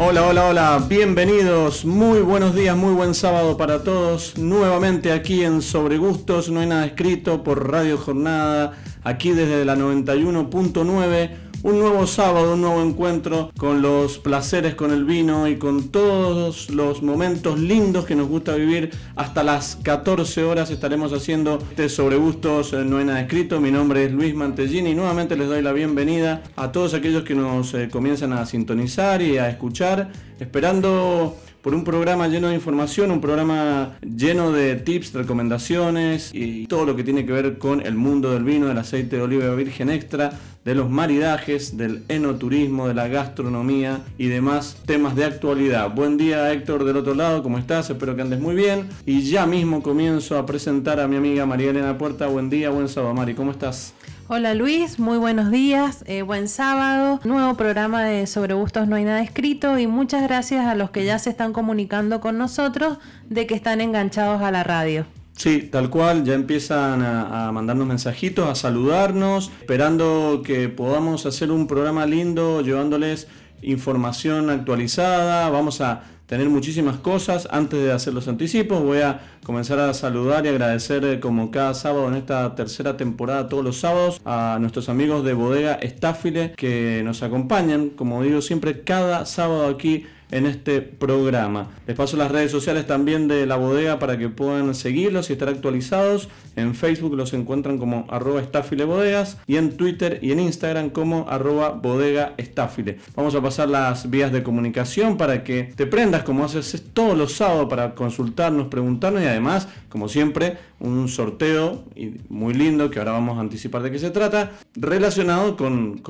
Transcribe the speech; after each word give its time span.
Hola, 0.00 0.28
hola, 0.28 0.46
hola, 0.46 0.86
bienvenidos, 0.88 1.84
muy 1.84 2.20
buenos 2.20 2.54
días, 2.54 2.76
muy 2.76 2.94
buen 2.94 3.16
sábado 3.16 3.56
para 3.56 3.82
todos. 3.82 4.38
Nuevamente 4.38 5.10
aquí 5.10 5.42
en 5.42 5.60
Sobre 5.60 5.98
Gustos, 5.98 6.50
no 6.50 6.60
hay 6.60 6.68
nada 6.68 6.86
escrito 6.86 7.42
por 7.42 7.68
Radio 7.68 7.98
Jornada, 7.98 8.74
aquí 9.02 9.32
desde 9.32 9.64
la 9.64 9.74
91.9 9.74 11.47
un 11.62 11.78
nuevo 11.78 12.06
sábado, 12.06 12.54
un 12.54 12.60
nuevo 12.60 12.82
encuentro 12.82 13.50
con 13.58 13.82
los 13.82 14.18
placeres 14.18 14.74
con 14.74 14.92
el 14.92 15.04
vino 15.04 15.48
y 15.48 15.56
con 15.56 15.88
todos 15.88 16.70
los 16.70 17.02
momentos 17.02 17.58
lindos 17.58 18.04
que 18.04 18.14
nos 18.14 18.28
gusta 18.28 18.54
vivir. 18.54 18.90
Hasta 19.16 19.42
las 19.42 19.76
14 19.82 20.44
horas 20.44 20.70
estaremos 20.70 21.12
haciendo 21.12 21.58
este 21.70 21.88
sobre 21.88 22.16
gustos, 22.16 22.72
eh, 22.72 22.84
no 22.84 22.98
hay 22.98 23.04
nada 23.04 23.20
escrito. 23.20 23.60
Mi 23.60 23.70
nombre 23.70 24.04
es 24.04 24.12
Luis 24.12 24.34
Mantellini 24.34 24.90
y 24.90 24.94
nuevamente 24.94 25.36
les 25.36 25.48
doy 25.48 25.62
la 25.62 25.72
bienvenida 25.72 26.42
a 26.56 26.70
todos 26.70 26.94
aquellos 26.94 27.24
que 27.24 27.34
nos 27.34 27.74
eh, 27.74 27.88
comienzan 27.90 28.32
a 28.32 28.46
sintonizar 28.46 29.20
y 29.22 29.38
a 29.38 29.48
escuchar, 29.48 30.10
esperando 30.38 31.36
por 31.62 31.74
un 31.74 31.84
programa 31.84 32.28
lleno 32.28 32.48
de 32.48 32.54
información, 32.54 33.10
un 33.10 33.20
programa 33.20 33.98
lleno 34.00 34.52
de 34.52 34.76
tips, 34.76 35.12
recomendaciones 35.12 36.30
y 36.32 36.66
todo 36.66 36.86
lo 36.86 36.96
que 36.96 37.04
tiene 37.04 37.26
que 37.26 37.32
ver 37.32 37.58
con 37.58 37.84
el 37.84 37.94
mundo 37.94 38.32
del 38.32 38.44
vino, 38.44 38.66
del 38.66 38.78
aceite 38.78 39.16
de 39.16 39.22
oliva 39.22 39.54
virgen 39.54 39.90
extra, 39.90 40.32
de 40.64 40.74
los 40.74 40.90
maridajes, 40.90 41.76
del 41.76 42.02
enoturismo, 42.08 42.88
de 42.88 42.94
la 42.94 43.08
gastronomía 43.08 44.00
y 44.18 44.26
demás 44.26 44.76
temas 44.86 45.16
de 45.16 45.24
actualidad. 45.24 45.94
Buen 45.94 46.16
día 46.16 46.52
Héctor 46.52 46.84
del 46.84 46.96
otro 46.96 47.14
lado, 47.14 47.42
¿cómo 47.42 47.58
estás? 47.58 47.90
Espero 47.90 48.14
que 48.14 48.22
andes 48.22 48.40
muy 48.40 48.54
bien. 48.54 48.88
Y 49.06 49.22
ya 49.22 49.46
mismo 49.46 49.82
comienzo 49.82 50.38
a 50.38 50.46
presentar 50.46 51.00
a 51.00 51.08
mi 51.08 51.16
amiga 51.16 51.46
María 51.46 51.70
Elena 51.70 51.96
Puerta. 51.98 52.26
Buen 52.26 52.50
día, 52.50 52.70
buen 52.70 52.88
sábado 52.88 53.14
Mari, 53.14 53.34
¿cómo 53.34 53.50
estás? 53.50 53.94
Hola 54.30 54.52
Luis, 54.52 54.98
muy 54.98 55.16
buenos 55.16 55.50
días, 55.50 56.04
eh, 56.06 56.20
buen 56.20 56.48
sábado, 56.48 57.18
nuevo 57.24 57.54
programa 57.54 58.04
de 58.04 58.26
Sobre 58.26 58.52
Gustos 58.52 58.86
No 58.86 58.96
hay 58.96 59.04
nada 59.04 59.22
escrito 59.22 59.78
y 59.78 59.86
muchas 59.86 60.22
gracias 60.22 60.66
a 60.66 60.74
los 60.74 60.90
que 60.90 61.06
ya 61.06 61.18
se 61.18 61.30
están 61.30 61.54
comunicando 61.54 62.20
con 62.20 62.36
nosotros 62.36 62.98
de 63.30 63.46
que 63.46 63.54
están 63.54 63.80
enganchados 63.80 64.42
a 64.42 64.50
la 64.50 64.64
radio. 64.64 65.06
Sí, 65.32 65.70
tal 65.72 65.88
cual, 65.88 66.24
ya 66.24 66.34
empiezan 66.34 67.00
a, 67.02 67.50
mandarnos 67.52 67.86
mensajitos, 67.86 68.46
a 68.46 68.54
saludarnos, 68.54 69.50
esperando 69.60 70.42
que 70.44 70.68
podamos 70.68 71.24
hacer 71.24 71.50
un 71.50 71.66
programa 71.66 72.04
lindo, 72.04 72.60
llevándoles 72.60 73.28
información 73.62 74.50
actualizada, 74.50 75.48
vamos 75.48 75.80
a 75.80 76.02
tener 76.28 76.48
muchísimas 76.50 76.98
cosas. 76.98 77.48
Antes 77.50 77.82
de 77.82 77.90
hacer 77.90 78.12
los 78.12 78.28
anticipos, 78.28 78.82
voy 78.82 78.98
a 78.98 79.20
comenzar 79.42 79.80
a 79.80 79.94
saludar 79.94 80.44
y 80.44 80.50
agradecer 80.50 81.04
eh, 81.04 81.20
como 81.20 81.50
cada 81.50 81.72
sábado 81.72 82.06
en 82.06 82.14
esta 82.14 82.54
tercera 82.54 82.96
temporada, 82.96 83.48
todos 83.48 83.64
los 83.64 83.78
sábados, 83.78 84.20
a 84.26 84.58
nuestros 84.60 84.90
amigos 84.90 85.24
de 85.24 85.32
Bodega 85.32 85.74
Estáfile 85.74 86.52
que 86.54 87.00
nos 87.02 87.22
acompañan, 87.22 87.88
como 87.88 88.22
digo 88.22 88.42
siempre, 88.42 88.82
cada 88.82 89.24
sábado 89.24 89.66
aquí 89.68 90.04
en 90.30 90.46
este 90.46 90.80
programa. 90.82 91.70
Les 91.86 91.96
paso 91.96 92.16
las 92.16 92.30
redes 92.30 92.50
sociales 92.50 92.86
también 92.86 93.28
de 93.28 93.46
la 93.46 93.56
bodega 93.56 93.98
para 93.98 94.18
que 94.18 94.28
puedan 94.28 94.74
seguirlos 94.74 95.30
y 95.30 95.32
estar 95.32 95.48
actualizados. 95.48 96.28
En 96.56 96.74
Facebook 96.74 97.14
los 97.14 97.32
encuentran 97.32 97.78
como 97.78 98.06
arroba 98.10 98.42
bodegas 98.86 99.38
y 99.46 99.56
en 99.56 99.76
Twitter 99.76 100.18
y 100.22 100.32
en 100.32 100.40
Instagram 100.40 100.90
como 100.90 101.26
arroba 101.28 101.70
bodega 101.70 102.34
estáfile. 102.36 102.98
Vamos 103.14 103.34
a 103.34 103.42
pasar 103.42 103.68
las 103.68 104.10
vías 104.10 104.32
de 104.32 104.42
comunicación 104.42 105.16
para 105.16 105.44
que 105.44 105.72
te 105.76 105.86
prendas 105.86 106.22
como 106.22 106.44
haces 106.44 106.84
todos 106.92 107.16
los 107.16 107.32
sábados 107.32 107.68
para 107.68 107.94
consultarnos, 107.94 108.68
preguntarnos 108.68 109.22
y 109.22 109.26
además, 109.26 109.68
como 109.88 110.08
siempre, 110.08 110.56
un 110.80 111.08
sorteo 111.08 111.84
muy 112.28 112.54
lindo 112.54 112.90
que 112.90 112.98
ahora 112.98 113.12
vamos 113.12 113.38
a 113.38 113.40
anticipar 113.40 113.82
de 113.82 113.90
qué 113.90 113.98
se 113.98 114.10
trata, 114.10 114.52
relacionado 114.76 115.56
con, 115.56 116.00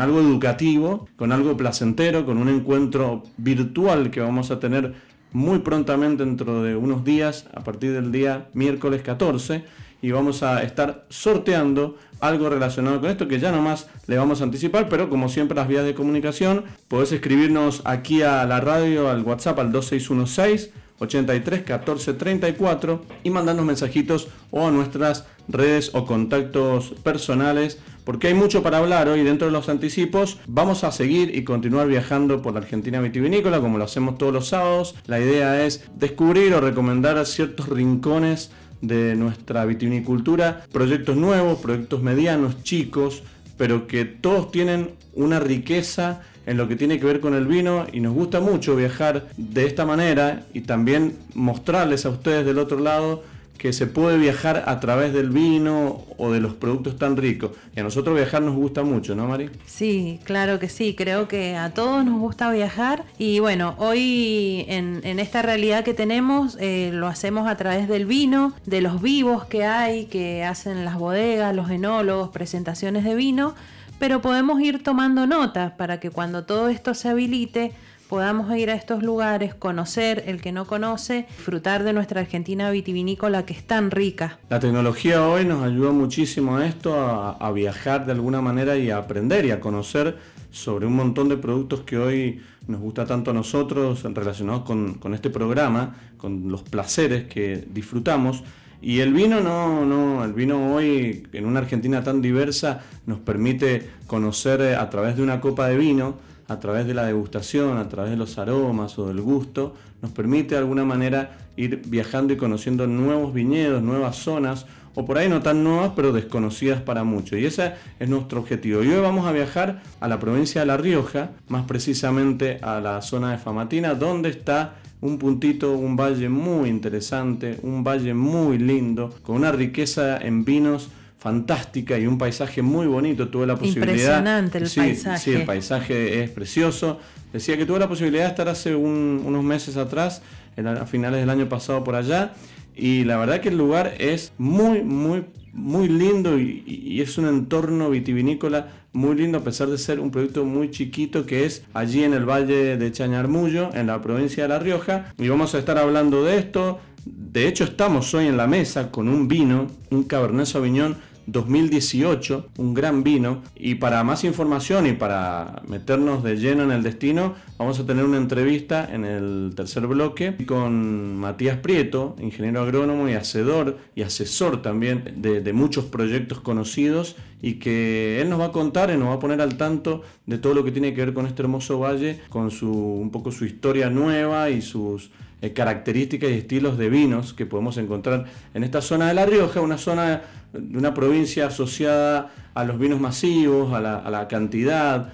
algo 0.00 0.20
educativo, 0.20 1.08
con 1.16 1.32
algo 1.32 1.56
placentero, 1.56 2.26
con 2.26 2.38
un 2.38 2.48
encuentro 2.48 3.22
virtual 3.36 4.10
que 4.10 4.20
vamos 4.20 4.50
a 4.50 4.60
tener 4.60 4.94
muy 5.32 5.60
prontamente 5.60 6.24
dentro 6.24 6.62
de 6.62 6.76
unos 6.76 7.04
días, 7.04 7.46
a 7.54 7.60
partir 7.60 7.92
del 7.92 8.12
día 8.12 8.48
miércoles 8.52 9.02
14, 9.02 9.64
y 10.02 10.10
vamos 10.10 10.42
a 10.42 10.62
estar 10.62 11.04
sorteando 11.08 11.96
algo 12.20 12.48
relacionado 12.48 13.00
con 13.00 13.10
esto 13.10 13.28
que 13.28 13.38
ya 13.38 13.52
nomás 13.52 13.88
le 14.06 14.16
vamos 14.16 14.40
a 14.40 14.44
anticipar, 14.44 14.88
pero 14.88 15.08
como 15.08 15.28
siempre 15.28 15.56
las 15.56 15.68
vías 15.68 15.84
de 15.84 15.94
comunicación, 15.94 16.64
podés 16.88 17.12
escribirnos 17.12 17.82
aquí 17.84 18.22
a 18.22 18.44
la 18.46 18.60
radio, 18.60 19.10
al 19.10 19.22
WhatsApp 19.22 19.58
al 19.58 19.72
2616 19.72 20.70
83 21.00 21.62
14 21.62 22.14
34 22.14 23.02
y 23.24 23.30
mandarnos 23.30 23.64
mensajitos 23.64 24.28
o 24.50 24.66
a 24.66 24.70
nuestras 24.70 25.26
redes 25.48 25.90
o 25.94 26.06
contactos 26.06 26.90
personales 27.02 27.78
porque 28.04 28.28
hay 28.28 28.34
mucho 28.34 28.62
para 28.62 28.78
hablar 28.78 29.08
hoy 29.08 29.22
dentro 29.22 29.46
de 29.46 29.52
los 29.52 29.68
anticipos. 29.68 30.38
Vamos 30.46 30.84
a 30.84 30.92
seguir 30.92 31.36
y 31.36 31.44
continuar 31.44 31.86
viajando 31.86 32.42
por 32.42 32.54
la 32.54 32.60
Argentina 32.60 33.00
vitivinícola 33.00 33.60
como 33.60 33.78
lo 33.78 33.84
hacemos 33.84 34.18
todos 34.18 34.32
los 34.32 34.48
sábados. 34.48 34.94
La 35.06 35.20
idea 35.20 35.64
es 35.64 35.84
descubrir 35.94 36.54
o 36.54 36.60
recomendar 36.60 37.24
ciertos 37.26 37.68
rincones 37.68 38.50
de 38.80 39.14
nuestra 39.14 39.64
vitivinicultura, 39.64 40.64
proyectos 40.72 41.16
nuevos, 41.16 41.60
proyectos 41.60 42.02
medianos, 42.02 42.62
chicos, 42.62 43.22
pero 43.56 43.86
que 43.86 44.04
todos 44.06 44.50
tienen 44.50 44.90
una 45.14 45.38
riqueza 45.38 46.22
en 46.46 46.56
lo 46.56 46.68
que 46.68 46.76
tiene 46.76 46.98
que 46.98 47.06
ver 47.06 47.20
con 47.20 47.34
el 47.34 47.46
vino 47.46 47.86
y 47.92 48.00
nos 48.00 48.14
gusta 48.14 48.40
mucho 48.40 48.76
viajar 48.76 49.28
de 49.36 49.66
esta 49.66 49.84
manera 49.84 50.44
y 50.52 50.62
también 50.62 51.16
mostrarles 51.34 52.06
a 52.06 52.10
ustedes 52.10 52.46
del 52.46 52.58
otro 52.58 52.78
lado 52.78 53.22
que 53.60 53.74
se 53.74 53.86
puede 53.86 54.16
viajar 54.16 54.64
a 54.66 54.80
través 54.80 55.12
del 55.12 55.28
vino 55.28 56.06
o 56.16 56.32
de 56.32 56.40
los 56.40 56.54
productos 56.54 56.96
tan 56.96 57.18
ricos. 57.18 57.50
Y 57.76 57.80
a 57.80 57.82
nosotros 57.82 58.16
viajar 58.16 58.40
nos 58.40 58.54
gusta 58.56 58.84
mucho, 58.84 59.14
¿no, 59.14 59.28
Mari? 59.28 59.50
Sí, 59.66 60.18
claro 60.24 60.58
que 60.58 60.70
sí. 60.70 60.94
Creo 60.96 61.28
que 61.28 61.56
a 61.56 61.68
todos 61.68 62.02
nos 62.02 62.18
gusta 62.18 62.50
viajar. 62.50 63.04
Y 63.18 63.38
bueno, 63.40 63.74
hoy 63.76 64.64
en, 64.66 65.02
esta 65.20 65.42
realidad 65.42 65.84
que 65.84 65.92
tenemos 65.92 66.56
eh, 66.58 66.90
lo 66.94 67.06
hacemos 67.06 67.46
a 67.48 67.56
través 67.58 67.86
del 67.86 68.06
vino, 68.06 68.54
de 68.64 68.80
los 68.80 69.02
vivos 69.02 69.44
que 69.44 69.64
hay, 69.64 70.06
que 70.06 70.42
hacen 70.42 70.86
las 70.86 70.96
bodegas, 70.98 71.54
los 71.54 71.68
enólogos, 71.68 72.30
presentaciones 72.30 73.04
de 73.04 73.14
vino. 73.14 73.54
Pero 74.00 74.22
podemos 74.22 74.58
ir 74.62 74.82
tomando 74.82 75.26
notas 75.26 75.72
para 75.72 76.00
que 76.00 76.08
cuando 76.08 76.44
todo 76.44 76.70
esto 76.70 76.94
se 76.94 77.10
habilite, 77.10 77.72
podamos 78.08 78.50
ir 78.56 78.70
a 78.70 78.74
estos 78.74 79.02
lugares, 79.02 79.54
conocer 79.54 80.24
el 80.26 80.40
que 80.40 80.52
no 80.52 80.66
conoce, 80.66 81.26
disfrutar 81.36 81.84
de 81.84 81.92
nuestra 81.92 82.22
Argentina 82.22 82.70
vitivinícola 82.70 83.44
que 83.44 83.52
es 83.52 83.62
tan 83.62 83.90
rica. 83.90 84.38
La 84.48 84.58
tecnología 84.58 85.28
hoy 85.28 85.44
nos 85.44 85.62
ayuda 85.62 85.92
muchísimo 85.92 86.56
a 86.56 86.66
esto, 86.66 86.94
a, 86.98 87.52
viajar 87.52 88.06
de 88.06 88.12
alguna 88.12 88.40
manera 88.40 88.74
y 88.78 88.88
a 88.88 88.96
aprender 88.96 89.44
y 89.44 89.50
a 89.50 89.60
conocer 89.60 90.16
sobre 90.50 90.86
un 90.86 90.96
montón 90.96 91.28
de 91.28 91.36
productos 91.36 91.80
que 91.80 91.98
hoy 91.98 92.40
nos 92.68 92.80
gusta 92.80 93.04
tanto 93.04 93.32
a 93.32 93.34
nosotros 93.34 94.02
relacionados 94.02 94.62
con 94.62 95.12
este 95.12 95.28
programa, 95.28 95.94
con 96.16 96.50
los 96.50 96.62
placeres 96.62 97.24
que 97.24 97.66
disfrutamos. 97.70 98.44
Y 98.82 99.00
el 99.00 99.12
vino 99.12 99.40
no, 99.40 99.84
no, 99.84 100.24
el 100.24 100.32
vino 100.32 100.74
hoy 100.74 101.26
en 101.32 101.46
una 101.46 101.60
Argentina 101.60 102.02
tan 102.02 102.22
diversa 102.22 102.80
nos 103.06 103.18
permite 103.18 103.88
conocer 104.06 104.60
eh, 104.62 104.74
a 104.74 104.88
través 104.88 105.16
de 105.16 105.22
una 105.22 105.40
copa 105.40 105.68
de 105.68 105.76
vino 105.76 106.30
a 106.50 106.58
través 106.58 106.84
de 106.84 106.94
la 106.94 107.04
degustación, 107.04 107.78
a 107.78 107.88
través 107.88 108.10
de 108.10 108.16
los 108.16 108.36
aromas 108.36 108.98
o 108.98 109.06
del 109.06 109.20
gusto, 109.20 109.76
nos 110.02 110.10
permite 110.10 110.56
de 110.56 110.58
alguna 110.58 110.84
manera 110.84 111.38
ir 111.56 111.82
viajando 111.86 112.32
y 112.32 112.36
conociendo 112.36 112.88
nuevos 112.88 113.32
viñedos, 113.32 113.80
nuevas 113.84 114.16
zonas, 114.16 114.66
o 114.96 115.06
por 115.06 115.18
ahí 115.18 115.28
no 115.28 115.42
tan 115.42 115.62
nuevas, 115.62 115.92
pero 115.94 116.12
desconocidas 116.12 116.82
para 116.82 117.04
muchos. 117.04 117.38
Y 117.38 117.46
ese 117.46 117.74
es 118.00 118.08
nuestro 118.08 118.40
objetivo. 118.40 118.82
Y 118.82 118.88
hoy 118.88 119.00
vamos 119.00 119.28
a 119.28 119.32
viajar 119.32 119.80
a 120.00 120.08
la 120.08 120.18
provincia 120.18 120.62
de 120.62 120.66
La 120.66 120.76
Rioja, 120.76 121.30
más 121.46 121.66
precisamente 121.66 122.58
a 122.62 122.80
la 122.80 123.00
zona 123.00 123.30
de 123.30 123.38
Famatina, 123.38 123.94
donde 123.94 124.30
está 124.30 124.79
un 125.00 125.18
puntito, 125.18 125.72
un 125.72 125.96
valle 125.96 126.28
muy 126.28 126.68
interesante, 126.68 127.58
un 127.62 127.82
valle 127.82 128.14
muy 128.14 128.58
lindo, 128.58 129.14
con 129.22 129.36
una 129.36 129.52
riqueza 129.52 130.18
en 130.18 130.44
vinos 130.44 130.88
fantástica 131.18 131.98
y 131.98 132.06
un 132.06 132.16
paisaje 132.16 132.62
muy 132.62 132.86
bonito. 132.86 133.28
Tuve 133.28 133.46
la 133.46 133.56
posibilidad. 133.56 134.18
Impresionante 134.18 134.58
el 134.58 134.70
paisaje. 134.74 135.18
Sí, 135.18 135.32
el 135.32 135.44
paisaje 135.44 136.22
es 136.22 136.30
precioso. 136.30 136.98
Decía 137.32 137.56
que 137.56 137.66
tuve 137.66 137.78
la 137.78 137.88
posibilidad 137.88 138.24
de 138.24 138.30
estar 138.30 138.48
hace 138.48 138.74
unos 138.74 139.44
meses 139.44 139.76
atrás, 139.76 140.22
a 140.56 140.86
finales 140.86 141.20
del 141.20 141.30
año 141.30 141.48
pasado 141.48 141.84
por 141.84 141.94
allá, 141.94 142.32
y 142.80 143.04
la 143.04 143.18
verdad 143.18 143.40
que 143.40 143.50
el 143.50 143.58
lugar 143.58 143.94
es 143.98 144.32
muy, 144.38 144.82
muy, 144.82 145.26
muy 145.52 145.86
lindo 145.86 146.38
y, 146.38 146.98
es 147.00 147.18
un 147.18 147.26
entorno 147.26 147.90
vitivinícola 147.90 148.68
muy 148.92 149.16
lindo 149.16 149.38
a 149.38 149.44
pesar 149.44 149.68
de 149.68 149.76
ser 149.76 150.00
un 150.00 150.10
proyecto 150.10 150.44
muy 150.44 150.70
chiquito 150.70 151.26
que 151.26 151.44
es 151.44 151.62
allí 151.74 152.04
en 152.04 152.14
el 152.14 152.24
valle 152.24 152.78
de 152.78 152.92
Chañarmullo, 152.92 153.70
en 153.74 153.86
la 153.86 154.00
provincia 154.00 154.44
de 154.44 154.48
La 154.48 154.58
Rioja. 154.58 155.12
Y 155.18 155.28
vamos 155.28 155.54
a 155.54 155.58
estar 155.58 155.76
hablando 155.76 156.24
de 156.24 156.38
esto. 156.38 156.80
De 157.04 157.46
hecho, 157.46 157.64
estamos 157.64 158.12
hoy 158.14 158.26
en 158.26 158.36
la 158.36 158.46
mesa 158.46 158.90
con 158.90 159.08
un 159.08 159.28
vino, 159.28 159.66
un 159.90 160.04
Cabernet 160.04 160.46
Sauvignon 160.46 160.96
2018, 161.32 162.50
un 162.58 162.74
gran 162.74 163.02
vino. 163.02 163.42
Y 163.54 163.76
para 163.76 164.02
más 164.04 164.24
información 164.24 164.86
y 164.86 164.92
para 164.92 165.62
meternos 165.68 166.22
de 166.22 166.36
lleno 166.36 166.62
en 166.64 166.72
el 166.72 166.82
destino, 166.82 167.34
vamos 167.58 167.78
a 167.78 167.86
tener 167.86 168.04
una 168.04 168.16
entrevista 168.16 168.88
en 168.92 169.04
el 169.04 169.52
tercer 169.54 169.86
bloque 169.86 170.36
con 170.46 171.16
Matías 171.16 171.58
Prieto, 171.58 172.16
ingeniero 172.20 172.62
agrónomo 172.62 173.08
y 173.08 173.14
hacedor 173.14 173.78
y 173.94 174.02
asesor 174.02 174.62
también 174.62 175.14
de, 175.16 175.50
muchos 175.52 175.84
proyectos 175.86 176.40
conocidos 176.40 177.16
y 177.42 177.54
que 177.54 178.20
él 178.20 178.28
nos 178.28 178.40
va 178.40 178.46
a 178.46 178.52
contar 178.52 178.90
y 178.90 178.96
nos 178.96 179.08
va 179.08 179.14
a 179.14 179.18
poner 179.18 179.40
al 179.40 179.56
tanto 179.56 180.02
de 180.26 180.38
todo 180.38 180.54
lo 180.54 180.64
que 180.64 180.72
tiene 180.72 180.94
que 180.94 181.04
ver 181.04 181.14
con 181.14 181.26
este 181.26 181.42
hermoso 181.42 181.78
valle, 181.78 182.20
con 182.28 182.50
su 182.50 182.70
un 182.70 183.10
poco 183.10 183.32
su 183.32 183.44
historia 183.44 183.90
nueva 183.90 184.50
y 184.50 184.62
sus 184.62 185.10
eh, 185.42 185.52
características 185.52 186.30
y 186.30 186.34
estilos 186.34 186.76
de 186.76 186.90
vinos 186.90 187.32
que 187.32 187.46
podemos 187.46 187.78
encontrar 187.78 188.26
en 188.52 188.62
esta 188.62 188.82
zona 188.82 189.08
de 189.08 189.14
La 189.14 189.24
Rioja, 189.24 189.60
una 189.60 189.78
zona 189.78 190.22
de 190.52 190.76
una 190.76 190.92
provincia 190.92 191.46
asociada 191.46 192.30
a 192.54 192.64
los 192.64 192.78
vinos 192.78 193.00
masivos, 193.00 193.72
a 193.72 193.80
la, 193.80 194.28
cantidad, 194.28 195.12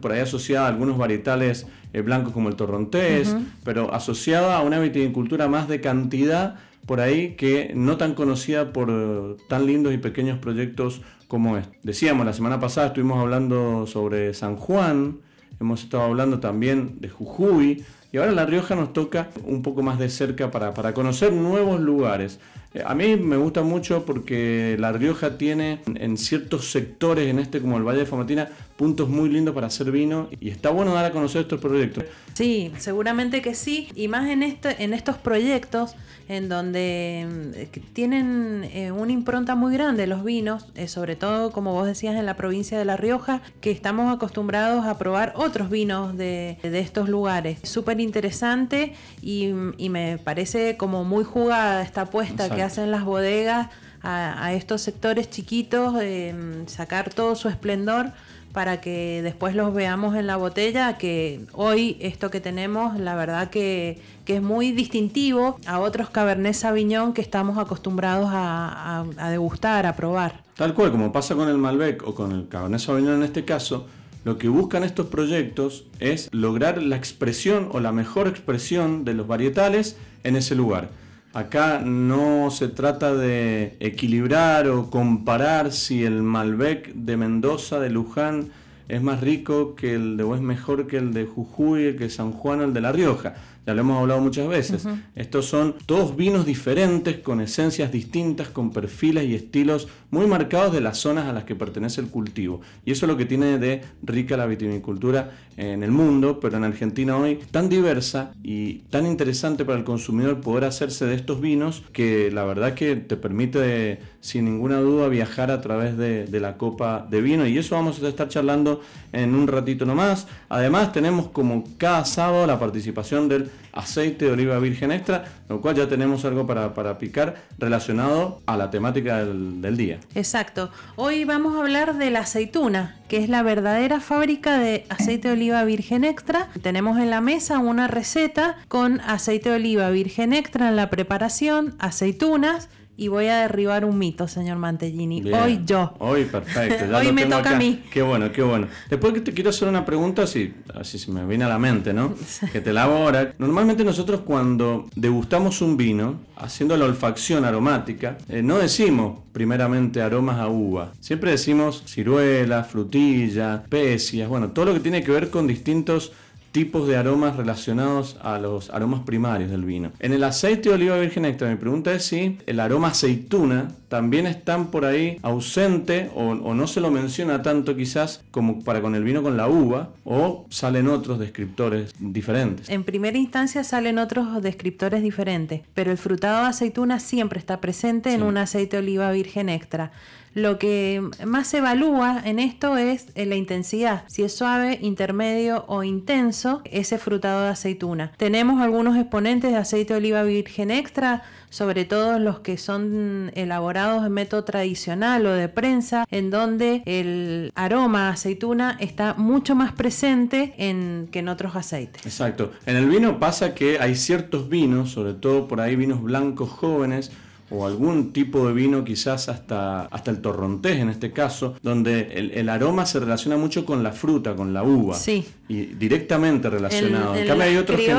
por 0.00 0.12
ahí 0.12 0.20
asociada 0.20 0.66
a 0.66 0.68
algunos 0.68 0.98
varietales 0.98 1.66
eh, 1.92 2.00
blancos 2.00 2.32
como 2.32 2.48
el 2.48 2.56
torrontés, 2.56 3.36
pero 3.64 3.94
asociada 3.94 4.56
a 4.56 4.62
una 4.62 4.80
viticultura 4.80 5.46
más 5.46 5.68
de 5.68 5.80
cantidad 5.80 6.56
por 6.86 7.00
ahí 7.00 7.34
que 7.36 7.72
no 7.74 7.98
tan 7.98 8.14
conocida 8.14 8.72
por 8.72 9.36
tan 9.46 9.66
lindos 9.66 9.92
y 9.92 9.98
pequeños 9.98 10.38
proyectos 10.38 11.02
como 11.28 11.56
este. 11.56 11.78
Decíamos, 11.82 12.26
la 12.26 12.32
semana 12.32 12.58
pasada 12.58 12.88
estuvimos 12.88 13.18
hablando 13.18 13.86
sobre 13.86 14.34
San 14.34 14.56
Juan, 14.56 15.18
hemos 15.60 15.84
estado 15.84 16.04
hablando 16.04 16.40
también 16.40 17.00
de 17.00 17.10
Jujuy, 17.10 17.84
y 18.10 18.16
ahora 18.16 18.32
La 18.32 18.46
Rioja 18.46 18.74
nos 18.74 18.94
toca 18.94 19.28
un 19.44 19.62
poco 19.62 19.82
más 19.82 19.98
de 19.98 20.08
cerca 20.08 20.50
para, 20.50 20.72
para 20.72 20.94
conocer 20.94 21.32
nuevos 21.32 21.78
lugares. 21.78 22.40
Eh, 22.72 22.82
a 22.84 22.94
mí 22.94 23.16
me 23.16 23.36
gusta 23.36 23.62
mucho 23.62 24.06
porque 24.06 24.76
La 24.78 24.92
Rioja 24.92 25.36
tiene 25.36 25.80
en 25.94 26.16
ciertos 26.16 26.70
sectores, 26.70 27.28
en 27.28 27.38
este 27.38 27.60
como 27.60 27.76
el 27.76 27.82
Valle 27.82 28.00
de 28.00 28.06
Famatina, 28.06 28.48
puntos 28.78 29.08
muy 29.08 29.28
lindos 29.28 29.56
para 29.56 29.66
hacer 29.66 29.90
vino 29.90 30.28
y 30.40 30.50
está 30.50 30.70
bueno 30.70 30.94
dar 30.94 31.04
a 31.04 31.10
conocer 31.10 31.42
estos 31.42 31.60
proyectos. 31.60 32.04
Sí, 32.34 32.72
seguramente 32.78 33.42
que 33.42 33.56
sí, 33.56 33.88
y 33.96 34.06
más 34.06 34.30
en, 34.30 34.44
este, 34.44 34.84
en 34.84 34.94
estos 34.94 35.16
proyectos 35.16 35.96
en 36.28 36.48
donde 36.48 37.26
mm, 37.28 37.80
tienen 37.92 38.70
eh, 38.72 38.92
una 38.92 39.10
impronta 39.10 39.56
muy 39.56 39.72
grande 39.74 40.06
los 40.06 40.22
vinos, 40.22 40.66
eh, 40.76 40.86
sobre 40.86 41.16
todo 41.16 41.50
como 41.50 41.72
vos 41.72 41.88
decías 41.88 42.14
en 42.14 42.24
la 42.24 42.34
provincia 42.34 42.78
de 42.78 42.84
La 42.84 42.96
Rioja, 42.96 43.42
que 43.60 43.72
estamos 43.72 44.14
acostumbrados 44.14 44.86
a 44.86 44.96
probar 44.96 45.32
otros 45.34 45.70
vinos 45.70 46.16
de, 46.16 46.58
estos 46.62 47.08
lugares. 47.08 47.58
Súper 47.64 47.98
interesante 47.98 48.94
y, 49.20 49.48
me 49.88 50.18
parece 50.18 50.76
como 50.76 51.02
muy 51.02 51.24
jugada 51.24 51.82
esta 51.82 52.02
apuesta 52.02 52.54
que 52.54 52.62
hacen 52.62 52.92
las 52.92 53.04
bodegas 53.04 53.70
a, 54.02 54.52
estos 54.52 54.82
sectores 54.82 55.28
chiquitos, 55.30 55.94
mm, 55.94 56.68
sacar 56.68 57.12
todo 57.12 57.34
su 57.34 57.48
esplendor 57.48 58.12
para 58.52 58.80
que 58.80 59.20
después 59.22 59.54
los 59.54 59.74
veamos 59.74 60.16
en 60.16 60.26
la 60.26 60.36
botella, 60.36 60.98
que 60.98 61.40
hoy 61.52 61.96
esto 62.00 62.30
que 62.30 62.40
tenemos, 62.40 62.98
la 62.98 63.14
verdad 63.14 63.50
que, 63.50 64.00
es 64.26 64.42
muy 64.42 64.72
distintivo 64.72 65.58
a 65.66 65.80
otros 65.80 66.10
Cabernet 66.10 66.52
Sauvignon 66.52 67.14
que 67.14 67.22
estamos 67.22 67.56
acostumbrados 67.56 68.28
a, 68.30 69.06
degustar, 69.30 69.86
a 69.86 69.96
probar. 69.96 70.42
Tal 70.54 70.74
cual, 70.74 70.90
como 70.90 71.12
pasa 71.12 71.34
con 71.34 71.48
el 71.48 71.56
Malbec 71.56 72.06
o 72.06 72.14
con 72.14 72.32
el 72.32 72.46
Cabernet 72.46 72.78
Sauvignon 72.78 73.14
en 73.14 73.22
este 73.22 73.46
caso, 73.46 73.86
lo 74.24 74.36
que 74.36 74.48
buscan 74.48 74.84
estos 74.84 75.06
proyectos 75.06 75.86
es 75.98 76.28
lograr 76.30 76.82
la 76.82 76.96
expresión 76.96 77.68
o 77.72 77.80
la 77.80 77.90
mejor 77.90 78.28
expresión 78.28 79.06
de 79.06 79.14
los 79.14 79.26
varietales 79.26 79.96
en 80.24 80.36
ese 80.36 80.54
lugar. 80.54 80.90
Acá 81.32 81.82
no 81.84 82.50
se 82.50 82.68
trata 82.68 83.14
de 83.14 83.76
equilibrar 83.80 84.68
o 84.68 84.90
comparar 84.90 85.72
si 85.72 86.04
el 86.04 86.22
Malbec 86.22 86.94
de 86.94 87.16
Mendoza, 87.16 87.78
de 87.80 87.90
Luján, 87.90 88.48
es 88.88 89.02
más 89.02 89.20
rico 89.20 89.74
que 89.74 89.94
el 89.94 90.16
de 90.16 90.22
o 90.22 90.34
es 90.34 90.40
mejor 90.40 90.86
que 90.86 90.96
el 90.96 91.12
de 91.12 91.26
Jujuy, 91.26 91.84
el 91.84 91.96
que 91.96 92.08
San 92.08 92.32
Juan 92.32 92.60
o 92.60 92.64
el 92.64 92.72
de 92.72 92.80
La 92.80 92.92
Rioja 92.92 93.34
ya 93.68 93.74
lo 93.74 93.82
hemos 93.82 94.00
hablado 94.00 94.22
muchas 94.22 94.48
veces. 94.48 94.88
Estos 95.14 95.44
son 95.44 95.74
todos 95.84 96.16
vinos 96.16 96.46
diferentes, 96.46 97.18
con 97.18 97.42
esencias 97.42 97.92
distintas, 97.92 98.48
con 98.48 98.70
perfiles 98.70 99.26
y 99.26 99.34
estilos 99.34 99.88
muy 100.10 100.26
marcados 100.26 100.72
de 100.72 100.80
las 100.80 100.98
zonas 100.98 101.26
a 101.26 101.32
las 101.32 101.44
que 101.44 101.54
pertenece 101.54 102.00
el 102.00 102.08
cultivo. 102.08 102.60
Y 102.84 102.92
eso 102.92 103.06
es 103.06 103.12
lo 103.12 103.16
que 103.16 103.26
tiene 103.26 103.58
de 103.58 103.82
rica 104.02 104.36
la 104.36 104.46
vitinicultura 104.46 105.32
en 105.56 105.82
el 105.82 105.90
mundo, 105.90 106.38
pero 106.40 106.56
en 106.56 106.64
Argentina 106.64 107.16
hoy 107.16 107.40
tan 107.50 107.68
diversa 107.68 108.32
y 108.42 108.80
tan 108.90 109.06
interesante 109.06 109.64
para 109.64 109.78
el 109.78 109.84
consumidor 109.84 110.40
poder 110.40 110.64
hacerse 110.64 111.04
de 111.04 111.14
estos 111.14 111.40
vinos 111.40 111.82
que 111.92 112.30
la 112.30 112.44
verdad 112.44 112.74
que 112.74 112.96
te 112.96 113.16
permite 113.16 113.98
sin 114.20 114.44
ninguna 114.44 114.78
duda 114.80 115.08
viajar 115.08 115.50
a 115.50 115.60
través 115.60 115.96
de, 115.96 116.26
de 116.26 116.40
la 116.40 116.56
copa 116.56 117.06
de 117.10 117.20
vino. 117.20 117.46
Y 117.46 117.58
eso 117.58 117.74
vamos 117.74 118.02
a 118.02 118.08
estar 118.08 118.28
charlando 118.28 118.80
en 119.12 119.34
un 119.34 119.46
ratito 119.46 119.84
nomás. 119.84 120.26
Además 120.48 120.92
tenemos 120.92 121.28
como 121.28 121.64
cada 121.76 122.04
sábado 122.04 122.46
la 122.46 122.58
participación 122.58 123.28
del 123.28 123.50
aceite 123.72 124.26
de 124.26 124.32
oliva 124.32 124.58
virgen 124.58 124.92
extra, 124.92 125.24
lo 125.48 125.60
cual 125.60 125.76
ya 125.76 125.88
tenemos 125.88 126.24
algo 126.24 126.46
para, 126.46 126.98
picar 126.98 127.36
relacionado 127.58 128.40
a 128.46 128.56
la 128.56 128.70
temática 128.70 129.24
del, 129.24 129.76
día. 129.76 130.00
Exacto. 130.14 130.70
Hoy 130.96 131.24
vamos 131.24 131.54
a 131.54 131.60
hablar 131.60 131.96
de 131.96 132.10
la 132.10 132.20
aceituna, 132.20 132.96
que 133.08 133.18
es 133.18 133.28
la 133.28 133.42
verdadera 133.42 134.00
fábrica 134.00 134.58
de 134.58 134.84
aceite 134.88 135.28
de 135.28 135.34
oliva 135.34 135.64
virgen 135.64 136.04
extra. 136.04 136.48
Tenemos 136.62 136.98
en 136.98 137.10
la 137.10 137.20
mesa 137.20 137.58
una 137.58 137.86
receta 137.86 138.56
con 138.68 139.00
aceite 139.02 139.50
de 139.50 139.56
oliva 139.56 139.90
virgen 139.90 140.32
extra 140.32 140.68
en 140.68 140.76
la 140.76 140.90
preparación, 140.90 141.74
aceitunas, 141.78 142.68
y 142.98 143.06
voy 143.06 143.28
a 143.28 143.42
derribar 143.42 143.84
un 143.84 143.96
mito, 143.96 144.26
señor 144.26 144.58
Mantellini. 144.58 145.32
Hoy 145.32 145.60
yo. 145.64 145.94
Hoy 146.00 146.24
perfecto. 146.24 146.84
Hoy 146.96 147.12
me 147.12 147.26
toca 147.26 147.54
a 147.54 147.56
mí. 147.56 147.84
Qué 147.92 148.02
bueno, 148.02 148.32
qué 148.32 148.42
bueno. 148.42 148.66
Después 148.90 149.12
que 149.14 149.20
te 149.20 149.32
quiero 149.32 149.50
hacer 149.50 149.68
una 149.68 149.84
pregunta, 149.84 150.22
así, 150.22 150.52
así 150.74 150.98
se 150.98 151.12
me 151.12 151.24
viene 151.24 151.44
a 151.44 151.48
la 151.48 151.60
mente, 151.60 151.92
¿no? 151.92 152.14
que 152.52 152.60
te 152.60 152.72
la 152.72 152.82
hago 152.82 152.96
ahora. 152.96 153.32
Normalmente 153.38 153.84
nosotros 153.84 154.22
cuando 154.22 154.86
degustamos 154.96 155.62
un 155.62 155.76
vino, 155.76 156.16
haciendo 156.36 156.76
la 156.76 156.86
olfacción 156.86 157.44
aromática, 157.44 158.18
eh, 158.28 158.42
no 158.42 158.58
decimos 158.58 159.20
primeramente 159.32 160.02
aromas 160.02 160.40
a 160.40 160.48
uva. 160.48 160.90
Siempre 160.98 161.30
decimos 161.30 161.84
ciruelas, 161.86 162.66
frutillas, 162.66 163.62
especias, 163.62 164.28
bueno, 164.28 164.50
todo 164.50 164.64
lo 164.64 164.74
que 164.74 164.80
tiene 164.80 165.04
que 165.04 165.12
ver 165.12 165.30
con 165.30 165.46
distintos 165.46 166.10
tipos 166.58 166.88
de 166.88 166.96
aromas 166.96 167.36
relacionados 167.36 168.16
a 168.20 168.36
los 168.40 168.68
aromas 168.70 169.02
primarios 169.04 169.48
del 169.48 169.64
vino. 169.64 169.92
En 170.00 170.12
el 170.12 170.24
aceite 170.24 170.70
de 170.70 170.74
oliva 170.74 170.98
virgen 170.98 171.24
extra, 171.24 171.48
mi 171.48 171.54
pregunta 171.54 171.92
es 171.92 172.06
si 172.06 172.36
el 172.46 172.58
aroma 172.58 172.88
aceituna 172.88 173.68
también 173.86 174.26
está 174.26 174.58
por 174.64 174.84
ahí 174.84 175.18
ausente 175.22 176.10
o, 176.16 176.34
no 176.34 176.66
se 176.66 176.80
lo 176.80 176.90
menciona 176.90 177.42
tanto 177.42 177.76
quizás 177.76 178.24
como 178.32 178.64
para 178.64 178.82
con 178.82 178.96
el 178.96 179.04
vino 179.04 179.22
con 179.22 179.36
la 179.36 179.46
uva 179.46 179.90
o 180.04 180.46
salen 180.50 180.88
otros 180.88 181.20
descriptores 181.20 181.94
diferentes. 182.00 182.68
En 182.68 182.82
primera 182.82 183.16
instancia 183.16 183.62
salen 183.62 184.00
otros 184.00 184.42
descriptores 184.42 185.00
diferentes, 185.00 185.62
pero 185.74 185.92
el 185.92 185.96
frutado 185.96 186.42
de 186.42 186.48
aceituna 186.48 186.98
siempre 186.98 187.38
está 187.38 187.60
presente 187.60 188.14
en 188.14 188.24
un 188.24 188.36
aceite 188.36 188.78
de 188.78 188.82
oliva 188.82 189.12
virgen 189.12 189.48
extra. 189.48 189.92
Lo 190.38 190.56
que 190.56 191.02
más 191.26 191.48
se 191.48 191.58
evalúa 191.58 192.22
en 192.24 192.38
esto 192.38 192.76
es 192.76 193.08
eh, 193.16 193.26
la 193.26 193.34
intensidad, 193.34 194.04
si 194.06 194.22
es 194.22 194.36
suave, 194.36 194.78
intermedio 194.80 195.64
o 195.66 195.82
intenso 195.82 196.62
ese 196.64 196.96
frutado 196.98 197.42
de 197.42 197.48
aceituna. 197.48 198.12
Tenemos 198.16 198.62
algunos 198.62 198.96
exponentes 198.96 199.50
de 199.50 199.56
aceite 199.56 199.94
de 199.94 199.98
oliva 199.98 200.22
virgen 200.22 200.70
extra, 200.70 201.24
sobre 201.50 201.84
todo 201.84 202.20
los 202.20 202.38
que 202.38 202.56
son 202.56 203.32
elaborados 203.34 204.06
en 204.06 204.12
método 204.12 204.44
tradicional 204.44 205.26
o 205.26 205.32
de 205.32 205.48
prensa, 205.48 206.06
en 206.08 206.30
donde 206.30 206.82
el 206.86 207.50
aroma 207.56 208.10
aceituna 208.10 208.76
está 208.78 209.14
mucho 209.14 209.56
más 209.56 209.72
presente 209.72 210.54
en, 210.56 211.08
que 211.10 211.18
en 211.18 211.28
otros 211.30 211.56
aceites. 211.56 212.06
Exacto. 212.06 212.52
En 212.64 212.76
el 212.76 212.86
vino 212.88 213.18
pasa 213.18 213.56
que 213.56 213.80
hay 213.80 213.96
ciertos 213.96 214.48
vinos, 214.48 214.92
sobre 214.92 215.14
todo 215.14 215.48
por 215.48 215.60
ahí 215.60 215.74
vinos 215.74 216.00
blancos 216.00 216.48
jóvenes, 216.48 217.10
o 217.50 217.66
algún 217.66 218.12
tipo 218.12 218.46
de 218.46 218.52
vino, 218.52 218.84
quizás 218.84 219.28
hasta, 219.28 219.86
hasta 219.86 220.10
el 220.10 220.20
torrontés 220.20 220.78
en 220.78 220.88
este 220.88 221.12
caso, 221.12 221.54
donde 221.62 222.32
el, 222.34 222.48
aroma 222.48 222.86
se 222.86 223.00
relaciona 223.00 223.36
mucho 223.36 223.64
con 223.64 223.82
la 223.82 223.92
fruta, 223.92 224.34
con 224.34 224.52
la 224.52 224.62
uva. 224.62 224.94
Sí. 224.94 225.26
Y 225.48 225.64
directamente 225.64 226.50
relacionado. 226.50 227.16
En, 227.16 227.26
cambio 227.26 227.46
hay 227.46 227.56
otros 227.56 227.80
que 227.80 227.90
En 227.90 227.96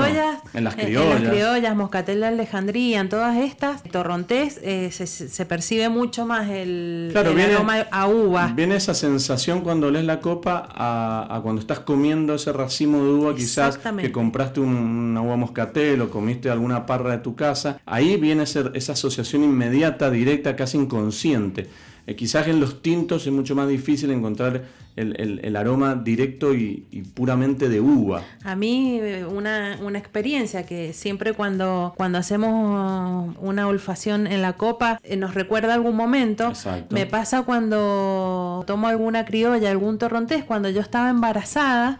las 0.64 0.76
criollas. 0.76 1.18
En 1.18 1.24
las 1.24 1.34
criollas, 1.34 1.76
Moscatel 1.76 2.20
de 2.20 2.28
Alejandría, 2.28 3.00
en 3.00 3.10
todas 3.10 3.38
estas, 3.38 3.82
torrontés 3.84 4.60
eh, 4.62 4.92
se, 4.92 5.46
percibe 5.46 5.90
mucho 5.90 6.28
más 6.28 6.48
el, 6.50 7.12
aroma 7.16 7.88
a 7.92 8.08
uva. 8.08 8.54
Viene 8.56 8.76
esa 8.76 8.94
sensación 8.94 9.62
cuando 9.62 9.90
lees 9.90 10.06
la 10.06 10.20
copa 10.20 10.70
a, 10.70 11.40
cuando 11.42 11.60
estás 11.60 11.80
comiendo 11.80 12.36
ese 12.36 12.54
racimo 12.54 13.04
de 13.04 13.12
uva, 13.12 13.36
quizás 13.36 13.80
que 13.80 14.12
compraste 14.12 14.60
una 14.60 15.22
uva 15.22 15.36
moscatel 15.36 16.02
o 16.02 16.12
comiste 16.12 16.52
alguna 16.52 16.86
parra 16.86 17.12
de 17.12 17.18
tu 17.18 17.36
casa. 17.36 17.80
Ahí 17.86 18.18
viene 18.18 18.44
esa 18.44 18.92
asociación 18.92 19.44
inmediata, 19.44 20.12
directa, 20.12 20.56
casi 20.56 20.78
inconsciente. 20.78 21.68
Eh, 22.10 22.16
quizás 22.16 22.48
en 22.48 22.60
los 22.60 22.82
tintos 22.82 23.28
es 23.28 23.32
mucho 23.32 23.54
más 23.54 23.68
difícil 23.68 24.10
encontrar 24.10 24.64
el, 24.96 25.56
aroma 25.56 25.94
directo 25.94 26.56
y, 26.56 26.78
puramente 27.14 27.70
de 27.70 27.80
uva. 27.80 28.24
A 28.44 28.56
mí 28.56 29.00
eh, 29.00 29.26
una, 29.26 29.76
experiencia 29.96 30.66
que 30.66 30.94
siempre 30.94 31.34
cuando, 31.34 31.94
cuando 31.96 32.18
hacemos 32.18 33.36
una 33.40 33.68
olfacción 33.68 34.26
en 34.26 34.42
la 34.42 34.54
copa 34.54 35.00
eh, 35.04 35.18
nos 35.18 35.36
recuerda 35.36 35.76
algún 35.76 35.96
momento. 35.96 36.52
Me 36.90 37.06
pasa 37.06 37.44
cuando 37.44 38.64
tomo 38.66 38.88
alguna 38.88 39.24
criolla, 39.26 39.70
algún 39.70 40.00
torrontés, 40.00 40.44
cuando 40.44 40.68
yo 40.70 40.82
estaba 40.82 41.12
embarazada 41.12 42.00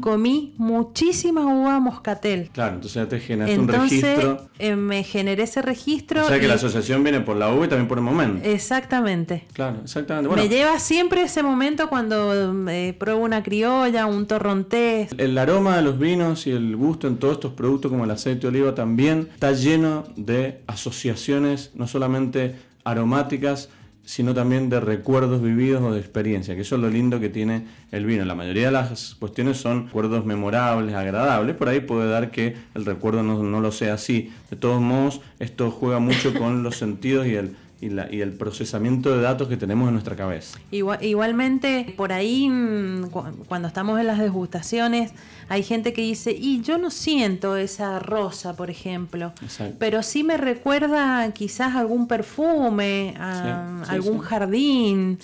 comí 0.00 0.54
muchísima 0.58 1.44
uva 1.46 1.80
moscatel. 1.80 2.50
Claro, 2.52 2.76
entonces 2.76 3.02
ya 3.02 3.08
te 3.08 3.20
generaste 3.20 3.58
un 3.58 3.68
registro. 3.68 4.48
Eh, 4.58 4.76
me 4.76 5.02
generé 5.02 5.42
ese 5.42 5.62
registro. 5.62 6.24
O 6.24 6.28
sea 6.28 6.40
que 6.40 6.48
la 6.48 6.54
asociación 6.54 7.02
viene 7.02 7.20
por 7.20 7.36
la 7.36 7.52
uva 7.52 7.66
y 7.66 7.68
también 7.68 7.88
por 7.88 7.98
el 7.98 8.04
momento. 8.04 8.48
Exactamente. 8.48 9.44
Claro, 9.52 9.80
exactamente. 9.82 10.34
me 10.34 10.48
lleva 10.48 10.78
siempre 10.78 11.22
ese 11.22 11.42
momento 11.42 11.88
cuando 11.88 12.68
eh, 12.68 12.94
pruebo 12.98 13.22
una 13.22 13.42
criolla, 13.42 14.06
un 14.06 14.26
torrontés. 14.26 15.10
El 15.18 15.36
aroma 15.38 15.76
de 15.76 15.82
los 15.82 15.98
vinos 15.98 16.46
y 16.46 16.52
el 16.52 16.76
gusto 16.76 17.08
en 17.08 17.16
todos 17.16 17.34
estos 17.34 17.52
productos 17.52 17.90
como 17.90 18.04
el 18.04 18.10
aceite 18.10 18.42
de 18.42 18.48
oliva 18.48 18.74
también 18.74 19.28
está 19.34 19.52
lleno 19.52 20.04
de 20.16 20.62
asociaciones, 20.66 21.72
no 21.74 21.86
solamente 21.86 22.56
aromáticas, 22.84 23.68
sino 24.06 24.32
también 24.34 24.70
de 24.70 24.78
recuerdos 24.78 25.42
vividos 25.42 25.82
o 25.82 25.92
de 25.92 25.98
experiencia, 25.98 26.54
que 26.54 26.60
eso 26.60 26.76
es 26.76 26.80
lo 26.80 26.88
lindo 26.88 27.18
que 27.18 27.28
tiene 27.28 27.64
el 27.90 28.06
vino. 28.06 28.24
La 28.24 28.36
mayoría 28.36 28.66
de 28.66 28.72
las 28.72 29.16
cuestiones 29.16 29.56
son 29.56 29.86
recuerdos 29.86 30.24
memorables, 30.24 30.94
agradables, 30.94 31.56
por 31.56 31.68
ahí 31.68 31.80
puede 31.80 32.08
dar 32.08 32.30
que 32.30 32.54
el 32.74 32.86
recuerdo 32.86 33.24
no, 33.24 33.42
no 33.42 33.60
lo 33.60 33.72
sea 33.72 33.94
así. 33.94 34.32
De 34.48 34.56
todos 34.56 34.80
modos, 34.80 35.20
esto 35.40 35.72
juega 35.72 35.98
mucho 35.98 36.32
con 36.34 36.62
los 36.62 36.76
sentidos 36.76 37.26
y 37.26 37.34
el, 37.34 37.56
y, 37.80 37.88
la, 37.90 38.08
y, 38.10 38.20
el 38.20 38.32
procesamiento 38.32 39.14
de 39.14 39.22
datos 39.22 39.48
que 39.48 39.56
tenemos 39.56 39.88
en 39.88 39.94
nuestra 39.94 40.14
cabeza. 40.14 40.58
igualmente, 40.70 41.92
por 41.96 42.12
ahí, 42.12 42.48
mm, 42.48 43.10
cuando 43.48 43.66
estamos 43.66 43.98
en 43.98 44.06
las 44.06 44.20
degustaciones, 44.20 45.12
hay 45.48 45.62
gente 45.62 45.92
que 45.92 46.02
dice, 46.02 46.32
y 46.32 46.60
yo 46.62 46.78
no 46.78 46.90
siento 46.90 47.56
esa 47.56 47.98
rosa, 47.98 48.56
por 48.56 48.70
ejemplo, 48.70 49.32
pero 49.78 50.02
sí 50.02 50.24
me 50.24 50.36
recuerda 50.36 51.32
quizás 51.32 51.74
algún 51.76 52.08
perfume, 52.08 53.14
algún 53.18 54.18
jardín. 54.18 55.18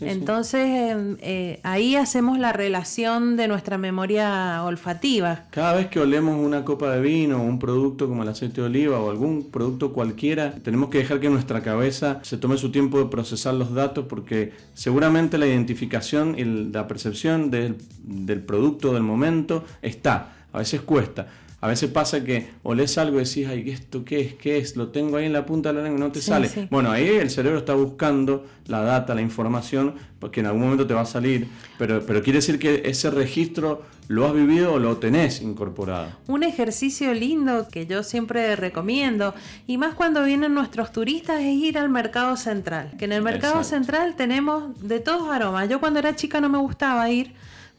Entonces, 0.00 0.96
eh, 1.20 1.60
ahí 1.62 1.96
hacemos 1.96 2.38
la 2.38 2.52
relación 2.52 3.36
de 3.36 3.48
nuestra 3.48 3.78
memoria 3.78 4.62
olfativa. 4.64 5.44
Cada 5.50 5.74
vez 5.74 5.88
que 5.88 6.00
olemos 6.00 6.38
una 6.38 6.64
copa 6.64 6.90
de 6.90 7.00
vino, 7.00 7.42
un 7.42 7.58
producto 7.58 8.08
como 8.08 8.22
el 8.22 8.28
aceite 8.28 8.60
de 8.60 8.66
oliva 8.66 8.98
o 8.98 9.10
algún 9.10 9.50
producto 9.50 9.92
cualquiera, 9.92 10.54
tenemos 10.62 10.90
que 10.90 10.98
dejar 10.98 11.20
que 11.20 11.28
nuestra 11.28 11.62
cabeza 11.62 12.20
se 12.22 12.38
tome 12.38 12.56
su 12.56 12.70
tiempo 12.70 12.98
de 12.98 13.06
procesar 13.06 13.54
los 13.54 13.74
datos 13.74 14.06
porque 14.08 14.52
seguramente 14.74 15.38
la 15.38 15.46
identificación 15.46 16.38
y 16.38 16.44
la 16.72 16.88
percepción 16.88 17.50
del, 17.50 17.76
del 18.02 18.40
producto 18.40 18.94
del 18.94 19.02
momento 19.02 19.64
está. 19.82 20.32
A 20.52 20.58
veces 20.58 20.80
cuesta. 20.80 21.26
A 21.60 21.68
veces 21.68 21.90
pasa 21.90 22.22
que 22.22 22.50
olés 22.62 22.98
algo 22.98 23.18
y 23.18 23.24
decís, 23.24 23.46
ay, 23.48 23.70
¿esto 23.70 24.04
qué 24.04 24.20
es? 24.20 24.34
¿Qué 24.34 24.58
es? 24.58 24.76
Lo 24.76 24.88
tengo 24.88 25.16
ahí 25.16 25.24
en 25.24 25.32
la 25.32 25.46
punta 25.46 25.70
de 25.70 25.76
la 25.76 25.82
lengua 25.82 25.98
y 25.98 26.02
no 26.02 26.12
te 26.12 26.20
sale. 26.20 26.50
Bueno, 26.70 26.90
ahí 26.90 27.08
el 27.08 27.30
cerebro 27.30 27.58
está 27.58 27.74
buscando 27.74 28.46
la 28.66 28.82
data, 28.82 29.14
la 29.14 29.22
información, 29.22 29.94
porque 30.18 30.40
en 30.40 30.46
algún 30.46 30.62
momento 30.62 30.86
te 30.86 30.92
va 30.92 31.00
a 31.00 31.06
salir, 31.06 31.48
pero, 31.78 32.04
pero 32.06 32.22
quiere 32.22 32.38
decir 32.38 32.58
que 32.58 32.82
ese 32.84 33.10
registro 33.10 33.82
lo 34.08 34.26
has 34.26 34.34
vivido 34.34 34.74
o 34.74 34.78
lo 34.78 34.98
tenés 34.98 35.40
incorporado. 35.40 36.08
Un 36.26 36.42
ejercicio 36.42 37.12
lindo 37.14 37.68
que 37.68 37.86
yo 37.86 38.02
siempre 38.02 38.54
recomiendo, 38.54 39.34
y 39.66 39.78
más 39.78 39.94
cuando 39.94 40.22
vienen 40.24 40.52
nuestros 40.54 40.92
turistas, 40.92 41.40
es 41.40 41.54
ir 41.54 41.78
al 41.78 41.88
mercado 41.88 42.36
central. 42.36 42.92
Que 42.98 43.06
en 43.06 43.12
el 43.12 43.22
mercado 43.22 43.64
central 43.64 44.14
tenemos 44.14 44.80
de 44.86 45.00
todos 45.00 45.30
aromas. 45.30 45.68
Yo 45.68 45.80
cuando 45.80 45.98
era 45.98 46.14
chica 46.14 46.40
no 46.40 46.48
me 46.50 46.58
gustaba 46.58 47.10
ir 47.10 47.34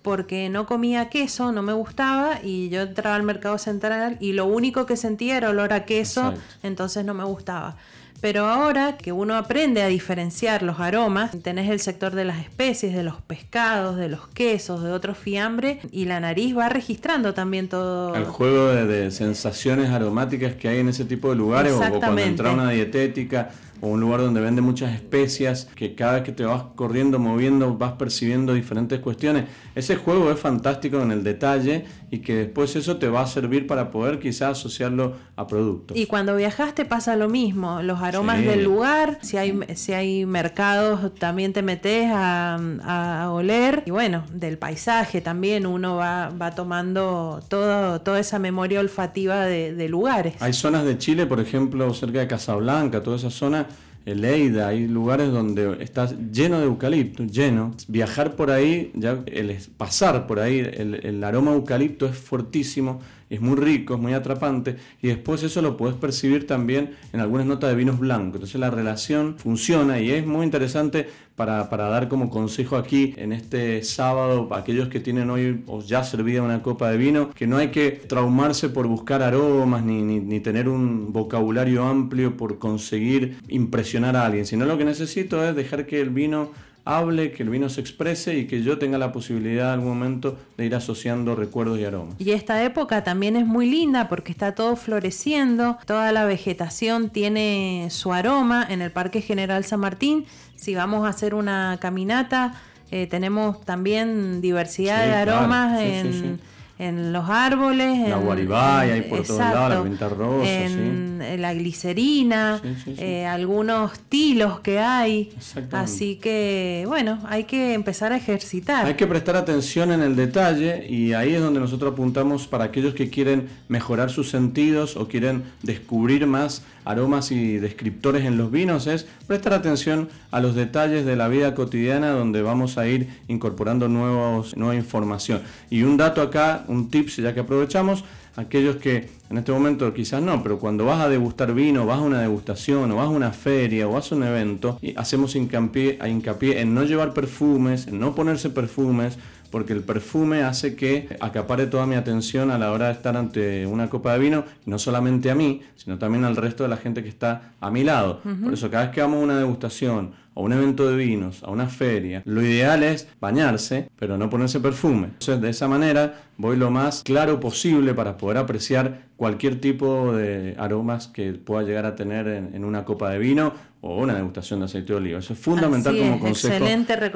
porque 0.07 0.47
no 0.47 0.65
comía 0.65 1.09
queso, 1.09 1.51
no 1.51 1.61
me 1.61 1.73
gustaba 1.73 2.39
y 2.41 2.69
yo 2.69 2.83
entraba 2.83 3.17
al 3.17 3.23
mercado 3.23 3.57
central 3.57 4.15
y 4.21 4.31
lo 4.31 4.45
único 4.45 4.85
que 4.85 4.95
sentía 4.95 5.35
era 5.35 5.49
olor 5.49 5.73
a 5.73 5.83
queso, 5.83 6.33
entonces 6.63 7.03
no 7.03 7.13
me 7.13 7.25
gustaba. 7.25 7.75
Pero 8.21 8.45
ahora 8.45 8.95
que 8.95 9.11
uno 9.11 9.35
aprende 9.35 9.83
a 9.83 9.87
diferenciar 9.87 10.63
los 10.63 10.79
aromas, 10.79 11.31
tenés 11.43 11.69
el 11.69 11.81
sector 11.81 12.15
de 12.15 12.23
las 12.23 12.39
especies, 12.39 12.95
de 12.95 13.03
los 13.03 13.21
pescados, 13.21 13.97
de 13.97 14.07
los 14.07 14.29
quesos, 14.29 14.81
de 14.81 14.91
otros 14.91 15.17
fiambres, 15.17 15.79
y 15.91 16.05
la 16.05 16.21
nariz 16.21 16.57
va 16.57 16.69
registrando 16.69 17.33
también 17.33 17.67
todo. 17.67 18.15
El 18.15 18.23
juego 18.23 18.69
de, 18.69 19.11
sensaciones 19.11 19.89
aromáticas 19.89 20.55
que 20.55 20.69
hay 20.69 20.79
en 20.79 20.87
ese 20.87 21.03
tipo 21.03 21.29
de 21.29 21.35
lugares, 21.35 21.73
o 21.73 21.79
cuando 21.79 22.17
entra 22.21 22.51
una 22.53 22.69
dietética 22.71 23.49
o 23.81 23.87
un 23.87 23.99
lugar 23.99 24.21
donde 24.21 24.41
vende 24.41 24.61
muchas 24.61 24.93
especias, 24.93 25.67
que 25.75 25.95
cada 25.95 26.13
vez 26.13 26.23
que 26.23 26.31
te 26.31 26.45
vas 26.45 26.63
corriendo, 26.75 27.19
moviendo, 27.19 27.77
vas 27.77 27.93
percibiendo 27.93 28.53
diferentes 28.53 28.99
cuestiones. 28.99 29.45
Ese 29.75 29.95
juego 29.95 30.31
es 30.31 30.39
fantástico 30.39 31.01
en 31.01 31.11
el 31.11 31.23
detalle 31.23 31.85
y 32.09 32.19
que 32.19 32.35
después 32.35 32.75
eso 32.75 32.97
te 32.97 33.09
va 33.09 33.21
a 33.21 33.27
servir 33.27 33.67
para 33.67 33.91
poder 33.91 34.19
quizás 34.19 34.57
asociarlo 34.57 35.15
a 35.35 35.47
productos. 35.47 35.97
Y 35.97 36.05
cuando 36.05 36.35
viajaste 36.35 36.85
pasa 36.85 37.15
lo 37.15 37.29
mismo, 37.29 37.81
los 37.81 38.01
aromas 38.01 38.43
del 38.43 38.63
lugar, 38.63 39.19
si 39.21 39.37
hay, 39.37 39.59
si 39.75 39.93
hay 39.93 40.25
mercados 40.25 41.13
también 41.15 41.53
te 41.53 41.61
metes 41.61 42.09
a, 42.13 43.29
oler 43.31 43.83
y 43.85 43.91
bueno, 43.91 44.23
del 44.31 44.57
paisaje 44.57 45.21
también 45.21 45.65
uno 45.65 45.95
va, 45.95 46.29
va 46.29 46.51
tomando 46.51 47.41
todo, 47.49 48.01
toda 48.01 48.19
esa 48.19 48.39
memoria 48.39 48.79
olfativa 48.79 49.45
de, 49.45 49.73
de 49.73 49.89
lugares. 49.89 50.35
Hay 50.39 50.53
zonas 50.53 50.85
de 50.85 50.97
Chile, 50.97 51.25
por 51.25 51.39
ejemplo, 51.39 51.93
cerca 51.93 52.19
de 52.19 52.27
Casablanca, 52.27 53.03
toda 53.03 53.17
esa 53.17 53.29
zona 53.29 53.66
el 54.07 54.21
Leida, 54.21 54.69
hay 54.69 54.87
lugares 54.87 55.33
donde 55.33 55.83
está 55.83 56.05
lleno 56.31 56.59
de 56.59 56.65
eucalipto, 56.65 57.25
lleno. 57.25 57.75
Viajar 57.89 58.37
por 58.37 58.51
ahí, 58.51 58.89
ya 58.95 59.21
el 59.25 59.57
pasar 59.75 60.27
por 60.27 60.39
ahí, 60.39 60.59
el, 60.59 61.05
el 61.05 61.21
aroma 61.25 61.51
eucalipto 61.51 62.05
es 62.05 62.17
fortísimo 62.17 63.01
es 63.29 63.41
muy 63.41 63.55
rico, 63.55 63.95
es 63.95 63.99
muy 63.99 64.13
atrapante 64.13 64.77
y 65.01 65.07
después 65.07 65.43
eso 65.43 65.61
lo 65.61 65.77
puedes 65.77 65.95
percibir 65.97 66.47
también 66.47 66.95
en 67.13 67.19
algunas 67.19 67.45
notas 67.45 67.69
de 67.69 67.75
vinos 67.75 67.99
blancos. 67.99 68.35
Entonces 68.35 68.59
la 68.59 68.69
relación 68.69 69.35
funciona 69.37 69.99
y 69.99 70.11
es 70.11 70.25
muy 70.25 70.45
interesante 70.45 71.07
para, 71.35 71.67
dar 71.67 72.07
como 72.07 72.31
consejo 72.31 72.77
aquí 72.77 73.13
en 73.15 73.31
este 73.31 73.83
sábado, 73.83 74.49
aquellos 74.53 74.89
que 74.89 74.99
tienen 74.99 75.29
hoy 75.29 75.63
o 75.67 75.83
ya 75.83 76.03
servida 76.03 76.41
una 76.41 76.63
copa 76.63 76.89
de 76.89 76.97
vino, 76.97 77.29
que 77.29 77.45
no 77.45 77.57
hay 77.57 77.69
que 77.69 77.91
traumarse 77.91 78.69
por 78.69 78.87
buscar 78.87 79.21
aromas 79.21 79.83
ni, 79.83 80.01
ni 80.01 80.39
tener 80.39 80.67
un 80.67 81.13
vocabulario 81.13 81.83
amplio 81.83 82.35
por 82.35 82.57
conseguir 82.57 83.37
impresionar 83.49 84.15
a 84.15 84.25
alguien, 84.25 84.47
sino 84.47 84.65
lo 84.65 84.79
que 84.79 84.85
necesito 84.85 85.47
es 85.47 85.55
dejar 85.55 85.85
que 85.85 86.01
el 86.01 86.09
vino 86.09 86.51
hable, 86.95 87.31
que 87.31 87.43
el 87.43 87.49
vino 87.49 87.69
se 87.69 87.81
exprese 87.81 88.37
y 88.37 88.47
que 88.47 88.63
yo 88.63 88.77
tenga 88.77 88.97
la 88.97 89.11
posibilidad 89.11 89.67
en 89.67 89.79
algún 89.79 89.89
momento 89.89 90.37
de 90.57 90.65
ir 90.65 90.75
asociando 90.75 91.35
recuerdos 91.35 91.79
y 91.79 91.85
aromas. 91.85 92.15
Y 92.19 92.31
esta 92.31 92.63
época 92.63 93.03
también 93.03 93.35
es 93.35 93.45
muy 93.45 93.69
linda 93.69 94.07
porque 94.07 94.31
está 94.31 94.55
todo 94.55 94.75
floreciendo, 94.75 95.77
toda 95.85 96.11
la 96.11 96.25
vegetación 96.25 97.09
tiene 97.09 97.87
su 97.91 98.13
aroma 98.13 98.65
en 98.69 98.81
el 98.81 98.91
Parque 98.91 99.21
General 99.21 99.63
San 99.63 99.81
Martín. 99.81 100.25
Si 100.55 100.75
vamos 100.75 101.05
a 101.05 101.09
hacer 101.09 101.35
una 101.35 101.77
caminata, 101.79 102.53
eh, 102.91 103.07
tenemos 103.07 103.61
también 103.61 104.41
diversidad 104.41 105.05
de 105.05 105.13
aromas 105.13 105.79
en 105.81 106.39
en 106.79 107.11
los 107.11 107.29
árboles. 107.29 108.07
La 108.09 108.17
guaribaya, 108.17 108.93
hay 108.93 109.01
por 109.01 109.23
todos 109.23 109.39
lados, 109.39 109.99
la 109.99 110.09
rosa. 110.09 110.49
En, 110.49 111.07
la 111.39 111.53
glicerina, 111.53 112.61
eh, 112.85 113.25
algunos 113.25 113.99
tilos 113.99 114.59
que 114.59 114.79
hay. 114.79 115.31
Así 115.71 116.15
que, 116.15 116.85
bueno, 116.87 117.19
hay 117.27 117.45
que 117.45 117.73
empezar 117.73 118.11
a 118.11 118.17
ejercitar. 118.17 118.85
Hay 118.85 118.93
que 118.93 119.07
prestar 119.07 119.35
atención 119.35 119.91
en 119.91 120.01
el 120.01 120.15
detalle 120.15 120.87
y 120.87 121.13
ahí 121.13 121.33
es 121.33 121.41
donde 121.41 121.59
nosotros 121.59 121.93
apuntamos 121.93 122.47
para 122.47 122.65
aquellos 122.65 122.93
que 122.93 123.09
quieren 123.09 123.49
mejorar 123.67 124.09
sus 124.09 124.29
sentidos 124.29 124.95
o 124.95 125.07
quieren 125.07 125.43
descubrir 125.63 126.27
más 126.27 126.63
aromas 126.87 127.31
y 127.31 127.57
descriptores 127.57 128.25
en 128.25 128.37
los 128.37 128.49
vinos 128.49 128.87
es 128.87 129.07
prestar 129.27 129.53
atención 129.53 130.07
a 130.31 130.39
los 130.39 130.55
detalles 130.55 131.05
de 131.05 131.15
la 131.17 131.27
vida 131.27 131.53
cotidiana 131.53 132.11
donde 132.11 132.41
vamos 132.41 132.77
a 132.77 132.87
ir 132.87 133.09
incorporando 133.27 133.89
nuevos, 133.89 134.55
nueva 134.55 134.75
información. 134.75 135.41
Y 135.69 135.83
un 135.83 135.97
dato 135.97 136.21
acá, 136.21 136.63
un 136.67 136.89
tips 136.89 137.17
ya 137.17 137.33
que 137.33 137.41
aprovechamos, 137.41 138.03
aquellos 138.35 138.77
que 138.77 139.09
en 139.29 139.37
este 139.37 139.51
momento 139.51 139.93
quizás 139.93 140.21
no, 140.21 140.43
pero 140.43 140.59
cuando 140.59 140.85
vas 140.85 141.01
a 141.01 141.09
degustar 141.09 141.53
vino, 141.53 141.85
vas 141.85 141.99
a 141.99 142.01
una 142.01 142.21
degustación 142.21 142.91
o 142.91 142.95
vas 142.97 143.07
a 143.07 143.09
una 143.09 143.31
feria 143.31 143.87
o 143.87 143.91
vas 143.91 144.11
a 144.11 144.15
un 144.15 144.23
evento, 144.23 144.77
y 144.81 144.95
hacemos 144.97 145.35
hincapié, 145.35 145.99
hincapié 146.07 146.61
en 146.61 146.73
no 146.73 146.83
llevar 146.83 147.13
perfumes, 147.13 147.87
en 147.87 147.99
no 147.99 148.15
ponerse 148.15 148.49
perfumes, 148.49 149.17
porque 149.51 149.73
el 149.73 149.81
perfume 149.81 150.43
hace 150.43 150.75
que 150.75 151.07
acapare 151.19 151.67
toda 151.67 151.85
mi 151.85 151.95
atención 151.95 152.51
a 152.51 152.57
la 152.57 152.71
hora 152.71 152.87
de 152.87 152.93
estar 152.93 153.15
ante 153.15 153.65
una 153.65 153.89
copa 153.89 154.13
de 154.13 154.19
vino, 154.19 154.43
no 154.65 154.77
solamente 154.77 155.31
a 155.31 155.35
mí, 155.35 155.61
sino 155.75 155.97
también 155.97 156.25
al 156.25 156.35
resto 156.35 156.63
de 156.63 156.69
la 156.69 156.77
gente 156.77 157.01
que 157.01 157.09
está 157.09 157.53
a 157.59 157.71
mi 157.71 157.83
lado. 157.83 158.21
Por 158.43 158.53
eso 158.53 158.69
cada 158.69 158.85
vez 158.85 158.93
que 158.93 159.01
vamos 159.01 159.21
a 159.21 159.23
una 159.23 159.39
degustación, 159.39 160.11
a 160.37 160.39
un 160.39 160.53
evento 160.53 160.87
de 160.87 160.95
vinos, 160.95 161.41
a 161.43 161.49
una 161.49 161.67
feria, 161.67 162.21
lo 162.23 162.43
ideal 162.43 162.83
es 162.83 163.07
bañarse, 163.19 163.89
pero 163.97 164.19
no 164.19 164.29
ponerse 164.29 164.59
perfume. 164.59 165.07
Entonces 165.07 165.41
de 165.41 165.49
esa 165.49 165.67
manera 165.67 166.21
voy 166.37 166.57
lo 166.57 166.69
más 166.69 167.01
claro 167.01 167.39
posible 167.39 167.95
para 167.95 168.17
poder 168.17 168.37
apreciar 168.37 169.07
cualquier 169.15 169.59
tipo 169.59 170.13
de 170.13 170.55
aromas 170.59 171.07
que 171.07 171.33
pueda 171.33 171.63
llegar 171.63 171.87
a 171.87 171.95
tener 171.95 172.27
en, 172.27 172.63
una 172.63 172.85
copa 172.85 173.09
de 173.09 173.17
vino 173.17 173.51
o 173.81 173.97
una 173.97 174.13
degustación 174.13 174.59
de 174.59 174.65
aceite 174.65 174.93
de 174.93 174.97
oliva. 174.99 175.17
Eso 175.17 175.33
es 175.33 175.39
fundamental 175.39 175.97
como 175.97 176.19
consejo 176.19 176.65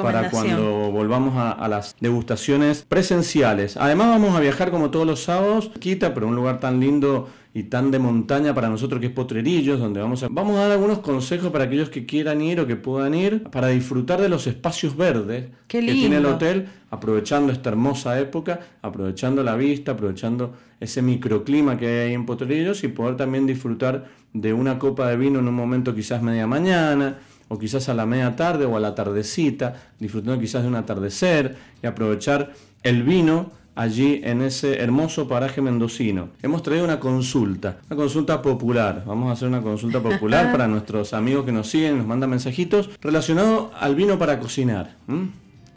para 0.02 0.32
cuando 0.32 0.92
volvamos 0.92 1.36
a, 1.38 1.68
las 1.68 1.96
degustaciones 2.00 2.86
presenciales. 2.90 3.78
Además 3.78 4.08
vamos 4.08 4.36
a 4.36 4.40
viajar 4.40 4.72
como 4.72 4.90
todos 4.90 5.06
los 5.06 5.22
sábados, 5.22 5.72
quita, 5.80 6.16
pero 6.16 6.28
un 6.28 6.36
lugar 6.36 6.60
tan 6.60 6.80
lindo 6.80 7.30
y 7.54 7.64
tan 7.64 7.92
de 7.92 8.00
montaña 8.00 8.54
para 8.54 8.70
nosotros 8.70 9.02
que 9.02 9.08
es 9.08 9.12
Potrerillos, 9.12 9.80
donde 9.80 10.00
vamos 10.00 10.24
a, 10.24 10.30
vamos 10.30 10.58
a 10.58 10.62
dar 10.62 10.72
algunos 10.72 11.00
consejos 11.00 11.52
para 11.52 11.66
aquellos 11.66 11.90
que 11.90 12.06
quieran 12.06 12.42
ir 12.42 12.60
o 12.62 12.68
que 12.68 12.78
puedan 12.78 13.14
ir, 13.14 13.44
para 13.44 13.68
disfrutar 13.68 14.22
de 14.22 14.30
los 14.30 14.48
espacios 14.48 14.96
verdes 14.96 15.50
que 15.68 15.82
tiene 15.82 16.18
el 16.18 16.26
hotel, 16.26 16.70
aprovechando 16.90 17.52
esta 17.52 17.70
hermosa 17.70 18.20
época, 18.20 18.60
aprovechando 18.82 19.44
la 19.44 19.56
vista, 19.56 19.92
aprovechando 19.92 20.54
ese 20.80 21.02
microclima 21.02 21.78
que 21.78 21.88
hay 21.88 22.08
ahí 22.08 22.14
en 22.14 22.26
Potrerillos 22.26 22.84
y 22.84 22.88
poder 22.88 23.18
también 23.18 23.46
disfrutar 23.46 24.06
de 24.34 24.54
una 24.54 24.80
copa 24.80 25.10
de 25.10 25.18
vino 25.18 25.40
en 25.40 25.48
un 25.48 25.56
momento 25.56 25.94
quizás 25.94 26.22
media 26.22 26.48
mañana, 26.48 27.18
o 27.50 27.60
quizás 27.60 27.90
a 27.90 27.94
la 27.94 28.06
media 28.06 28.34
tarde 28.38 28.64
o 28.64 28.78
a 28.78 28.80
la 28.80 28.96
tardecita, 28.96 29.92
disfrutando 30.00 30.40
quizás 30.40 30.62
de 30.62 30.70
un 30.70 30.76
atardecer 30.76 31.58
y 31.84 31.86
aprovechar 31.86 32.54
el 32.82 33.04
vino 33.04 33.52
allí 33.82 34.22
en 34.24 34.42
ese 34.42 34.80
hermoso 34.80 35.28
paraje 35.28 35.62
mendocino. 35.62 36.30
Hemos 36.42 36.62
traído 36.62 36.86
una 36.86 37.00
consulta, 37.00 37.80
una 37.90 37.96
consulta 37.98 38.42
popular. 38.42 39.04
Vamos 39.06 39.30
a 39.30 39.34
hacer 39.34 39.48
una 39.48 39.62
consulta 39.62 40.02
popular 40.02 40.52
para 40.54 40.68
nuestros 40.68 41.14
amigos 41.14 41.46
que 41.46 41.52
nos 41.52 41.68
siguen, 41.68 41.98
nos 41.98 42.08
mandan 42.08 42.30
mensajitos 42.30 42.90
relacionado 43.02 43.72
al 43.80 43.96
vino 43.96 44.20
para 44.20 44.40
cocinar. 44.40 44.98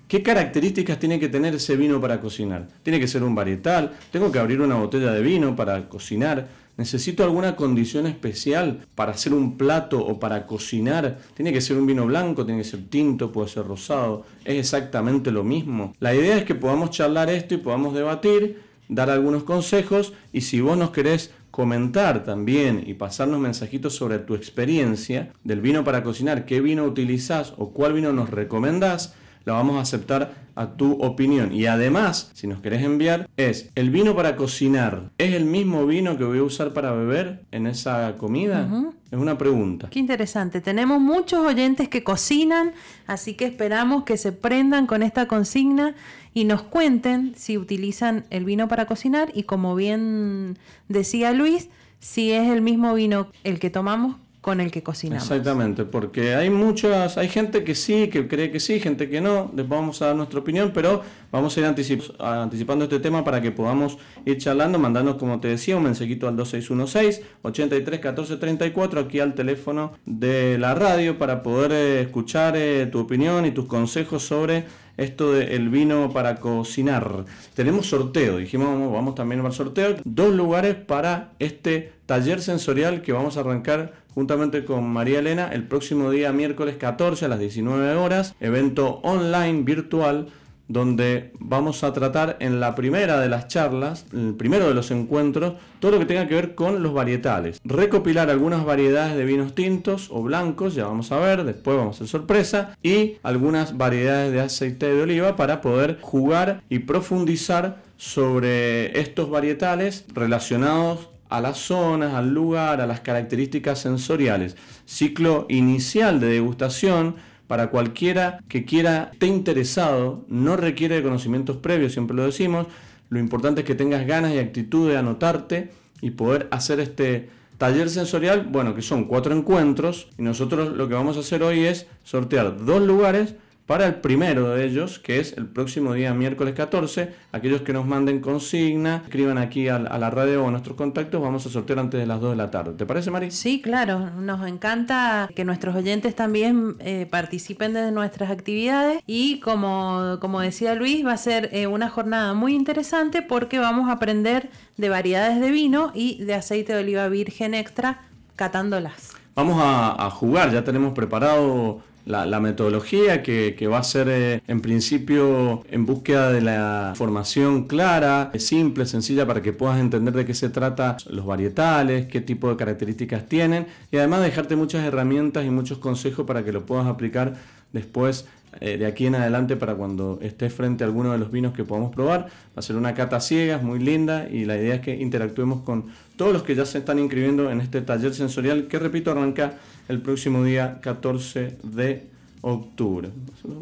¿Qué 0.06 0.22
características 0.22 0.98
tiene 0.98 1.18
que 1.18 1.28
tener 1.28 1.54
ese 1.54 1.76
vino 1.76 2.00
para 2.00 2.20
cocinar? 2.20 2.68
¿Tiene 2.82 3.00
que 3.00 3.08
ser 3.08 3.22
un 3.22 3.34
varietal? 3.34 3.92
¿Tengo 4.12 4.30
que 4.30 4.38
abrir 4.38 4.60
una 4.60 4.74
botella 4.76 5.10
de 5.10 5.22
vino 5.22 5.56
para 5.56 5.88
cocinar? 5.88 6.46
¿Necesito 6.76 7.22
alguna 7.22 7.54
condición 7.54 8.06
especial 8.06 8.86
para 8.96 9.12
hacer 9.12 9.32
un 9.32 9.56
plato 9.56 10.04
o 10.04 10.18
para 10.18 10.44
cocinar? 10.46 11.18
¿Tiene 11.34 11.52
que 11.52 11.60
ser 11.60 11.76
un 11.76 11.86
vino 11.86 12.04
blanco? 12.04 12.44
¿Tiene 12.44 12.62
que 12.62 12.68
ser 12.68 12.88
tinto? 12.88 13.30
¿Puede 13.30 13.48
ser 13.48 13.66
rosado? 13.66 14.24
¿Es 14.44 14.56
exactamente 14.56 15.30
lo 15.30 15.44
mismo? 15.44 15.94
La 16.00 16.14
idea 16.14 16.36
es 16.36 16.44
que 16.44 16.56
podamos 16.56 16.90
charlar 16.90 17.30
esto 17.30 17.54
y 17.54 17.58
podamos 17.58 17.94
debatir, 17.94 18.60
dar 18.88 19.08
algunos 19.08 19.44
consejos 19.44 20.14
y 20.32 20.40
si 20.40 20.60
vos 20.60 20.76
nos 20.76 20.90
querés 20.90 21.30
comentar 21.52 22.24
también 22.24 22.82
y 22.84 22.94
pasarnos 22.94 23.38
mensajitos 23.38 23.94
sobre 23.94 24.18
tu 24.18 24.34
experiencia 24.34 25.32
del 25.44 25.60
vino 25.60 25.84
para 25.84 26.02
cocinar, 26.02 26.44
qué 26.44 26.60
vino 26.60 26.82
utilizás 26.82 27.54
o 27.56 27.70
cuál 27.70 27.92
vino 27.92 28.12
nos 28.12 28.30
recomendás, 28.30 29.14
la 29.44 29.54
vamos 29.54 29.76
a 29.76 29.80
aceptar 29.80 30.44
a 30.54 30.76
tu 30.76 30.92
opinión. 31.02 31.52
Y 31.52 31.66
además, 31.66 32.30
si 32.34 32.46
nos 32.46 32.60
querés 32.60 32.82
enviar, 32.82 33.28
es 33.36 33.70
el 33.74 33.90
vino 33.90 34.14
para 34.14 34.36
cocinar. 34.36 35.10
¿Es 35.18 35.34
el 35.34 35.44
mismo 35.44 35.86
vino 35.86 36.16
que 36.16 36.24
voy 36.24 36.38
a 36.38 36.42
usar 36.42 36.72
para 36.72 36.92
beber 36.92 37.44
en 37.50 37.66
esa 37.66 38.16
comida? 38.16 38.68
Es 39.10 39.18
una 39.18 39.36
pregunta. 39.36 39.88
Qué 39.90 39.98
interesante. 39.98 40.60
Tenemos 40.60 41.00
muchos 41.00 41.46
oyentes 41.46 41.88
que 41.88 42.04
cocinan, 42.04 42.72
así 43.06 43.34
que 43.34 43.46
esperamos 43.46 44.04
que 44.04 44.16
se 44.16 44.32
prendan 44.32 44.86
con 44.86 45.02
esta 45.02 45.26
consigna 45.26 45.94
y 46.32 46.44
nos 46.44 46.62
cuenten 46.62 47.34
si 47.36 47.58
utilizan 47.58 48.24
el 48.30 48.44
vino 48.44 48.68
para 48.68 48.86
cocinar 48.86 49.30
y 49.34 49.44
como 49.44 49.74
bien 49.76 50.58
decía 50.88 51.32
Luis, 51.32 51.68
si 52.00 52.32
es 52.32 52.50
el 52.50 52.60
mismo 52.60 52.92
vino 52.94 53.28
el 53.44 53.58
que 53.58 53.70
tomamos 53.70 54.16
con 54.44 54.60
el 54.60 54.70
que 54.70 54.82
cocinamos. 54.82 55.22
Exactamente, 55.22 55.86
porque 55.86 56.34
hay 56.34 56.50
muchas, 56.50 57.16
hay 57.16 57.30
gente 57.30 57.64
que 57.64 57.74
sí, 57.74 58.08
que 58.08 58.28
cree 58.28 58.50
que 58.50 58.60
sí, 58.60 58.78
gente 58.78 59.08
que 59.08 59.22
no, 59.22 59.50
les 59.56 59.66
vamos 59.66 60.02
a 60.02 60.08
dar 60.08 60.16
nuestra 60.16 60.38
opinión, 60.38 60.70
pero 60.74 61.00
vamos 61.32 61.56
a 61.56 61.60
ir 61.60 61.66
anticipando 61.66 62.84
este 62.84 63.00
tema 63.00 63.24
para 63.24 63.40
que 63.40 63.52
podamos 63.52 63.96
ir 64.26 64.36
charlando, 64.36 64.78
mandando, 64.78 65.16
como 65.16 65.40
te 65.40 65.48
decía, 65.48 65.78
un 65.78 65.84
mensajito 65.84 66.28
al 66.28 66.36
2616 66.36 67.22
83 67.40 68.00
14 68.00 68.36
34 68.36 69.00
aquí 69.00 69.18
al 69.18 69.34
teléfono 69.34 69.94
de 70.04 70.58
la 70.58 70.74
radio 70.74 71.16
para 71.16 71.42
poder 71.42 71.72
eh, 71.72 72.00
escuchar 72.02 72.54
eh, 72.54 72.84
tu 72.92 72.98
opinión 72.98 73.46
y 73.46 73.52
tus 73.52 73.64
consejos 73.64 74.24
sobre 74.24 74.66
esto 74.96 75.32
del 75.32 75.68
vino 75.68 76.12
para 76.12 76.36
cocinar. 76.36 77.24
Tenemos 77.54 77.86
sorteo, 77.86 78.38
dijimos 78.38 78.92
vamos, 78.92 79.14
también 79.14 79.44
al 79.44 79.52
sorteo, 79.52 79.96
dos 80.04 80.34
lugares 80.34 80.74
para 80.74 81.32
este 81.38 81.92
taller 82.06 82.40
sensorial 82.40 83.02
que 83.02 83.12
vamos 83.12 83.36
a 83.36 83.40
arrancar 83.40 83.94
juntamente 84.14 84.64
con 84.64 84.88
María 84.88 85.18
Elena 85.18 85.50
el 85.52 85.66
próximo 85.66 86.10
día 86.10 86.32
miércoles 86.32 86.76
14 86.76 87.24
a 87.24 87.28
las 87.28 87.38
19 87.38 87.94
horas, 87.94 88.34
evento 88.40 89.00
online 89.02 89.62
virtual 89.62 90.28
donde 90.68 91.32
vamos 91.38 91.84
a 91.84 91.92
tratar 91.92 92.36
en 92.40 92.58
la 92.58 92.74
primera 92.74 93.20
de 93.20 93.28
las 93.28 93.48
charlas, 93.48 94.06
el 94.12 94.34
primero 94.34 94.66
de 94.66 94.74
los 94.74 94.90
encuentros, 94.90 95.54
todo 95.78 95.92
lo 95.92 95.98
que 95.98 96.06
tenga 96.06 96.26
que 96.26 96.34
ver 96.34 96.54
con 96.54 96.82
los 96.82 96.94
varietales. 96.94 97.60
Recopilar 97.64 98.30
algunas 98.30 98.64
variedades 98.64 99.16
de 99.16 99.24
vinos 99.24 99.54
tintos 99.54 100.08
o 100.10 100.22
blancos, 100.22 100.74
ya 100.74 100.86
vamos 100.86 101.12
a 101.12 101.18
ver, 101.18 101.44
después 101.44 101.76
vamos 101.76 101.96
a 101.96 101.98
hacer 101.98 102.08
sorpresa, 102.08 102.76
y 102.82 103.16
algunas 103.22 103.76
variedades 103.76 104.32
de 104.32 104.40
aceite 104.40 104.86
de 104.86 105.02
oliva 105.02 105.36
para 105.36 105.60
poder 105.60 105.98
jugar 106.00 106.62
y 106.70 106.80
profundizar 106.80 107.82
sobre 107.96 108.98
estos 108.98 109.30
varietales 109.30 110.04
relacionados 110.14 111.10
a 111.28 111.40
las 111.40 111.58
zonas, 111.58 112.14
al 112.14 112.32
lugar, 112.32 112.80
a 112.80 112.86
las 112.86 113.00
características 113.00 113.80
sensoriales. 113.80 114.56
Ciclo 114.86 115.46
inicial 115.48 116.20
de 116.20 116.28
degustación 116.28 117.16
para 117.54 117.70
cualquiera 117.70 118.40
que 118.48 118.64
quiera, 118.64 119.10
esté 119.12 119.28
interesado, 119.28 120.24
no 120.26 120.56
requiere 120.56 120.96
de 120.96 121.04
conocimientos 121.04 121.56
previos, 121.58 121.92
siempre 121.92 122.16
lo 122.16 122.24
decimos. 122.24 122.66
Lo 123.10 123.20
importante 123.20 123.60
es 123.60 123.64
que 123.64 123.76
tengas 123.76 124.08
ganas 124.08 124.32
y 124.32 124.40
actitud 124.40 124.90
de 124.90 124.96
anotarte 124.96 125.70
y 126.00 126.10
poder 126.10 126.48
hacer 126.50 126.80
este 126.80 127.28
taller 127.56 127.90
sensorial, 127.90 128.48
bueno, 128.50 128.74
que 128.74 128.82
son 128.82 129.04
cuatro 129.04 129.36
encuentros 129.36 130.08
y 130.18 130.22
nosotros 130.22 130.76
lo 130.76 130.88
que 130.88 130.94
vamos 130.94 131.16
a 131.16 131.20
hacer 131.20 131.44
hoy 131.44 131.60
es 131.60 131.86
sortear 132.02 132.64
dos 132.64 132.82
lugares 132.82 133.36
para 133.66 133.86
el 133.86 133.94
primero 133.96 134.50
de 134.50 134.64
ellos, 134.66 134.98
que 134.98 135.20
es 135.20 135.32
el 135.38 135.46
próximo 135.46 135.94
día 135.94 136.12
miércoles 136.12 136.54
14. 136.54 137.14
Aquellos 137.32 137.62
que 137.62 137.72
nos 137.72 137.86
manden 137.86 138.20
consigna, 138.20 139.02
escriban 139.04 139.38
aquí 139.38 139.68
a, 139.68 139.78
la 139.78 140.10
radio 140.10 140.44
o 140.44 140.48
a 140.48 140.50
nuestros 140.50 140.76
contactos, 140.76 141.20
vamos 141.20 141.46
a 141.46 141.48
sortear 141.48 141.78
antes 141.78 141.98
de 141.98 142.06
las 142.06 142.20
2 142.20 142.30
de 142.32 142.36
la 142.36 142.50
tarde. 142.50 142.74
¿Te 142.74 142.84
parece, 142.84 143.10
Mari? 143.10 143.30
Sí, 143.30 143.62
claro. 143.62 144.10
Nos 144.10 144.46
encanta 144.46 145.30
que 145.34 145.44
nuestros 145.44 145.74
oyentes 145.74 146.14
también 146.14 146.76
eh, 146.80 147.06
participen 147.10 147.72
de 147.72 147.90
nuestras 147.90 148.30
actividades 148.30 149.02
y 149.06 149.40
como, 149.40 150.18
como 150.20 150.40
decía 150.40 150.74
Luis, 150.74 151.04
va 151.04 151.12
a 151.12 151.16
ser 151.18 151.48
eh, 151.52 151.66
una 151.66 151.88
jornada 151.88 152.34
muy 152.34 152.54
interesante 152.54 153.22
porque 153.22 153.58
vamos 153.58 153.88
a 153.88 153.92
aprender 153.92 154.50
de 154.76 154.88
variedades 154.90 155.40
de 155.40 155.50
vino 155.50 155.90
y 155.94 156.22
de 156.24 156.34
aceite 156.34 156.74
de 156.74 156.80
oliva 156.80 157.08
virgen 157.08 157.54
extra 157.54 158.02
catándolas. 158.36 159.12
Vamos 159.34 159.56
a 159.60 160.10
jugar, 160.10 160.52
ya 160.52 160.62
tenemos 160.62 160.92
preparado 160.92 161.80
la, 162.06 162.40
metodología 162.40 163.22
que, 163.22 163.66
va 163.66 163.78
a 163.78 163.84
ser 163.84 164.08
eh, 164.08 164.42
en 164.46 164.60
principio 164.60 165.62
en 165.70 165.86
búsqueda 165.86 166.30
de 166.32 166.40
la 166.40 166.92
formación 166.96 167.66
clara, 167.66 168.30
simple, 168.38 168.86
sencilla 168.86 169.26
para 169.26 169.42
que 169.42 169.52
puedas 169.52 169.80
entender 169.80 170.14
de 170.14 170.24
qué 170.24 170.34
se 170.34 170.50
trata 170.50 170.96
los 171.08 171.24
varietales, 171.24 172.06
qué 172.06 172.20
tipo 172.20 172.50
de 172.50 172.56
características 172.56 173.26
tienen 173.26 173.66
y 173.90 173.96
además 173.96 174.22
dejarte 174.22 174.56
muchas 174.56 174.84
herramientas 174.84 175.44
y 175.46 175.50
muchos 175.50 175.78
consejos 175.78 176.26
para 176.26 176.44
que 176.44 176.52
lo 176.52 176.66
puedas 176.66 176.86
aplicar 176.86 177.34
después 177.72 178.26
eh, 178.60 178.78
de 178.78 178.86
aquí 178.86 179.06
en 179.06 179.16
adelante 179.16 179.56
para 179.56 179.74
cuando 179.74 180.18
estés 180.22 180.52
frente 180.52 180.84
a 180.84 180.86
alguno 180.86 181.10
de 181.12 181.18
los 181.18 181.32
vinos 181.32 181.54
que 181.54 181.64
podamos 181.64 181.92
probar. 181.92 182.26
Va 182.26 182.56
a 182.56 182.62
ser 182.62 182.76
una 182.76 182.94
cata 182.94 183.20
ciegas 183.20 183.62
muy 183.62 183.80
linda 183.80 184.28
y 184.28 184.44
la 184.44 184.56
idea 184.56 184.76
es 184.76 184.80
que 184.80 184.94
interactuemos 184.94 185.62
con 185.62 185.86
todos 186.16 186.32
los 186.32 186.42
que 186.44 186.54
ya 186.54 186.64
se 186.64 186.78
están 186.78 186.98
inscribiendo 186.98 187.50
en 187.50 187.60
este 187.60 187.80
taller 187.80 188.14
sensorial 188.14 188.68
que 188.68 188.78
repito 188.78 189.10
arranca 189.10 189.54
el 189.88 190.00
próximo 190.00 190.42
día 190.42 190.80
14 190.80 191.58
de 191.62 192.06
octubre. 192.40 193.08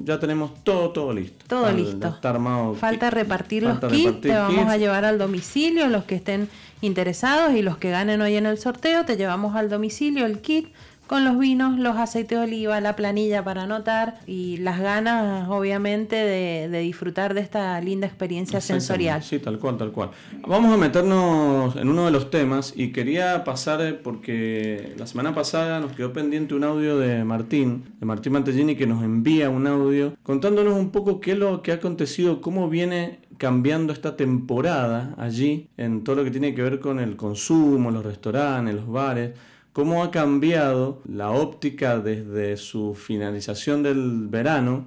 Ya 0.04 0.18
tenemos 0.18 0.64
todo, 0.64 0.90
todo 0.90 1.12
listo. 1.12 1.44
Todo 1.46 1.70
listo. 1.70 2.08
Está 2.08 2.30
armado. 2.30 2.74
Falta 2.74 3.10
repartir 3.10 3.62
los 3.62 3.78
kits, 3.78 4.20
te 4.20 4.34
vamos 4.34 4.66
a 4.68 4.76
llevar 4.76 5.04
al 5.04 5.18
domicilio, 5.18 5.86
los 5.86 6.04
que 6.04 6.16
estén 6.16 6.48
interesados 6.80 7.54
y 7.54 7.62
los 7.62 7.78
que 7.78 7.90
ganen 7.90 8.20
hoy 8.20 8.34
en 8.34 8.46
el 8.46 8.58
sorteo, 8.58 9.04
te 9.04 9.16
llevamos 9.16 9.54
al 9.54 9.68
domicilio 9.68 10.26
el 10.26 10.40
kit 10.40 10.66
con 11.12 11.26
los 11.26 11.38
vinos, 11.38 11.78
los 11.78 11.98
aceites 11.98 12.38
de 12.38 12.42
oliva, 12.42 12.80
la 12.80 12.96
planilla 12.96 13.44
para 13.44 13.64
anotar 13.64 14.14
y 14.26 14.56
las 14.56 14.80
ganas, 14.80 15.46
obviamente, 15.50 16.16
de, 16.16 16.80
disfrutar 16.80 17.34
de 17.34 17.42
esta 17.42 17.78
linda 17.82 18.06
experiencia 18.06 18.62
sensorial. 18.62 19.22
Sí, 19.22 19.38
tal 19.38 19.58
cual, 19.58 19.76
tal 19.76 19.92
cual. 19.92 20.08
Vamos 20.48 20.72
a 20.72 20.78
meternos 20.78 21.76
en 21.76 21.90
uno 21.90 22.06
de 22.06 22.12
los 22.12 22.30
temas 22.30 22.72
y 22.74 22.92
quería 22.92 23.44
pasar, 23.44 23.82
eh, 23.82 23.92
porque 23.92 24.94
la 24.96 25.06
semana 25.06 25.34
pasada 25.34 25.80
nos 25.80 25.92
quedó 25.92 26.14
pendiente 26.14 26.54
un 26.54 26.64
audio 26.64 26.96
de 26.96 27.24
Martín, 27.24 27.84
de 28.00 28.06
Martín 28.06 28.32
Mantellini, 28.32 28.74
que 28.74 28.86
nos 28.86 29.04
envía 29.04 29.50
un 29.50 29.66
audio 29.66 30.16
contándonos 30.22 30.78
un 30.78 30.92
poco 30.92 31.20
qué 31.20 31.32
es 31.32 31.38
lo 31.38 31.60
que 31.60 31.72
ha 31.72 31.74
acontecido, 31.74 32.40
cómo 32.40 32.70
viene 32.70 33.18
cambiando 33.36 33.92
esta 33.92 34.16
temporada 34.16 35.14
allí 35.18 35.68
en 35.76 36.04
todo 36.04 36.16
lo 36.16 36.24
que 36.24 36.30
tiene 36.30 36.54
que 36.54 36.62
ver 36.62 36.80
con 36.80 37.00
el 37.00 37.16
consumo, 37.16 37.90
los 37.90 38.02
restaurantes, 38.02 38.74
los 38.74 38.88
bares 38.88 39.32
cómo 39.72 40.02
ha 40.02 40.10
cambiado 40.10 41.00
la 41.08 41.30
óptica 41.30 41.98
desde 41.98 42.56
su 42.56 42.94
finalización 42.94 43.82
del 43.82 44.28
verano 44.28 44.86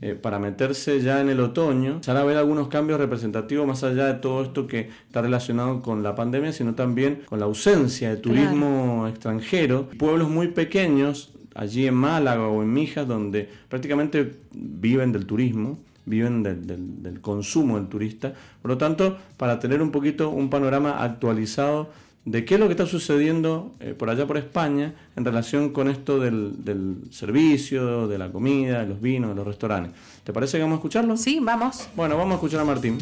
eh, 0.00 0.14
para 0.14 0.38
meterse 0.38 1.00
ya 1.00 1.20
en 1.20 1.28
el 1.28 1.40
otoño, 1.40 2.00
ya 2.00 2.18
a 2.18 2.24
ver 2.24 2.36
algunos 2.36 2.68
cambios 2.68 2.98
representativos 2.98 3.66
más 3.66 3.84
allá 3.84 4.06
de 4.06 4.14
todo 4.14 4.42
esto 4.42 4.66
que 4.66 4.90
está 5.06 5.22
relacionado 5.22 5.82
con 5.82 6.02
la 6.02 6.14
pandemia, 6.14 6.52
sino 6.52 6.74
también 6.74 7.22
con 7.26 7.38
la 7.38 7.46
ausencia 7.46 8.10
de 8.10 8.16
turismo 8.16 9.06
extranjero. 9.08 9.88
Pueblos 9.98 10.28
muy 10.28 10.48
pequeños, 10.48 11.32
allí 11.54 11.86
en 11.86 11.94
Málaga 11.94 12.48
o 12.48 12.62
en 12.62 12.72
Mijas, 12.72 13.06
donde 13.06 13.48
prácticamente 13.68 14.34
viven 14.52 15.12
del 15.12 15.26
turismo 15.26 15.78
viven 16.06 16.42
del, 16.42 17.20
consumo 17.20 17.76
del 17.78 17.88
turista. 17.88 18.34
Por 18.62 18.70
lo 18.70 18.78
tanto, 18.78 19.16
para 19.36 19.58
tener 19.58 19.80
un 19.82 19.90
poquito 19.90 20.30
un 20.30 20.50
panorama 20.50 21.02
actualizado 21.02 21.90
de 22.24 22.44
qué 22.44 22.54
es 22.54 22.60
lo 22.60 22.66
que 22.66 22.72
está 22.72 22.86
sucediendo 22.86 23.72
eh, 23.80 23.94
por 23.96 24.08
allá 24.08 24.26
por 24.26 24.38
España 24.38 24.94
en 25.16 25.24
relación 25.24 25.70
con 25.70 25.88
esto 25.88 26.18
del, 26.18 26.96
servicio, 27.10 28.08
de 28.08 28.18
la 28.18 28.30
comida, 28.30 28.80
de 28.80 28.86
los 28.86 29.00
vinos, 29.00 29.30
de 29.30 29.36
los 29.36 29.46
restaurantes. 29.46 29.92
¿Te 30.24 30.32
parece 30.32 30.56
que 30.56 30.62
vamos 30.62 30.76
a 30.76 30.78
escucharlo? 30.78 31.16
Sí, 31.16 31.38
vamos. 31.42 31.88
Bueno, 31.94 32.16
vamos 32.16 32.32
a 32.32 32.34
escuchar 32.36 32.60
a 32.60 32.64
Martín. 32.64 32.98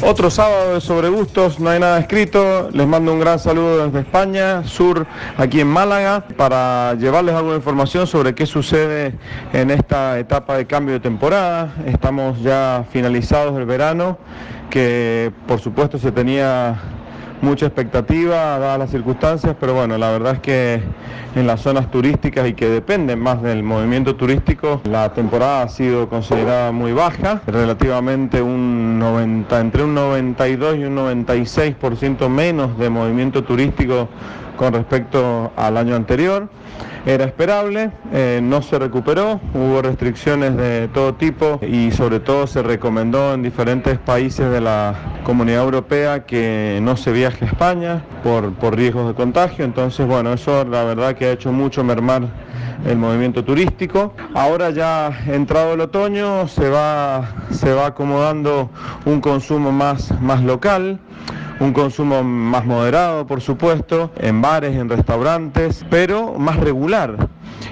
Otro 0.00 0.30
sábado 0.30 0.74
de 0.74 0.80
Sobre 0.80 1.08
Gustos, 1.08 1.58
no 1.58 1.70
hay 1.70 1.80
nada 1.80 1.98
escrito. 1.98 2.70
Les 2.72 2.86
mando 2.86 3.12
un 3.12 3.18
gran 3.18 3.40
saludo 3.40 3.86
desde 3.86 3.98
España, 3.98 4.62
sur, 4.62 5.04
aquí 5.36 5.60
en 5.60 5.66
Málaga, 5.66 6.24
para 6.36 6.94
llevarles 6.94 7.34
algo 7.34 7.50
de 7.50 7.56
información 7.56 8.06
sobre 8.06 8.32
qué 8.32 8.46
sucede 8.46 9.14
en 9.52 9.72
esta 9.72 10.16
etapa 10.20 10.56
de 10.56 10.68
cambio 10.68 10.94
de 10.94 11.00
temporada. 11.00 11.74
Estamos 11.84 12.40
ya 12.42 12.84
finalizados 12.92 13.58
el 13.58 13.66
verano, 13.66 14.18
que 14.70 15.32
por 15.46 15.60
supuesto 15.60 15.98
se 15.98 16.12
tenía 16.12 16.78
mucha 17.40 17.66
expectativa 17.66 18.58
dadas 18.58 18.78
las 18.78 18.90
circunstancias, 18.90 19.54
pero 19.58 19.74
bueno, 19.74 19.96
la 19.98 20.10
verdad 20.10 20.34
es 20.34 20.40
que 20.40 20.82
en 21.34 21.46
las 21.46 21.60
zonas 21.60 21.90
turísticas 21.90 22.48
y 22.48 22.54
que 22.54 22.68
dependen 22.68 23.20
más 23.20 23.42
del 23.42 23.62
movimiento 23.62 24.16
turístico, 24.16 24.80
la 24.84 25.12
temporada 25.12 25.62
ha 25.62 25.68
sido 25.68 26.08
considerada 26.08 26.72
muy 26.72 26.92
baja, 26.92 27.42
relativamente 27.46 28.42
un 28.42 28.98
90, 28.98 29.60
entre 29.60 29.84
un 29.84 29.94
92 29.94 30.76
y 30.78 30.84
un 30.84 30.96
96% 30.96 32.28
menos 32.28 32.76
de 32.78 32.90
movimiento 32.90 33.44
turístico 33.44 34.08
con 34.56 34.72
respecto 34.72 35.52
al 35.56 35.76
año 35.76 35.94
anterior 35.94 36.48
era 37.08 37.24
esperable, 37.24 37.90
eh, 38.12 38.40
no 38.42 38.60
se 38.60 38.78
recuperó, 38.78 39.40
hubo 39.54 39.80
restricciones 39.80 40.54
de 40.58 40.88
todo 40.88 41.14
tipo 41.14 41.58
y 41.66 41.90
sobre 41.90 42.20
todo 42.20 42.46
se 42.46 42.62
recomendó 42.62 43.32
en 43.32 43.42
diferentes 43.42 43.98
países 43.98 44.50
de 44.50 44.60
la 44.60 44.94
Comunidad 45.24 45.64
Europea 45.64 46.26
que 46.26 46.80
no 46.82 46.98
se 46.98 47.10
viaje 47.12 47.46
a 47.46 47.48
España 47.48 48.04
por, 48.22 48.52
por 48.52 48.76
riesgos 48.76 49.08
de 49.08 49.14
contagio, 49.14 49.64
entonces 49.64 50.06
bueno, 50.06 50.34
eso 50.34 50.66
la 50.66 50.84
verdad 50.84 51.14
que 51.14 51.24
ha 51.24 51.32
hecho 51.32 51.50
mucho 51.50 51.82
mermar 51.82 52.28
el 52.86 52.98
movimiento 52.98 53.42
turístico. 53.42 54.12
Ahora 54.34 54.70
ya 54.70 55.10
entrado 55.26 55.74
el 55.74 55.80
otoño 55.80 56.46
se 56.46 56.68
va, 56.68 57.26
se 57.50 57.72
va 57.72 57.86
acomodando 57.86 58.70
un 59.06 59.22
consumo 59.22 59.72
más, 59.72 60.12
más 60.20 60.42
local 60.42 61.00
un 61.60 61.72
consumo 61.72 62.22
más 62.22 62.64
moderado, 62.64 63.26
por 63.26 63.40
supuesto, 63.40 64.10
en 64.18 64.40
bares, 64.40 64.76
en 64.76 64.88
restaurantes, 64.88 65.84
pero 65.90 66.34
más 66.34 66.56
regular. 66.56 67.28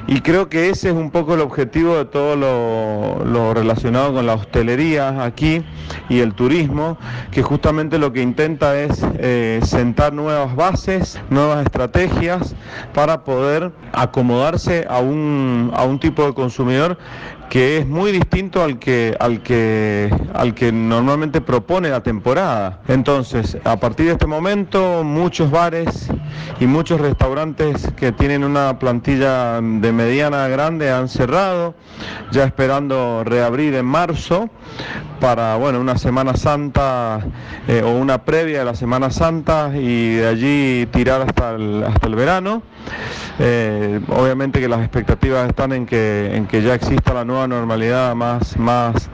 Y 0.09 0.21
creo 0.21 0.49
que 0.49 0.71
ese 0.71 0.91
es 0.91 0.95
un 0.95 1.11
poco 1.11 1.35
el 1.35 1.41
objetivo 1.41 1.97
de 1.97 2.05
todo 2.05 2.37
lo, 2.37 3.55
relacionado 3.55 4.15
con 4.15 4.27
la 4.27 4.35
hostelería 4.35 5.25
aquí 5.25 5.65
y 6.09 6.21
el 6.21 6.35
turismo, 6.35 6.97
que 7.31 7.43
justamente 7.43 7.99
lo 7.99 8.13
que 8.13 8.23
intenta 8.23 8.79
es 8.79 9.05
eh, 9.19 9.61
sentar 9.65 10.13
nuevas 10.13 10.55
bases, 10.55 11.21
nuevas 11.31 11.65
estrategias 11.65 12.55
para 12.95 13.25
poder 13.25 13.73
acomodarse 13.93 14.87
a 14.89 15.01
un, 15.01 15.73
a 15.75 15.85
un 15.85 15.99
tipo 15.99 16.25
de 16.25 16.35
consumidor 16.35 16.99
que 17.49 17.79
es 17.79 17.87
muy 17.87 18.13
distinto 18.13 18.63
al 18.63 18.79
que, 18.79 19.17
al 19.19 19.43
que, 19.43 20.15
al 20.35 20.55
que 20.55 20.73
normalmente 20.73 21.41
propone 21.41 21.89
la 21.89 22.03
temporada. 22.03 22.81
Entonces, 22.89 23.57
a 23.65 23.77
partir 23.77 24.07
de 24.07 24.13
este 24.13 24.27
momento, 24.27 25.05
muchos 25.05 25.51
bares 25.51 26.09
y 26.61 26.67
muchos 26.67 27.01
restaurantes 27.01 27.93
que 27.97 28.13
tienen 28.13 28.45
una 28.45 28.79
plantilla 28.79 29.61
de 29.61 29.93
mediana 29.93 30.45
a 30.45 30.49
grande 30.49 30.91
han 30.91 31.09
cerrado, 31.09 31.75
ya 32.33 32.45
esperando 32.45 33.23
reabrir 33.25 33.75
en 33.75 33.87
marzo 33.87 34.51
para 35.21 35.57
bueno 35.57 35.81
una 35.81 35.97
Semana 35.97 36.37
Santa 36.37 37.21
eh, 37.69 37.83
o 37.85 37.91
una 37.91 38.25
previa 38.25 38.61
de 38.61 38.65
la 38.65 38.75
Semana 38.75 39.11
Santa 39.11 39.71
y 39.75 40.15
de 40.17 40.27
allí 40.27 40.87
tirar 40.87 41.23
hasta 41.23 41.55
el, 41.55 41.85
hasta 41.85 42.07
el 42.07 42.15
verano. 42.15 42.63
Eh, 43.39 44.01
obviamente 44.09 44.61
que 44.61 44.69
las 44.69 44.81
expectativas 44.81 45.49
están 45.49 45.73
en 45.73 45.87
que, 45.87 46.35
en 46.35 46.47
que 46.47 46.63
ya 46.63 46.75
exista 46.75 47.13
la 47.13 47.25
nueva 47.25 47.47
normalidad 47.47 48.15
más, 48.15 48.57
más 48.57 49.11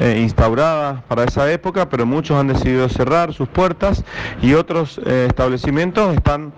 eh, 0.00 0.20
instauradas 0.22 1.02
para 1.08 1.24
esa 1.24 1.50
época, 1.50 1.88
pero 1.88 2.06
muchos 2.06 2.38
han 2.38 2.46
decidido 2.46 2.88
cerrar 2.88 3.34
sus 3.34 3.48
puertas 3.48 4.04
y 4.40 4.54
otros 4.54 5.00
eh, 5.04 5.26
establecimientos 5.28 6.14
están 6.14 6.52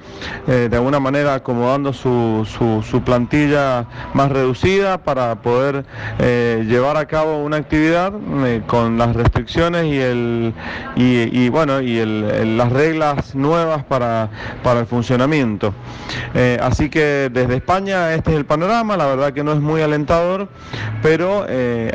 eh, 0.47 0.69
de 0.71 0.77
alguna 0.77 1.01
manera 1.01 1.33
acomodando 1.33 1.95
su, 1.95 2.47
su, 2.47 3.01
plantilla 3.01 3.87
más 4.13 4.31
reducida 4.31 4.99
para 4.99 5.41
poder 5.41 5.87
llevar 6.19 6.99
a 6.99 7.07
cabo 7.07 7.43
una 7.43 7.57
actividad 7.57 8.13
con 8.67 8.99
las 8.99 9.17
restricciones 9.17 9.87
y 9.87 9.99
el 9.99 10.53
y, 10.97 11.49
bueno 11.49 11.81
y 11.81 12.05
las 12.05 12.71
reglas 12.71 13.35
nuevas 13.35 13.85
para, 13.85 14.29
para 14.63 14.81
el 14.81 14.87
funcionamiento. 14.87 15.73
así 16.61 16.91
que 16.91 17.31
desde 17.33 17.57
España 17.57 18.13
este 18.13 18.33
es 18.33 18.37
el 18.37 18.45
panorama, 18.45 18.99
la 18.99 19.07
verdad 19.07 19.33
que 19.33 19.43
no 19.43 19.53
es 19.53 19.61
muy 19.61 19.81
alentador, 19.81 20.49
pero 21.03 21.47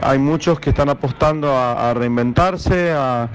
hay 0.01 0.17
muchos 0.17 0.59
que 0.59 0.71
están 0.71 0.89
apostando 0.89 1.34
a, 1.43 1.93
reinventarse, 1.93 2.91
a, 2.91 3.29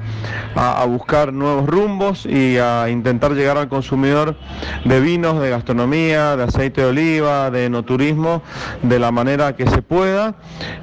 buscar 0.86 1.32
nuevos 1.32 1.66
rumbos 1.66 2.26
y 2.26 2.58
a 2.58 2.88
intentar 2.88 3.32
llegar 3.32 3.58
al 3.58 3.68
consumidor 3.68 4.36
de 4.84 5.00
vinos, 5.00 5.40
de 5.40 5.50
gastronomía, 5.50 6.36
de 6.36 6.44
aceite 6.44 6.80
de 6.80 6.88
oliva, 6.88 7.50
de 7.50 7.66
enoturismo, 7.66 8.42
de 8.82 8.98
la 8.98 9.12
manera 9.12 9.54
que 9.54 9.68
se 9.68 9.82
pueda, 9.82 10.34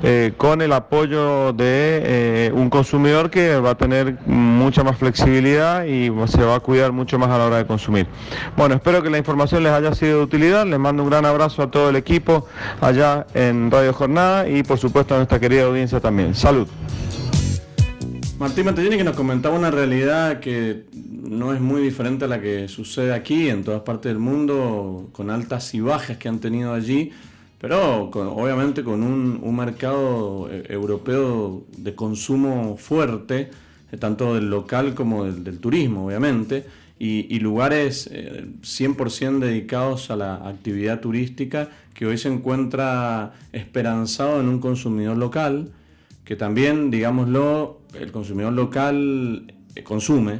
eh, 0.03 0.33
con 0.37 0.61
el 0.61 0.73
apoyo 0.73 1.53
de 1.53 2.01
eh, 2.03 2.51
un 2.53 2.69
consumidor 2.69 3.29
que 3.29 3.57
va 3.59 3.71
a 3.71 3.75
tener 3.75 4.17
mucha 4.25 4.83
más 4.83 4.97
flexibilidad 4.97 5.85
y 5.85 6.11
se 6.27 6.43
va 6.43 6.55
a 6.55 6.59
cuidar 6.59 6.91
mucho 6.91 7.19
más 7.19 7.29
a 7.29 7.37
la 7.37 7.45
hora 7.45 7.57
de 7.57 7.65
consumir. 7.65 8.07
Bueno, 8.55 8.75
espero 8.75 9.01
que 9.03 9.09
la 9.09 9.17
información 9.17 9.63
les 9.63 9.73
haya 9.73 9.93
sido 9.93 10.19
de 10.19 10.23
utilidad, 10.23 10.65
les 10.65 10.79
mando 10.79 11.03
un 11.03 11.09
gran 11.09 11.25
abrazo 11.25 11.63
a 11.63 11.71
todo 11.71 11.89
el 11.89 11.95
equipo 11.95 12.47
allá 12.81 13.25
en 13.33 13.71
Radio 13.71 13.93
Jornada 13.93 14.47
y 14.47 14.63
por 14.63 14.77
supuesto 14.77 15.13
a 15.13 15.17
nuestra 15.17 15.39
querida 15.39 15.65
audiencia 15.65 15.99
también. 15.99 16.35
Salud. 16.35 16.67
Martín 18.39 18.65
Mantellini 18.65 18.97
que 18.97 19.03
nos 19.03 19.15
comentaba 19.15 19.57
una 19.57 19.71
realidad 19.71 20.39
que 20.39 20.85
no 20.93 21.53
es 21.53 21.59
muy 21.59 21.81
diferente 21.81 22.25
a 22.25 22.27
la 22.27 22.39
que 22.39 22.67
sucede 22.67 23.11
aquí 23.11 23.49
en 23.49 23.63
todas 23.63 23.81
partes 23.81 24.11
del 24.11 24.19
mundo, 24.19 25.09
con 25.11 25.31
altas 25.31 25.73
y 25.73 25.79
bajas 25.79 26.17
que 26.17 26.29
han 26.29 26.39
tenido 26.39 26.71
allí, 26.75 27.11
pero 27.59 28.11
obviamente 28.11 28.83
con 28.83 29.01
un, 29.01 29.55
mercado 29.55 30.49
eh, 30.51 30.65
europeo 30.69 31.65
de 31.77 31.95
consumo 31.95 32.77
fuerte, 32.77 33.49
eh, 33.91 33.97
tanto 33.97 34.35
del 34.35 34.51
local 34.51 34.93
como 34.93 35.25
del, 35.25 35.57
turismo, 35.57 36.05
obviamente, 36.05 36.63
y, 36.99 37.39
lugares 37.39 38.07
100% 38.11 39.41
eh, 39.41 39.45
dedicados 39.47 40.11
a 40.11 40.15
la 40.15 40.35
actividad 40.47 40.99
turística 40.99 41.69
que 41.95 42.05
hoy 42.05 42.19
se 42.19 42.29
encuentra 42.29 43.33
esperanzado 43.51 44.39
en 44.39 44.47
un 44.47 44.59
consumidor 44.59 45.17
local 45.17 45.71
que 46.23 46.35
también, 46.35 46.91
digámoslo, 46.91 47.76
el 47.93 48.11
consumidor 48.11 48.53
local 48.53 49.53
eh, 49.75 49.83
consume, 49.83 50.39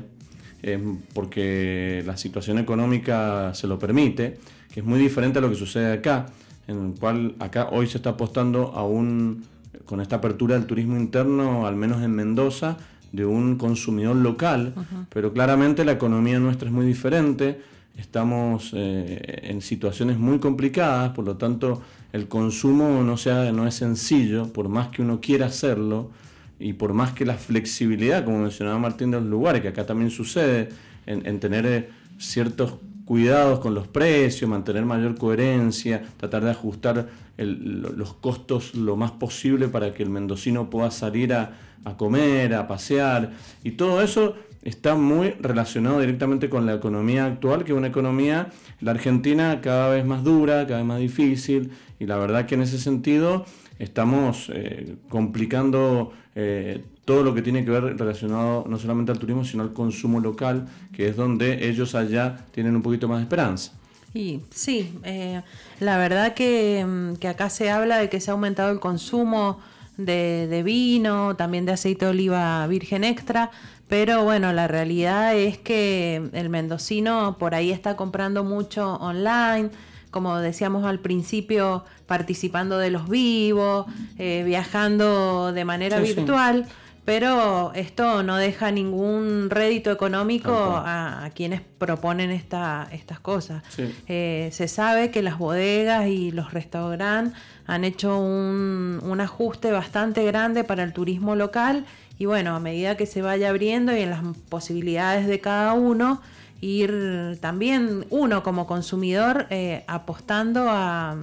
eh, 0.64 0.80
porque 1.14 2.04
la 2.06 2.18
situación 2.18 2.58
económica 2.58 3.54
se 3.54 3.68
lo 3.68 3.78
permite, 3.78 4.40
que 4.74 4.80
es 4.82 4.86
muy 4.86 5.00
diferente 5.00 5.40
a 5.40 5.42
lo 5.42 5.50
que 5.50 5.56
sucede 5.56 5.94
acá, 5.94 6.28
en 6.68 6.88
el 6.88 7.00
cual 7.00 7.36
acá 7.40 7.70
hoy 7.72 7.88
se 7.88 7.98
está 7.98 8.12
apostando 8.12 8.74
a 8.74 8.86
un, 8.86 9.46
con 9.86 10.02
esta 10.02 10.18
apertura 10.18 10.56
del 10.56 10.66
turismo 10.66 10.98
interno, 10.98 11.66
al 11.68 11.76
menos 11.76 12.04
en 12.04 12.12
Mendoza, 12.12 12.78
de 13.12 13.26
un 13.26 13.58
consumidor 13.58 14.16
local, 14.18 14.74
pero 15.10 15.32
claramente 15.32 15.86
la 15.86 15.94
economía 15.94 16.40
nuestra 16.40 16.68
es 16.68 16.74
muy 16.74 16.86
diferente, 16.86 17.62
estamos 17.98 18.72
eh, 18.74 19.40
en 19.44 19.62
situaciones 19.62 20.18
muy 20.18 20.40
complicadas, 20.40 21.12
por 21.12 21.26
lo 21.26 21.38
tanto 21.38 21.82
el 22.14 22.28
consumo 22.28 23.04
no, 23.04 23.18
sea, 23.18 23.52
no 23.52 23.68
es 23.68 23.76
sencillo, 23.76 24.52
por 24.52 24.70
más 24.70 24.90
que 24.90 25.02
uno 25.02 25.20
quiera 25.22 25.48
hacerlo 25.48 26.12
y 26.60 26.74
por 26.74 26.93
más 26.93 27.13
que 27.13 27.26
la 27.26 27.36
flexibilidad, 27.36 28.26
como 28.26 28.39
mencionaba 28.39 28.80
Martín 28.80 29.12
de 29.12 29.20
los 29.20 29.30
lugares, 29.30 29.62
que 29.62 29.67
acá 29.67 29.86
también 29.86 30.10
sucede, 30.10 30.70
en, 31.06 31.39
tener 31.39 31.65
eh, 31.65 31.89
ciertos 32.17 32.76
cuidados 33.06 33.60
con 33.60 33.74
los 33.74 33.88
precios, 33.88 34.50
mantener 34.50 34.86
mayor 34.86 35.17
coherencia, 35.17 36.04
tratar 36.17 36.43
de 36.43 36.52
ajustar 36.52 37.08
los 37.38 38.13
costos 38.15 38.76
lo 38.76 38.98
más 38.98 39.12
posible 39.12 39.70
para 39.70 39.93
que 39.93 40.04
el 40.04 40.10
mendocino 40.10 40.70
pueda 40.70 40.91
salir 40.91 41.34
a, 41.34 41.54
comer, 41.98 42.54
a 42.54 42.67
pasear, 42.67 43.32
y 43.63 43.72
todo 43.72 44.02
eso 44.02 44.36
está 44.63 44.96
muy 44.96 45.30
relacionado 45.39 46.02
directamente 46.02 46.50
con 46.50 46.65
la 46.65 46.74
economía 46.74 47.26
actual, 47.26 47.63
que 47.63 47.72
es 47.72 47.78
una 47.78 47.88
economía, 47.88 48.50
la 48.82 48.91
Argentina 48.91 49.62
cada 49.62 49.88
vez 49.89 50.06
más 50.06 50.26
dura, 50.26 50.67
cada 50.67 50.80
vez 50.80 50.86
más 50.86 51.00
difícil, 51.00 51.72
y 52.00 52.06
la 52.06 52.17
verdad 52.17 52.46
que 52.46 52.56
en 52.56 52.63
ese 52.63 52.78
sentido 52.78 53.46
estamos 53.80 54.52
eh, 54.54 54.98
complicando 55.08 56.12
eh, 56.39 56.84
todo 57.04 57.23
lo 57.23 57.34
que 57.34 57.41
tiene 57.41 57.65
que 57.65 57.71
ver 57.71 57.97
relacionado 57.97 58.63
no 58.69 58.78
solamente 58.78 59.12
al 59.12 59.17
turismo, 59.17 59.43
sino 59.43 59.63
al 59.63 59.73
consumo 59.73 60.19
local, 60.19 60.67
que 60.93 61.08
es 61.08 61.15
donde 61.15 61.67
ellos 61.67 61.95
allá 61.95 62.45
tienen 62.52 62.76
un 62.76 62.84
poquito 62.84 63.08
más 63.08 63.17
de 63.17 63.23
esperanza. 63.23 63.71
Y 64.13 64.41
sí, 64.52 64.93
eh, 65.04 65.41
la 65.80 65.97
verdad 65.97 66.36
que, 66.36 66.86
mm, 66.86 67.26
acá 67.26 67.50
se 67.50 67.71
habla 67.71 67.97
de 67.97 68.10
que 68.10 68.19
se 68.19 68.30
ha 68.30 68.34
aumentado 68.34 68.71
el 68.71 68.80
consumo 68.80 69.60
de, 69.97 70.62
vino, 70.63 71.36
también 71.36 71.65
de 71.65 71.71
aceite 71.71 72.06
de 72.06 72.12
oliva 72.12 72.67
virgen 72.67 73.04
extra, 73.04 73.50
pero 73.88 74.23
bueno, 74.23 74.54
la 74.54 74.67
realidad 74.67 75.36
es 75.36 75.58
que 75.58 76.30
el 76.34 76.50
mendocino 76.50 77.38
por 77.39 77.56
ahí 77.56 77.71
está 77.71 77.95
comprando 77.95 78.43
mucho 78.43 78.93
online, 78.97 79.71
como 80.12 80.38
decíamos 80.38 80.86
al 80.86 81.00
principio, 81.00 81.86
participando 82.06 82.78
de 82.78 82.91
los 82.91 83.10
vivos, 83.10 83.86
eh, 84.17 84.43
viajando 84.46 85.52
de 85.54 85.65
manera 85.65 86.00
virtual. 86.00 86.65
Pero 87.06 87.72
esto 87.74 88.22
no 88.22 88.36
deja 88.36 88.70
ningún 88.70 89.50
rédito 89.50 89.91
económico 89.91 90.52
a, 90.52 91.30
quienes 91.34 91.62
proponen 91.62 92.32
esta, 92.32 92.89
estas 92.91 93.22
cosas. 93.22 93.63
Eh, 94.10 94.50
se 94.52 94.67
sabe 94.67 95.10
que 95.10 95.22
las 95.22 95.38
bodegas 95.38 96.08
y 96.08 96.32
los 96.32 96.52
restaurantes 96.54 97.39
han 97.65 97.86
hecho 97.86 98.20
un, 98.20 99.00
un 99.02 99.22
ajuste 99.22 99.72
bastante 99.72 100.26
grande 100.26 100.65
para 100.65 100.84
el 100.84 100.91
turismo 100.91 101.38
local 101.38 101.86
y 102.20 102.26
bueno, 102.26 102.56
a 102.56 102.60
medida 102.60 102.98
que 102.98 103.06
se 103.06 103.22
vaya 103.22 103.50
abriendo 103.50 103.96
y 103.96 104.02
en 104.02 104.10
las 104.10 104.22
posibilidades 104.50 105.28
de 105.28 105.39
cada 105.39 105.74
uno, 105.74 106.22
ir 106.62 107.38
también 107.41 108.06
uno 108.10 108.43
como 108.43 108.67
consumidor 108.67 109.48
eh, 109.50 109.84
apostando 109.88 110.65
a, 110.70 111.15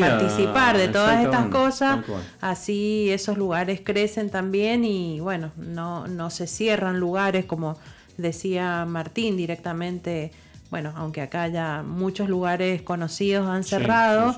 participar 0.00 0.76
de 0.76 0.88
todas 0.88 1.24
estas 1.24 1.46
cosas, 1.46 2.00
así 2.40 3.08
esos 3.10 3.38
lugares 3.38 3.80
crecen 3.84 4.30
también 4.30 4.84
y 4.84 5.20
bueno, 5.20 5.52
no, 5.56 6.08
no 6.08 6.30
se 6.30 6.48
cierran 6.48 6.98
lugares 6.98 7.44
como 7.44 7.76
decía 8.16 8.84
Martín 8.84 9.36
directamente, 9.36 10.32
bueno, 10.70 10.92
aunque 10.96 11.22
acá 11.22 11.48
ya 11.48 11.82
muchos 11.86 12.28
lugares 12.28 12.82
conocidos 12.82 13.48
han 13.48 13.64
cerrado 13.64 14.36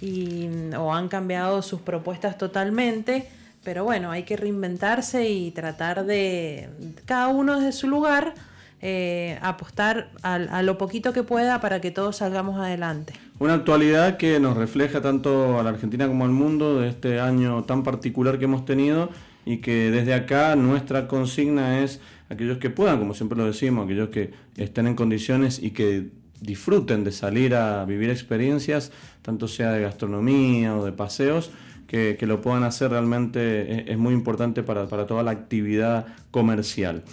y, 0.00 0.48
o 0.78 0.94
han 0.94 1.08
cambiado 1.08 1.60
sus 1.60 1.80
propuestas 1.80 2.38
totalmente, 2.38 3.28
pero 3.62 3.84
bueno, 3.84 4.10
hay 4.10 4.22
que 4.22 4.36
reinventarse 4.36 5.28
y 5.28 5.50
tratar 5.50 6.06
de, 6.06 6.70
cada 7.04 7.28
uno 7.28 7.58
desde 7.58 7.72
su 7.72 7.88
lugar, 7.88 8.34
eh, 8.82 9.38
apostar 9.42 10.10
a, 10.22 10.62
lo 10.62 10.76
poquito 10.78 11.12
que 11.12 11.22
pueda 11.22 11.60
para 11.60 11.80
que 11.80 11.90
todos 11.90 12.16
salgamos 12.16 12.58
adelante. 12.58 13.14
Una 13.38 13.54
actualidad 13.54 14.16
que 14.16 14.38
nos 14.40 14.56
refleja 14.56 15.00
tanto 15.00 15.58
a 15.58 15.62
la 15.62 15.70
Argentina 15.70 16.06
como 16.08 16.24
al 16.24 16.30
mundo 16.30 16.80
de 16.80 16.88
este 16.88 17.20
año 17.20 17.64
tan 17.64 17.82
particular 17.82 18.38
que 18.38 18.44
hemos 18.44 18.64
tenido 18.64 19.10
y 19.44 19.58
que 19.58 19.90
desde 19.90 20.14
acá 20.14 20.56
nuestra 20.56 21.08
consigna 21.08 21.80
es 21.80 22.00
aquellos 22.28 22.58
que 22.58 22.70
puedan, 22.70 22.98
como 22.98 23.14
siempre 23.14 23.38
lo 23.38 23.46
decimos, 23.46 23.84
aquellos 23.84 24.08
que 24.10 24.32
estén 24.56 24.86
en 24.86 24.94
condiciones 24.94 25.62
y 25.62 25.70
que 25.70 26.10
disfruten 26.40 27.04
de 27.04 27.12
salir 27.12 27.54
a 27.54 27.84
vivir 27.84 28.10
experiencias, 28.10 28.92
tanto 29.22 29.48
sea 29.48 29.72
de 29.72 29.80
gastronomía 29.80 30.76
o 30.76 30.84
de 30.84 30.92
paseos, 30.92 31.50
que, 31.86 32.18
lo 32.22 32.40
puedan 32.40 32.64
hacer 32.64 32.90
realmente 32.90 33.90
es, 33.90 33.98
muy 33.98 34.12
importante 34.12 34.62
para, 34.62 34.86
toda 34.86 35.22
la 35.22 35.30
actividad 35.30 36.06
comercial. 36.30 37.04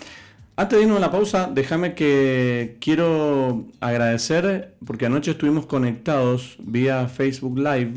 Antes 0.56 0.78
de 0.78 0.84
irnos 0.84 0.98
a 0.98 1.02
la 1.02 1.10
pausa, 1.10 1.50
déjame 1.52 1.96
que 1.96 2.78
quiero 2.80 3.66
agradecer, 3.80 4.76
porque 4.86 5.08
anoche 5.08 5.32
estuvimos 5.32 5.66
conectados 5.66 6.58
vía 6.60 7.08
Facebook 7.08 7.58
Live 7.58 7.94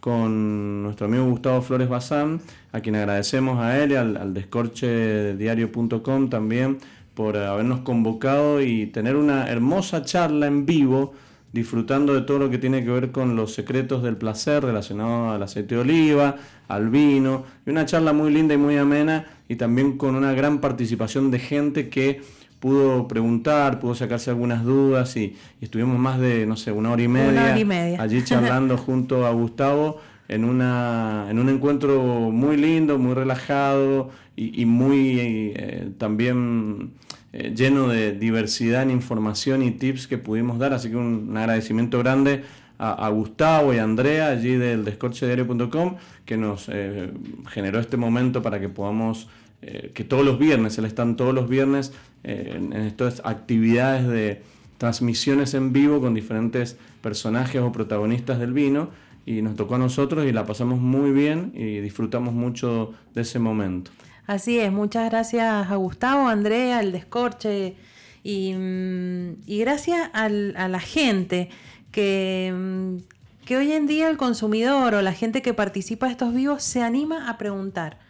con 0.00 0.82
nuestro 0.82 1.06
amigo 1.06 1.24
Gustavo 1.24 1.62
Flores 1.62 1.88
Bazán, 1.88 2.42
a 2.72 2.80
quien 2.80 2.96
agradecemos 2.96 3.58
a 3.60 3.82
él 3.82 3.92
y 3.92 3.94
al, 3.94 4.18
al 4.18 4.34
descorchediario.com 4.34 6.28
también 6.28 6.78
por 7.14 7.38
habernos 7.38 7.80
convocado 7.80 8.60
y 8.60 8.88
tener 8.88 9.16
una 9.16 9.48
hermosa 9.48 10.04
charla 10.04 10.48
en 10.48 10.66
vivo 10.66 11.14
disfrutando 11.56 12.12
de 12.12 12.20
todo 12.20 12.38
lo 12.38 12.50
que 12.50 12.58
tiene 12.58 12.84
que 12.84 12.90
ver 12.90 13.10
con 13.10 13.34
los 13.34 13.54
secretos 13.54 14.02
del 14.02 14.18
placer 14.18 14.62
relacionado 14.62 15.30
al 15.30 15.42
aceite 15.42 15.76
de 15.76 15.80
oliva, 15.80 16.36
al 16.68 16.90
vino, 16.90 17.44
y 17.64 17.70
una 17.70 17.86
charla 17.86 18.12
muy 18.12 18.30
linda 18.30 18.52
y 18.52 18.58
muy 18.58 18.76
amena 18.76 19.24
y 19.48 19.56
también 19.56 19.96
con 19.96 20.14
una 20.14 20.32
gran 20.32 20.60
participación 20.60 21.30
de 21.30 21.38
gente 21.38 21.88
que 21.88 22.20
pudo 22.60 23.06
preguntar, 23.06 23.80
pudo 23.80 23.94
sacarse 23.94 24.30
algunas 24.30 24.64
dudas 24.64 25.16
y, 25.16 25.36
estuvimos 25.60 25.98
más 25.98 26.18
de, 26.18 26.46
no 26.46 26.56
sé, 26.56 26.72
una 26.72 26.90
hora 26.90 27.02
y 27.02 27.08
media, 27.08 28.00
allí 28.00 28.22
charlando 28.24 28.76
junto 28.86 29.26
a 29.26 29.30
Gustavo 29.30 30.00
en, 30.28 30.44
una, 30.44 31.26
en 31.30 31.38
un 31.38 31.48
encuentro 31.48 32.02
muy 32.30 32.56
lindo, 32.56 32.98
muy 32.98 33.14
relajado 33.14 34.10
y, 34.36 34.66
muy 34.66 35.52
eh, 35.54 35.90
también 35.98 36.90
eh, 37.32 37.52
lleno 37.54 37.88
de 37.88 38.12
diversidad 38.12 38.82
en 38.82 38.90
información 38.90 39.62
y 39.62 39.70
tips 39.70 40.06
que 40.06 40.18
pudimos 40.18 40.58
dar, 40.58 40.72
así 40.72 40.90
que 40.90 40.96
un, 40.96 41.36
agradecimiento 41.36 41.98
grande 41.98 42.42
a, 42.78 43.08
Gustavo 43.08 43.72
y 43.72 43.78
a 43.78 43.84
Andrea 43.84 44.28
allí 44.28 44.56
del 44.56 44.84
descorchediario.com 44.84 45.96
que 46.24 46.36
nos 46.36 46.68
eh, 46.68 47.10
generó 47.48 47.80
este 47.80 47.96
momento 47.96 48.42
para 48.42 48.60
que 48.60 48.68
podamos, 48.68 49.28
eh, 49.62 49.92
que 49.94 50.04
todos 50.04 50.24
los 50.24 50.38
viernes, 50.38 50.76
él 50.78 50.84
están 50.84 51.16
todos 51.16 51.34
los 51.34 51.48
viernes 51.48 51.92
en, 52.22 52.72
estas 52.72 53.22
actividades 53.24 54.06
de 54.06 54.42
transmisiones 54.78 55.54
en 55.54 55.72
vivo 55.72 56.00
con 56.00 56.12
diferentes 56.12 56.76
personajes 57.00 57.62
o 57.62 57.72
protagonistas 57.72 58.38
del 58.38 58.52
vino 58.52 58.90
y 59.24 59.42
nos 59.42 59.56
tocó 59.56 59.76
a 59.76 59.78
nosotros 59.78 60.26
y 60.26 60.32
la 60.32 60.44
pasamos 60.44 60.78
muy 60.80 61.12
bien 61.12 61.52
y 61.54 61.80
disfrutamos 61.80 62.34
mucho 62.34 62.92
de 63.14 63.22
ese 63.22 63.38
momento. 63.38 63.90
Así 64.26 64.58
es, 64.58 64.72
muchas 64.72 65.08
gracias 65.08 65.70
a 65.70 65.76
Gustavo, 65.76 66.28
a 66.28 66.32
Andrea, 66.32 66.78
al 66.78 66.92
Descorche 66.92 67.76
y, 68.24 68.52
mm, 68.54 69.46
gracias 69.46 70.10
a 70.12 70.28
la 70.28 70.80
gente 70.80 71.48
que, 71.96 72.52
mm, 72.54 73.46
que 73.46 73.56
hoy 73.56 73.72
en 73.72 73.86
día 73.86 74.10
el 74.10 74.18
consumidor 74.18 74.94
o 74.94 75.00
la 75.00 75.14
gente 75.14 75.40
que 75.40 75.54
participa 75.54 76.04
de 76.04 76.12
estos 76.12 76.34
vivos 76.34 76.62
se 76.62 76.82
anima 76.82 77.30
a 77.30 77.38
preguntar. 77.38 78.04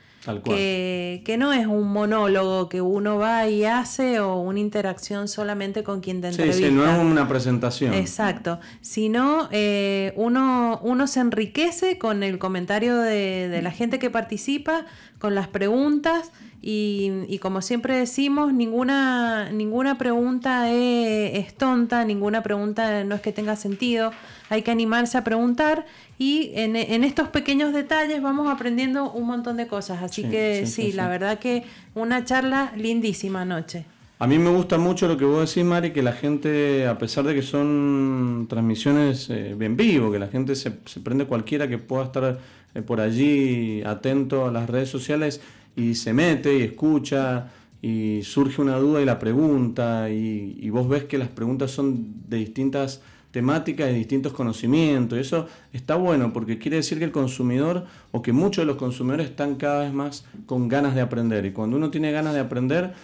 Que, 0.44 1.22
que, 1.24 1.36
no 1.36 1.52
es 1.52 1.68
un 1.68 1.86
monólogo 1.92 2.68
que 2.68 2.80
uno 2.80 3.16
va 3.16 3.46
y 3.46 3.64
hace 3.64 4.18
o 4.18 4.40
una 4.40 4.58
interacción 4.58 5.28
solamente 5.28 5.84
con 5.84 6.00
quien 6.00 6.20
te 6.20 6.26
entrevista. 6.26 6.58
Sí, 6.58 6.64
sí, 6.64 6.74
no 6.74 6.84
es 6.84 6.98
una 6.98 7.28
presentación. 7.28 7.94
Exacto, 7.94 8.58
sino 8.80 9.48
eh, 9.52 10.12
uno, 10.16 10.80
uno 10.82 11.06
se 11.06 11.20
enriquece 11.20 11.96
con 11.96 12.24
el 12.24 12.40
comentario 12.40 12.98
de, 12.98 13.48
de 13.48 13.62
la 13.62 13.70
gente 13.70 14.00
que 14.00 14.10
participa, 14.10 14.84
con 15.20 15.36
las 15.36 15.46
preguntas 15.46 16.32
y, 16.62 17.38
como 17.40 17.62
siempre 17.62 17.96
decimos, 17.96 18.52
ninguna, 18.52 19.50
ninguna 19.50 19.98
pregunta 19.98 20.70
es, 20.72 21.54
tonta, 21.54 22.04
ninguna 22.04 22.42
pregunta 22.42 23.04
no 23.04 23.14
es 23.14 23.20
que 23.20 23.32
tenga 23.32 23.56
sentido, 23.56 24.10
hay 24.48 24.62
que 24.62 24.70
animarse 24.70 25.16
a 25.18 25.24
preguntar 25.24 25.86
y 26.18 26.50
en, 26.54 26.76
estos 27.04 27.28
pequeños 27.28 27.72
detalles 27.72 28.20
vamos 28.22 28.48
aprendiendo 28.48 29.12
un 29.12 29.26
montón 29.26 29.56
de 29.56 29.66
cosas. 29.66 30.02
Así 30.02 30.24
que 30.24 30.66
sí, 30.66 30.92
la 30.92 31.08
verdad 31.08 31.38
que 31.38 31.64
una 31.94 32.24
charla 32.24 32.72
lindísima 32.76 33.42
anoche. 33.42 33.84
A 34.18 34.26
mí 34.26 34.38
me 34.38 34.48
gusta 34.48 34.78
mucho 34.78 35.08
lo 35.08 35.18
que 35.18 35.26
vos 35.26 35.46
decís, 35.46 35.62
Mari, 35.62 35.92
que 35.92 36.02
la 36.02 36.12
gente, 36.12 36.86
a 36.86 36.96
pesar 36.96 37.24
de 37.24 37.34
que 37.34 37.42
son 37.42 38.46
transmisiones 38.48 39.28
eh, 39.28 39.54
en 39.60 39.76
vivo, 39.76 40.10
que 40.10 40.18
la 40.18 40.28
gente 40.28 40.54
se, 40.54 40.72
se 40.86 41.00
prende 41.00 41.26
cualquiera 41.26 41.68
que 41.68 41.76
pueda 41.76 42.04
estar 42.04 42.38
eh, 42.74 42.80
por 42.82 43.00
allí 43.00 43.82
atento 43.84 44.46
a 44.46 44.50
las 44.50 44.70
redes 44.70 44.88
sociales, 44.88 45.42
y 45.76 45.94
se 45.94 46.12
mete 46.12 46.58
y 46.58 46.62
escucha 46.62 47.48
y 47.82 48.22
surge 48.22 48.60
una 48.60 48.78
duda 48.78 49.00
y 49.02 49.04
la 49.04 49.18
pregunta 49.18 50.10
y, 50.10 50.68
vos 50.70 50.88
ves 50.88 51.04
que 51.04 51.18
las 51.18 51.28
preguntas 51.28 51.70
son 51.70 52.14
de 52.28 52.38
distintas 52.38 53.02
temáticas, 53.30 53.86
de 53.86 53.92
distintos 53.92 54.32
conocimientos. 54.32 55.18
Y 55.18 55.20
eso 55.20 55.46
está 55.72 55.94
bueno 55.94 56.32
porque 56.32 56.58
quiere 56.58 56.78
decir 56.78 56.98
que 56.98 57.04
el 57.04 57.12
consumidor 57.12 57.84
o 58.10 58.22
que 58.22 58.32
muchos 58.32 58.62
de 58.62 58.66
los 58.66 58.76
consumidores 58.76 59.28
están 59.28 59.56
cada 59.56 59.84
vez 59.84 59.92
más 59.92 60.24
con 60.46 60.68
ganas 60.68 60.94
de 60.94 61.02
aprender. 61.02 61.44
Y 61.44 61.52
cuando 61.52 61.76
uno 61.76 61.90
tiene 61.90 62.10
ganas 62.10 62.34
de 62.34 62.40
aprender, 62.40 62.94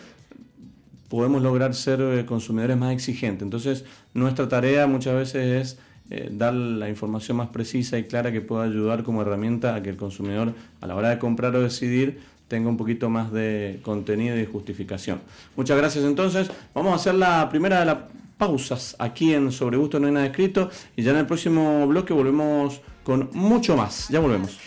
podemos 1.08 1.42
lograr 1.42 1.74
ser 1.74 2.00
eh, 2.00 2.24
consumidores 2.24 2.76
más 2.78 2.92
exigentes. 2.94 3.42
Entonces, 3.42 3.84
nuestra 4.14 4.48
tarea 4.48 4.86
muchas 4.86 5.14
veces 5.14 5.34
es 5.34 5.78
eh, 6.10 6.28
dar 6.32 6.54
la 6.54 6.88
información 6.88 7.36
más 7.36 7.48
precisa 7.48 7.98
y 7.98 8.04
clara 8.04 8.32
que 8.32 8.40
pueda 8.40 8.64
ayudar 8.64 9.02
como 9.02 9.22
herramienta 9.22 9.74
a 9.74 9.82
que 9.82 9.90
el 9.90 9.96
consumidor, 9.96 10.54
a 10.80 10.86
la 10.86 10.96
hora 10.96 11.10
de 11.10 11.18
comprar 11.18 11.54
o 11.54 11.62
decidir, 11.62 12.20
tenga 12.52 12.68
un 12.68 12.76
poquito 12.76 13.08
más 13.08 13.32
de 13.32 13.80
contenido 13.82 14.38
y 14.38 14.44
justificación. 14.44 15.22
Muchas 15.56 15.78
gracias 15.78 16.04
entonces. 16.04 16.50
Vamos 16.74 16.92
a 16.92 16.96
hacer 16.96 17.14
la 17.14 17.48
primera 17.48 17.80
de 17.80 17.86
las 17.86 17.96
pausas 18.36 18.94
aquí 18.98 19.32
en 19.32 19.52
Sobre 19.52 19.78
Gusto 19.78 19.98
No 19.98 20.06
hay 20.06 20.12
nada 20.12 20.26
escrito 20.26 20.68
y 20.94 21.02
ya 21.02 21.12
en 21.12 21.16
el 21.16 21.26
próximo 21.26 21.86
bloque 21.86 22.12
volvemos 22.12 22.82
con 23.04 23.30
mucho 23.32 23.74
más. 23.74 24.10
Ya 24.10 24.20
volvemos. 24.20 24.58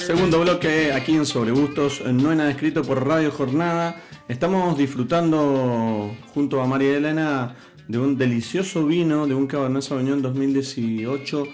Segundo 0.00 0.40
bloque 0.40 0.92
aquí 0.92 1.14
en 1.14 1.24
Sobre 1.24 1.52
Gustos, 1.52 2.02
no 2.04 2.30
hay 2.30 2.38
nada 2.38 2.50
escrito 2.50 2.82
por 2.82 3.06
Radio 3.06 3.30
Jornada. 3.30 4.02
Estamos 4.26 4.76
disfrutando 4.76 6.10
junto 6.34 6.60
a 6.60 6.66
María 6.66 6.96
Elena 6.96 7.54
de 7.90 7.98
un 7.98 8.16
delicioso 8.16 8.86
vino, 8.86 9.26
de 9.26 9.34
un 9.34 9.48
Cabernet 9.48 9.82
Sauvignon 9.82 10.22
2018 10.22 11.48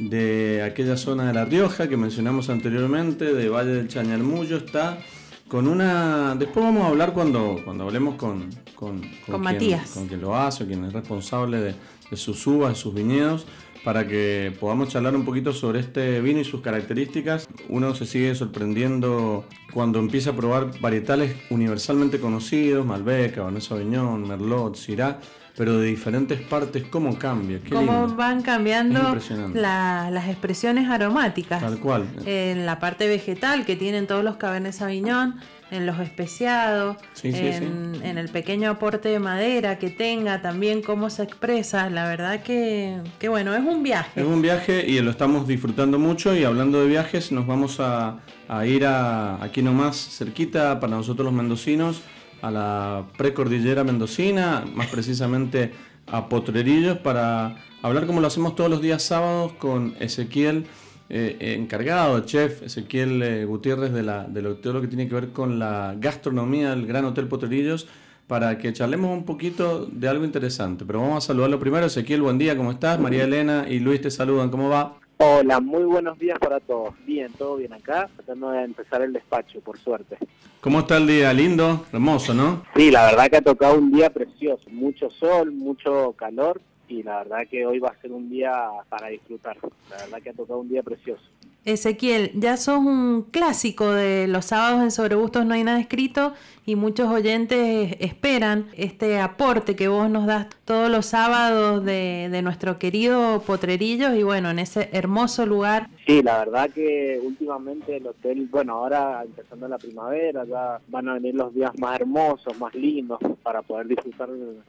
de 0.00 0.62
aquella 0.64 0.96
zona 0.96 1.28
de 1.28 1.32
La 1.32 1.44
Rioja 1.44 1.88
que 1.88 1.96
mencionamos 1.96 2.50
anteriormente, 2.50 3.32
de 3.32 3.48
Valle 3.48 3.70
del 3.70 3.86
Chañarmullo, 3.86 4.56
está 4.56 4.98
con 5.46 5.68
una... 5.68 6.34
Después 6.34 6.64
vamos 6.64 6.82
a 6.82 6.88
hablar 6.88 7.12
cuando, 7.12 7.60
cuando 7.64 7.84
hablemos 7.84 8.16
con, 8.16 8.50
con, 8.74 9.00
con, 9.24 9.40
Matías. 9.40 9.92
Con 9.92 10.08
quien 10.08 10.20
lo 10.20 10.36
hace, 10.36 10.66
quien 10.66 10.84
es 10.86 10.92
responsable 10.92 11.60
de, 11.60 11.74
de 12.10 12.16
sus 12.16 12.44
uvas, 12.48 12.70
de 12.70 12.74
sus 12.74 12.92
viñedos 12.92 13.46
para 13.84 14.06
que 14.06 14.52
podamos 14.60 14.88
charlar 14.88 15.14
un 15.14 15.24
poquito 15.24 15.52
sobre 15.52 15.80
este 15.80 16.20
vino 16.20 16.40
y 16.40 16.44
sus 16.44 16.60
características. 16.60 17.48
Uno 17.68 17.94
se 17.94 18.06
sigue 18.06 18.34
sorprendiendo 18.34 19.44
cuando 19.72 20.00
empieza 20.00 20.30
a 20.30 20.36
probar 20.36 20.78
varietales 20.80 21.36
universalmente 21.48 22.18
conocidos, 22.20 22.84
Malbec, 22.84 23.36
Cabernet 23.36 23.62
Sauvignon, 23.62 24.26
Merlot, 24.26 24.74
Syrah, 24.74 25.20
pero 25.56 25.78
de 25.78 25.88
diferentes 25.88 26.40
partes, 26.40 26.84
cómo 26.84 27.18
cambia. 27.18 27.60
cómo 27.70 28.08
van 28.08 28.42
cambiando 28.42 29.16
las 29.54 30.28
expresiones 30.28 30.88
aromáticas. 30.88 31.60
Tal 31.60 31.78
cual. 31.78 32.06
En 32.24 32.66
la 32.66 32.78
parte 32.78 33.08
vegetal 33.08 33.64
que 33.64 33.76
tienen 33.76 34.06
todos 34.06 34.24
los 34.24 34.36
Cabernet 34.36 34.72
Sauvignon, 34.72 35.40
en 35.70 35.86
los 35.86 36.00
especiados, 36.00 36.96
en, 37.22 38.18
el 38.18 38.28
pequeño 38.28 38.70
aporte 38.70 39.08
de 39.08 39.18
madera 39.18 39.78
que 39.78 39.90
tenga, 39.90 40.42
también 40.42 40.82
cómo 40.82 41.10
se 41.10 41.22
expresa. 41.22 41.88
La 41.90 42.06
verdad 42.06 42.42
que, 42.42 42.98
que, 43.18 43.28
bueno, 43.28 43.54
es 43.54 43.62
un 43.62 43.82
viaje. 43.82 44.20
Es 44.20 44.26
un 44.26 44.42
viaje 44.42 44.84
y 44.86 45.00
lo 45.00 45.10
estamos 45.10 45.46
disfrutando 45.46 45.98
mucho 45.98 46.34
y 46.34 46.44
hablando 46.44 46.80
de 46.80 46.88
viajes 46.88 47.30
nos 47.32 47.46
vamos 47.46 47.78
a, 47.80 48.18
ir 48.66 48.84
a, 48.84 49.42
aquí 49.42 49.62
nomás 49.62 49.96
cerquita 49.96 50.80
para 50.80 50.96
nosotros 50.96 51.26
los 51.26 51.34
mendocinos 51.34 52.02
a 52.42 52.50
la 52.50 53.06
precordillera 53.16 53.84
mendocina, 53.84 54.64
más 54.74 54.88
precisamente 54.88 55.72
a 56.06 56.28
Potrerillos, 56.28 56.98
para 56.98 57.56
hablar 57.82 58.06
como 58.06 58.20
lo 58.20 58.26
hacemos 58.26 58.54
todos 58.54 58.70
los 58.70 58.82
días 58.82 59.02
sábados 59.02 59.52
con 59.54 59.94
Ezequiel, 60.00 60.66
eh, 61.08 61.56
encargado, 61.58 62.20
chef 62.20 62.62
Ezequiel 62.62 63.22
eh, 63.22 63.44
Gutiérrez 63.44 63.92
de, 63.92 64.02
la, 64.02 64.24
de, 64.24 64.42
todo 64.54 64.74
lo 64.74 64.80
que 64.80 64.86
tiene 64.86 65.08
que 65.08 65.14
ver 65.14 65.30
con 65.30 65.58
la 65.58 65.96
gastronomía 65.98 66.70
del 66.70 66.86
Gran 66.86 67.04
Hotel 67.04 67.26
Potrerillos, 67.26 67.88
para 68.28 68.58
que 68.58 68.72
charlemos 68.72 69.10
un 69.10 69.24
poquito 69.24 69.86
de 69.86 70.08
algo 70.08 70.24
interesante. 70.24 70.84
Pero 70.84 71.00
vamos 71.00 71.24
a 71.24 71.26
saludarlo 71.26 71.58
primero. 71.58 71.86
Ezequiel, 71.86 72.22
buen 72.22 72.38
día, 72.38 72.56
¿cómo 72.56 72.70
estás? 72.70 73.00
María 73.00 73.24
Elena 73.24 73.66
y 73.68 73.80
Luis 73.80 74.00
te 74.00 74.10
saludan, 74.10 74.50
¿cómo 74.50 74.68
va? 74.68 74.99
Hola, 75.22 75.60
muy 75.60 75.84
buenos 75.84 76.18
días 76.18 76.38
para 76.38 76.60
todos. 76.60 76.94
Bien, 77.04 77.30
todo 77.34 77.56
bien 77.56 77.74
acá, 77.74 78.08
tratando 78.16 78.52
de 78.52 78.64
empezar 78.64 79.02
el 79.02 79.12
despacho, 79.12 79.60
por 79.60 79.78
suerte. 79.78 80.16
¿Cómo 80.62 80.78
está 80.78 80.96
el 80.96 81.06
día? 81.06 81.30
Lindo, 81.34 81.84
hermoso, 81.92 82.32
¿no? 82.32 82.64
Sí, 82.74 82.90
la 82.90 83.04
verdad 83.04 83.28
que 83.28 83.36
ha 83.36 83.42
tocado 83.42 83.74
un 83.74 83.92
día 83.92 84.08
precioso, 84.08 84.70
mucho 84.70 85.10
sol, 85.10 85.52
mucho 85.52 86.14
calor 86.14 86.62
y 86.88 87.02
la 87.02 87.18
verdad 87.18 87.40
que 87.50 87.66
hoy 87.66 87.78
va 87.78 87.90
a 87.90 88.00
ser 88.00 88.12
un 88.12 88.30
día 88.30 88.50
para 88.88 89.08
disfrutar. 89.08 89.58
La 89.90 89.98
verdad 89.98 90.22
que 90.22 90.30
ha 90.30 90.32
tocado 90.32 90.60
un 90.60 90.70
día 90.70 90.82
precioso. 90.82 91.22
Ezequiel, 91.64 92.30
ya 92.34 92.56
sos 92.56 92.78
un 92.78 93.22
clásico 93.30 93.92
de 93.92 94.26
los 94.26 94.46
sábados 94.46 94.82
en 94.82 94.90
Sobre 94.90 95.14
Gustos 95.14 95.44
No 95.44 95.54
hay 95.54 95.62
nada 95.62 95.78
escrito 95.78 96.32
y 96.64 96.76
muchos 96.76 97.08
oyentes 97.08 97.96
esperan 98.00 98.66
este 98.76 99.18
aporte 99.18 99.74
que 99.76 99.88
vos 99.88 100.08
nos 100.08 100.26
das 100.26 100.46
todos 100.64 100.90
los 100.90 101.06
sábados 101.06 101.84
de, 101.84 102.28
de 102.30 102.42
nuestro 102.42 102.78
querido 102.78 103.42
Potrerillos 103.44 104.14
y 104.14 104.22
bueno, 104.22 104.50
en 104.50 104.60
ese 104.60 104.88
hermoso 104.92 105.46
lugar. 105.46 105.88
Sí, 106.06 106.22
la 106.22 106.38
verdad 106.38 106.70
que 106.70 107.20
últimamente 107.22 107.96
el 107.96 108.06
hotel, 108.06 108.48
bueno, 108.50 108.74
ahora 108.74 109.22
empezando 109.24 109.68
la 109.68 109.78
primavera, 109.78 110.44
ya 110.44 110.80
van 110.88 111.08
a 111.08 111.14
venir 111.14 111.34
los 111.34 111.52
días 111.54 111.72
más 111.78 112.00
hermosos, 112.00 112.58
más 112.58 112.74
lindos 112.74 113.18
para 113.42 113.62
poder 113.62 113.88
disfrutar 113.88 114.28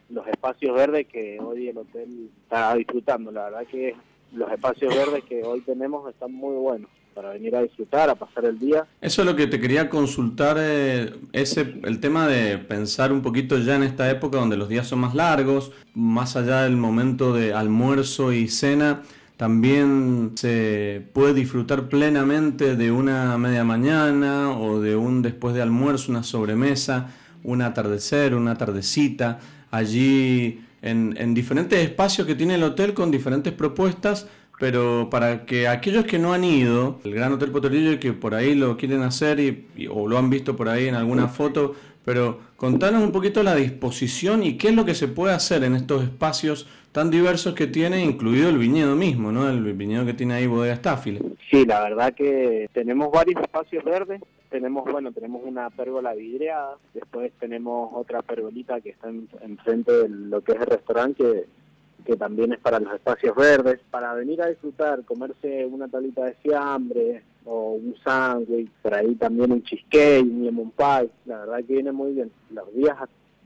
los 0.09 0.27
espacios 0.27 0.75
verdes 0.75 1.07
que 1.07 1.39
hoy 1.39 1.67
el 1.67 1.77
hotel 1.77 2.29
está 2.43 2.75
disfrutando. 2.75 3.31
La 3.31 3.45
verdad 3.45 3.67
que 3.69 3.95
los 4.33 4.51
espacios 4.51 4.95
verdes 4.95 5.23
que 5.25 5.43
hoy 5.43 5.61
tenemos 5.61 6.09
están 6.09 6.33
muy 6.33 6.55
buenos 6.55 6.89
para 7.13 7.31
venir 7.31 7.55
a 7.55 7.61
disfrutar, 7.61 8.09
a 8.09 8.15
pasar 8.15 8.45
el 8.45 8.57
día. 8.57 8.85
Eso 9.01 9.21
es 9.21 9.27
lo 9.27 9.35
que 9.35 9.47
te 9.47 9.59
quería 9.59 9.89
consultar, 9.89 10.57
eh, 10.59 11.13
ese, 11.33 11.75
el 11.83 11.99
tema 11.99 12.27
de 12.27 12.57
pensar 12.57 13.11
un 13.11 13.21
poquito 13.21 13.57
ya 13.57 13.75
en 13.75 13.83
esta 13.83 14.09
época 14.09 14.37
donde 14.37 14.57
los 14.57 14.69
días 14.69 14.87
son 14.87 14.99
más 14.99 15.13
largos, 15.13 15.71
más 15.93 16.35
allá 16.35 16.63
del 16.63 16.77
momento 16.77 17.33
de 17.33 17.53
almuerzo 17.53 18.31
y 18.31 18.47
cena, 18.47 19.01
también 19.35 20.33
se 20.35 21.03
puede 21.13 21.33
disfrutar 21.33 21.89
plenamente 21.89 22.75
de 22.75 22.91
una 22.91 23.37
media 23.37 23.63
mañana 23.63 24.51
o 24.51 24.79
de 24.79 24.95
un 24.95 25.21
después 25.21 25.55
de 25.55 25.61
almuerzo, 25.61 26.11
una 26.11 26.23
sobremesa, 26.23 27.09
un 27.43 27.61
atardecer, 27.61 28.35
una 28.35 28.57
tardecita, 28.57 29.39
allí 29.71 30.61
en, 30.81 31.33
diferentes 31.33 31.79
espacios 31.79 32.27
que 32.27 32.35
tiene 32.35 32.55
el 32.55 32.63
hotel 32.63 32.93
con 32.93 33.11
diferentes 33.11 33.53
propuestas, 33.53 34.27
pero 34.59 35.09
para 35.09 35.45
que 35.45 35.67
aquellos 35.67 36.05
que 36.05 36.19
no 36.19 36.33
han 36.33 36.43
ido, 36.43 36.99
el 37.03 37.13
Gran 37.13 37.33
Hotel 37.33 37.51
Potrerillo 37.51 37.93
y 37.93 37.97
que 37.97 38.13
por 38.13 38.35
ahí 38.35 38.55
lo 38.55 38.77
quieren 38.77 39.01
hacer 39.01 39.39
y, 39.39 39.87
o 39.87 40.07
lo 40.07 40.17
han 40.17 40.29
visto 40.29 40.55
por 40.55 40.69
ahí 40.69 40.87
en 40.87 40.95
alguna 40.95 41.27
foto, 41.27 41.75
pero 42.05 42.39
contanos 42.57 43.03
un 43.03 43.11
poquito 43.11 43.43
la 43.43 43.55
disposición 43.55 44.43
y 44.43 44.57
qué 44.57 44.69
es 44.69 44.75
lo 44.75 44.85
que 44.85 44.95
se 44.95 45.07
puede 45.07 45.33
hacer 45.33 45.63
en 45.63 45.75
estos 45.75 46.03
espacios 46.03 46.67
tan 46.91 47.09
diversos 47.09 47.53
que 47.53 47.67
tiene, 47.67 48.03
incluido 48.03 48.49
el 48.49 48.57
viñedo 48.57 48.95
mismo, 48.95 49.31
¿no? 49.31 49.49
El 49.49 49.61
viñedo 49.73 50.05
que 50.05 50.13
tiene 50.13 50.33
ahí 50.33 50.47
Bodega 50.47 50.75
Staffile. 50.75 51.21
Sí, 51.49 51.65
la 51.65 51.83
verdad 51.83 52.13
que 52.13 52.69
tenemos 52.73 53.11
varios 53.11 53.41
espacios 53.41 53.83
verdes. 53.83 54.21
Tenemos, 54.51 54.83
bueno, 54.83 55.13
tenemos 55.13 55.43
una 55.45 55.69
pérgola 55.69 56.13
vidriada, 56.13 56.75
después 56.93 57.31
tenemos 57.39 57.89
otra 57.93 58.21
pergolita 58.21 58.81
que 58.81 58.89
está 58.89 59.07
enfrente 59.07 59.93
de 59.93 60.09
lo 60.09 60.41
que 60.41 60.51
es 60.51 60.59
el 60.59 60.67
restaurante, 60.67 61.47
que, 62.05 62.17
también 62.17 62.51
es 62.51 62.59
para 62.59 62.81
los 62.81 62.93
espacios 62.93 63.33
verdes, 63.33 63.79
para 63.89 64.13
venir 64.13 64.41
a 64.41 64.47
disfrutar, 64.47 65.05
comerse 65.05 65.65
una 65.65 65.87
tablita 65.87 66.25
de 66.25 66.33
fiambre 66.33 67.23
o 67.45 67.71
un 67.71 67.95
sándwich, 68.03 68.69
por 68.81 68.93
ahí 68.93 69.15
también 69.15 69.53
un 69.53 69.63
cheesecake, 69.63 70.23
un 70.23 70.43
lemon 70.43 70.71
pie, 70.71 71.09
la 71.27 71.39
verdad 71.39 71.57
que 71.59 71.73
viene 71.73 71.93
muy 71.93 72.11
bien. 72.11 72.29
Los 72.49 72.73
días 72.73 72.97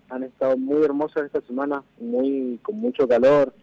han 0.10 0.24
estado 0.24 0.58
muy 0.58 0.84
hermosos 0.84 1.24
esta 1.24 1.42
semana, 1.42 1.84
muy 2.00 2.60
con 2.64 2.80
mucho 2.80 3.08
calor, 3.08 3.54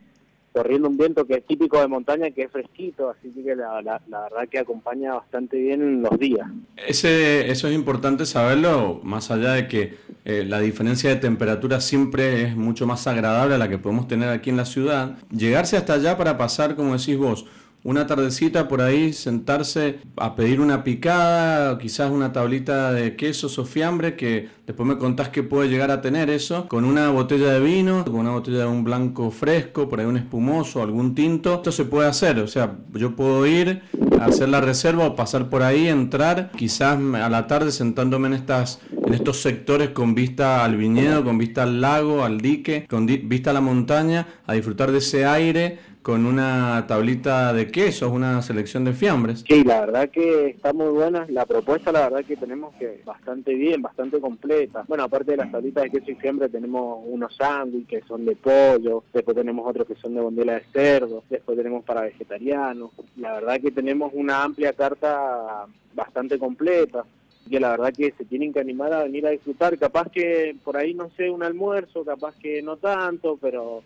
corriendo 0.52 0.88
un 0.88 0.96
viento 0.96 1.26
que 1.26 1.34
es 1.34 1.46
típico 1.46 1.80
de 1.80 1.88
montaña, 1.88 2.30
que 2.30 2.42
es 2.42 2.50
fresquito, 2.50 3.10
así 3.10 3.30
que 3.42 3.56
la, 3.56 3.80
la, 3.82 4.00
verdad 4.08 4.48
que 4.50 4.58
acompaña 4.58 5.14
bastante 5.14 5.56
bien 5.56 6.02
los 6.02 6.18
días. 6.18 6.46
Ese, 6.76 7.50
eso 7.50 7.68
es 7.68 7.74
importante 7.74 8.26
saberlo, 8.26 9.00
más 9.02 9.30
allá 9.30 9.52
de 9.52 9.68
que 9.68 9.94
eh, 10.24 10.44
la 10.46 10.60
diferencia 10.60 11.10
de 11.10 11.16
temperatura 11.16 11.80
siempre 11.80 12.42
es 12.42 12.56
mucho 12.56 12.86
más 12.86 13.06
agradable 13.06 13.54
a 13.54 13.58
la 13.58 13.68
que 13.68 13.78
podemos 13.78 14.08
tener 14.08 14.28
aquí 14.28 14.50
en 14.50 14.56
la 14.56 14.66
ciudad. 14.66 15.16
Llegarse 15.30 15.76
hasta 15.76 15.94
allá 15.94 16.16
para 16.18 16.36
pasar, 16.36 16.76
como 16.76 16.96
decís 16.96 17.16
vos, 17.16 17.46
una 17.84 18.06
tardecita 18.06 18.68
por 18.68 18.80
ahí, 18.80 19.12
sentarse 19.12 19.98
a 20.16 20.36
pedir 20.36 20.60
una 20.60 20.84
picada, 20.84 21.78
quizás 21.78 22.10
una 22.10 22.32
tablita 22.32 22.92
de 22.92 23.16
quesos 23.16 23.58
o 23.58 23.64
fiambre, 23.64 24.16
que 24.16 24.48
después 24.66 24.88
me 24.88 24.98
contás 24.98 25.30
que 25.30 25.42
puede 25.42 25.68
llegar 25.68 25.90
a 25.90 26.00
tener 26.00 26.30
eso, 26.30 26.68
con 26.68 26.84
una 26.84 27.10
botella 27.10 27.52
de 27.52 27.60
vino, 27.60 28.04
con 28.04 28.16
una 28.16 28.30
botella 28.30 28.58
de 28.58 28.66
un 28.66 28.84
blanco 28.84 29.30
fresco, 29.30 29.88
por 29.88 30.00
ahí 30.00 30.06
un 30.06 30.16
espumoso, 30.16 30.82
algún 30.82 31.14
tinto. 31.14 31.54
Esto 31.54 31.72
se 31.72 31.84
puede 31.84 32.08
hacer, 32.08 32.38
o 32.38 32.46
sea, 32.46 32.76
yo 32.94 33.16
puedo 33.16 33.46
ir 33.46 33.82
a 34.20 34.26
hacer 34.26 34.48
la 34.48 34.60
reserva 34.60 35.06
o 35.06 35.16
pasar 35.16 35.48
por 35.48 35.62
ahí, 35.62 35.88
entrar, 35.88 36.52
quizás 36.56 36.98
a 36.98 37.28
la 37.28 37.46
tarde 37.46 37.72
sentándome 37.72 38.28
en 38.28 38.34
estas 38.34 38.80
en 39.04 39.14
estos 39.14 39.42
sectores 39.42 39.90
con 39.90 40.14
vista 40.14 40.64
al 40.64 40.76
viñedo, 40.76 41.24
con 41.24 41.36
vista 41.36 41.64
al 41.64 41.80
lago, 41.80 42.24
al 42.24 42.40
dique, 42.40 42.86
con 42.88 43.04
vista 43.04 43.50
a 43.50 43.52
la 43.52 43.60
montaña, 43.60 44.26
a 44.46 44.54
disfrutar 44.54 44.92
de 44.92 44.98
ese 44.98 45.26
aire 45.26 45.78
con 46.02 46.26
una 46.26 46.84
tablita 46.88 47.52
de 47.52 47.70
quesos, 47.70 48.10
una 48.10 48.42
selección 48.42 48.84
de 48.84 48.92
fiambres. 48.92 49.44
Sí, 49.46 49.62
la 49.62 49.80
verdad 49.80 50.10
que 50.10 50.48
está 50.48 50.72
muy 50.72 50.88
buena. 50.88 51.26
La 51.28 51.46
propuesta, 51.46 51.92
la 51.92 52.08
verdad 52.08 52.24
que 52.24 52.36
tenemos 52.36 52.74
que 52.74 53.00
bastante 53.04 53.54
bien, 53.54 53.80
bastante 53.80 54.20
completa. 54.20 54.84
Bueno, 54.88 55.04
aparte 55.04 55.32
de 55.32 55.36
las 55.38 55.52
tablitas 55.52 55.84
de 55.84 55.90
queso 55.90 56.10
y 56.10 56.16
fiambre, 56.16 56.48
tenemos 56.48 57.00
unos 57.06 57.34
sándwiches 57.36 58.02
que 58.02 58.08
son 58.08 58.24
de 58.24 58.34
pollo, 58.36 59.04
después 59.12 59.36
tenemos 59.36 59.68
otros 59.68 59.86
que 59.86 59.94
son 59.96 60.14
de 60.14 60.20
bondela 60.20 60.54
de 60.54 60.64
cerdo, 60.72 61.22
después 61.28 61.56
tenemos 61.56 61.84
para 61.84 62.02
vegetarianos. 62.02 62.90
La 63.16 63.34
verdad 63.34 63.60
que 63.60 63.70
tenemos 63.70 64.12
una 64.14 64.42
amplia 64.42 64.72
carta 64.72 65.66
bastante 65.94 66.38
completa 66.38 67.04
que 67.48 67.60
la 67.60 67.70
verdad 67.70 67.92
que 67.92 68.12
se 68.12 68.24
tienen 68.24 68.52
que 68.52 68.60
animar 68.60 68.92
a 68.92 69.02
venir 69.02 69.26
a 69.26 69.30
disfrutar, 69.30 69.76
capaz 69.76 70.08
que 70.10 70.56
por 70.64 70.76
ahí 70.76 70.94
no 70.94 71.10
sé, 71.16 71.28
un 71.28 71.42
almuerzo, 71.42 72.04
capaz 72.04 72.36
que 72.36 72.62
no 72.62 72.76
tanto, 72.76 73.36
pero 73.40 73.82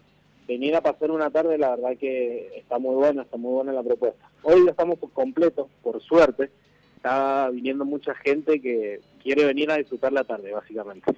venir 0.47 0.75
a 0.77 0.81
pasar 0.81 1.11
una 1.11 1.31
tarde, 1.31 1.59
la 1.59 1.71
verdad 1.71 1.97
que 1.99 2.51
está 2.57 2.79
muy 2.79 2.95
buena, 2.95 3.23
está 3.23 3.37
muy 3.37 3.53
buena 3.53 3.73
la 3.73 3.83
propuesta. 3.83 4.31
Hoy 4.43 4.65
ya 4.65 4.71
estamos 4.71 4.99
completos, 5.13 5.69
por 5.83 6.01
suerte. 6.03 6.51
Está 6.97 7.51
viniendo 7.51 7.85
mucha 7.85 8.15
gente 8.15 8.61
que 8.61 9.01
quiere 9.23 9.45
venir 9.45 9.71
a 9.71 9.77
disfrutar 9.77 10.13
la 10.13 10.25
tarde, 10.25 10.53
básicamente. 10.53 11.13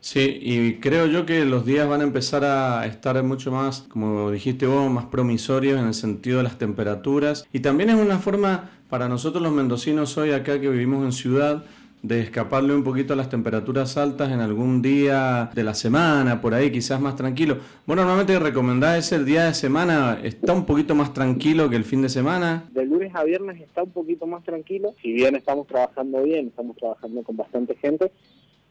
Sí, 0.00 0.38
y 0.40 0.76
creo 0.76 1.06
yo 1.06 1.26
que 1.26 1.44
los 1.44 1.66
días 1.66 1.86
van 1.86 2.00
a 2.00 2.04
empezar 2.04 2.42
a 2.42 2.86
estar 2.86 3.22
mucho 3.22 3.52
más, 3.52 3.82
como 3.82 4.30
dijiste 4.30 4.66
vos, 4.66 4.90
más 4.90 5.06
promisorios 5.06 5.78
en 5.78 5.86
el 5.86 5.94
sentido 5.94 6.38
de 6.38 6.44
las 6.44 6.56
temperaturas. 6.56 7.46
Y 7.52 7.60
también 7.60 7.90
es 7.90 7.96
una 7.96 8.18
forma 8.18 8.70
para 8.88 9.08
nosotros 9.08 9.42
los 9.42 9.52
mendocinos 9.52 10.16
hoy 10.16 10.32
acá 10.32 10.58
que 10.58 10.70
vivimos 10.70 11.04
en 11.04 11.12
ciudad, 11.12 11.64
de 12.02 12.20
escaparle 12.20 12.74
un 12.74 12.82
poquito 12.82 13.12
a 13.12 13.16
las 13.16 13.28
temperaturas 13.28 13.96
altas 13.96 14.30
en 14.30 14.40
algún 14.40 14.80
día 14.80 15.50
de 15.54 15.64
la 15.64 15.74
semana, 15.74 16.40
por 16.40 16.54
ahí 16.54 16.70
quizás 16.70 17.00
más 17.00 17.16
tranquilo. 17.16 17.58
Bueno, 17.86 18.02
normalmente 18.02 18.38
recomendás 18.38 18.98
ese 18.98 19.22
día 19.24 19.46
de 19.46 19.54
semana, 19.54 20.18
está 20.22 20.52
un 20.52 20.64
poquito 20.64 20.94
más 20.94 21.12
tranquilo 21.12 21.68
que 21.68 21.76
el 21.76 21.84
fin 21.84 22.02
de 22.02 22.08
semana. 22.08 22.64
De 22.72 22.86
lunes 22.86 23.14
a 23.14 23.24
viernes 23.24 23.60
está 23.60 23.82
un 23.82 23.90
poquito 23.90 24.26
más 24.26 24.42
tranquilo, 24.44 24.94
si 25.02 25.12
bien 25.12 25.36
estamos 25.36 25.66
trabajando 25.66 26.22
bien, 26.22 26.48
estamos 26.48 26.76
trabajando 26.76 27.22
con 27.22 27.36
bastante 27.36 27.74
gente, 27.76 28.10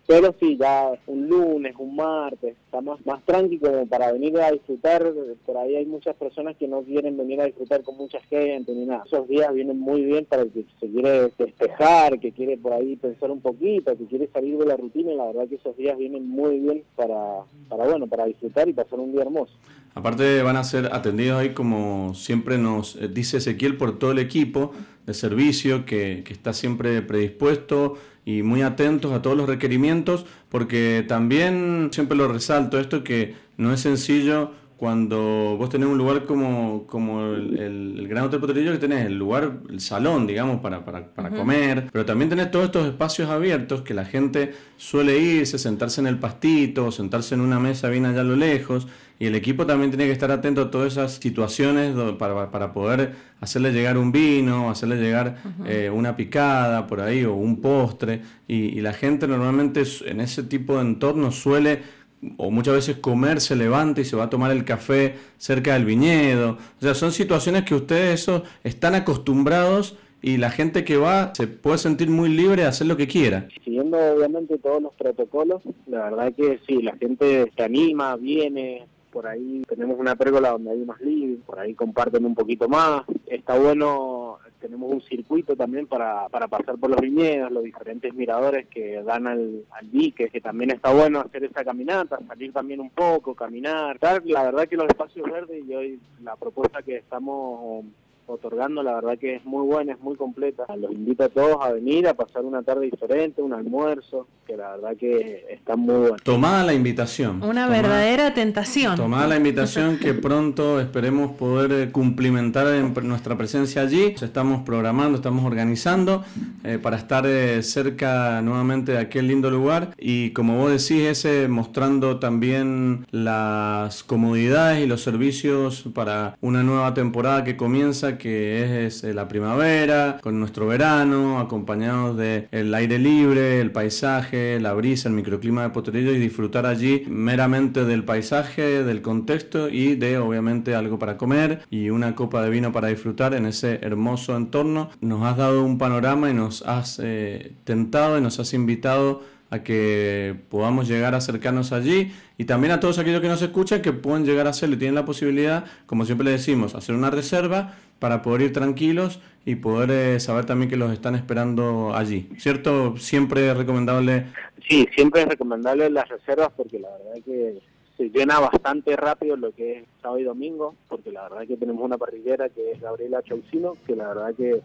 pero 0.10 0.34
sí, 0.40 0.58
ya 0.60 0.90
un 1.06 1.30
lunes, 1.30 1.76
un 1.78 1.96
martes, 1.96 2.56
está 2.66 2.82
más, 2.82 3.00
más 3.06 3.24
tranquilo 3.26 3.86
para 3.88 4.12
venir 4.12 4.36
a 4.42 4.50
disfrutar. 4.50 5.06
Por 5.46 5.56
ahí 5.56 5.76
hay 5.76 5.86
muchas 5.86 6.16
personas 6.16 6.58
que 6.58 6.68
no 6.68 6.82
quieren 6.82 7.16
venir 7.16 7.40
a 7.40 7.46
disfrutar 7.46 7.84
con 7.84 7.96
mucha 7.96 8.20
gente 8.22 8.74
ni 8.74 8.88
nada. 8.88 9.04
Esos 9.06 9.28
días 9.28 9.54
vienen 9.54 9.80
muy 9.80 10.04
bien 10.04 10.26
para 10.26 10.42
el 10.42 10.50
que 10.50 10.66
se 10.80 10.90
quiere 10.90 11.30
despejar, 11.38 12.20
que 12.20 12.32
quiere 12.32 12.58
por 12.58 12.74
ahí 12.74 12.96
pensar 12.96 13.30
un 13.30 13.40
poquito, 13.40 13.96
que 13.96 14.06
quiere 14.06 14.28
salir 14.34 14.58
de 14.58 14.66
la 14.66 14.78
rutina. 14.78 15.14
La 15.14 15.28
verdad 15.28 15.48
que 15.48 15.58
esos 15.58 15.78
días 15.78 15.96
vienen 15.96 16.28
muy 16.28 16.60
bien 16.60 16.84
para, 16.96 17.44
para, 17.70 17.84
bueno, 17.86 18.08
para 18.08 18.26
disfrutar 18.26 18.68
y 18.68 18.74
pasar 18.74 19.00
un 19.00 19.12
día 19.12 19.22
hermoso. 19.22 19.54
Aparte 19.94 20.42
van 20.42 20.56
a 20.56 20.64
ser 20.64 20.90
atendidos 20.92 21.40
ahí 21.40 21.54
como 21.54 22.16
siempre 22.16 22.58
nos 22.58 22.96
eh, 22.96 23.10
dice 23.10 23.38
Ezequiel 23.38 23.78
por 23.78 24.00
todo 24.00 24.12
el 24.14 24.20
equipo 24.20 24.72
de 25.06 25.14
servicio 25.14 25.86
que, 25.86 26.24
que 26.26 26.34
está 26.34 26.54
siempre 26.54 27.00
predispuesto 27.04 27.96
y 28.26 28.44
muy 28.44 28.62
atentos 28.62 29.14
a 29.14 29.22
todos 29.22 29.38
los 29.38 29.48
requerimientos, 29.48 30.26
porque 30.50 31.06
también 31.08 31.90
siempre 31.92 32.18
lo 32.18 32.28
resalto 32.28 32.80
esto 32.80 33.04
que 33.04 33.36
no 33.58 33.74
es 33.74 33.82
sencillo 33.82 34.52
cuando 34.80 35.58
vos 35.58 35.70
tenés 35.70 35.90
un 35.90 35.98
lugar 35.98 36.24
como, 36.24 36.88
como 36.88 37.34
el, 37.34 38.08
Gran 38.08 38.24
Hotel 38.24 38.40
Potrillo, 38.40 38.72
que 38.72 38.78
tenés 38.78 39.06
el 39.06 39.18
lugar, 39.18 39.60
el 39.70 39.82
salón, 39.82 40.26
digamos, 40.26 40.62
para, 40.62 40.86
para, 40.86 41.14
para 41.14 41.32
comer, 41.32 41.90
pero 41.92 42.06
también 42.06 42.30
tenés 42.30 42.50
todos 42.50 42.68
estos 42.68 42.88
espacios 42.88 43.30
abiertos 43.30 43.82
que 43.82 43.94
la 43.94 44.06
gente 44.06 44.54
suele 44.78 45.20
irse, 45.20 45.58
sentarse 45.58 46.00
en 46.00 46.08
el 46.08 46.18
pastito, 46.18 46.94
sentarse 46.94 47.36
en 47.36 47.42
una 47.42 47.60
mesa 47.60 47.90
bien 47.90 48.06
allá 48.06 48.22
a 48.22 48.24
lo 48.24 48.38
lejos, 48.38 48.88
y 49.20 49.26
el 49.26 49.36
equipo 49.36 49.66
también 49.66 49.92
tiene 49.92 50.06
que 50.06 50.14
estar 50.14 50.32
atento 50.32 50.62
a 50.62 50.72
todas 50.72 50.94
esas 50.94 51.16
situaciones 51.16 51.94
para, 52.18 52.50
para 52.50 52.72
poder 52.72 53.16
hacerle 53.42 53.74
llegar 53.74 53.98
un 53.98 54.14
vino, 54.14 54.70
hacerle 54.70 54.96
llegar 54.96 55.44
eh, 55.66 55.92
una 55.94 56.16
picada 56.16 56.88
por 56.88 57.02
ahí 57.02 57.26
o 57.26 57.34
un 57.34 57.60
postre, 57.60 58.22
y, 58.48 58.56
y 58.56 58.80
la 58.80 58.94
gente 58.94 59.28
normalmente 59.28 59.84
en 60.06 60.22
ese 60.22 60.44
tipo 60.44 60.76
de 60.76 60.84
entornos 60.84 61.36
suele 61.36 61.99
o 62.38 62.52
muchas 62.52 62.74
veces 62.74 62.98
comer, 62.98 63.42
se 63.42 63.56
levanta 63.56 64.02
y 64.02 64.06
se 64.06 64.16
va 64.16 64.26
a 64.26 64.30
tomar 64.30 64.52
el 64.52 64.66
café 64.66 65.16
cerca 65.38 65.74
del 65.74 65.86
viñedo. 65.86 66.58
O 66.80 66.82
sea, 66.82 66.94
son 66.94 67.12
situaciones 67.12 67.64
que 67.64 67.76
ustedes 67.76 68.22
eso, 68.22 68.44
están 68.64 68.96
acostumbrados 68.96 69.98
y 70.22 70.38
la 70.38 70.50
gente 70.50 70.84
que 70.84 70.98
va 70.98 71.34
se 71.34 71.48
puede 71.48 71.78
sentir 71.78 72.10
muy 72.10 72.30
libre 72.30 72.64
de 72.64 72.68
hacer 72.68 72.88
lo 72.88 72.98
que 72.98 73.08
quiera. 73.08 73.48
Siguiendo 73.64 73.98
obviamente 73.98 74.58
todos 74.58 74.82
los 74.82 74.94
protocolos, 74.96 75.62
la 75.88 76.10
verdad 76.10 76.34
que 76.34 76.60
sí, 76.68 76.82
la 76.82 76.96
gente 76.98 77.52
se 77.56 77.64
anima, 77.64 78.16
viene, 78.18 78.86
por 79.12 79.28
ahí 79.28 79.64
tenemos 79.68 80.00
una 80.00 80.16
pérgola 80.16 80.52
donde 80.52 80.72
hay 80.72 80.86
más 80.86 81.00
living, 81.02 81.38
por 81.38 81.60
ahí 81.60 81.74
comparten 81.74 82.26
un 82.26 82.36
poquito 82.36 82.68
más. 82.68 83.04
Está 83.28 83.58
bueno 83.58 84.40
tenemos 84.60 84.92
un 84.92 85.02
circuito 85.02 85.56
también 85.56 85.88
para, 85.88 86.28
para 86.30 86.48
pasar 86.48 86.78
por 86.78 86.90
los 86.90 87.00
viñedos, 87.00 87.52
los 87.52 87.64
diferentes 87.64 88.14
miradores 88.14 88.68
que 88.68 89.02
dan 89.04 89.26
al, 89.26 89.64
al 89.72 89.92
dique, 89.92 90.30
que 90.30 90.42
también 90.42 90.72
está 90.72 90.94
bueno 90.94 91.22
hacer 91.22 91.46
esa 91.46 91.64
caminata, 91.64 92.20
salir 92.28 92.54
también 92.54 92.80
un 92.80 92.90
poco, 92.90 93.34
caminar. 93.34 93.98
La 94.26 94.44
verdad 94.44 94.68
que 94.68 94.76
los 94.76 94.88
espacios 94.88 95.30
verdes 95.32 95.64
y 95.66 95.74
hoy 95.74 96.00
la 96.22 96.36
propuesta 96.36 96.82
que 96.82 96.98
estamos 96.98 97.86
otorgando, 98.30 98.84
la 98.84 98.94
verdad 98.96 99.18
que 99.18 99.36
es 99.36 99.46
muy 99.46 99.66
buena, 99.66 99.94
es 99.94 100.00
muy 100.00 100.16
completa. 100.16 100.66
Los 100.76 100.92
invito 100.92 101.24
a 101.24 101.30
todos 101.30 101.58
a 101.62 101.72
venir 101.74 102.08
a 102.08 102.14
pasar 102.14 102.44
una 102.44 102.62
tarde 102.62 102.86
diferente, 102.86 103.42
un 103.42 103.54
almuerzo, 103.54 104.28
que 104.46 104.56
la 104.56 104.72
verdad 104.72 104.98
que 104.98 105.46
está 105.50 105.76
muy 105.76 105.96
bueno. 105.96 106.18
Tomada 106.24 106.64
la 106.64 106.74
invitación. 106.74 107.44
Una 107.44 107.68
verdadera 107.68 108.34
tentación. 108.34 108.96
Tomada 108.96 109.28
la 109.28 109.38
invitación 109.38 109.98
que 109.98 110.14
pronto 110.30 110.80
esperemos 110.80 111.32
poder 111.32 111.72
eh, 111.72 111.92
cumplimentar 111.92 112.68
en 112.68 112.94
nuestra 113.08 113.38
presencia 113.38 113.82
allí. 113.82 114.16
Estamos 114.22 114.64
programando, 114.64 115.18
estamos 115.18 115.46
organizando 115.46 116.24
eh, 116.64 116.78
para 116.82 116.98
estar 116.98 117.26
eh, 117.26 117.64
cerca 117.64 118.42
nuevamente 118.42 118.94
de 118.94 119.00
aquel 119.00 119.28
lindo 119.28 119.50
lugar 119.50 119.94
y 119.98 120.32
como 120.32 120.58
vos 120.58 120.72
decís, 120.72 121.06
ese 121.06 121.48
mostrando 121.48 122.20
también 122.20 123.06
las 123.12 124.04
comodidades 124.04 124.84
y 124.84 124.88
los 124.88 125.02
servicios 125.02 125.86
para 125.94 126.38
una 126.42 126.64
nueva 126.64 126.94
temporada 126.94 127.44
que 127.44 127.58
comienza 127.58 128.18
que 128.20 128.86
es, 128.86 129.04
eh, 129.04 129.16
la 129.16 129.28
primavera, 129.28 130.20
con 130.22 130.40
nuestro 130.40 130.68
verano, 130.68 131.40
acompañados 131.40 132.16
del 132.16 132.48
el 132.52 132.72
aire 132.76 133.00
libre, 133.00 133.60
el 133.60 133.72
paisaje, 133.72 134.60
la 134.60 134.74
brisa, 134.74 135.10
el 135.10 135.16
microclima 135.16 135.64
de 135.64 135.70
Potrerillo 135.72 136.12
y 136.12 136.20
disfrutar 136.20 136.68
allí 136.68 137.06
meramente 137.08 137.86
del 137.86 138.04
paisaje, 138.04 138.84
del 138.84 139.02
contexto 139.02 139.70
y 139.70 139.96
de 139.96 140.20
obviamente 140.20 140.76
algo 140.76 141.00
para 141.00 141.18
comer 141.18 141.64
y 141.72 141.90
una 141.90 142.14
copa 142.14 142.44
de 142.44 142.52
vino 142.52 142.72
para 142.72 142.90
disfrutar 142.90 143.34
en 143.34 143.48
ese 143.48 143.80
hermoso 143.82 144.38
entorno. 144.38 144.92
Nos 145.02 145.24
has 145.24 145.38
dado 145.38 145.64
un 145.64 145.80
panorama 145.80 146.30
y 146.30 146.36
nos 146.36 146.62
has 146.62 147.02
eh, 147.02 147.54
tentado 147.64 148.20
y 148.20 148.22
nos 148.22 148.40
has 148.40 148.54
invitado 148.54 149.24
a 149.52 149.64
que 149.64 150.36
podamos 150.50 150.88
llegar 150.88 151.16
a 151.16 151.18
acercarnos 151.18 151.72
allí 151.72 152.12
y 152.38 152.46
también 152.46 152.72
a 152.72 152.80
todos 152.80 153.00
aquellos 153.00 153.22
que 153.22 153.28
nos 153.28 153.42
escuchan 153.42 153.82
que 153.82 153.94
pueden 153.94 154.26
llegar 154.26 154.48
a 154.48 154.52
hacerlo 154.52 154.76
y 154.76 154.80
tienen 154.80 154.96
la 154.96 155.06
posibilidad, 155.06 155.66
como 155.86 156.06
siempre 156.06 156.26
le 156.26 156.32
decimos, 156.32 156.76
hacer 156.76 156.96
una 156.96 157.10
reserva 157.10 157.76
para 158.00 158.22
poder 158.22 158.42
ir 158.42 158.54
tranquilos 158.54 159.20
y 159.46 159.56
poder 159.56 159.92
eh, 159.92 160.20
saber 160.20 160.46
también 160.46 160.70
que 160.70 160.78
los 160.78 160.92
están 160.92 161.16
esperando 161.16 161.94
allí. 161.94 162.30
¿Cierto? 162.38 162.98
Siempre 162.98 163.50
es 163.50 163.58
recomendable. 163.58 164.28
Sí, 164.68 164.88
siempre 164.96 165.22
es 165.22 165.28
recomendable 165.28 165.90
las 165.90 166.08
reservas 166.08 166.50
porque 166.56 166.80
la 166.80 166.90
verdad 166.90 167.24
que 167.26 167.62
se 167.98 168.10
llena 168.10 168.40
bastante 168.40 168.96
rápido 168.96 169.36
lo 169.36 169.52
que 169.52 169.80
es 169.80 169.86
sábado 170.02 170.20
y 170.20 170.24
domingo, 170.24 170.76
porque 170.88 171.12
la 171.12 171.24
verdad 171.24 171.46
que 171.46 171.58
tenemos 171.58 171.84
una 171.84 171.98
parrillera 171.98 172.48
que 172.48 172.72
es 172.72 172.80
Gabriela 172.80 173.22
Chaucino, 173.24 173.76
que 173.86 173.96
la 173.96 174.08
verdad 174.08 174.34
que 174.36 174.62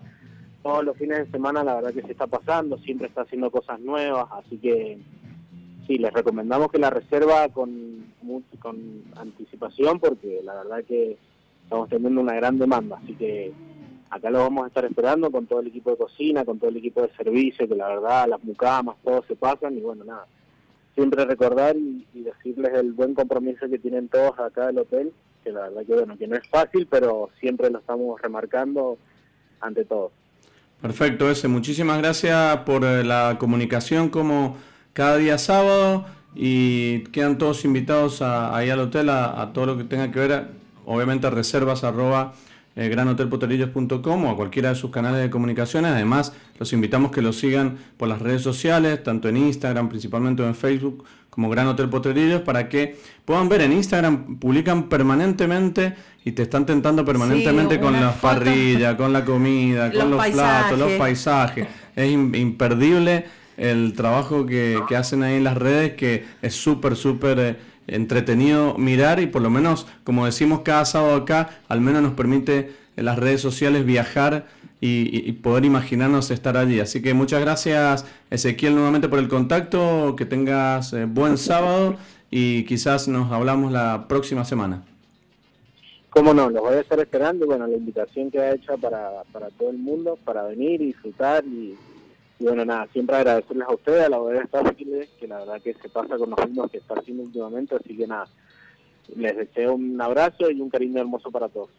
todos 0.62 0.84
los 0.84 0.96
fines 0.96 1.18
de 1.18 1.30
semana 1.32 1.64
la 1.64 1.74
verdad 1.74 1.92
que 1.92 2.02
se 2.02 2.12
está 2.12 2.28
pasando, 2.28 2.78
siempre 2.78 3.08
está 3.08 3.22
haciendo 3.22 3.50
cosas 3.50 3.80
nuevas, 3.80 4.26
así 4.30 4.58
que 4.58 4.98
sí, 5.86 5.98
les 5.98 6.12
recomendamos 6.12 6.70
que 6.70 6.78
la 6.78 6.90
reserva 6.90 7.48
con, 7.48 8.06
con 8.60 9.02
anticipación 9.16 9.98
porque 9.98 10.40
la 10.44 10.54
verdad 10.54 10.84
que 10.86 11.18
estamos 11.64 11.88
teniendo 11.88 12.20
una 12.20 12.34
gran 12.34 12.58
demanda, 12.58 12.98
así 13.02 13.14
que 13.14 13.52
acá 14.10 14.30
lo 14.30 14.38
vamos 14.38 14.64
a 14.64 14.68
estar 14.68 14.84
esperando 14.84 15.30
con 15.30 15.46
todo 15.46 15.60
el 15.60 15.66
equipo 15.66 15.90
de 15.90 15.96
cocina, 15.96 16.44
con 16.44 16.58
todo 16.58 16.70
el 16.70 16.76
equipo 16.76 17.02
de 17.02 17.10
servicio, 17.16 17.68
que 17.68 17.74
la 17.74 17.88
verdad 17.88 18.28
las 18.28 18.44
mucamas, 18.44 18.96
todos 19.02 19.26
se 19.26 19.34
pasan 19.34 19.76
y 19.76 19.80
bueno, 19.80 20.04
nada, 20.04 20.26
siempre 20.94 21.24
recordar 21.24 21.76
y, 21.76 22.06
decirles 22.14 22.72
el 22.74 22.92
buen 22.92 23.14
compromiso 23.14 23.68
que 23.68 23.78
tienen 23.78 24.08
todos 24.08 24.38
acá 24.38 24.68
del 24.68 24.78
hotel, 24.78 25.12
que 25.42 25.50
la 25.50 25.62
verdad 25.62 25.82
que 25.84 25.94
bueno, 25.94 26.16
que 26.16 26.26
no 26.26 26.36
es 26.36 26.48
fácil, 26.48 26.86
pero 26.88 27.30
siempre 27.40 27.70
lo 27.70 27.80
estamos 27.80 28.20
remarcando 28.20 28.98
ante 29.60 29.84
todo. 29.84 30.12
Perfecto, 30.80 31.30
ese. 31.30 31.48
Muchísimas 31.48 31.98
gracias 31.98 32.58
por 32.58 32.84
eh, 32.84 33.04
la 33.04 33.36
comunicación 33.38 34.08
como 34.08 34.56
cada 34.92 35.16
día 35.16 35.38
sábado 35.38 36.06
y 36.34 37.04
quedan 37.04 37.38
todos 37.38 37.64
invitados 37.64 38.22
a, 38.22 38.56
ahí 38.56 38.70
al 38.70 38.80
hotel 38.80 39.10
a, 39.10 39.40
a 39.40 39.52
todo 39.52 39.66
lo 39.66 39.76
que 39.76 39.84
tenga 39.84 40.10
que 40.10 40.18
ver 40.18 40.63
obviamente 40.86 41.28
reservas 41.30 41.84
arroba 41.84 42.34
eh, 42.76 42.92
o 42.92 44.30
a 44.30 44.36
cualquiera 44.36 44.70
de 44.70 44.74
sus 44.74 44.90
canales 44.90 45.22
de 45.22 45.30
comunicaciones. 45.30 45.92
Además, 45.92 46.32
los 46.58 46.72
invitamos 46.72 47.12
que 47.12 47.22
los 47.22 47.38
sigan 47.38 47.78
por 47.96 48.08
las 48.08 48.20
redes 48.20 48.42
sociales, 48.42 49.02
tanto 49.02 49.28
en 49.28 49.36
Instagram, 49.36 49.88
principalmente 49.88 50.42
o 50.42 50.46
en 50.46 50.56
Facebook, 50.56 51.04
como 51.30 51.48
Gran 51.48 51.68
Hotel 51.68 51.88
Potrerillos, 51.88 52.42
para 52.42 52.68
que 52.68 52.96
puedan 53.24 53.48
ver 53.48 53.60
en 53.60 53.72
Instagram, 53.72 54.38
publican 54.38 54.88
permanentemente 54.88 55.94
y 56.24 56.32
te 56.32 56.42
están 56.42 56.66
tentando 56.66 57.04
permanentemente 57.04 57.78
con 57.78 57.92
la 58.00 58.12
parrilla, 58.12 58.96
con 58.96 59.12
la 59.12 59.24
comida, 59.24 59.92
con 59.96 60.10
los 60.10 60.26
platos, 60.28 60.78
los 60.78 60.92
paisajes. 60.92 61.68
Es 61.94 62.10
imperdible 62.10 63.26
el 63.56 63.92
trabajo 63.94 64.46
que, 64.46 64.80
que, 64.88 64.96
hacen 64.96 65.22
ahí 65.22 65.36
en 65.36 65.44
las 65.44 65.56
redes, 65.56 65.94
que 65.94 66.24
es 66.42 66.54
súper, 66.54 66.96
súper... 66.96 67.38
Eh, 67.38 67.56
entretenido 67.86 68.76
mirar 68.78 69.20
y 69.20 69.26
por 69.26 69.42
lo 69.42 69.50
menos, 69.50 69.86
como 70.04 70.26
decimos 70.26 70.60
cada 70.60 70.84
sábado 70.84 71.16
acá, 71.16 71.60
al 71.68 71.80
menos 71.80 72.02
nos 72.02 72.12
permite 72.12 72.72
en 72.96 73.04
las 73.04 73.18
redes 73.18 73.40
sociales 73.40 73.84
viajar 73.84 74.46
y, 74.80 75.32
poder 75.32 75.64
imaginarnos 75.64 76.30
estar 76.30 76.56
allí. 76.56 76.78
Así 76.78 77.00
que 77.00 77.14
muchas 77.14 77.40
gracias 77.40 78.04
Ezequiel 78.30 78.74
nuevamente 78.74 79.08
por 79.08 79.18
el 79.18 79.28
contacto, 79.28 80.14
que 80.16 80.26
tengas 80.26 80.92
eh, 80.92 81.06
buen 81.06 81.38
sábado 81.38 81.96
y 82.30 82.64
quizás 82.64 83.08
nos 83.08 83.32
hablamos 83.32 83.72
la 83.72 84.06
próxima 84.08 84.44
semana. 84.44 84.82
Cómo 86.10 86.34
no, 86.34 86.50
los 86.50 86.62
voy 86.62 86.74
a 86.74 86.80
estar 86.80 87.00
esperando. 87.00 87.46
Bueno, 87.46 87.66
la 87.66 87.76
invitación 87.76 88.30
que 88.30 88.38
ha 88.38 88.54
hecha 88.54 88.76
para, 88.76 89.22
para 89.32 89.48
todo 89.48 89.70
el 89.70 89.78
mundo, 89.78 90.18
para 90.24 90.42
venir 90.44 90.80
y 90.82 90.86
disfrutar 90.86 91.44
y, 91.44 91.74
bueno, 92.38 92.64
nada, 92.64 92.88
siempre 92.92 93.16
agradecerles 93.16 93.68
a 93.68 93.72
ustedes, 93.72 94.06
a 94.06 94.08
la 94.08 94.18
bodega 94.18 94.46
Stafiles, 94.46 95.08
que 95.18 95.28
la 95.28 95.38
verdad 95.38 95.60
que 95.62 95.74
se 95.74 95.88
pasa 95.88 96.16
con 96.16 96.30
los 96.30 96.46
vinos 96.46 96.70
que 96.70 96.78
está 96.78 96.94
haciendo 96.94 97.22
últimamente, 97.22 97.76
así 97.76 97.96
que 97.96 98.06
nada, 98.06 98.26
les 99.16 99.36
deseo 99.36 99.74
un 99.74 100.00
abrazo 100.00 100.50
y 100.50 100.60
un 100.60 100.70
cariño 100.70 101.00
hermoso 101.00 101.30
para 101.30 101.48
todos. 101.48 101.70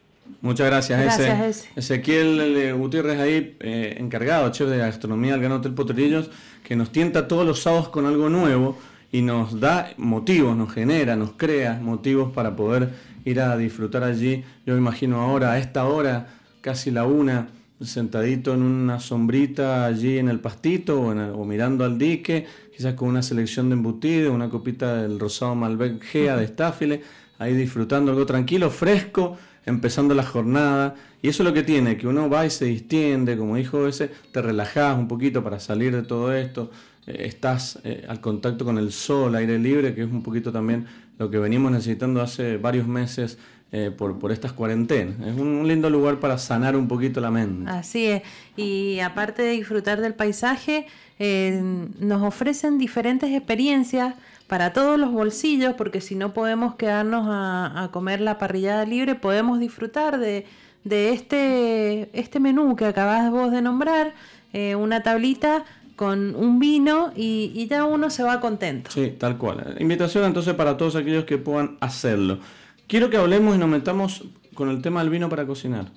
Muchas 0.41 0.67
gracias, 0.67 1.67
Ezequiel 1.75 2.73
Gutiérrez 2.75 3.19
ahí, 3.19 3.57
eh, 3.59 3.95
encargado, 3.99 4.49
chef 4.51 4.67
de 4.69 4.79
gastronomía 4.79 5.33
del 5.33 5.41
Gran 5.41 5.51
Hotel 5.53 5.73
Potrillos, 5.73 6.31
que 6.63 6.75
nos 6.75 6.91
tienta 6.91 7.27
todos 7.27 7.45
los 7.45 7.61
sábados 7.61 7.89
con 7.89 8.07
algo 8.07 8.27
nuevo 8.29 8.75
y 9.11 9.21
nos 9.21 9.59
da 9.59 9.91
motivos, 9.97 10.57
nos 10.57 10.73
genera, 10.73 11.15
nos 11.15 11.33
crea 11.33 11.79
motivos 11.81 12.33
para 12.33 12.55
poder 12.55 12.89
ir 13.23 13.39
a 13.39 13.55
disfrutar 13.55 14.03
allí. 14.03 14.43
Yo 14.65 14.73
me 14.73 14.79
imagino 14.79 15.21
ahora, 15.21 15.51
a 15.51 15.59
esta 15.59 15.85
hora, 15.85 16.27
casi 16.61 16.89
la 16.89 17.05
una, 17.05 17.47
sentadito 17.81 18.53
en 18.53 18.61
una 18.61 18.99
sombrita 18.99 19.85
allí 19.85 20.17
en 20.17 20.29
el 20.29 20.39
pastito 20.39 21.01
o, 21.01 21.45
mirando 21.45 21.83
al 21.83 21.97
dique, 21.97 22.45
quizás 22.75 22.93
con 22.93 23.09
una 23.09 23.21
selección 23.21 23.69
de 23.69 23.73
embutido, 23.73 24.33
una 24.33 24.49
copita 24.49 25.01
del 25.01 25.19
rosado 25.19 25.55
Malbec 25.55 26.11
de 26.13 26.43
Estáfile, 26.43 27.01
ahí 27.37 27.53
disfrutando 27.53 28.11
algo 28.11 28.25
tranquilo, 28.25 28.69
fresco, 28.69 29.37
empezando 29.65 30.13
la 30.15 30.23
jornada. 30.23 30.95
Y 31.21 31.27
eso 31.27 31.43
es 31.43 31.49
lo 31.49 31.53
que 31.53 31.63
tiene, 31.63 31.97
que 31.97 32.07
uno 32.07 32.29
va 32.29 32.45
y 32.45 32.49
se 32.49 32.65
distiende, 32.65 33.37
como 33.37 33.55
dijo 33.55 33.87
ese, 33.87 34.09
te 34.31 34.41
relajás 34.41 34.97
un 34.97 35.07
poquito 35.07 35.43
para 35.43 35.59
salir 35.59 35.93
de 35.93 36.03
todo 36.03 36.33
esto, 36.33 36.71
eh, 37.07 37.25
estás 37.25 37.79
eh, 37.83 38.05
al 38.07 38.21
contacto 38.21 38.63
con 38.63 38.77
el 38.77 38.91
sol, 38.91 39.35
aire 39.35 39.59
libre, 39.59 39.93
que 39.93 40.03
es 40.03 40.09
un 40.09 40.23
poquito 40.23 40.51
también 40.51 40.85
lo 41.17 41.29
que 41.29 41.39
venimos 41.39 41.71
necesitando 41.71 42.21
hace 42.21 42.57
varios 42.57 42.87
meses 42.87 43.37
eh, 43.71 43.91
por, 43.91 44.19
por 44.19 44.31
estas 44.31 44.53
cuarentenas. 44.53 45.15
Es 45.27 45.35
un, 45.37 45.67
lindo 45.67 45.89
lugar 45.89 46.19
para 46.19 46.37
sanar 46.37 46.75
un 46.75 46.87
poquito 46.87 47.19
la 47.19 47.31
mente. 47.31 47.69
Así 47.69 48.05
es. 48.05 48.21
Y 48.55 48.99
aparte 48.99 49.41
de 49.41 49.51
disfrutar 49.51 49.99
del 49.99 50.13
paisaje, 50.13 50.87
eh, 51.19 51.61
nos 51.99 52.21
ofrecen 52.21 52.77
diferentes 52.77 53.31
experiencias 53.31 54.13
para 54.47 54.71
todos 54.71 54.99
los 54.99 55.11
bolsillos, 55.11 55.73
porque 55.73 55.99
si 55.99 56.15
no 56.15 56.33
podemos 56.33 56.75
quedarnos 56.75 57.25
a, 57.27 57.89
comer 57.91 58.21
la 58.21 58.37
parrillada 58.37 58.85
libre, 58.85 59.15
podemos 59.15 59.59
disfrutar 59.59 60.19
de, 60.19 60.45
de 60.83 61.09
este, 61.09 62.09
este 62.17 62.39
menú 62.39 62.75
que 62.75 62.85
acabas 62.85 63.29
vos 63.31 63.51
de 63.51 63.61
nombrar, 63.61 64.13
eh, 64.53 64.75
una 64.75 65.01
tablita 65.01 65.65
con 65.95 66.35
un 66.35 66.59
vino 66.59 67.11
y, 67.15 67.51
y, 67.55 67.67
ya 67.67 67.85
uno 67.85 68.09
se 68.09 68.21
va 68.21 68.39
contento. 68.39 68.91
Sí, 68.91 69.15
tal 69.17 69.37
cual. 69.37 69.75
Invitación 69.79 70.25
entonces 70.25 70.53
para 70.53 70.77
todos 70.77 70.95
aquellos 70.95 71.25
que 71.25 71.37
puedan 71.37 71.77
hacerlo. 71.79 72.39
Quiero 72.87 73.09
que 73.09 73.17
hablemos 73.17 73.55
y 73.55 73.57
nos 73.57 73.69
metamos 73.69 74.25
con 74.53 74.69
el 74.69 74.81
tema 74.81 75.01
del 75.01 75.09
vino 75.09 75.27
para 75.27 75.45
cocinar. 75.45 75.91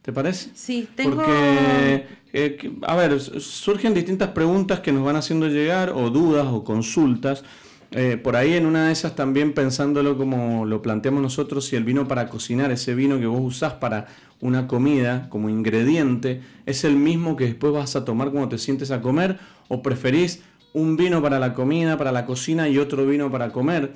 ¿Te 0.00 0.12
parece? 0.12 0.50
Sí, 0.54 0.88
tengo... 0.94 1.16
Porque, 1.16 2.06
eh, 2.32 2.72
a 2.82 2.94
ver, 2.96 3.20
surgen 3.20 3.94
distintas 3.94 4.30
preguntas 4.30 4.80
que 4.80 4.92
nos 4.92 5.04
van 5.04 5.16
haciendo 5.16 5.48
llegar, 5.48 5.90
o 5.90 6.10
dudas, 6.10 6.46
o 6.46 6.64
consultas. 6.64 7.44
Eh, 7.90 8.16
por 8.16 8.36
ahí 8.36 8.54
en 8.54 8.66
una 8.66 8.86
de 8.86 8.92
esas 8.92 9.14
también 9.14 9.52
pensándolo 9.52 10.18
como 10.18 10.66
lo 10.66 10.82
planteamos 10.82 11.22
nosotros, 11.22 11.66
si 11.66 11.76
el 11.76 11.84
vino 11.84 12.08
para 12.08 12.28
cocinar, 12.28 12.72
ese 12.72 12.94
vino 12.94 13.20
que 13.20 13.26
vos 13.26 13.40
usás 13.40 13.74
para 13.74 14.08
una 14.40 14.66
comida 14.66 15.28
como 15.28 15.48
ingrediente, 15.48 16.42
es 16.66 16.84
el 16.84 16.96
mismo 16.96 17.36
que 17.36 17.44
después 17.44 17.72
vas 17.72 17.96
a 17.96 18.04
tomar 18.04 18.30
cuando 18.30 18.48
te 18.48 18.58
sientes 18.58 18.90
a 18.90 19.00
comer, 19.00 19.38
o 19.68 19.80
preferís 19.80 20.42
un 20.72 20.96
vino 20.96 21.22
para 21.22 21.38
la 21.38 21.54
comida, 21.54 21.96
para 21.96 22.10
la 22.12 22.26
cocina 22.26 22.68
y 22.68 22.78
otro 22.78 23.06
vino 23.06 23.30
para 23.30 23.52
comer, 23.52 23.94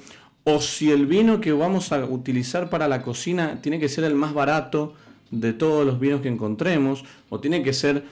o 0.51 0.62
si 0.62 0.90
el 0.90 1.05
vino 1.05 1.42
que 1.42 1.53
vamos 1.53 1.92
a 1.92 2.03
utilizar 2.07 2.70
para 2.70 2.88
la 2.88 3.03
cocina 3.03 3.59
tiene 3.61 3.78
que 3.78 3.90
ser 3.90 4.05
el 4.05 4.14
más 4.14 4.32
barato 4.32 4.94
de 5.30 5.53
todos 5.53 5.84
los 5.84 6.01
vinos 6.01 6.22
que 6.22 6.28
encontremos, 6.28 7.05
o 7.28 7.38
tiene 7.38 7.62
que 7.62 7.74
ser 7.74 8.05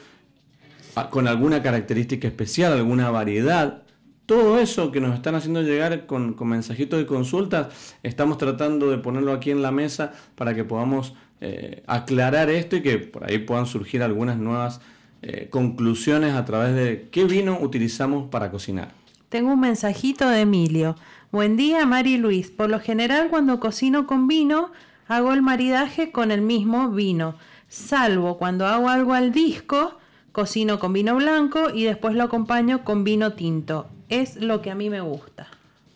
ah, 0.96 1.08
con 1.08 1.26
alguna 1.28 1.62
característica 1.62 2.28
especial, 2.28 2.74
alguna 2.74 3.10
variedad. 3.10 3.84
Todo 4.26 4.58
eso 4.58 4.92
que 4.92 5.00
nos 5.00 5.14
están 5.14 5.34
haciendo 5.34 5.62
llegar 5.62 6.04
con, 6.04 6.36
mensajitos 6.38 6.98
de 6.98 7.06
consultas, 7.06 7.68
estamos 8.02 8.36
tratando 8.36 8.90
de 8.90 8.98
ponerlo 8.98 9.32
aquí 9.32 9.50
en 9.50 9.62
la 9.62 9.70
mesa 9.70 10.12
para 10.34 10.54
que 10.54 10.64
podamos 10.64 11.14
eh, 11.40 11.84
aclarar 11.86 12.50
esto 12.50 12.76
y 12.76 12.82
que 12.82 12.98
por 12.98 13.24
ahí 13.24 13.38
puedan 13.38 13.64
surgir 13.64 14.02
algunas 14.02 14.36
nuevas 14.36 14.82
eh, 15.22 15.48
conclusiones 15.48 16.34
a 16.34 16.44
través 16.44 16.74
de 16.74 17.08
qué 17.10 17.24
vino 17.24 17.58
utilizamos 17.62 18.28
para 18.28 18.50
cocinar. 18.50 18.92
Tengo 19.30 19.52
un 19.52 19.60
mensajito 19.60 20.28
de 20.28 20.40
Emilio. 20.40 20.96
Buen 21.36 21.58
día, 21.58 21.84
Mari 21.84 22.16
Luis. 22.16 22.50
Por 22.50 22.70
lo 22.70 22.80
general, 22.80 23.28
cuando 23.28 23.60
cocino 23.60 24.06
con 24.06 24.26
vino, 24.26 24.72
hago 25.06 25.34
el 25.34 25.42
maridaje 25.42 26.10
con 26.10 26.30
el 26.30 26.40
mismo 26.40 26.88
vino. 26.88 27.34
Salvo 27.68 28.38
cuando 28.38 28.66
hago 28.66 28.88
algo 28.88 29.12
al 29.12 29.32
disco, 29.32 29.98
cocino 30.32 30.78
con 30.78 30.94
vino 30.94 31.14
blanco 31.14 31.68
y 31.74 31.84
después 31.84 32.14
lo 32.14 32.22
acompaño 32.22 32.84
con 32.84 33.04
vino 33.04 33.34
tinto. 33.34 33.86
Es 34.08 34.36
lo 34.36 34.62
que 34.62 34.70
a 34.70 34.74
mí 34.74 34.88
me 34.88 35.02
gusta. 35.02 35.48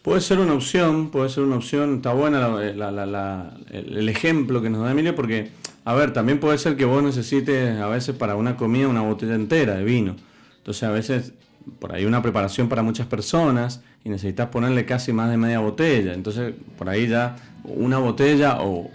Puede 0.02 0.20
ser 0.20 0.40
una 0.40 0.52
opción, 0.52 1.08
puede 1.08 1.30
ser 1.30 1.44
una 1.44 1.56
opción. 1.56 1.94
Está 1.94 2.12
buena 2.12 3.50
el 3.70 4.08
ejemplo 4.10 4.60
que 4.60 4.68
nos 4.68 4.84
da 4.84 4.90
Emilio 4.90 5.16
porque, 5.16 5.52
a 5.86 5.94
ver, 5.94 6.12
también 6.12 6.38
puede 6.38 6.58
ser 6.58 6.76
que 6.76 6.84
vos 6.84 7.02
necesites 7.02 7.80
a 7.80 7.88
veces 7.88 8.14
para 8.14 8.36
una 8.36 8.58
comida 8.58 8.88
una 8.88 9.00
botella 9.00 9.36
entera 9.36 9.76
de 9.76 9.84
vino. 9.84 10.16
Entonces 10.58 10.82
a 10.82 10.90
veces 10.90 11.32
por 11.78 11.94
ahí 11.94 12.04
una 12.04 12.22
preparación 12.22 12.68
para 12.68 12.82
muchas 12.82 13.06
personas 13.06 13.82
y 14.04 14.08
necesitas 14.08 14.48
ponerle 14.48 14.84
casi 14.86 15.12
más 15.12 15.30
de 15.30 15.36
media 15.36 15.60
botella. 15.60 16.14
Entonces, 16.14 16.54
por 16.76 16.88
ahí 16.88 17.08
ya 17.08 17.36
una 17.64 17.98
botella 17.98 18.58
o, 18.60 18.88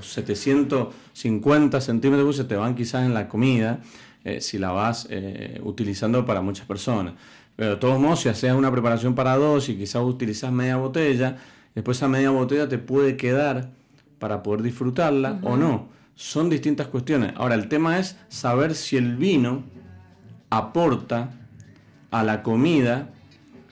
750 0.00 1.80
centímetros 1.80 2.36
se 2.36 2.44
te 2.44 2.56
van 2.56 2.74
quizás 2.74 3.04
en 3.04 3.14
la 3.14 3.28
comida 3.28 3.80
eh, 4.24 4.40
si 4.40 4.58
la 4.58 4.70
vas 4.70 5.06
eh, 5.10 5.60
utilizando 5.62 6.24
para 6.24 6.40
muchas 6.40 6.66
personas. 6.66 7.14
Pero 7.56 7.72
de 7.72 7.76
todos 7.76 8.00
modos, 8.00 8.20
si 8.20 8.28
haces 8.28 8.52
una 8.52 8.70
preparación 8.70 9.14
para 9.14 9.36
dos 9.36 9.68
y 9.68 9.76
quizás 9.76 10.02
utilizas 10.02 10.52
media 10.52 10.76
botella, 10.76 11.36
después 11.74 11.98
esa 11.98 12.08
media 12.08 12.30
botella 12.30 12.68
te 12.68 12.78
puede 12.78 13.16
quedar 13.16 13.70
para 14.18 14.42
poder 14.42 14.62
disfrutarla 14.62 15.38
o 15.42 15.56
no. 15.56 15.88
Son 16.14 16.48
distintas 16.50 16.86
cuestiones. 16.86 17.32
Ahora, 17.36 17.54
el 17.54 17.68
tema 17.68 17.98
es 17.98 18.16
saber 18.28 18.74
si 18.74 18.96
el 18.96 19.16
vino 19.16 19.64
aporta 20.50 21.39
a 22.10 22.22
la 22.22 22.42
comida 22.42 23.10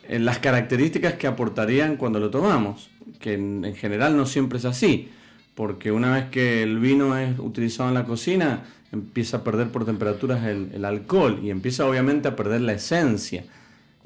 las 0.09 0.39
características 0.39 1.14
que 1.14 1.26
aportarían 1.26 1.97
cuando 1.97 2.18
lo 2.18 2.30
tomamos, 2.30 2.91
que 3.20 3.34
en, 3.34 3.74
general 3.76 4.16
no 4.16 4.24
siempre 4.26 4.59
es 4.59 4.64
así, 4.64 5.11
porque 5.55 5.93
una 5.93 6.12
vez 6.12 6.26
que 6.30 6.62
el 6.62 6.78
vino 6.78 7.16
es 7.16 7.39
utilizado 7.39 7.91
en 7.91 7.95
la 7.95 8.05
cocina, 8.05 8.64
empieza 8.91 9.39
a 9.39 9.45
perder 9.45 9.68
por 9.68 9.84
temperaturas 9.84 10.45
el, 10.47 10.84
alcohol 10.84 11.41
y 11.43 11.51
empieza 11.51 11.86
obviamente 11.86 12.28
a 12.28 12.36
perder 12.36 12.62
la 12.62 12.72
esencia. 12.72 13.45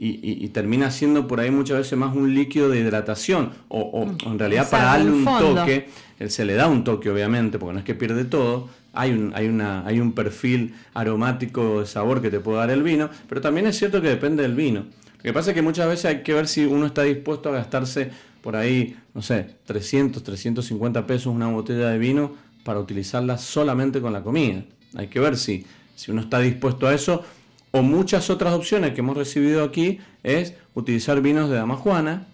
Y, 0.05 0.49
termina 0.49 0.91
siendo 0.91 1.29
por 1.29 1.39
ahí 1.39 1.53
muchas 1.53 1.79
veces 1.79 1.97
más 1.97 2.17
un 2.17 2.35
líquido 2.35 2.69
de 2.69 2.81
hidratación 2.81 3.53
o, 3.69 4.13
en 4.27 4.37
realidad 4.37 4.69
para 4.69 4.85
darle 4.87 5.13
un 5.13 5.25
toque, 5.25 5.91
él 6.19 6.29
se 6.29 6.45
le 6.45 6.55
da 6.55 6.67
un 6.67 6.83
toque 6.83 7.09
obviamente 7.09 7.57
porque 7.61 7.75
no 7.75 7.79
es 7.79 7.85
que 7.85 7.95
pierde 7.95 8.25
todo, 8.25 8.69
hay 8.93 9.13
un, 9.13 9.33
hay, 9.35 9.49
una, 9.49 9.87
hay 9.87 10.01
un 10.01 10.13
perfil 10.13 10.75
aromático 10.95 11.81
de 11.81 11.87
sabor 11.87 12.21
que 12.21 12.31
te 12.31 12.41
puede 12.41 12.59
dar 12.59 12.71
el 12.71 12.83
vino, 12.83 13.11
pero 13.29 13.41
también 13.41 13.67
es 13.67 13.79
cierto 13.79 14.01
que 14.01 14.09
depende 14.09 14.43
del 14.43 14.55
vino. 14.55 14.87
Lo 15.17 15.23
que 15.23 15.33
pasa 15.33 15.51
es 15.51 15.55
que 15.55 15.63
muchas 15.63 15.89
veces 15.89 16.05
hay 16.07 16.23
que 16.23 16.35
ver 16.35 16.49
si 16.49 16.65
uno 16.65 16.87
está 16.87 17.03
dispuesto 17.03 17.49
a 17.49 17.53
gastarse 17.53 18.11
por 18.43 18.57
ahí, 18.57 18.97
no 19.15 19.23
sé, 19.23 19.47
300, 19.67 20.23
350 20.23 21.07
pesos 21.07 21.27
una 21.33 21.47
botella 21.47 21.89
de 21.89 21.99
vino 21.99 22.35
para 22.65 22.81
utilizarla 22.81 23.39
solamente 23.39 24.01
con 24.01 24.13
la 24.13 24.23
comida. 24.23 24.65
Hay 24.95 25.07
que 25.07 25.21
ver 25.21 25.37
si, 25.37 25.65
si 25.95 26.11
uno 26.11 26.23
está 26.23 26.41
dispuesto 26.41 26.87
a 26.87 26.95
eso. 26.95 27.23
O 27.71 27.81
muchas 27.83 28.29
otras 28.29 28.53
opciones 28.53 28.93
que 28.93 29.01
hemos 29.01 29.17
recibido 29.17 29.65
aquí 29.65 29.99
es 30.23 30.55
utilizar 30.75 31.23
vinos 31.23 31.49
de 31.49 31.57
dama 31.57 31.77
juana 31.77 32.27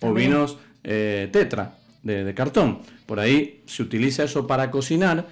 o 0.00 0.12
vinos 0.12 0.58
eh, 0.82 1.28
tetra 1.30 1.76
de, 2.02 2.34
cartón. 2.34 2.80
Por 3.06 3.20
ahí 3.20 3.62
se 3.66 3.82
utiliza 3.82 4.24
eso 4.24 4.46
para 4.46 4.70
cocinar, 4.70 5.26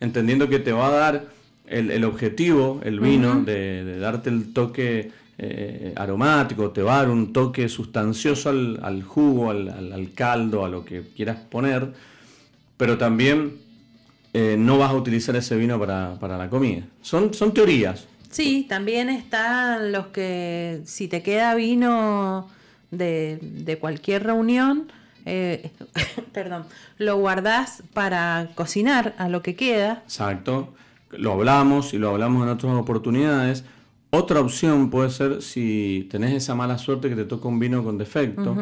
entendiendo 0.00 0.48
que 0.48 0.58
te 0.58 0.72
va 0.72 0.88
a 0.88 0.90
dar 0.90 1.26
el, 1.66 2.04
objetivo, 2.04 2.80
el 2.82 3.00
vino, 3.00 3.42
de, 3.42 3.98
darte 3.98 4.30
el 4.30 4.52
toque 4.52 5.10
eh, 5.38 5.92
aromático, 5.96 6.70
te 6.70 6.82
va 6.82 6.96
a 6.96 6.98
dar 7.00 7.10
un 7.10 7.32
toque 7.32 7.68
sustancioso 7.68 8.50
al, 8.50 9.02
jugo, 9.02 9.50
al, 9.50 10.10
caldo, 10.14 10.64
a 10.64 10.68
lo 10.68 10.84
que 10.84 11.02
quieras 11.14 11.36
poner, 11.50 11.92
pero 12.76 12.96
también 12.96 13.58
eh, 14.32 14.56
no 14.58 14.78
vas 14.78 14.90
a 14.90 14.94
utilizar 14.94 15.36
ese 15.36 15.56
vino 15.56 15.78
para, 15.78 16.38
la 16.38 16.48
comida. 16.48 16.82
Son, 17.02 17.34
son 17.34 17.52
teorías. 17.52 18.06
Sí, 18.30 18.66
también 18.68 19.08
están 19.08 19.92
los 19.92 20.06
que 20.08 20.80
si 20.84 21.08
te 21.08 21.22
queda 21.22 21.54
vino 21.54 22.48
de, 22.90 23.78
cualquier 23.80 24.24
reunión, 24.24 24.90
eh, 25.26 25.70
perdón, 26.32 26.64
lo 26.98 27.16
guardás 27.16 27.82
para 27.92 28.48
cocinar 28.54 29.14
a 29.18 29.28
lo 29.28 29.42
que 29.42 29.54
queda. 29.56 30.02
Exacto, 30.04 30.74
lo 31.10 31.32
hablamos 31.32 31.94
y 31.94 31.98
lo 31.98 32.10
hablamos 32.10 32.42
en 32.42 32.48
otras 32.50 32.74
oportunidades 32.74 33.64
otra 34.10 34.40
opción 34.40 34.88
puede 34.88 35.10
ser 35.10 35.42
si 35.42 36.08
tenés 36.10 36.32
esa 36.32 36.54
mala 36.54 36.78
suerte 36.78 37.10
que 37.10 37.16
te 37.16 37.24
toca 37.24 37.48
un 37.48 37.58
vino 37.58 37.84
con 37.84 37.98
defecto. 37.98 38.56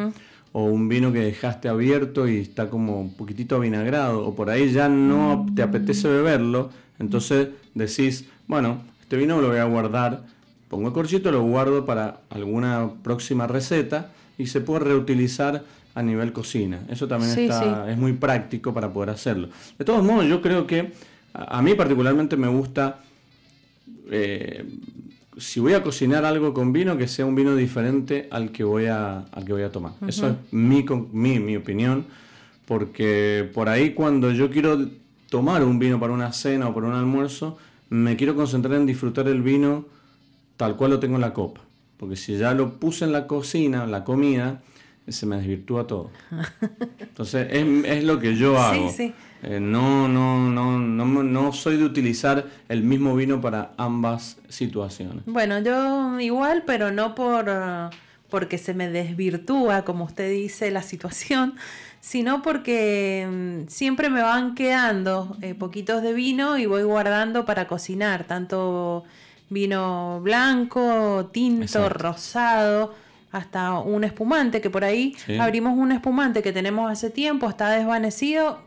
O 0.53 0.63
un 0.63 0.89
vino 0.89 1.13
que 1.13 1.19
dejaste 1.19 1.69
abierto 1.69 2.27
y 2.27 2.39
está 2.39 2.69
como 2.69 3.01
un 3.01 3.13
poquitito 3.13 3.59
vinagrado, 3.59 4.25
o 4.25 4.33
por 4.33 4.49
ahí 4.49 4.71
ya 4.71 4.89
no 4.89 5.45
te 5.55 5.61
apetece 5.61 6.07
beberlo, 6.07 6.71
entonces 6.99 7.49
decís, 7.75 8.25
bueno, 8.47 8.81
este 9.01 9.17
vino 9.17 9.39
lo 9.39 9.49
voy 9.49 9.57
a 9.57 9.65
guardar 9.65 10.23
pongo 10.67 10.87
el 10.87 10.93
corchito, 10.93 11.31
lo 11.31 11.43
guardo 11.43 11.85
para 11.85 12.21
alguna 12.29 12.89
próxima 13.03 13.45
receta 13.45 14.11
y 14.37 14.47
se 14.47 14.61
puede 14.61 14.85
reutilizar 14.85 15.63
a 15.97 16.03
nivel 16.03 16.31
cocina. 16.31 16.79
Eso 16.89 17.07
también 17.07 17.31
está, 17.39 17.91
es 17.91 17.97
muy 17.97 18.13
práctico 18.13 18.71
para 18.71 18.93
poder 18.93 19.09
hacerlo. 19.09 19.49
De 19.79 19.83
todos 19.83 20.03
modos, 20.03 20.27
yo 20.27 20.43
creo 20.43 20.67
que 20.67 20.91
a, 21.33 21.59
mí 21.63 21.73
particularmente 21.73 22.37
me 22.37 22.47
gusta, 22.47 22.99
eh, 24.11 24.63
si 25.39 25.59
voy 25.59 25.73
a 25.73 25.81
cocinar 25.81 26.23
algo 26.23 26.53
con 26.53 26.71
vino, 26.71 26.97
que 26.97 27.07
sea 27.07 27.25
un 27.25 27.33
vino 27.33 27.55
diferente 27.55 28.27
al 28.29 28.51
que 28.51 28.63
voy 28.63 28.85
a, 28.85 29.21
al 29.31 29.43
que 29.43 29.53
voy 29.53 29.63
a 29.63 29.71
tomar. 29.71 29.93
Eso 30.07 30.27
es 30.27 30.35
mi, 30.51 30.85
mi, 31.13 31.39
mi 31.39 31.55
opinión, 31.55 32.05
porque 32.67 33.49
por 33.51 33.67
ahí 33.67 33.95
cuando 33.95 34.31
yo 34.31 34.51
quiero 34.51 34.77
tomar 35.31 35.63
un 35.63 35.79
vino 35.79 35.99
para 35.99 36.13
una 36.13 36.31
cena 36.31 36.67
o 36.67 36.75
para 36.75 36.85
un 36.85 36.93
almuerzo, 36.93 37.57
me 37.89 38.15
quiero 38.17 38.35
concentrar 38.35 38.75
en 38.75 38.85
disfrutar 38.85 39.27
el 39.27 39.41
vino 39.41 39.87
tal 40.57 40.75
cual 40.75 40.91
lo 40.91 40.99
tengo 40.99 41.15
en 41.15 41.21
la 41.21 41.33
copa. 41.33 41.61
Porque 41.97 42.15
si 42.15 42.37
ya 42.37 42.53
lo 42.53 42.73
puse 42.73 43.05
en 43.05 43.13
la 43.13 43.25
cocina, 43.25 43.87
la 43.87 44.03
comida, 44.03 44.61
se 45.07 45.25
me 45.25 45.37
desvirtúa 45.37 45.87
todo. 45.87 46.11
Entonces 46.99 47.47
es, 47.51 48.03
lo 48.03 48.19
que 48.19 48.35
yo 48.35 48.57
hago. 48.57 48.93
Eh, 49.43 49.59
no, 49.59 50.07
no, 50.07 50.49
no, 50.49 50.79
no, 50.79 51.05
no 51.23 51.53
soy 51.53 51.77
de 51.77 51.85
utilizar 51.85 52.45
el 52.69 52.83
mismo 52.83 53.15
vino 53.15 53.39
para 53.39 53.73
ambas 53.77 54.37
situaciones. 54.49 55.23
Bueno, 55.25 55.59
yo 55.59 56.19
igual, 56.19 56.63
pero 56.65 56.91
no 56.91 57.15
por 57.15 57.49
porque 58.29 58.57
se 58.57 58.73
me 58.73 58.89
desvirtúa, 58.89 59.83
como 59.83 60.05
usted 60.05 60.29
dice, 60.31 60.71
la 60.71 60.81
situación, 60.81 61.55
sino 62.01 62.41
porque 62.41 63.27
mm, 63.29 63.69
siempre 63.69 64.09
me 64.09 64.21
van 64.21 64.55
quedando 64.55 65.37
eh, 65.41 65.53
poquitos 65.55 66.01
de 66.01 66.13
vino 66.13 66.57
y 66.57 66.65
voy 66.65 66.83
guardando 66.83 67.45
para 67.45 67.67
cocinar, 67.67 68.25
tanto 68.25 69.05
vino 69.49 70.19
blanco, 70.21 71.29
tinto, 71.31 71.89
rosado, 71.89 72.93
hasta 73.31 73.79
un 73.79 74.03
espumante, 74.03 74.61
que 74.61 74.69
por 74.69 74.83
ahí 74.83 75.15
abrimos 75.39 75.77
un 75.77 75.91
espumante 75.91 76.41
que 76.41 76.53
tenemos 76.53 76.91
hace 76.91 77.09
tiempo, 77.09 77.49
está 77.49 77.69
desvanecido, 77.69 78.59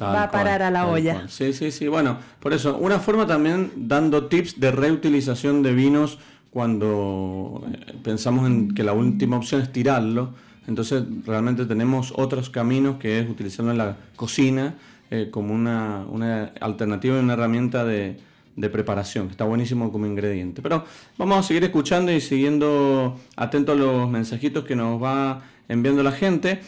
va 0.00 0.24
a 0.24 0.30
parar 0.30 0.62
a 0.62 0.70
la 0.70 0.86
olla. 0.86 1.28
Sí, 1.28 1.52
sí, 1.52 1.70
sí. 1.70 1.88
Bueno, 1.88 2.18
por 2.40 2.52
eso, 2.52 2.76
una 2.76 2.98
forma 2.98 3.26
también 3.26 3.72
dando 3.76 4.26
tips 4.26 4.58
de 4.60 4.70
reutilización 4.70 5.62
de 5.62 5.72
vinos 5.72 6.18
cuando 6.50 7.64
eh, 7.72 7.94
pensamos 8.02 8.46
en 8.46 8.74
que 8.74 8.84
la 8.84 8.92
última 8.92 9.36
opción 9.36 9.62
es 9.62 9.72
tirarlo, 9.72 10.34
entonces 10.66 11.02
realmente 11.26 11.66
tenemos 11.66 12.12
otros 12.16 12.50
caminos 12.50 12.96
que 12.96 13.18
es 13.18 13.28
utilizarlo 13.28 13.72
en 13.72 13.78
la 13.78 13.96
cocina 14.16 14.74
eh, 15.10 15.28
como 15.30 15.54
una, 15.54 16.04
una, 16.08 16.52
alternativa 16.60 17.16
y 17.16 17.20
una 17.20 17.32
herramienta 17.32 17.84
de, 17.84 18.18
de 18.56 18.68
preparación, 18.68 19.26
que 19.26 19.32
está 19.32 19.44
buenísimo 19.44 19.90
como 19.90 20.06
ingrediente. 20.06 20.62
Pero 20.62 20.84
vamos 21.18 21.38
a 21.38 21.42
seguir 21.42 21.64
escuchando 21.64 22.12
y 22.12 22.20
siguiendo 22.20 23.18
atentos 23.36 23.76
a 23.76 23.78
los 23.78 24.10
mensajitos 24.10 24.64
que 24.64 24.76
nos 24.76 25.02
va 25.02 25.42
enviando 25.68 26.02
la 26.02 26.12
gente. 26.12 26.60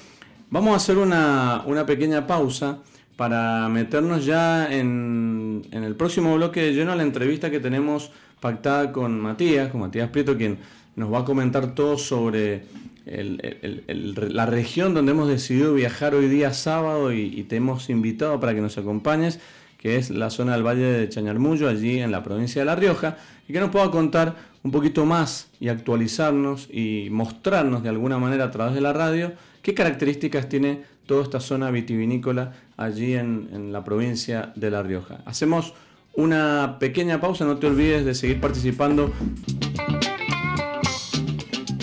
Vamos 0.51 0.73
a 0.73 0.77
hacer 0.77 0.99
una, 0.99 1.63
una 1.67 1.85
pequeña 1.87 2.27
pausa 2.27 2.79
para 3.17 3.69
meternos 3.69 4.25
ya 4.25 4.73
en, 4.73 5.63
en, 5.71 5.85
el 5.85 5.95
próximo 5.95 6.35
bloque 6.35 6.63
de 6.63 6.73
lleno 6.73 6.93
a 6.93 6.97
la 6.97 7.03
entrevista 7.03 7.51
que 7.51 7.61
tenemos 7.61 8.11
pactada 8.41 8.93
con 8.93 9.21
Matías, 9.21 9.71
con 9.71 9.81
Matías 9.81 10.11
Prieto, 10.11 10.37
quien 10.37 10.59
nos 10.97 11.13
va 11.13 11.21
a 11.21 11.25
comentar 11.25 11.75
todo 11.75 11.99
sobre 11.99 12.65
la 13.07 14.47
región 14.47 14.95
donde 14.95 15.13
hemos 15.13 15.29
decidido 15.29 15.75
viajar 15.75 16.15
hoy 16.15 16.29
día 16.29 16.53
sábado 16.55 17.13
y, 17.13 17.43
te 17.45 17.57
hemos 17.57 17.91
invitado 17.91 18.41
para 18.41 18.55
que 18.55 18.61
nos 18.61 18.79
acompañes, 18.79 19.41
que 19.85 19.97
es 19.97 20.09
la 20.09 20.31
zona 20.31 20.55
del 20.55 20.63
Valle 20.63 20.87
de 20.87 21.11
Chañarmullo, 21.11 21.69
allí 21.69 22.01
en 22.01 22.11
la 22.11 22.23
provincia 22.23 22.63
de 22.63 22.65
La 22.65 22.75
Rioja, 22.75 23.19
y 23.47 23.53
que 23.53 23.61
nos 23.61 23.69
pueda 23.69 23.91
contar 23.91 24.35
un 24.63 24.71
poquito 24.71 25.05
más 25.05 25.51
y 25.61 25.69
actualizarnos 25.69 26.71
y 26.73 27.09
mostrarnos 27.11 27.83
de 27.83 27.91
alguna 27.91 28.17
manera 28.17 28.45
a 28.45 28.51
través 28.51 28.75
de 28.75 28.81
la 28.81 28.95
radio 28.95 29.33
qué 29.61 29.75
características 29.75 30.49
tiene 30.49 30.85
toda 31.05 31.23
esta 31.23 31.39
zona 31.39 31.71
vitivinícola 31.71 32.55
allí 32.79 33.13
en, 33.13 33.51
en 33.53 33.75
la 33.75 33.85
provincia 33.85 34.55
de 34.57 34.71
La 34.71 34.83
Rioja. 34.83 35.19
Hacemos 35.27 35.75
una 36.15 36.79
pequeña 36.81 37.21
pausa, 37.21 37.45
no 37.45 37.59
te 37.59 37.67
olvides 37.67 38.07
de 38.07 38.15
seguir 38.15 38.41
participando. 38.41 39.13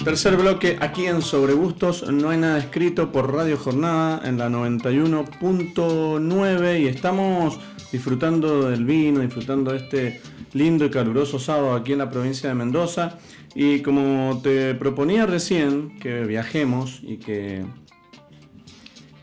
Tercer 0.04 0.36
bloque 0.38 0.80
aquí 0.82 1.06
en 1.06 1.22
Sobre 1.22 1.54
Gustos, 1.54 2.12
no 2.12 2.32
hay 2.32 2.40
nada 2.40 2.58
escrito 2.58 3.12
por 3.12 3.32
Radio 3.32 3.58
Jornada 3.58 4.28
en 4.28 4.40
la 4.40 4.50
91.9 4.50 6.82
y 6.82 6.88
estamos 6.88 7.60
disfrutando 7.92 8.70
del 8.70 8.86
vino, 8.86 9.20
disfrutando 9.20 9.72
de 9.72 9.78
este 9.78 10.22
lindo 10.54 10.86
y 10.86 10.90
caluroso 10.90 11.40
sábado 11.40 11.74
aquí 11.74 11.94
en 11.94 12.00
la 12.00 12.10
provincia 12.10 12.50
de 12.50 12.56
Mendoza. 12.56 13.18
Y 13.54 13.82
como 13.82 14.40
te 14.42 14.76
proponía 14.76 15.26
recién 15.26 16.00
que 16.00 16.24
viajemos 16.24 17.00
y 17.04 17.18
que 17.18 17.66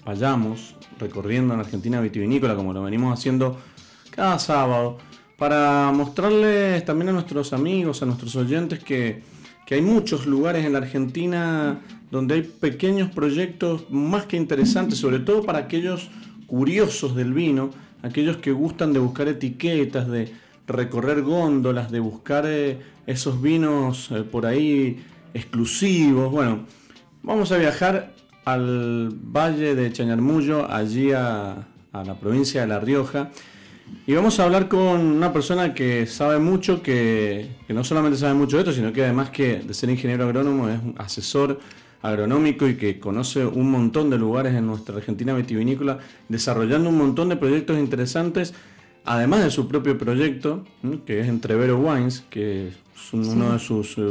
vayamos 0.04 0.74
recorriendo 0.98 1.54
en 1.54 1.60
Argentina 1.60 2.00
vitivinícola 2.00 2.56
como 2.56 2.72
lo 2.72 2.82
venimos 2.82 3.18
haciendo 3.18 3.58
cada 4.10 4.38
sábado 4.38 4.98
para 5.38 5.92
mostrarles 5.92 6.84
también 6.84 7.10
a 7.10 7.12
nuestros 7.12 7.52
amigos, 7.52 8.02
a 8.02 8.06
nuestros 8.06 8.34
oyentes 8.36 8.80
que, 8.80 9.22
hay 9.70 9.82
muchos 9.82 10.26
lugares 10.26 10.64
en 10.64 10.72
la 10.72 10.78
Argentina 10.78 11.78
donde 12.10 12.36
hay 12.36 12.42
pequeños 12.42 13.10
proyectos 13.10 13.84
más 13.90 14.24
que 14.24 14.38
interesantes, 14.38 14.98
sobre 14.98 15.18
todo 15.18 15.42
para 15.42 15.58
aquellos 15.58 16.08
curiosos 16.46 17.14
del 17.14 17.34
vino, 17.34 17.70
aquellos 18.02 18.38
que 18.38 18.52
gustan 18.52 18.92
de 18.92 18.98
buscar 18.98 19.28
etiquetas, 19.28 20.08
de 20.08 20.32
recorrer 20.66 21.22
góndolas, 21.22 21.90
de 21.90 22.00
buscar 22.00 22.44
eh, 22.46 22.78
esos 23.06 23.40
vinos 23.40 24.10
eh, 24.10 24.22
por 24.22 24.46
ahí 24.46 25.02
exclusivos. 25.34 26.30
Bueno, 26.30 26.66
vamos 27.22 27.52
a 27.52 27.58
viajar 27.58 28.14
al 28.44 29.10
valle 29.12 29.74
de 29.74 29.92
Chañarmullo, 29.92 30.70
allí 30.70 31.12
a 31.12 31.66
la 31.92 32.14
provincia 32.14 32.60
de 32.62 32.66
La 32.66 32.80
Rioja. 32.80 33.30
Y 34.06 34.14
vamos 34.14 34.40
a 34.40 34.44
hablar 34.44 34.68
con 34.68 35.00
una 35.00 35.32
persona 35.32 35.74
que 35.74 36.06
sabe 36.06 36.38
mucho, 36.38 36.82
que, 36.82 37.48
no 37.68 37.84
solamente 37.84 38.16
sabe 38.18 38.34
mucho 38.34 38.56
de 38.56 38.62
esto, 38.62 38.72
sino 38.72 38.92
que 38.92 39.04
además 39.04 39.30
que 39.30 39.58
de 39.58 39.74
ser 39.74 39.90
ingeniero 39.90 40.24
agrónomo 40.24 40.68
es 40.68 40.80
un 40.82 40.94
asesor 40.96 41.60
agronómico 42.02 42.68
y 42.68 42.76
que 42.76 42.98
conoce 42.98 43.44
un 43.44 43.70
montón 43.70 44.10
de 44.10 44.18
lugares 44.18 44.54
en 44.54 44.66
nuestra 44.66 44.96
Argentina 44.96 45.34
vitivinícola, 45.34 45.98
desarrollando 46.28 46.88
un 46.88 46.98
montón 46.98 47.28
de 47.28 47.36
proyectos 47.36 47.78
interesantes, 47.78 48.54
además 49.04 49.42
de 49.42 49.50
su 49.50 49.68
propio 49.68 49.98
proyecto, 49.98 50.64
que 51.06 51.20
es 51.20 51.28
Entrevero 51.28 51.78
Wines, 51.78 52.24
que 52.30 52.68
es 52.68 52.74
uno 53.12 53.52
de 53.52 53.58
sus 53.58 53.96
eh, 53.98 54.02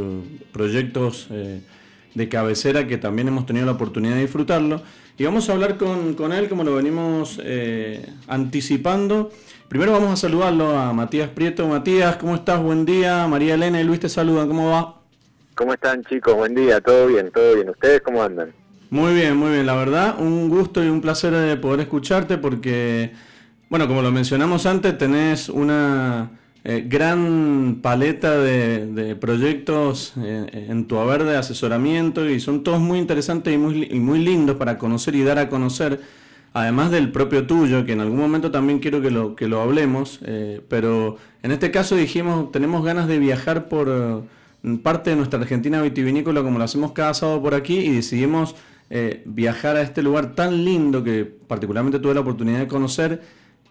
proyectos 0.52 1.28
eh, 1.30 1.62
de 2.14 2.28
cabecera 2.28 2.86
que 2.86 2.98
también 2.98 3.28
hemos 3.28 3.46
tenido 3.46 3.66
la 3.66 3.72
oportunidad 3.72 4.14
de 4.14 4.22
disfrutarlo. 4.22 4.82
Y 5.16 5.24
vamos 5.24 5.48
a 5.48 5.52
hablar 5.52 5.76
con, 5.76 6.32
él 6.32 6.48
como 6.48 6.62
lo 6.62 6.74
venimos 6.74 7.40
eh, 7.42 8.06
anticipando 8.28 9.32
Primero 9.68 9.92
vamos 9.92 10.14
a 10.14 10.16
saludarlo 10.16 10.78
a 10.78 10.94
Matías 10.94 11.28
Prieto. 11.28 11.68
Matías, 11.68 12.16
¿cómo 12.16 12.34
estás? 12.34 12.58
Buen 12.62 12.86
día. 12.86 13.26
María 13.28 13.52
Elena 13.52 13.78
y 13.78 13.84
Luis 13.84 14.00
te 14.00 14.08
saludan. 14.08 14.48
¿Cómo 14.48 14.70
va? 14.70 14.97
¿Cómo 15.58 15.74
están 15.74 16.04
chicos? 16.04 16.36
Buen 16.36 16.54
día. 16.54 16.80
¿Todo 16.80 17.08
bien? 17.08 17.32
¿Todo 17.32 17.56
bien? 17.56 17.68
¿Ustedes 17.68 18.00
cómo 18.00 18.22
andan? 18.22 18.52
Muy 18.90 19.12
bien, 19.12 19.36
muy 19.36 19.50
bien. 19.50 19.66
La 19.66 19.74
verdad, 19.74 20.14
un 20.20 20.48
gusto 20.48 20.84
y 20.84 20.88
un 20.88 21.00
placer 21.00 21.32
de 21.32 21.56
poder 21.56 21.80
escucharte 21.80 22.38
porque, 22.38 23.10
bueno, 23.68 23.88
como 23.88 24.00
lo 24.00 24.12
mencionamos 24.12 24.66
antes, 24.66 24.96
tenés 24.96 25.48
una 25.48 26.30
eh, 26.62 26.84
gran 26.86 27.80
paleta 27.82 28.38
de, 28.38 29.16
proyectos 29.20 30.14
eh, 30.18 30.66
en 30.70 30.86
tu 30.86 30.96
haber 30.98 31.24
de 31.24 31.36
asesoramiento 31.36 32.30
y 32.30 32.38
son 32.38 32.62
todos 32.62 32.78
muy 32.78 33.00
interesantes 33.00 33.52
y 33.52 33.58
muy, 33.58 33.88
y 33.90 33.98
muy 33.98 34.20
lindos 34.20 34.58
para 34.58 34.78
conocer 34.78 35.16
y 35.16 35.24
dar 35.24 35.40
a 35.40 35.48
conocer 35.48 35.98
además 36.52 36.92
del 36.92 37.10
propio 37.10 37.48
tuyo, 37.48 37.84
que 37.84 37.92
en 37.92 38.00
algún 38.00 38.20
momento 38.20 38.52
también 38.52 38.78
quiero 38.78 39.02
que 39.02 39.10
lo, 39.10 39.34
que 39.34 39.48
lo 39.48 39.60
hablemos, 39.60 40.20
eh, 40.24 40.60
pero 40.68 41.16
en 41.42 41.50
este 41.50 41.70
caso 41.70 41.96
dijimos, 41.96 42.52
tenemos 42.52 42.84
ganas 42.84 43.08
de 43.08 43.18
viajar 43.18 43.68
por 43.68 43.88
eh, 43.88 44.20
parte 44.82 45.10
de 45.10 45.16
nuestra 45.16 45.40
Argentina 45.40 45.80
vitivinícola 45.82 46.42
como 46.42 46.58
lo 46.58 46.64
hacemos 46.64 46.92
cada 46.92 47.14
sábado 47.14 47.42
por 47.42 47.54
aquí 47.54 47.78
y 47.78 47.90
decidimos 47.90 48.54
eh, 48.90 49.22
viajar 49.26 49.76
a 49.76 49.82
este 49.82 50.02
lugar 50.02 50.34
tan 50.34 50.64
lindo 50.64 51.04
que 51.04 51.24
particularmente 51.24 51.98
tuve 51.98 52.14
la 52.14 52.20
oportunidad 52.20 52.58
de 52.58 52.68
conocer, 52.68 53.22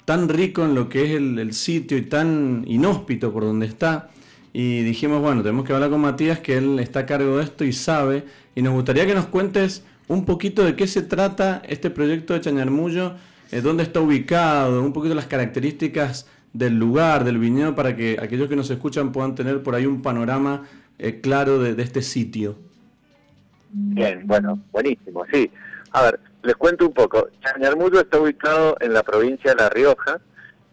tan 0.06 0.30
rico 0.30 0.64
en 0.64 0.76
lo 0.76 0.90
que 0.90 1.04
es 1.06 1.12
el, 1.12 1.54
sitio 1.54 1.98
y 1.98 2.04
tan 2.04 2.64
inhóspito 2.68 3.34
por 3.34 3.44
donde 3.44 3.66
está. 3.66 4.10
Y 4.54 4.82
dijimos, 4.84 5.22
bueno, 5.22 5.42
tenemos 5.42 5.66
que 5.66 5.74
hablar 5.74 5.90
con 5.90 6.02
Matías, 6.02 6.40
que 6.40 6.58
él 6.58 6.80
está 6.80 7.02
a 7.02 7.06
cargo 7.06 7.38
de 7.38 7.44
esto 7.44 7.66
y 7.66 7.74
sabe, 7.74 8.26
y 8.56 8.62
nos 8.62 8.74
gustaría 8.74 9.06
que 9.06 9.14
nos 9.14 9.26
cuentes 9.26 9.84
un 10.08 10.24
poquito 10.26 10.64
de 10.64 10.76
qué 10.76 10.88
se 10.88 11.02
trata 11.02 11.62
este 11.68 11.90
proyecto 11.90 12.34
de 12.34 12.42
Chañarmullo, 12.42 13.16
eh, 13.52 13.62
dónde 13.62 13.84
está 13.84 14.00
ubicado, 14.00 14.82
un 14.82 14.94
poquito 14.94 15.16
las 15.16 15.28
características 15.28 16.28
del 16.54 16.78
lugar, 16.78 17.24
del 17.24 17.38
viñedo, 17.38 17.76
para 17.76 17.96
que 17.96 18.18
aquellos 18.22 18.50
que 18.50 18.56
nos 18.56 18.70
escuchan 18.70 19.12
puedan 19.12 19.36
tener 19.36 19.64
por 19.64 19.76
ahí 19.76 19.86
un 19.86 20.02
panorama 20.02 20.64
eh, 20.98 21.22
claro 21.22 21.60
de, 21.60 21.82
este 21.82 22.02
sitio. 22.02 22.58
Bien, 23.72 24.26
bueno, 24.26 24.60
buenísimo, 24.72 25.26
sí. 25.32 25.52
A 25.92 26.04
ver, 26.04 26.20
les 26.44 26.56
cuento 26.56 26.88
un 26.88 26.94
poco. 26.94 27.30
Chañarmullo 27.42 28.00
está 28.00 28.20
ubicado 28.20 28.78
en 28.80 28.94
la 28.94 29.04
provincia 29.04 29.52
de 29.52 29.62
La 29.62 29.70
Rioja 29.70 30.20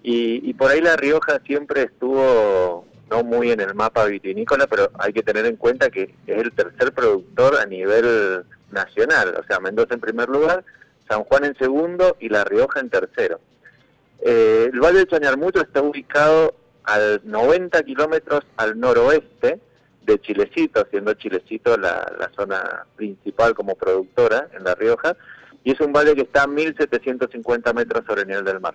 y, 0.02 0.48
y 0.48 0.54
por 0.54 0.70
ahí 0.70 0.80
La 0.80 0.96
Rioja 0.96 1.40
siempre 1.44 1.82
estuvo 1.82 2.86
no 3.10 3.22
muy 3.22 3.50
en 3.50 3.60
el 3.60 3.74
mapa 3.74 4.06
vitinícola, 4.06 4.66
pero 4.66 4.90
hay 4.98 5.12
que 5.12 5.22
tener 5.22 5.46
en 5.46 5.56
cuenta 5.56 5.90
que 5.90 6.14
es 6.26 6.38
el 6.38 6.52
tercer 6.52 6.92
productor 6.92 7.56
a 7.56 7.66
nivel 7.66 8.44
nacional, 8.70 9.34
o 9.40 9.44
sea, 9.44 9.60
Mendoza 9.60 9.94
en 9.94 10.00
primer 10.00 10.28
lugar, 10.28 10.64
San 11.08 11.24
Juan 11.24 11.44
en 11.44 11.56
segundo 11.56 12.16
y 12.20 12.28
La 12.28 12.44
Rioja 12.44 12.80
en 12.80 12.90
tercero. 12.90 13.40
Eh, 14.26 14.70
el 14.72 14.80
Valle 14.80 15.00
de 15.00 15.06
Chañarmucho 15.06 15.60
está 15.60 15.82
ubicado 15.82 16.54
al 16.84 17.20
90 17.24 17.82
kilómetros 17.82 18.40
al 18.56 18.80
noroeste 18.80 19.60
de 20.02 20.18
Chilecito, 20.18 20.86
siendo 20.90 21.12
Chilecito 21.12 21.76
la, 21.76 22.30
zona 22.34 22.86
principal 22.96 23.54
como 23.54 23.74
productora 23.74 24.48
en 24.56 24.64
La 24.64 24.74
Rioja, 24.74 25.14
y 25.62 25.72
es 25.72 25.80
un 25.80 25.92
valle 25.92 26.14
que 26.14 26.22
está 26.22 26.44
a 26.44 26.46
1.750 26.46 27.74
metros 27.74 28.04
sobre 28.06 28.22
el 28.22 28.28
nivel 28.28 28.44
del 28.44 28.60
mar. 28.60 28.74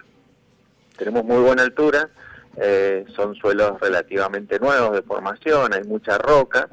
Tenemos 0.95 1.26
muy 1.26 1.41
buena 1.41 1.64
altura, 1.64 2.10
eh, 2.58 3.06
son 3.16 3.34
suelos 3.34 3.80
relativamente 3.80 4.60
nuevos 4.60 4.93
de 4.93 5.02
formación, 5.02 5.74
hay 5.74 5.84
mucha 5.84 6.20
roca, 6.20 6.70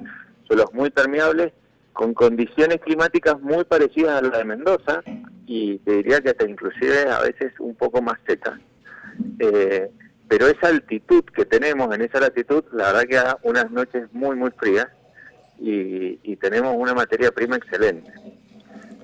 suelos 0.47 0.75
muy 0.75 0.91
permeables, 0.91 1.55
con 1.95 2.13
condiciones 2.13 2.81
climáticas 2.81 3.41
muy 3.41 3.65
parecidas 3.65 4.19
a 4.19 4.23
las 4.23 4.37
de 4.37 4.45
Mendoza, 4.45 5.03
y 5.47 5.79
te 5.79 5.93
diría 5.93 6.21
que 6.21 6.31
hasta 6.31 6.49
inclusive 6.49 7.09
a 7.11 7.21
veces 7.21 7.53
un 7.59 7.75
poco 7.75 8.03
más 8.03 8.19
secas. 8.27 8.59
Eh, 9.39 9.91
pero 10.29 10.49
esa 10.49 10.69
altitud 10.69 11.25
que 11.25 11.45
tenemos 11.45 11.95
en 11.95 12.03
esa 12.03 12.19
latitud, 12.21 12.65
la 12.73 12.93
verdad 12.93 13.05
que 13.09 13.15
da 13.15 13.39
unas 13.45 13.71
noches 13.71 14.09
muy, 14.13 14.35
muy 14.35 14.51
frías 14.51 14.89
y, 15.59 16.19
y 16.23 16.37
tenemos 16.37 16.75
una 16.77 16.95
materia 16.95 17.31
prima 17.31 17.57
excelente. 17.57 18.13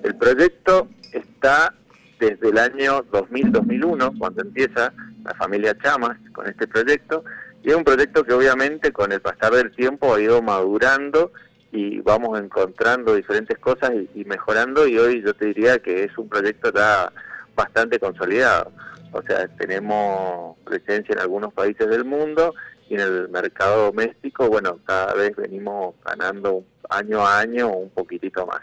El 0.03 0.15
proyecto 0.15 0.89
está 1.13 1.73
desde 2.19 2.49
el 2.49 2.57
año 2.57 3.03
2000-2001, 3.05 4.17
cuando 4.17 4.41
empieza 4.41 4.93
la 5.23 5.33
familia 5.35 5.77
Chamas 5.77 6.17
con 6.33 6.47
este 6.47 6.67
proyecto, 6.67 7.23
y 7.63 7.69
es 7.69 7.75
un 7.75 7.83
proyecto 7.83 8.23
que 8.23 8.33
obviamente 8.33 8.91
con 8.91 9.11
el 9.13 9.21
pasar 9.21 9.53
del 9.53 9.71
tiempo 9.71 10.13
ha 10.13 10.21
ido 10.21 10.41
madurando 10.41 11.31
y 11.73 11.99
vamos 12.01 12.39
encontrando 12.39 13.15
diferentes 13.15 13.57
cosas 13.57 13.91
y, 14.13 14.23
mejorando 14.25 14.87
y 14.87 14.97
hoy 14.99 15.23
yo 15.23 15.33
te 15.33 15.47
diría 15.47 15.79
que 15.79 16.03
es 16.03 16.15
un 16.19 16.29
proyecto 16.29 16.71
ya 16.71 17.11
bastante 17.55 17.99
consolidado. 17.99 18.71
O 19.11 19.21
sea, 19.23 19.47
tenemos 19.57 20.55
presencia 20.63 21.13
en 21.13 21.19
algunos 21.19 21.51
países 21.51 21.89
del 21.89 22.05
mundo 22.05 22.53
y 22.89 22.93
en 22.93 22.99
el 22.99 23.29
mercado 23.29 23.85
doméstico, 23.85 24.49
bueno, 24.49 24.77
cada 24.85 25.15
vez 25.15 25.35
venimos 25.35 25.95
ganando 26.05 26.63
año 26.89 27.25
a 27.25 27.39
año 27.39 27.69
un 27.69 27.89
poquitito 27.89 28.45
más. 28.45 28.61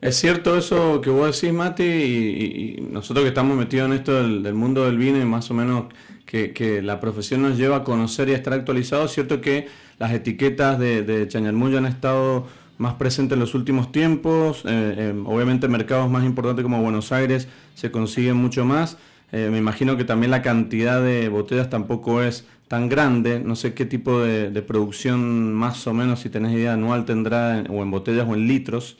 Es 0.00 0.16
cierto 0.16 0.56
eso 0.56 1.00
que 1.00 1.10
vos 1.10 1.40
decís, 1.40 1.52
Mati, 1.52 1.84
y, 1.84 2.80
nosotros 2.88 3.24
que 3.24 3.28
estamos 3.28 3.56
metidos 3.56 3.86
en 3.86 3.92
esto 3.94 4.14
del, 4.14 4.54
mundo 4.54 4.84
del 4.84 4.96
vino 4.96 5.24
más 5.26 5.50
o 5.50 5.54
menos 5.54 5.86
que, 6.32 6.80
la 6.82 6.98
profesión 6.98 7.42
nos 7.42 7.58
lleva 7.58 7.76
a 7.76 7.84
conocer 7.84 8.28
y 8.28 8.32
a 8.32 8.36
estar 8.36 8.54
actualizados, 8.54 9.12
cierto 9.12 9.40
que 9.40 9.68
las 9.98 10.12
etiquetas 10.12 10.78
de, 10.78 11.02
de 11.02 11.28
Chañarmuyo 11.28 11.78
han 11.78 11.86
estado 11.86 12.46
más 12.78 12.94
presentes 12.94 13.34
en 13.36 13.40
los 13.40 13.54
últimos 13.54 13.92
tiempos, 13.92 14.64
eh, 14.66 15.14
obviamente 15.26 15.68
mercados 15.68 16.10
más 16.10 16.24
importantes 16.24 16.62
como 16.62 16.82
Buenos 16.82 17.12
Aires 17.12 17.48
se 17.74 17.90
consiguen 17.90 18.36
mucho 18.36 18.64
más, 18.64 18.96
eh, 19.30 19.48
me 19.50 19.58
imagino 19.58 19.96
que 19.96 20.04
también 20.04 20.30
la 20.30 20.42
cantidad 20.42 21.02
de 21.02 21.28
botellas 21.28 21.70
tampoco 21.70 22.22
es 22.22 22.46
tan 22.68 22.88
grande, 22.88 23.38
no 23.40 23.54
sé 23.54 23.74
qué 23.74 23.84
tipo 23.84 24.20
de, 24.20 24.62
producción 24.62 25.52
más 25.52 25.86
o 25.86 25.94
menos, 25.94 26.20
si 26.20 26.30
tenés 26.30 26.52
idea 26.52 26.72
anual, 26.72 27.04
tendrá 27.04 27.62
o 27.68 27.82
en 27.82 27.90
botellas 27.90 28.26
o 28.26 28.34
en 28.34 28.46
litros. 28.46 28.98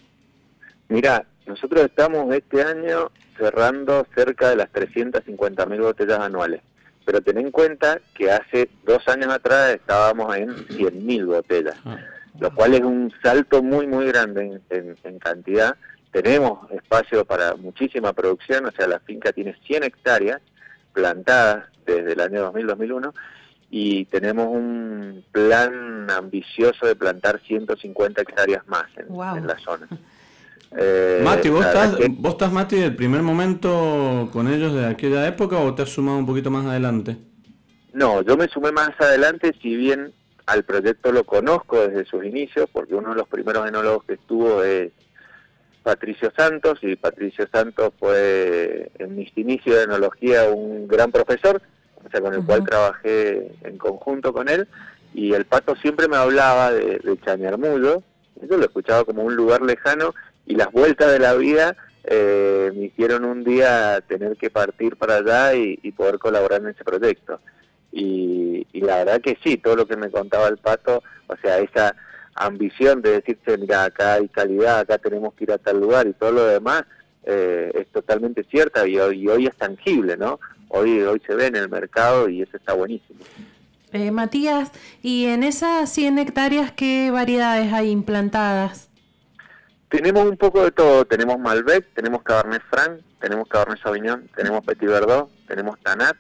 Mira, 0.89 1.25
nosotros 1.47 1.85
estamos 1.85 2.33
este 2.35 2.63
año 2.63 3.11
cerrando 3.39 4.07
cerca 4.15 4.51
de 4.51 4.57
las 4.57 4.71
350 4.71 5.67
mil 5.67 5.81
botellas 5.81 6.21
anuales, 6.21 6.61
pero 7.05 7.21
ten 7.21 7.39
en 7.39 7.51
cuenta 7.51 8.01
que 8.15 8.31
hace 8.31 8.69
dos 8.85 9.07
años 9.09 9.33
atrás 9.33 9.71
estábamos 9.75 10.35
en 10.37 10.55
100 10.69 11.07
mil 11.07 11.27
botellas, 11.27 11.77
ah. 11.85 11.99
lo 12.39 12.55
cual 12.55 12.75
es 12.75 12.83
un 12.83 13.13
salto 13.23 13.63
muy, 13.63 13.87
muy 13.87 14.07
grande 14.07 14.61
en, 14.71 15.19
cantidad. 15.19 15.77
Tenemos 16.11 16.71
espacio 16.71 17.25
para 17.25 17.55
muchísima 17.57 18.13
producción, 18.13 18.67
o 18.67 18.71
sea, 18.73 18.87
la 18.87 19.01
finca 19.01 19.33
tiene 19.33 19.57
100 19.67 19.85
hectáreas 19.85 20.41
plantadas 20.93 21.67
desde 21.87 22.13
el 22.13 22.21
año 22.21 22.53
2000-2001 22.53 23.13
y 23.71 24.05
tenemos 24.07 24.49
un 24.49 25.25
plan 25.33 26.11
ambicioso 26.11 26.87
de 26.87 26.95
plantar 26.95 27.41
150 27.41 28.21
hectáreas 28.21 28.67
más 28.69 28.85
en 28.99 29.47
la 29.47 29.59
zona. 29.59 29.89
Eh, 30.77 31.21
Mati, 31.23 31.51
¿vos 31.51 31.65
estás, 31.67 31.97
¿vos 32.11 32.33
estás, 32.33 32.53
Mati, 32.53 32.77
del 32.77 32.97
primer 32.97 33.23
momento 33.23 34.31
con 34.33 34.49
ellos 34.49 34.73
de 34.75 34.87
aquella 34.87 35.27
época 35.27 35.59
o 35.59 35.75
te 35.75 35.83
has 35.83 35.91
sumado 35.91 36.19
un 36.19 36.27
poquito 36.27 36.51
más 36.51 36.65
adelante? 36.65 37.17
No, 37.93 38.23
yo 38.23 38.37
me 38.37 38.49
sumé 38.49 38.73
más 38.73 38.91
adelante, 38.99 39.55
si 39.61 39.77
bien 39.77 40.13
al 40.47 40.65
proyecto 40.65 41.13
lo 41.13 41.25
conozco 41.25 41.87
desde 41.87 42.07
sus 42.07 42.25
inicios, 42.25 42.69
porque 42.73 42.95
uno 42.95 43.11
de 43.11 43.17
los 43.17 43.29
primeros 43.29 43.69
enólogos 43.69 44.05
que 44.05 44.15
estuvo 44.15 44.63
es 44.63 44.93
Patricio 45.83 46.33
Santos, 46.37 46.79
y 46.83 46.97
Patricio 46.97 47.47
Santos 47.53 47.93
fue 47.99 48.91
en 48.99 49.15
mis 49.15 49.37
inicios 49.37 49.77
de 49.77 49.83
enología 49.83 50.45
un 50.45 50.89
gran 50.89 51.13
profesor, 51.13 51.61
o 52.03 52.11
sea, 52.11 52.21
con 52.21 52.33
el 52.33 52.45
cual 52.45 52.65
trabajé 52.65 53.53
en 53.63 53.77
conjunto 53.77 54.33
con 54.33 54.49
él, 54.49 54.67
y 55.13 55.35
el 55.35 55.45
Pato 55.45 55.77
siempre 55.77 56.09
me 56.09 56.17
hablaba 56.17 56.73
de, 56.73 56.99
de 56.99 57.21
Chañarmulo, 57.21 58.03
yo 58.41 58.57
lo 58.57 58.65
escuchaba 58.65 59.05
como 59.05 59.23
un 59.23 59.37
lugar 59.37 59.63
lejano, 59.63 60.15
y 60.47 60.55
las 60.55 60.71
vueltas 60.73 61.13
de 61.13 61.19
la 61.19 61.35
vida 61.35 61.77
eh, 62.05 62.73
me 62.75 62.87
hicieron 62.87 63.25
un 63.25 63.45
día 63.45 64.01
tener 64.09 64.37
que 64.37 64.51
partir 64.51 64.97
para 64.97 65.17
allá 65.17 65.55
y, 65.55 65.77
poder 65.93 66.19
colaborar 66.19 66.61
en 66.61 66.69
ese 66.69 66.85
proyecto. 66.85 67.41
Y, 67.93 68.67
la 68.73 69.05
verdad 69.05 69.21
que 69.21 69.39
sí, 69.45 69.59
todo 69.59 69.77
lo 69.77 69.87
que 69.87 69.97
me 69.97 70.11
contaba 70.11 70.49
el 70.49 70.57
pato, 70.57 71.03
o 71.29 71.37
sea, 71.37 71.59
esa 71.59 71.95
ambición 72.35 73.03
de 73.03 73.21
decirse, 73.21 73.57
mira, 73.59 73.85
acá 73.85 74.15
hay 74.15 74.29
calidad, 74.29 74.81
acá 74.81 74.99
tenemos 74.99 75.35
que 75.35 75.45
ir 75.45 75.53
a 75.53 75.59
tal 75.59 75.79
lugar 75.79 76.07
y 76.09 76.15
todo 76.15 76.33
lo 76.33 76.47
demás, 76.47 76.83
eh, 77.25 77.71
es 77.75 77.87
totalmente 77.89 78.43
cierta 78.45 78.89
y 78.89 78.99
hoy, 78.99 79.29
hoy 79.29 79.47
es 79.47 79.57
tangible, 79.57 80.17
¿no? 80.17 80.41
Hoy, 80.69 81.01
hoy 81.03 81.23
se 81.25 81.35
ve 81.35 81.47
en 81.47 81.57
el 81.57 81.69
mercado 81.69 82.29
y 82.29 82.43
eso 82.43 82.57
está 82.57 82.73
buenísimo. 82.73 83.21
Eh, 83.93 84.11
Matías, 84.11 84.73
¿y 85.03 85.27
en 85.27 85.43
esas 85.43 85.93
100 85.93 86.19
hectáreas 86.19 86.73
qué 86.73 87.11
variedades 87.13 87.73
hay 87.73 87.91
implantadas? 87.91 88.89
Tenemos 89.93 90.25
un 90.25 90.39
poco 90.39 90.65
de 90.65 90.71
todo, 90.71 91.05
tenemos 91.05 91.39
Malbec, 91.39 91.93
tenemos 91.93 92.23
Cabernet 92.23 92.63
Franc, 92.71 93.03
tenemos 93.21 93.47
Cabernet 93.47 93.79
Sauvignon, 93.79 94.27
tenemos 94.35 94.65
Petit 94.65 94.89
Verdot, 94.89 95.29
tenemos 95.47 95.79
Tanat 95.81 96.17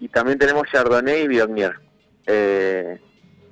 y 0.00 0.08
también 0.08 0.36
tenemos 0.36 0.64
Chardonnay 0.66 1.22
y 1.22 1.28
Viognier, 1.28 1.78
eh, 2.26 3.00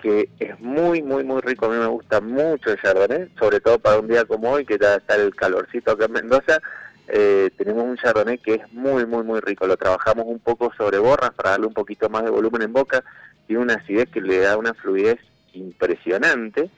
que 0.03 0.31
es 0.41 0.59
muy, 0.59 1.01
muy, 1.05 1.22
muy 1.22 1.41
rico. 1.43 1.66
A 1.66 1.68
mí 1.68 1.76
me 1.76 1.87
gusta 1.87 2.20
mucho 2.20 2.72
el 2.72 2.83
Chardonnay, 2.83 3.33
sobre 3.39 3.61
todo 3.61 3.78
para 3.78 4.01
un 4.01 4.09
día 4.09 4.24
como 4.24 4.51
hoy, 4.51 4.66
que 4.66 4.76
ya 4.76 4.97
está 4.97 5.14
el 5.14 5.33
calorcito 5.37 5.93
acá 5.93 6.07
en 6.07 6.12
Mendoza. 6.12 6.59
Eh, 7.07 7.51
tenemos 7.57 7.85
un 7.85 7.97
Chardonnay 7.99 8.39
que 8.39 8.55
es 8.55 8.72
muy, 8.72 9.07
muy, 9.07 9.22
muy 9.22 9.39
rico. 9.39 9.64
Lo 9.64 9.76
trabajamos 9.76 10.24
un 10.26 10.41
poco 10.41 10.72
sobre 10.76 10.99
borras 10.99 11.31
para 11.35 11.51
darle 11.51 11.68
un 11.68 11.74
poquito 11.74 12.11
más 12.11 12.24
de 12.24 12.31
volumen 12.31 12.62
en 12.62 12.72
boca. 12.72 13.05
Tiene 13.47 13.62
una 13.62 13.74
acidez 13.74 14.09
que 14.09 14.20
le 14.20 14.41
da 14.41 14.57
una 14.57 14.74
fluidez 14.74 15.20
impresionante 15.53 16.68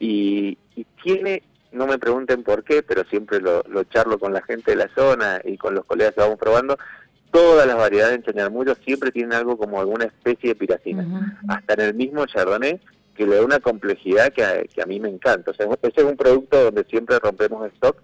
y 0.00 0.58
tiene 1.00 1.44
no 1.74 1.86
me 1.86 1.98
pregunten 1.98 2.42
por 2.42 2.64
qué, 2.64 2.82
pero 2.82 3.04
siempre 3.04 3.40
lo, 3.40 3.62
charlo 3.84 4.18
con 4.18 4.32
la 4.32 4.42
gente 4.42 4.70
de 4.70 4.76
la 4.76 4.88
zona 4.94 5.40
y 5.44 5.56
con 5.58 5.74
los 5.74 5.84
colegas 5.84 6.14
que 6.14 6.20
vamos 6.20 6.38
probando, 6.38 6.78
todas 7.30 7.66
las 7.66 7.76
variedades 7.76 8.16
en 8.16 8.22
Chañarmullo 8.22 8.74
siempre 8.76 9.10
tienen 9.10 9.32
algo 9.32 9.58
como 9.58 9.80
alguna 9.80 10.04
especie 10.04 10.50
de 10.50 10.54
piracina, 10.54 11.36
hasta 11.48 11.74
en 11.74 11.80
el 11.80 11.94
mismo 11.94 12.24
Chardonnay, 12.26 12.80
que 13.16 13.26
le 13.26 13.36
da 13.36 13.44
una 13.44 13.60
complejidad 13.60 14.32
que 14.32 14.44
a, 14.44 14.86
mí 14.86 15.00
me 15.00 15.08
encanta. 15.08 15.50
O 15.50 15.54
sea, 15.54 15.66
ese 15.82 16.00
es 16.00 16.04
un 16.04 16.16
producto 16.16 16.64
donde 16.64 16.84
siempre 16.84 17.18
rompemos 17.18 17.66
stock. 17.74 17.96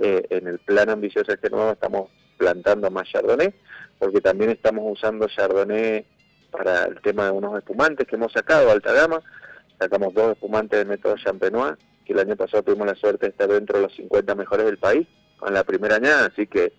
Eh, 0.00 0.26
en 0.30 0.48
el 0.48 0.58
plan 0.58 0.90
ambicioso 0.90 1.32
este 1.32 1.50
nuevo 1.50 1.70
estamos 1.70 2.10
plantando 2.36 2.90
más 2.90 3.08
Chardonnay, 3.08 3.54
porque 3.98 4.20
también 4.20 4.50
estamos 4.50 4.84
usando 4.86 5.28
Chardonnay 5.28 6.04
para 6.50 6.86
el 6.86 7.00
tema 7.00 7.26
de 7.26 7.30
unos 7.30 7.56
espumantes 7.56 8.06
que 8.06 8.16
hemos 8.16 8.32
sacado, 8.32 8.70
alta 8.70 8.92
gama. 8.92 9.22
Sacamos 9.78 10.12
dos 10.14 10.32
espumantes 10.32 10.78
del 10.78 10.88
método 10.88 11.16
Champenois 11.16 11.76
que 12.04 12.12
el 12.12 12.20
año 12.20 12.36
pasado 12.36 12.62
tuvimos 12.62 12.86
la 12.86 12.94
suerte 12.94 13.26
de 13.26 13.30
estar 13.30 13.48
dentro 13.48 13.78
de 13.78 13.84
los 13.84 13.94
50 13.96 14.34
mejores 14.34 14.66
del 14.66 14.78
país 14.78 15.06
con 15.38 15.52
la 15.52 15.64
primera 15.64 15.96
añada, 15.96 16.26
así 16.26 16.46
que 16.46 16.72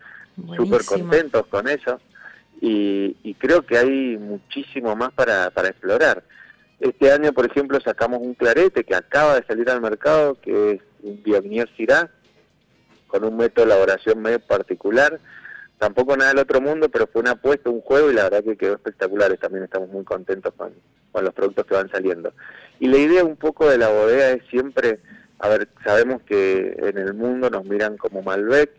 súper 0.55 0.85
contentos 0.85 1.45
con 1.47 1.67
eso. 1.67 1.99
Y, 2.61 3.35
creo 3.37 3.63
que 3.63 3.77
hay 3.77 4.17
muchísimo 4.17 4.95
más 4.95 5.11
para, 5.13 5.51
para 5.51 5.69
explorar. 5.69 6.23
Este 6.79 7.11
año, 7.11 7.31
por 7.31 7.45
ejemplo, 7.45 7.79
sacamos 7.79 8.21
un 8.21 8.33
clarete 8.33 8.83
que 8.83 8.95
acaba 8.95 9.35
de 9.35 9.45
salir 9.45 9.69
al 9.69 9.81
mercado, 9.81 10.39
que 10.41 10.71
es 10.71 10.81
un 11.03 11.21
Biognier 11.21 11.69
Syrah, 11.75 12.09
con 13.07 13.23
un 13.23 13.37
método 13.37 13.65
de 13.65 13.71
elaboración 13.71 14.21
medio 14.21 14.39
particular. 14.39 15.19
Tampoco 15.77 16.15
nada 16.15 16.31
del 16.31 16.39
otro 16.39 16.61
mundo, 16.61 16.89
pero 16.89 17.07
fue 17.07 17.21
una 17.21 17.31
apuesta, 17.31 17.69
un 17.69 17.81
juego, 17.81 18.09
y 18.09 18.13
la 18.13 18.23
verdad 18.23 18.43
que 18.43 18.57
quedó 18.57 18.73
espectacular. 18.75 19.35
También 19.37 19.65
estamos 19.65 19.89
muy 19.89 20.03
contentos 20.03 20.53
con, 20.55 20.73
con 21.11 21.23
los 21.23 21.33
productos 21.33 21.65
que 21.65 21.75
van 21.75 21.89
saliendo. 21.89 22.33
Y 22.79 22.87
la 22.87 22.97
idea 22.97 23.23
un 23.23 23.35
poco 23.35 23.69
de 23.69 23.77
la 23.77 23.89
bodega 23.89 24.31
es 24.31 24.43
siempre 24.49 24.99
a 25.39 25.49
ver, 25.49 25.67
sabemos 25.83 26.21
que 26.23 26.75
en 26.77 26.97
el 26.97 27.13
mundo 27.13 27.49
nos 27.49 27.65
miran 27.65 27.97
como 27.97 28.21
Malbec 28.21 28.71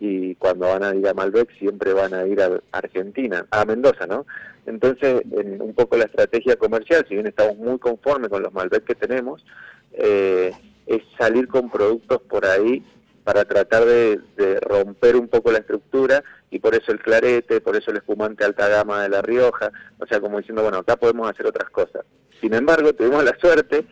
y 0.00 0.34
cuando 0.36 0.66
van 0.66 0.82
a 0.82 0.94
ir 0.94 1.06
a 1.06 1.14
Malbec 1.14 1.50
siempre 1.58 1.92
van 1.92 2.14
a 2.14 2.26
ir 2.26 2.40
a 2.40 2.60
Argentina, 2.72 3.46
a 3.50 3.64
Mendoza, 3.64 4.06
¿no? 4.06 4.26
Entonces, 4.66 5.22
en 5.32 5.60
un 5.62 5.74
poco 5.74 5.96
la 5.96 6.04
estrategia 6.04 6.56
comercial, 6.56 7.04
si 7.08 7.14
bien 7.14 7.26
estamos 7.26 7.56
muy 7.56 7.78
conformes 7.78 8.28
con 8.28 8.42
los 8.42 8.52
Malbec 8.52 8.84
que 8.84 8.94
tenemos, 8.94 9.44
eh, 9.92 10.52
es 10.86 11.02
salir 11.18 11.48
con 11.48 11.70
productos 11.70 12.20
por 12.22 12.44
ahí 12.44 12.84
para 13.32 13.44
tratar 13.44 13.84
de, 13.84 14.18
romper 14.60 15.14
un 15.14 15.28
poco 15.28 15.52
la 15.52 15.58
estructura 15.58 16.24
y 16.50 16.58
por 16.58 16.74
eso 16.74 16.90
el 16.90 16.98
clarete, 16.98 17.60
por 17.60 17.76
eso 17.76 17.92
el 17.92 17.98
espumante 17.98 18.44
alta 18.44 18.66
gama 18.66 19.04
de 19.04 19.08
La 19.08 19.22
Rioja, 19.22 19.70
o 20.00 20.06
sea, 20.06 20.20
como 20.20 20.38
diciendo, 20.38 20.62
bueno, 20.62 20.78
acá 20.78 20.96
podemos 20.96 21.30
hacer 21.30 21.46
otras 21.46 21.70
cosas. 21.70 22.04
Sin 22.40 22.54
embargo, 22.54 22.92
tuvimos 22.92 23.22
la 23.22 23.38
suerte 23.38 23.86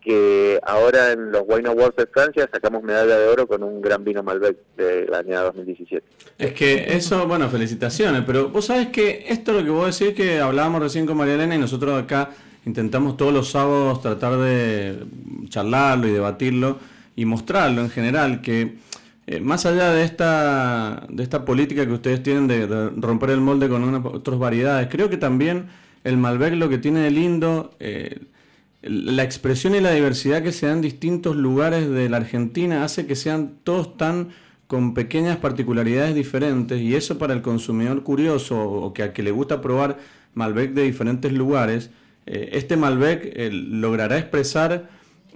que 0.00 0.60
ahora 0.62 1.10
en 1.10 1.32
los 1.32 1.42
Wine 1.48 1.68
Awards 1.68 1.96
de 1.96 2.06
Francia 2.06 2.48
sacamos 2.52 2.84
medalla 2.84 3.18
de 3.18 3.26
oro 3.26 3.48
con 3.48 3.64
un 3.64 3.80
gran 3.80 4.04
vino 4.04 4.22
Malbec 4.22 4.56
del 4.76 5.12
año 5.12 5.42
2017. 5.42 6.06
Es 6.38 6.52
que 6.52 6.96
eso, 6.96 7.26
bueno, 7.26 7.48
felicitaciones, 7.48 8.22
pero 8.24 8.50
vos 8.50 8.66
sabes 8.66 8.90
que 8.90 9.24
esto 9.28 9.50
es 9.50 9.56
lo 9.56 9.64
que 9.64 9.70
vos 9.70 9.98
decís 9.98 10.14
que 10.14 10.38
hablábamos 10.38 10.80
recién 10.80 11.06
con 11.06 11.16
María 11.16 11.34
Elena 11.34 11.56
y 11.56 11.58
nosotros 11.58 12.00
acá 12.00 12.30
intentamos 12.64 13.16
todos 13.16 13.34
los 13.34 13.50
sábados 13.50 14.00
tratar 14.00 14.36
de 14.36 14.94
charlarlo 15.48 16.06
y 16.06 16.12
debatirlo 16.12 16.78
y 17.16 17.24
mostrarlo 17.24 17.80
en 17.80 17.90
general, 17.90 18.42
que 18.42 18.76
eh, 19.26 19.40
más 19.40 19.66
allá 19.66 19.90
de 19.90 20.04
esta, 20.04 21.06
de 21.08 21.22
esta 21.22 21.44
política 21.44 21.86
que 21.86 21.92
ustedes 21.92 22.22
tienen 22.22 22.46
de, 22.46 22.90
romper 22.96 23.30
el 23.30 23.40
molde 23.40 23.68
con 23.68 24.06
otras 24.06 24.38
variedades, 24.38 24.88
creo 24.90 25.10
que 25.10 25.16
también 25.16 25.66
el 26.04 26.18
Malbec 26.18 26.54
lo 26.54 26.68
que 26.68 26.78
tiene 26.78 27.00
de 27.00 27.10
lindo... 27.10 27.74
Eh, 27.80 28.20
la 28.82 29.24
expresión 29.24 29.74
y 29.74 29.80
la 29.80 29.90
diversidad 29.90 30.44
que 30.44 30.52
se 30.52 30.66
dan 30.66 30.76
en 30.76 30.82
distintos 30.82 31.34
lugares 31.34 31.90
de 31.90 32.08
la 32.08 32.18
Argentina 32.18 32.84
hace 32.84 33.04
que 33.06 33.16
sean 33.16 33.54
todos 33.64 33.96
tan 33.96 34.28
con 34.68 34.94
pequeñas 34.94 35.38
particularidades 35.38 36.14
diferentes 36.14 36.80
y 36.80 36.94
eso 36.94 37.18
para 37.18 37.34
el 37.34 37.42
consumidor 37.42 38.04
curioso 38.04 38.60
o 38.60 38.92
que 38.92 39.02
a 39.02 39.12
que 39.12 39.24
le 39.24 39.32
gusta 39.32 39.60
probar 39.60 39.98
Malbec 40.34 40.72
de 40.72 40.82
diferentes 40.82 41.32
lugares, 41.32 41.90
eh, 42.26 42.50
este 42.52 42.76
Malbec 42.76 43.34
logrará 43.50 44.18
expresar 44.18 44.88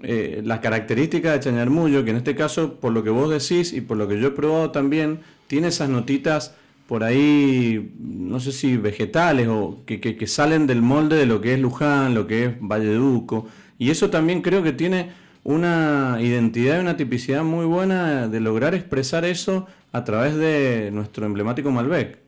eh, 0.03 0.41
las 0.45 0.61
características 0.61 1.35
de 1.35 1.41
Chañarmullo, 1.41 2.05
que 2.05 2.11
en 2.11 2.17
este 2.17 2.35
caso, 2.35 2.75
por 2.81 2.93
lo 2.93 3.03
que 3.03 3.11
vos 3.11 3.31
decís 3.31 3.73
y 3.73 3.81
por 3.81 3.97
lo 3.97 4.09
que 4.09 4.19
yo 4.19 4.29
he 4.29 4.33
probado 4.33 4.71
también, 4.71 5.21
tiene 5.47 5.69
esas 5.69 5.89
notitas 5.89 6.55
por 6.89 7.05
ahí, 7.05 7.93
no 8.01 8.41
sé 8.41 8.51
si 8.51 8.77
vegetales 8.77 9.47
o 9.49 9.83
que, 9.87 10.01
que, 10.01 10.27
salen 10.27 10.67
del 10.67 10.83
molde 10.83 11.17
de 11.17 11.27
lo 11.27 11.41
que 11.41 11.55
es 11.55 11.61
Luján, 11.61 12.15
lo 12.15 12.27
que 12.27 12.47
es 12.47 12.55
Valleduco. 12.61 13.47
Y 13.79 13.91
eso 13.91 14.11
también 14.11 14.43
creo 14.43 14.63
que 14.63 14.73
tiene 14.73 15.13
una 15.45 16.19
identidad 16.21 16.79
y 16.79 16.81
una 16.81 16.97
tipicidad 16.97 17.45
muy 17.45 17.65
buena 17.65 18.27
de 18.27 18.41
lograr 18.41 18.75
expresar 18.75 19.25
eso 19.25 19.69
a 19.93 20.03
través 20.03 20.35
de 20.35 20.91
nuestro 20.93 21.27
emblemático 21.27 21.71
Malbec. 21.71 22.19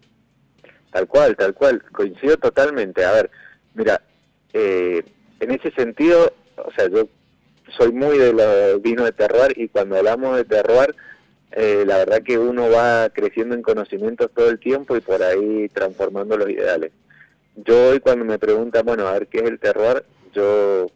Tal 0.92 1.08
cual, 1.08 1.34
tal 1.36 1.54
cual, 1.54 1.82
coincido 1.90 2.36
totalmente. 2.36 3.04
A 3.04 3.12
ver, 3.12 3.30
mira, 3.74 4.00
eh, 4.52 5.02
en 5.40 5.50
ese 5.50 5.72
sentido, 5.72 6.32
o 6.56 6.70
sea, 6.72 6.88
yo 6.88 7.08
soy 7.76 7.92
muy 7.92 8.18
de 8.18 8.32
los 8.32 8.82
vinos 8.82 9.06
de 9.06 9.12
terroir 9.12 9.52
y 9.56 9.68
cuando 9.68 9.96
hablamos 9.96 10.36
de 10.36 10.44
terroir 10.44 10.94
eh, 11.54 11.84
la 11.86 11.98
verdad 11.98 12.22
que 12.22 12.38
uno 12.38 12.70
va 12.70 13.10
creciendo 13.10 13.54
en 13.54 13.62
conocimientos 13.62 14.30
todo 14.34 14.48
el 14.48 14.58
tiempo 14.58 14.96
y 14.96 15.00
por 15.00 15.22
ahí 15.22 15.68
transformando 15.68 16.36
los 16.36 16.48
ideales. 16.48 16.92
Yo 17.56 17.90
hoy 17.90 18.00
cuando 18.00 18.24
me 18.24 18.38
preguntan, 18.38 18.86
bueno, 18.86 19.06
a 19.06 19.12
ver 19.12 19.26
qué 19.26 19.38
es 19.40 19.44
el 19.44 19.58
terror, 19.58 20.04
yo 20.32 20.86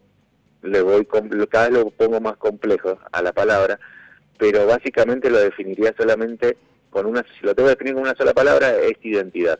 le 0.63 0.81
voy, 0.81 1.07
cada 1.49 1.69
vez 1.69 1.77
lo 1.77 1.91
pongo 1.91 2.19
más 2.19 2.37
complejo 2.37 2.97
a 3.11 3.21
la 3.21 3.33
palabra, 3.33 3.79
pero 4.39 4.65
básicamente 4.65 5.29
lo 5.29 5.37
definiría 5.37 5.93
solamente 5.95 6.57
con 6.89 7.05
una, 7.05 7.23
si 7.39 7.45
lo 7.45 7.53
tengo 7.53 7.67
que 7.67 7.75
definir 7.75 7.93
con 7.93 8.03
una 8.03 8.15
sola 8.15 8.33
palabra, 8.33 8.75
es 8.75 8.93
identidad. 9.03 9.59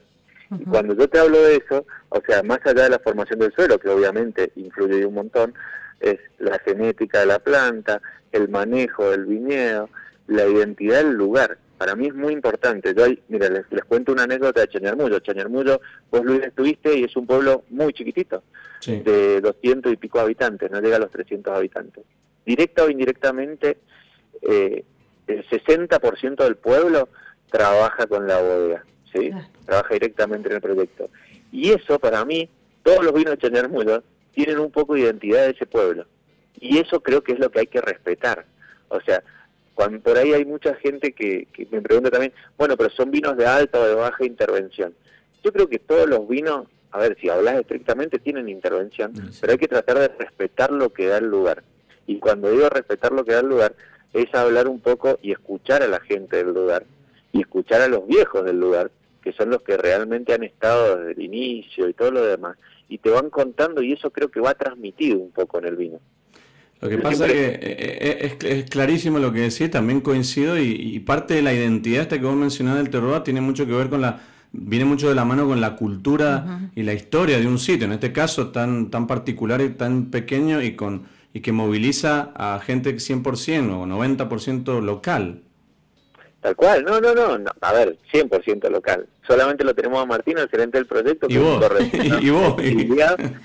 Y 0.49 0.63
cuando 0.63 0.95
yo 0.95 1.07
te 1.07 1.20
hablo 1.20 1.39
de 1.41 1.57
eso, 1.57 1.86
o 2.09 2.22
sea, 2.26 2.41
más 2.41 2.59
allá 2.63 2.84
de 2.84 2.89
la 2.89 2.99
formación 2.99 3.38
del 3.38 3.53
suelo, 3.53 3.78
que 3.78 3.89
obviamente 3.89 4.51
influye 4.55 5.05
un 5.05 5.13
montón, 5.13 5.53
es 6.00 6.20
la 6.39 6.60
genética 6.60 7.22
de 7.22 7.26
la 7.26 7.39
planta, 7.39 8.02
el 8.32 8.50
manejo 8.50 9.10
del 9.12 9.26
viñedo, 9.26 9.89
la 10.28 10.45
identidad 10.48 11.04
del 11.04 11.14
lugar. 11.14 11.58
Para 11.78 11.95
mí 11.95 12.08
es 12.08 12.16
muy 12.16 12.34
importante. 12.34 12.93
Yo, 12.95 13.06
mira, 13.28 13.50
les, 13.50 13.66
cuento 13.86 14.12
una 14.12 14.24
anécdota 14.24 14.62
de 14.62 14.68
Chañarmullo. 14.68 15.20
Chañarmullo, 15.20 15.80
vos 16.12 16.26
Luis 16.26 16.41
estuviste 16.43 16.98
y 16.98 17.04
es 17.04 17.16
un 17.16 17.28
pueblo 17.28 17.64
muy 17.70 17.93
chiquitito, 17.93 18.43
de 18.86 19.41
200 19.41 19.93
y 19.93 19.98
pico 19.98 20.20
habitantes, 20.20 20.72
no 20.72 20.82
llega 20.82 20.95
a 20.95 21.00
los 21.00 21.12
300 21.12 21.54
habitantes. 21.54 22.04
Directa 22.45 22.84
o 22.84 22.89
indirectamente, 22.89 23.78
eh, 24.41 24.84
el 25.28 25.48
60% 25.48 26.43
del 26.43 26.56
pueblo 26.56 27.10
trabaja 27.52 28.08
con 28.08 28.28
la 28.28 28.41
bodega, 28.41 28.86
¿sí? 29.14 29.32
Trabaja 29.66 29.93
directamente 29.93 30.50
en 30.50 30.56
el 30.56 30.62
proyecto. 30.62 31.10
Y 31.52 31.72
eso, 31.72 32.00
para 32.00 32.24
mí, 32.26 32.50
todos 32.84 33.04
los 33.04 33.14
vinos 33.14 33.32
de 33.32 33.38
Chañarmullo 33.38 34.04
tienen 34.38 34.60
un 34.60 34.70
poco 34.70 34.94
de 34.94 35.00
identidad 35.00 35.46
de 35.46 35.50
ese 35.54 35.66
pueblo. 35.66 36.06
Y 36.60 36.78
eso 36.78 37.02
creo 37.02 37.24
que 37.24 37.32
es 37.32 37.40
lo 37.40 37.50
que 37.50 37.62
hay 37.62 37.66
que 37.66 37.82
respetar. 37.82 38.46
O 38.88 39.02
sea, 39.02 39.24
cuando 39.74 40.00
por 40.00 40.16
ahí 40.16 40.32
hay 40.32 40.46
mucha 40.46 40.76
gente 40.76 41.12
que, 41.12 41.48
me 41.72 41.82
pregunta 41.82 42.12
también, 42.12 42.34
bueno, 42.56 42.78
pero 42.78 42.92
son 42.92 43.10
vinos 43.10 43.36
de 43.36 43.48
alta 43.48 43.80
o 43.80 43.88
de 43.88 43.96
baja 43.96 44.24
intervención. 44.24 44.94
Yo 45.44 45.52
creo 45.52 45.68
que 45.68 45.80
todos 45.80 46.08
los 46.08 46.28
vinos, 46.28 46.68
a 46.92 47.00
ver, 47.00 47.18
si 47.20 47.30
hablas 47.30 47.56
estrictamente, 47.56 48.20
tienen 48.20 48.48
intervención, 48.48 49.12
pero 49.42 49.54
hay 49.54 49.58
que 49.58 49.68
tratar 49.68 49.98
de 49.98 50.10
respetar 50.10 50.72
lo 50.72 50.94
que 50.94 51.08
da 51.08 51.18
el 51.18 51.26
lugar. 51.26 51.64
Y 52.06 52.20
cuando 52.20 52.52
digo 52.52 52.70
respetar 52.70 53.14
lo 53.14 53.26
que 53.26 53.34
da 53.34 53.40
el 53.40 53.48
lugar, 53.48 53.74
es 54.14 54.32
hablar 54.36 54.68
un 54.68 54.80
poco 54.82 55.18
y 55.24 55.32
escuchar 55.32 55.82
a 55.82 55.88
la 55.88 56.00
gente 56.00 56.38
del 56.38 56.54
lugar, 56.54 56.86
y 57.32 57.42
escuchar 57.42 57.82
a 57.82 57.88
los 57.88 58.06
viejos 58.06 58.46
del 58.46 58.60
lugar, 58.60 58.92
que 59.24 59.34
son 59.34 59.50
los 59.50 59.64
que 59.64 59.78
realmente 59.78 60.36
han 60.36 60.44
estado 60.44 60.98
desde 60.98 61.14
el 61.14 61.22
inicio 61.24 61.90
y 61.90 61.94
todo 61.94 62.12
lo 62.12 62.24
demás, 62.24 62.56
y 62.90 62.98
te 63.00 63.10
van 63.10 63.30
contando 63.30 63.82
y 63.82 63.94
eso 63.94 64.12
creo 64.12 64.30
que 64.30 64.40
va 64.40 64.54
transmitido 64.54 65.18
un 65.18 65.32
poco 65.32 65.60
en 65.60 65.66
el 65.66 65.76
vino. 65.76 66.00
Lo 66.80 66.90
que 66.90 66.98
pasa 67.00 67.26
es 67.26 67.32
que 67.32 67.46
eh, 67.46 67.58
eh, 67.62 68.38
es, 68.40 68.70
clarísimo 68.70 69.18
lo 69.18 69.34
que 69.34 69.40
decís, 69.40 69.72
también 69.72 70.00
coincido 70.02 70.60
y, 70.60 71.00
parte 71.00 71.34
de 71.34 71.42
la 71.42 71.54
identidad 71.54 72.04
esta 72.04 72.20
que 72.20 72.26
vos 72.26 72.36
mencionás 72.36 72.78
del 72.78 72.90
terroir 72.90 73.24
tiene 73.24 73.42
mucho 73.42 73.66
que 73.66 73.72
ver 73.72 73.90
con 73.90 74.02
la, 74.02 74.22
viene 74.52 74.86
mucho 74.86 75.10
de 75.10 75.16
la 75.16 75.26
mano 75.26 75.48
con 75.48 75.60
la 75.60 75.76
cultura 75.76 76.70
y 76.76 76.84
la 76.84 76.94
historia 76.94 77.40
de 77.40 77.48
un 77.48 77.58
sitio, 77.58 77.86
en 77.86 77.94
este 77.94 78.12
caso 78.12 78.50
tan, 78.50 78.92
tan 78.92 79.08
particular 79.08 79.62
y 79.62 79.70
tan 79.70 80.12
pequeño 80.12 80.62
y, 80.62 80.76
con, 80.76 81.08
y 81.34 81.42
que 81.42 81.52
moviliza 81.52 82.32
a 82.36 82.60
gente 82.60 82.96
100% 82.96 83.72
o 83.72 83.86
90% 83.86 84.82
local. 84.82 85.42
Tal 86.48 86.56
cual, 86.56 86.86
no, 86.86 87.02
no, 87.02 87.14
no, 87.14 87.52
a 87.60 87.74
ver, 87.74 87.98
100% 88.10 88.70
local. 88.70 89.06
Solamente 89.28 89.66
lo 89.66 89.76
tenemos 89.76 90.02
a 90.02 90.06
Martín, 90.06 90.38
el 90.38 90.48
gerente 90.48 90.78
del 90.78 90.88
proyecto. 90.88 91.28
¿Y 91.30 91.36
vos? 91.39 91.62
¿Y 92.22 92.30
vos? 92.30 92.56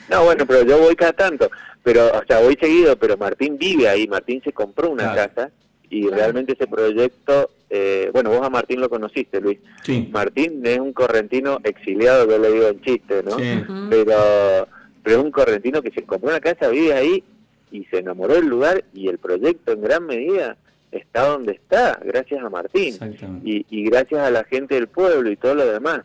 No, 0.08 0.22
bueno, 0.22 0.46
pero 0.46 0.62
yo 0.62 0.78
voy 0.78 0.94
cada 0.94 1.12
tanto, 1.12 1.50
pero, 1.82 2.06
o 2.06 2.22
sea, 2.28 2.38
voy 2.38 2.56
seguido, 2.60 2.96
pero 2.96 3.16
Martín 3.16 3.58
vive 3.58 3.88
ahí, 3.88 4.06
Martín 4.06 4.40
se 4.44 4.52
compró 4.52 4.88
una 4.88 5.12
casa 5.16 5.50
y 5.90 6.08
realmente 6.10 6.52
ese 6.52 6.68
proyecto, 6.68 7.50
eh, 7.70 8.08
bueno, 8.12 8.30
vos 8.30 8.46
a 8.46 8.50
Martín 8.50 8.80
lo 8.80 8.88
conociste, 8.88 9.40
Luis. 9.40 9.58
Sí. 9.82 10.08
Martín 10.12 10.64
es 10.64 10.78
un 10.78 10.92
correntino 10.92 11.58
exiliado, 11.64 12.30
yo 12.30 12.38
le 12.38 12.52
digo 12.52 12.68
en 12.68 12.82
chiste, 12.82 13.24
¿no? 13.24 13.36
Sí. 13.36 13.64
Pero, 13.90 14.68
pero 15.02 15.18
es 15.18 15.24
un 15.24 15.32
correntino 15.32 15.82
que 15.82 15.90
se 15.90 16.04
compró 16.04 16.30
una 16.30 16.38
casa, 16.38 16.68
vive 16.68 16.92
ahí 16.92 17.24
y 17.72 17.84
se 17.86 17.98
enamoró 17.98 18.34
del 18.34 18.46
lugar 18.46 18.84
y 18.94 19.08
el 19.08 19.18
proyecto 19.18 19.72
en 19.72 19.82
gran 19.82 20.06
medida 20.06 20.56
está 20.92 21.26
donde 21.26 21.52
está, 21.52 21.98
gracias 22.04 22.44
a 22.44 22.50
Martín 22.50 22.96
y, 23.44 23.66
y, 23.68 23.84
gracias 23.84 24.20
a 24.20 24.30
la 24.30 24.44
gente 24.44 24.74
del 24.74 24.88
pueblo 24.88 25.30
y 25.30 25.36
todo 25.36 25.54
lo 25.54 25.66
demás. 25.66 26.02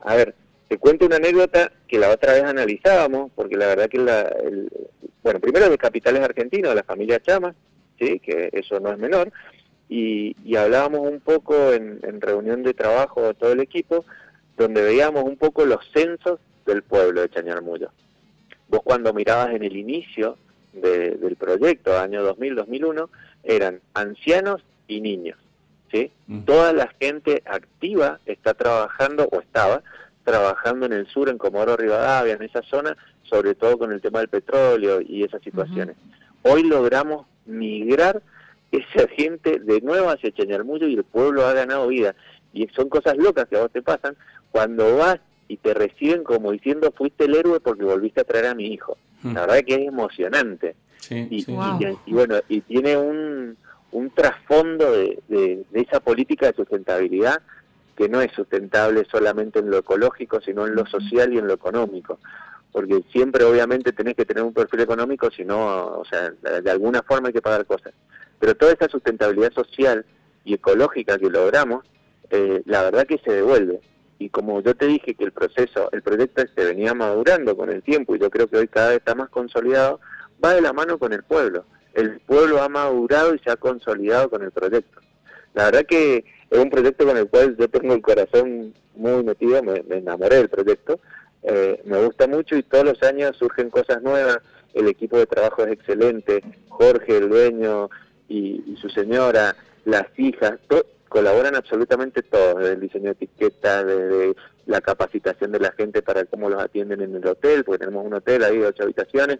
A 0.00 0.16
ver, 0.16 0.34
te 0.68 0.78
cuento 0.78 1.06
una 1.06 1.16
anécdota 1.16 1.70
que 1.86 1.98
la 1.98 2.10
otra 2.10 2.32
vez 2.32 2.44
analizábamos, 2.44 3.30
porque 3.34 3.56
la 3.56 3.66
verdad 3.66 3.88
que 3.88 3.98
la, 3.98 4.22
el, 4.22 4.70
bueno, 5.22 5.40
primero 5.40 5.68
de 5.68 5.78
capitales 5.78 6.22
argentinos, 6.22 6.70
de 6.70 6.76
la 6.76 6.82
familia 6.82 7.20
Chama, 7.20 7.54
¿sí? 7.98 8.18
que 8.18 8.48
eso 8.52 8.80
no 8.80 8.90
es 8.90 8.98
menor, 8.98 9.30
y, 9.88 10.34
y 10.44 10.56
hablábamos 10.56 11.00
un 11.00 11.20
poco 11.20 11.72
en, 11.72 12.00
reunión 12.20 12.62
de 12.62 12.74
trabajo 12.74 13.22
de 13.22 13.34
todo 13.34 13.52
el 13.52 13.60
equipo, 13.60 14.04
donde 14.56 14.82
veíamos 14.82 15.24
un 15.24 15.36
poco 15.36 15.66
los 15.66 15.80
censos 15.92 16.40
del 16.64 16.82
pueblo 16.82 17.20
de 17.20 17.28
Chañarmullo. 17.28 17.90
Vos 18.68 18.80
cuando 18.82 19.12
mirabas 19.12 19.54
en 19.54 19.62
el 19.62 19.76
inicio 19.76 20.38
del 20.72 21.36
proyecto, 21.36 21.98
año 21.98 22.26
2000-2001, 22.34 23.08
eran 23.44 23.80
ancianos 23.94 24.62
y 24.88 25.00
niños. 25.00 25.38
¿sí? 25.92 26.10
Mm. 26.26 26.40
Toda 26.40 26.72
la 26.72 26.88
gente 27.00 27.42
activa 27.46 28.20
está 28.26 28.54
trabajando, 28.54 29.28
o 29.30 29.40
estaba, 29.40 29.82
trabajando 30.24 30.86
en 30.86 30.92
el 30.92 31.06
sur, 31.06 31.28
en 31.28 31.38
Comodoro 31.38 31.76
Rivadavia, 31.76 32.34
en 32.34 32.42
esa 32.42 32.62
zona, 32.62 32.96
sobre 33.22 33.54
todo 33.54 33.78
con 33.78 33.92
el 33.92 34.00
tema 34.00 34.20
del 34.20 34.28
petróleo 34.28 35.00
y 35.00 35.22
esas 35.22 35.42
situaciones. 35.42 35.96
Hoy 36.42 36.62
logramos 36.62 37.26
migrar 37.46 38.22
esa 38.72 39.08
gente 39.08 39.58
de 39.58 39.80
nuevo 39.80 40.10
hacia 40.10 40.32
Chañarmullo 40.32 40.88
y 40.88 40.94
el 40.94 41.04
pueblo 41.04 41.46
ha 41.46 41.52
ganado 41.52 41.88
vida. 41.88 42.14
Y 42.52 42.66
son 42.68 42.88
cosas 42.88 43.16
locas 43.16 43.46
que 43.48 43.56
a 43.56 43.60
vos 43.60 43.70
te 43.70 43.82
pasan 43.82 44.16
cuando 44.50 44.96
vas 44.96 45.18
y 45.48 45.56
te 45.56 45.74
reciben 45.74 46.24
como 46.24 46.52
diciendo 46.52 46.92
fuiste 46.96 47.24
el 47.24 47.34
héroe 47.34 47.60
porque 47.60 47.84
volviste 47.84 48.20
a 48.20 48.24
traer 48.24 48.46
a 48.46 48.54
mi 48.54 48.66
hijo. 48.68 48.96
La 49.22 49.40
verdad 49.42 49.60
que 49.66 49.74
es 49.74 49.88
emocionante 49.88 50.76
y, 51.10 51.44
bueno, 52.12 52.36
y 52.48 52.60
tiene 52.62 52.96
un, 52.96 53.56
un 53.92 54.10
trasfondo 54.10 54.90
de, 54.92 55.64
esa 55.72 56.00
política 56.00 56.46
de 56.46 56.54
sustentabilidad 56.54 57.40
que 57.96 58.08
no 58.08 58.20
es 58.20 58.32
sustentable 58.32 59.06
solamente 59.10 59.60
en 59.60 59.70
lo 59.70 59.78
ecológico, 59.78 60.40
sino 60.40 60.66
en 60.66 60.74
lo 60.74 60.84
social 60.86 61.32
y 61.32 61.38
en 61.38 61.46
lo 61.46 61.54
económico. 61.54 62.18
Porque 62.72 63.04
siempre 63.12 63.44
obviamente 63.44 63.92
tenés 63.92 64.16
que 64.16 64.24
tener 64.24 64.42
un 64.42 64.52
perfil 64.52 64.80
económico, 64.80 65.30
si 65.30 65.44
no, 65.44 65.98
o 65.98 66.04
sea, 66.04 66.30
de 66.30 66.70
alguna 66.70 67.02
forma 67.02 67.28
hay 67.28 67.34
que 67.34 67.40
pagar 67.40 67.64
cosas. 67.66 67.94
Pero 68.40 68.56
toda 68.56 68.72
esa 68.72 68.88
sustentabilidad 68.88 69.52
social 69.52 70.04
y 70.44 70.54
ecológica 70.54 71.16
que 71.16 71.30
logramos, 71.30 71.84
eh, 72.30 72.62
la 72.66 72.82
verdad 72.82 73.06
que 73.06 73.18
se 73.18 73.32
devuelve. 73.32 73.80
Y 74.18 74.28
como 74.30 74.60
yo 74.60 74.74
te 74.74 74.86
dije 74.86 75.14
que 75.14 75.24
el 75.24 75.32
proceso, 75.32 75.88
el 75.92 76.02
proyecto 76.02 76.42
este 76.42 76.64
venía 76.64 76.94
madurando 76.94 77.56
con 77.56 77.70
el 77.70 77.82
tiempo 77.82 78.16
y 78.16 78.18
yo 78.18 78.28
creo 78.28 78.48
que 78.48 78.56
hoy 78.56 78.68
cada 78.68 78.88
vez 78.88 78.98
está 78.98 79.14
más 79.14 79.28
consolidado, 79.28 80.00
va 80.42 80.54
de 80.54 80.60
la 80.60 80.72
mano 80.72 80.98
con 80.98 81.12
el 81.12 81.22
pueblo. 81.22 81.64
El 81.94 82.20
pueblo 82.20 82.62
ha 82.62 82.68
madurado 82.68 83.34
y 83.34 83.38
se 83.38 83.50
ha 83.50 83.56
consolidado 83.56 84.30
con 84.30 84.42
el 84.42 84.50
proyecto. 84.50 85.00
La 85.54 85.66
verdad 85.66 85.86
que 85.86 86.24
es 86.50 86.58
un 86.58 86.70
proyecto 86.70 87.06
con 87.06 87.16
el 87.16 87.28
cual 87.28 87.56
yo 87.56 87.68
tengo 87.68 87.94
el 87.94 88.02
corazón 88.02 88.74
muy 88.96 89.22
metido, 89.22 89.62
me, 89.62 89.82
enamoré 89.90 90.36
del 90.36 90.48
proyecto, 90.48 91.00
eh, 91.42 91.80
me 91.84 92.04
gusta 92.04 92.26
mucho 92.26 92.56
y 92.56 92.62
todos 92.62 92.84
los 92.84 93.02
años 93.02 93.36
surgen 93.36 93.70
cosas 93.70 94.02
nuevas, 94.02 94.38
el 94.72 94.88
equipo 94.88 95.16
de 95.18 95.26
trabajo 95.26 95.64
es 95.64 95.72
excelente, 95.72 96.42
Jorge, 96.68 97.18
el 97.18 97.28
dueño 97.28 97.90
y, 98.28 98.76
su 98.80 98.88
señora, 98.88 99.54
las 99.84 100.06
hijas, 100.16 100.58
colaboran 101.08 101.54
absolutamente 101.54 102.22
todos, 102.22 102.58
desde 102.58 102.72
el 102.72 102.80
diseño 102.80 103.04
de 103.04 103.10
etiquetas, 103.12 103.86
desde 103.86 104.34
la 104.66 104.80
capacitación 104.80 105.52
de 105.52 105.60
la 105.60 105.72
gente 105.72 106.02
para 106.02 106.24
cómo 106.24 106.48
los 106.48 106.60
atienden 106.60 107.02
en 107.02 107.14
el 107.14 107.26
hotel, 107.26 107.62
porque 107.64 107.84
tenemos 107.84 108.04
un 108.04 108.14
hotel 108.14 108.42
ahí 108.42 108.58
de 108.58 108.66
ocho 108.66 108.82
habitaciones, 108.82 109.38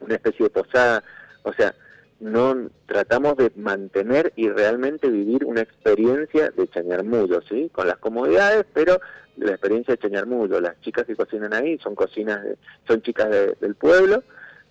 una 0.00 0.14
especie 0.14 0.44
de 0.44 0.50
posada, 0.50 1.04
o 1.42 1.52
sea, 1.52 1.74
no 2.20 2.68
tratamos 2.86 3.36
de 3.36 3.50
mantener 3.56 4.32
y 4.36 4.48
realmente 4.50 5.08
vivir 5.08 5.44
una 5.44 5.62
experiencia 5.62 6.50
de 6.50 6.68
Chañarmullo, 6.68 7.40
¿sí? 7.48 7.70
Con 7.72 7.86
las 7.86 7.96
comodidades, 7.96 8.66
pero 8.74 9.00
la 9.36 9.52
experiencia 9.52 9.94
de 9.94 10.02
Chañarmullo. 10.02 10.60
Las 10.60 10.78
chicas 10.82 11.06
que 11.06 11.16
cocinan 11.16 11.54
ahí 11.54 11.78
son 11.78 11.94
cocinas, 11.94 12.40
son 12.86 13.00
chicas 13.00 13.28
del 13.58 13.74
pueblo, 13.74 14.22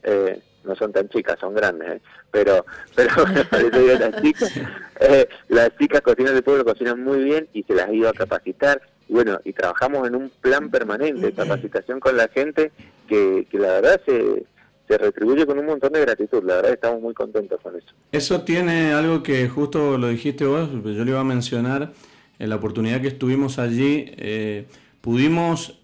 eh, 0.04 0.42
no 0.64 0.76
son 0.76 0.94
tan 0.94 1.10
chicas, 1.10 1.40
son 1.40 1.56
grandes, 1.56 1.90
¿eh? 1.90 2.02
pero 2.30 2.66
pero 2.96 4.00
las 4.00 4.22
chicas, 4.22 4.52
eh, 5.00 5.28
las 5.48 5.76
chicas 5.78 6.02
cocinan 6.02 6.36
del 6.36 6.44
pueblo 6.44 6.64
cocinan 6.64 7.04
muy 7.04 7.24
bien 7.24 7.48
y 7.54 7.64
se 7.64 7.74
las 7.74 7.88
ha 7.88 7.94
ido 7.94 8.10
a 8.10 8.14
capacitar. 8.14 8.82
Y 9.08 9.14
bueno, 9.14 9.40
y 9.44 9.54
trabajamos 9.54 10.08
en 10.08 10.16
un 10.16 10.30
plan 10.30 10.70
permanente 10.70 11.26
de 11.26 11.34
capacitación 11.34 12.00
con 12.00 12.16
la 12.16 12.28
gente 12.28 12.72
que, 13.08 13.48
que 13.50 13.58
la 13.58 13.70
verdad 13.70 14.00
se 14.06 14.46
se 14.90 14.98
retribuye 14.98 15.46
con 15.46 15.60
un 15.60 15.68
montón 15.68 15.94
de 15.94 16.02
gratitud. 16.02 16.44
La 16.44 16.56
verdad 16.56 16.74
estamos 16.74 17.00
muy 17.00 17.14
contentos 17.14 17.60
con 17.62 17.76
eso. 17.76 17.88
Eso 18.12 18.42
tiene 18.42 18.92
algo 18.92 19.22
que 19.22 19.48
justo 19.48 20.00
lo 20.00 20.08
dijiste 20.08 20.46
vos, 20.46 20.68
yo 20.72 21.06
le 21.06 21.12
iba 21.12 21.20
a 21.20 21.24
mencionar, 21.24 21.94
en 22.40 22.50
la 22.50 22.56
oportunidad 22.56 23.00
que 23.00 23.10
estuvimos 23.10 23.60
allí, 23.60 24.12
eh, 24.18 24.66
pudimos, 25.02 25.80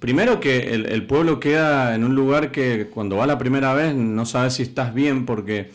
primero 0.00 0.38
que 0.38 0.74
el, 0.74 1.06
pueblo 1.06 1.40
queda 1.40 1.94
en 1.94 2.04
un 2.04 2.14
lugar 2.14 2.52
que 2.52 2.88
cuando 2.92 3.16
va 3.16 3.26
la 3.26 3.38
primera 3.38 3.72
vez 3.72 3.94
no 3.94 4.26
sabes 4.26 4.54
si 4.54 4.62
estás 4.62 4.92
bien 4.92 5.24
porque... 5.24 5.70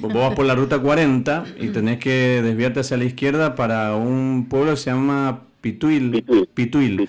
vos 0.00 0.12
vas 0.12 0.34
por 0.34 0.44
la 0.44 0.54
ruta 0.54 0.80
40 0.80 1.44
y 1.60 1.68
tenés 1.72 1.98
que 1.98 2.42
desviarte 2.42 2.80
hacia 2.80 2.96
la 2.96 3.04
izquierda 3.04 3.54
para 3.54 3.94
un 3.94 4.48
pueblo 4.50 4.72
que 4.72 4.76
se 4.78 4.90
llama 4.90 5.45
Pituil. 5.66 6.24
Pituil. 6.54 7.08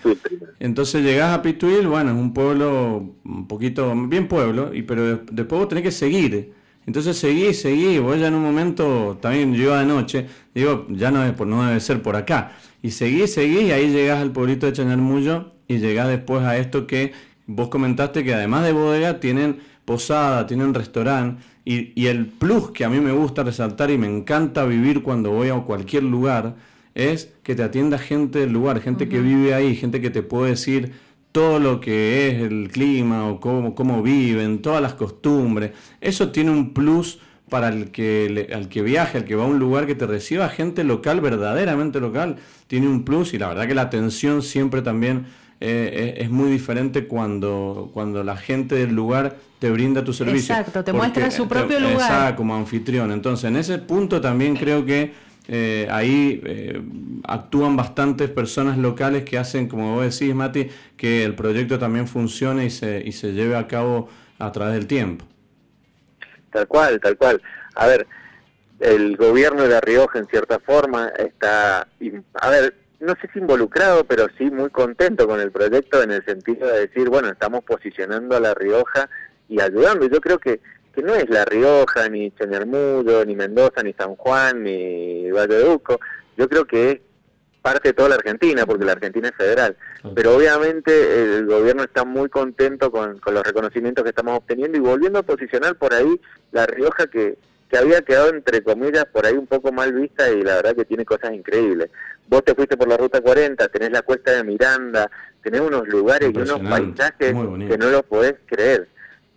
Entonces 0.60 1.04
llegás 1.04 1.38
a 1.38 1.44
Pituil, 1.44 1.88
bueno, 1.88 2.10
es 2.10 2.18
un 2.18 2.34
pueblo 2.34 3.14
un 3.24 3.48
poquito, 3.48 3.94
bien 4.08 4.28
pueblo, 4.28 4.74
y 4.74 4.82
pero 4.82 5.18
después 5.32 5.60
vos 5.60 5.70
tenés 5.70 5.84
que 5.84 5.92
seguir. 5.92 6.54
Entonces 6.88 7.18
seguí, 7.18 7.54
seguí, 7.54 8.00
vos 8.00 8.20
ya 8.20 8.30
en 8.30 8.34
un 8.34 8.42
momento, 8.42 9.20
también 9.22 9.54
yo 9.54 9.78
de 9.78 9.86
noche, 9.86 10.26
digo, 10.56 10.88
ya 10.90 11.12
no, 11.12 11.24
es, 11.24 11.40
no 11.40 11.68
debe 11.68 11.80
ser 11.80 12.02
por 12.02 12.16
acá. 12.16 12.54
Y 12.82 12.90
seguí, 12.92 13.28
seguí, 13.28 13.68
y 13.68 13.72
ahí 13.72 13.92
llegás 13.92 14.22
al 14.22 14.32
pueblito 14.32 14.66
de 14.66 14.74
Chañarmullo 14.74 15.52
y 15.68 15.78
llegás 15.78 16.08
después 16.08 16.44
a 16.44 16.58
esto 16.58 16.88
que 16.88 17.12
vos 17.46 17.68
comentaste 17.68 18.24
que 18.24 18.34
además 18.34 18.64
de 18.64 18.72
bodega 18.72 19.20
tienen 19.20 19.60
posada, 19.86 20.48
tienen 20.48 20.74
restaurante, 20.74 21.44
y, 21.64 21.92
y 22.02 22.08
el 22.08 22.26
plus 22.26 22.72
que 22.72 22.86
a 22.86 22.90
mí 22.90 23.00
me 23.02 23.12
gusta 23.12 23.44
resaltar 23.44 23.92
y 23.92 24.00
me 24.00 24.08
encanta 24.08 24.66
vivir 24.66 25.04
cuando 25.04 25.30
voy 25.30 25.50
a 25.50 25.60
cualquier 25.60 26.04
lugar, 26.04 26.56
es 26.98 27.32
que 27.44 27.54
te 27.54 27.62
atienda 27.62 28.00
gente 28.00 28.40
del 28.40 28.52
lugar, 28.52 28.82
gente 28.82 29.08
que 29.08 29.20
vive 29.20 29.54
ahí, 29.54 29.76
gente 29.76 30.02
que 30.02 30.10
te 30.10 30.24
puede 30.24 30.50
decir 30.50 30.94
todo 31.32 31.60
lo 31.60 31.80
que 31.80 32.28
es 32.28 32.42
el 32.42 32.70
clima 32.72 33.30
o 33.30 33.40
cómo, 33.40 33.76
cómo 33.76 34.02
viven, 34.02 34.64
todas 34.64 34.82
las 34.82 34.96
costumbres. 34.96 35.72
Eso 36.02 36.32
tiene 36.32 36.50
un 36.50 36.74
plus 36.74 37.20
para 37.50 37.70
el 37.70 37.92
que, 37.92 38.50
al 38.52 38.68
que 38.68 38.82
viaje, 38.82 39.20
al 39.20 39.26
que 39.26 39.36
va 39.36 39.44
a 39.44 39.48
un 39.48 39.60
lugar 39.60 39.86
que 39.86 39.94
te 39.94 40.08
reciba 40.08 40.50
gente 40.50 40.84
local, 40.84 41.22
verdaderamente 41.22 42.00
local, 42.00 42.38
tiene 42.66 42.88
un 42.88 43.06
plus 43.06 43.36
y 43.36 43.38
la 43.38 43.50
verdad 43.50 43.68
que 43.68 43.76
la 43.76 43.84
atención 43.84 44.42
siempre 44.42 44.82
también 44.82 45.28
eh, 45.60 46.16
es 46.18 46.32
muy 46.32 46.50
diferente 46.50 47.08
cuando, 47.08 47.92
cuando 47.94 48.24
la 48.24 48.38
gente 48.38 48.74
del 48.74 48.96
lugar 48.96 49.38
te 49.60 49.70
brinda 49.70 50.04
tu 50.04 50.14
servicio. 50.14 50.56
Exacto, 50.56 50.84
te 50.84 50.94
muestra 50.94 51.30
su 51.30 51.48
propio 51.48 51.80
lugar. 51.80 51.94
Exacto, 51.94 52.38
como 52.38 52.56
anfitrión. 52.56 53.12
Entonces, 53.12 53.46
en 53.46 53.58
ese 53.58 53.78
punto 53.78 54.20
también 54.20 54.56
creo 54.56 54.84
que 54.84 55.27
eh, 55.48 55.88
ahí 55.90 56.42
eh, 56.46 56.82
actúan 57.24 57.78
bastantes 57.78 58.30
personas 58.30 58.78
locales 58.78 59.24
que 59.24 59.38
hacen, 59.38 59.68
como 59.68 59.96
vos 59.96 60.04
decís, 60.04 60.36
Mati, 60.36 60.70
que 60.98 61.24
el 61.24 61.36
proyecto 61.36 61.80
también 61.80 62.08
funcione 62.08 62.66
y 62.66 62.70
se, 62.70 63.02
y 63.04 63.14
se 63.14 63.34
lleve 63.34 63.56
a 63.56 63.68
cabo 63.68 64.10
a 64.40 64.52
través 64.52 64.76
del 64.76 64.88
tiempo. 64.88 65.26
Tal 66.52 66.68
cual, 66.68 67.00
tal 67.00 67.18
cual. 67.18 67.42
A 67.76 67.88
ver, 67.88 68.08
el 68.80 69.16
gobierno 69.16 69.64
de 69.64 69.70
La 69.70 69.82
Rioja, 69.82 70.20
en 70.20 70.28
cierta 70.28 70.60
forma, 70.60 71.10
está, 71.18 71.88
a 72.34 72.50
ver, 72.50 72.76
no 73.00 73.14
sé 73.22 73.30
si 73.32 73.40
involucrado, 73.40 74.04
pero 74.06 74.28
sí 74.38 74.46
muy 74.52 74.70
contento 74.70 75.28
con 75.28 75.40
el 75.40 75.52
proyecto 75.52 76.02
en 76.02 76.12
el 76.12 76.26
sentido 76.26 76.68
de 76.68 76.88
decir, 76.88 77.10
bueno, 77.10 77.30
estamos 77.30 77.64
posicionando 77.64 78.36
a 78.36 78.40
La 78.40 78.54
Rioja 78.54 79.10
y 79.48 79.62
ayudando. 79.62 80.08
Yo 80.08 80.20
creo 80.20 80.40
que 80.40 80.60
que 80.98 81.04
no 81.04 81.14
es 81.14 81.30
La 81.30 81.46
Rioja, 81.46 82.10
ni 82.10 82.32
Chañarmudo, 82.32 83.24
ni 83.24 83.36
Mendoza, 83.36 83.84
ni 83.84 83.94
San 83.94 84.16
Juan, 84.16 84.64
ni 84.64 85.30
Valle 85.30 85.54
de 85.54 85.70
Uco. 85.70 86.00
Yo 86.36 86.50
creo 86.50 86.66
que 86.66 86.90
es 86.90 87.00
parte 87.62 87.90
de 87.90 87.94
toda 87.94 88.10
la 88.10 88.16
Argentina, 88.16 88.66
porque 88.66 88.84
la 88.84 88.94
Argentina 88.94 89.28
es 89.28 89.36
federal. 89.36 89.78
Pero 90.16 90.36
obviamente 90.36 91.36
el 91.36 91.46
gobierno 91.46 91.84
está 91.84 92.04
muy 92.04 92.30
contento 92.30 92.92
con, 92.92 93.22
los 93.24 93.44
reconocimientos 93.44 94.04
que 94.04 94.10
estamos 94.10 94.40
obteniendo 94.40 94.76
y 94.76 94.82
volviendo 94.82 95.20
a 95.20 95.24
posicionar 95.24 95.76
por 95.76 95.94
ahí 95.94 96.20
La 96.52 96.66
Rioja 96.66 97.06
que, 97.06 97.38
que 97.70 97.78
había 97.78 98.02
quedado 98.02 98.30
entre 98.30 98.64
comillas 98.64 99.06
por 99.06 99.28
ahí 99.28 99.36
un 99.36 99.46
poco 99.46 99.72
mal 99.72 99.94
vista 99.94 100.32
y 100.32 100.42
la 100.42 100.56
verdad 100.56 100.76
que 100.76 100.86
tiene 100.86 101.06
cosas 101.06 101.32
increíbles. 101.32 101.92
Vos 102.28 102.44
te 102.44 102.56
fuiste 102.56 102.76
por 102.76 102.88
la 102.88 102.98
ruta 102.98 103.22
40, 103.22 103.68
tenés 103.68 103.92
la 103.92 104.02
cuesta 104.02 104.32
de 104.32 104.44
Miranda, 104.44 105.12
tenés 105.44 105.62
unos 105.62 105.88
lugares 105.88 106.32
y 106.34 106.38
unos 106.40 106.60
paisajes 106.62 107.36
que 107.70 107.78
no 107.78 107.92
lo 107.92 108.02
podés 108.02 108.34
creer. 108.48 108.88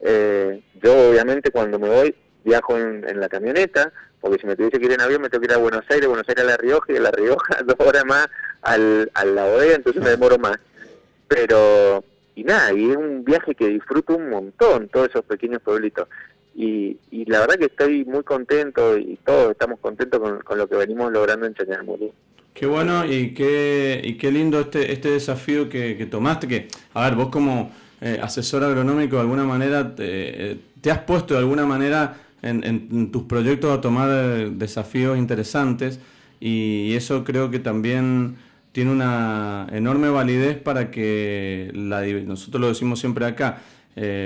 Eh, 0.02 0.62
yo 0.82 1.10
obviamente 1.10 1.50
cuando 1.50 1.78
me 1.78 1.88
voy 1.88 2.14
viajo 2.44 2.78
en, 2.78 3.20
la 3.20 3.28
camioneta, 3.28 3.92
porque 4.20 4.40
si 4.40 4.46
me 4.46 4.56
tuviese 4.56 4.78
que 4.78 4.86
ir 4.86 4.92
en 4.92 5.00
avión 5.00 5.22
me 5.22 5.28
tengo 5.28 5.42
que 5.42 5.52
ir 5.52 5.54
a 5.54 5.58
Buenos 5.58 5.84
Aires, 5.88 6.08
Buenos 6.08 6.28
Aires 6.28 6.44
a 6.44 6.46
La 6.46 6.56
Rioja 6.56 6.86
y 6.88 6.94
de 6.94 7.00
La 7.00 7.10
Rioja 7.10 7.62
dos 7.64 7.76
horas 7.78 8.04
más 8.06 8.28
al, 8.62 9.10
a 9.14 9.24
la 9.24 9.64
entonces 9.74 10.02
me 10.02 10.10
demoro 10.10 10.38
más. 10.38 10.58
Pero, 11.28 12.04
y 12.34 12.42
nada, 12.42 12.72
y 12.72 12.90
es 12.90 12.96
un 12.96 13.24
viaje 13.24 13.54
que 13.54 13.68
disfruto 13.68 14.16
un 14.16 14.30
montón, 14.30 14.88
todos 14.88 15.10
esos 15.10 15.24
pequeños 15.24 15.62
pueblitos. 15.62 16.08
Y, 16.56 16.98
y 17.10 17.24
la 17.26 17.40
verdad 17.40 17.54
que 17.54 17.66
estoy 17.66 18.04
muy 18.04 18.24
contento 18.24 18.98
y 18.98 19.16
todos 19.24 19.52
estamos 19.52 19.78
contentos 19.78 20.20
con, 20.42 20.58
lo 20.58 20.68
que 20.68 20.74
venimos 20.74 21.12
logrando 21.12 21.46
en 21.46 21.54
Chañarmulí. 21.54 22.12
Qué 22.52 22.66
bueno 22.66 23.06
y 23.06 23.32
qué, 23.32 24.00
y 24.02 24.18
qué 24.18 24.32
lindo 24.32 24.60
este, 24.60 24.92
este 24.92 25.12
desafío 25.12 25.68
que, 25.68 25.96
que 25.96 26.06
tomaste, 26.06 26.48
que, 26.48 26.68
a 26.94 27.04
ver, 27.04 27.14
vos 27.14 27.28
como 27.28 27.70
eh, 28.02 28.18
asesor 28.22 28.64
agronómico 28.64 29.16
de 29.16 29.22
alguna 29.22 29.44
manera, 29.44 29.94
te, 29.94 30.52
eh, 30.52 30.58
has 30.90 31.00
puesto 31.00 31.34
de 31.34 31.40
alguna 31.40 31.66
manera 31.66 32.16
en, 32.40 33.10
tus 33.10 33.24
proyectos 33.24 33.76
a 33.76 33.82
tomar 33.82 34.08
eh, 34.10 34.50
desafíos 34.50 35.18
interesantes 35.18 36.00
y 36.40 36.94
eso 36.94 37.24
creo 37.24 37.50
que 37.50 37.58
también 37.58 38.36
tiene 38.72 38.90
una 38.90 39.66
enorme 39.70 40.08
validez 40.08 40.56
para 40.56 40.90
que 40.90 41.70
la, 41.74 42.00
nosotros 42.06 42.58
lo 42.62 42.68
decimos 42.68 43.00
siempre 43.00 43.26
acá, 43.26 43.58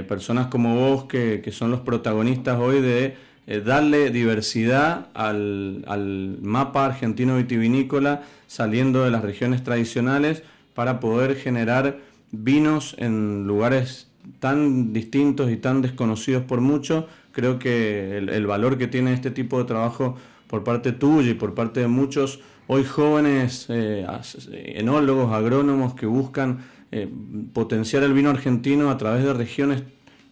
personas 0.07 0.47
como 0.47 0.77
vos 0.77 1.07
que, 1.07 1.43
son 1.51 1.73
los 1.73 1.81
protagonistas 1.81 2.61
hoy 2.61 2.81
de 2.81 3.17
darle 3.65 4.11
diversidad 4.11 5.09
al, 5.15 5.85
al, 5.89 6.39
mapa 6.43 6.87
argentino 6.87 7.37
vitivinícola 7.39 8.23
saliendo 8.47 9.03
de 9.03 9.11
las 9.11 9.23
regiones 9.23 9.65
tradicionales 9.65 10.45
para 10.75 11.01
poder 11.01 11.35
generar 11.35 11.99
vinos 12.43 12.95
en 12.99 13.47
lugares 13.47 14.11
tan 14.41 14.93
distintos 14.93 15.51
y 15.51 15.57
tan 15.57 15.83
desconocidos 15.83 16.45
por 16.45 16.61
muchos, 16.61 17.05
creo 17.33 17.59
que 17.59 18.17
el, 18.17 18.47
valor 18.47 18.79
que 18.79 18.87
tiene 18.87 19.13
este 19.13 19.31
tipo 19.31 19.59
de 19.59 19.65
trabajo 19.65 20.17
por 20.47 20.65
parte 20.65 20.93
tuya 20.93 21.31
y 21.31 21.35
por 21.35 21.55
parte 21.55 21.81
de 21.81 21.89
muchos 21.89 22.41
hoy 22.67 22.85
jóvenes 22.85 23.67
eh, 23.69 24.07
enólogos, 24.53 25.33
agrónomos 25.33 25.95
que 25.95 26.07
buscan 26.07 26.59
eh, 26.93 27.09
potenciar 27.53 28.03
el 28.03 28.13
vino 28.13 28.31
argentino 28.31 28.91
a 28.91 28.97
través 28.97 29.25
de 29.25 29.35
regiones 29.35 29.83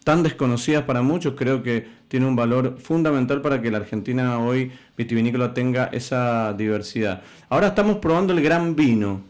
tan 0.03 0.23
desconocidas 0.23 0.83
para 0.83 1.01
muchos, 1.01 1.33
creo 1.35 1.63
que 1.63 1.87
tiene 2.07 2.25
un 2.25 2.35
valor 2.35 2.77
fundamental 2.79 3.41
para 3.41 3.61
que 3.61 3.71
la 3.71 3.77
Argentina 3.77 4.39
hoy 4.39 4.71
vitivinícola 4.97 5.53
tenga 5.53 5.85
esa 5.85 6.53
diversidad. 6.53 7.21
Ahora 7.49 7.67
estamos 7.67 7.97
probando 7.97 8.33
el 8.33 8.41
gran 8.41 8.75
vino, 8.75 9.21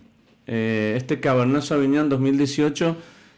eh, 0.48 0.94
este 0.98 1.20
Cabernet 1.20 1.62
Sauvignon 1.62 2.10
2018, 2.10 2.96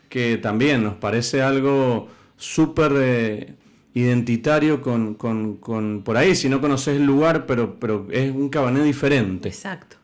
que 0.09 0.37
también 0.37 0.83
nos 0.83 0.95
parece 0.95 1.41
algo 1.41 2.09
súper 2.37 2.91
eh, 2.95 3.55
identitario 3.93 4.81
con, 4.81 5.15
con, 5.15 5.57
con, 5.57 6.03
por 6.03 6.17
ahí, 6.17 6.35
si 6.35 6.49
no 6.49 6.61
conoces 6.61 6.97
el 6.97 7.05
lugar, 7.05 7.45
pero, 7.45 7.79
pero 7.79 8.07
es 8.11 8.31
un 8.31 8.49
Cabernet 8.49 8.83
diferente. 8.83 9.49
Exacto. 9.49 9.97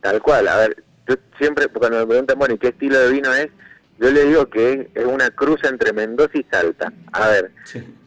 Tal 0.00 0.22
cual, 0.22 0.48
a 0.48 0.56
ver, 0.56 0.84
yo 1.08 1.16
siempre, 1.38 1.68
cuando 1.68 1.98
me 1.98 2.06
preguntan, 2.06 2.38
bueno, 2.38 2.54
¿y 2.54 2.58
qué 2.58 2.68
estilo 2.68 2.98
de 2.98 3.12
vino 3.12 3.32
es? 3.34 3.48
Yo 3.98 4.10
le 4.10 4.24
digo 4.26 4.48
que 4.48 4.90
es 4.94 5.04
una 5.04 5.30
cruz 5.30 5.60
entre 5.64 5.92
Mendoza 5.92 6.38
y 6.38 6.44
Salta. 6.50 6.92
A 7.12 7.28
ver, 7.28 7.50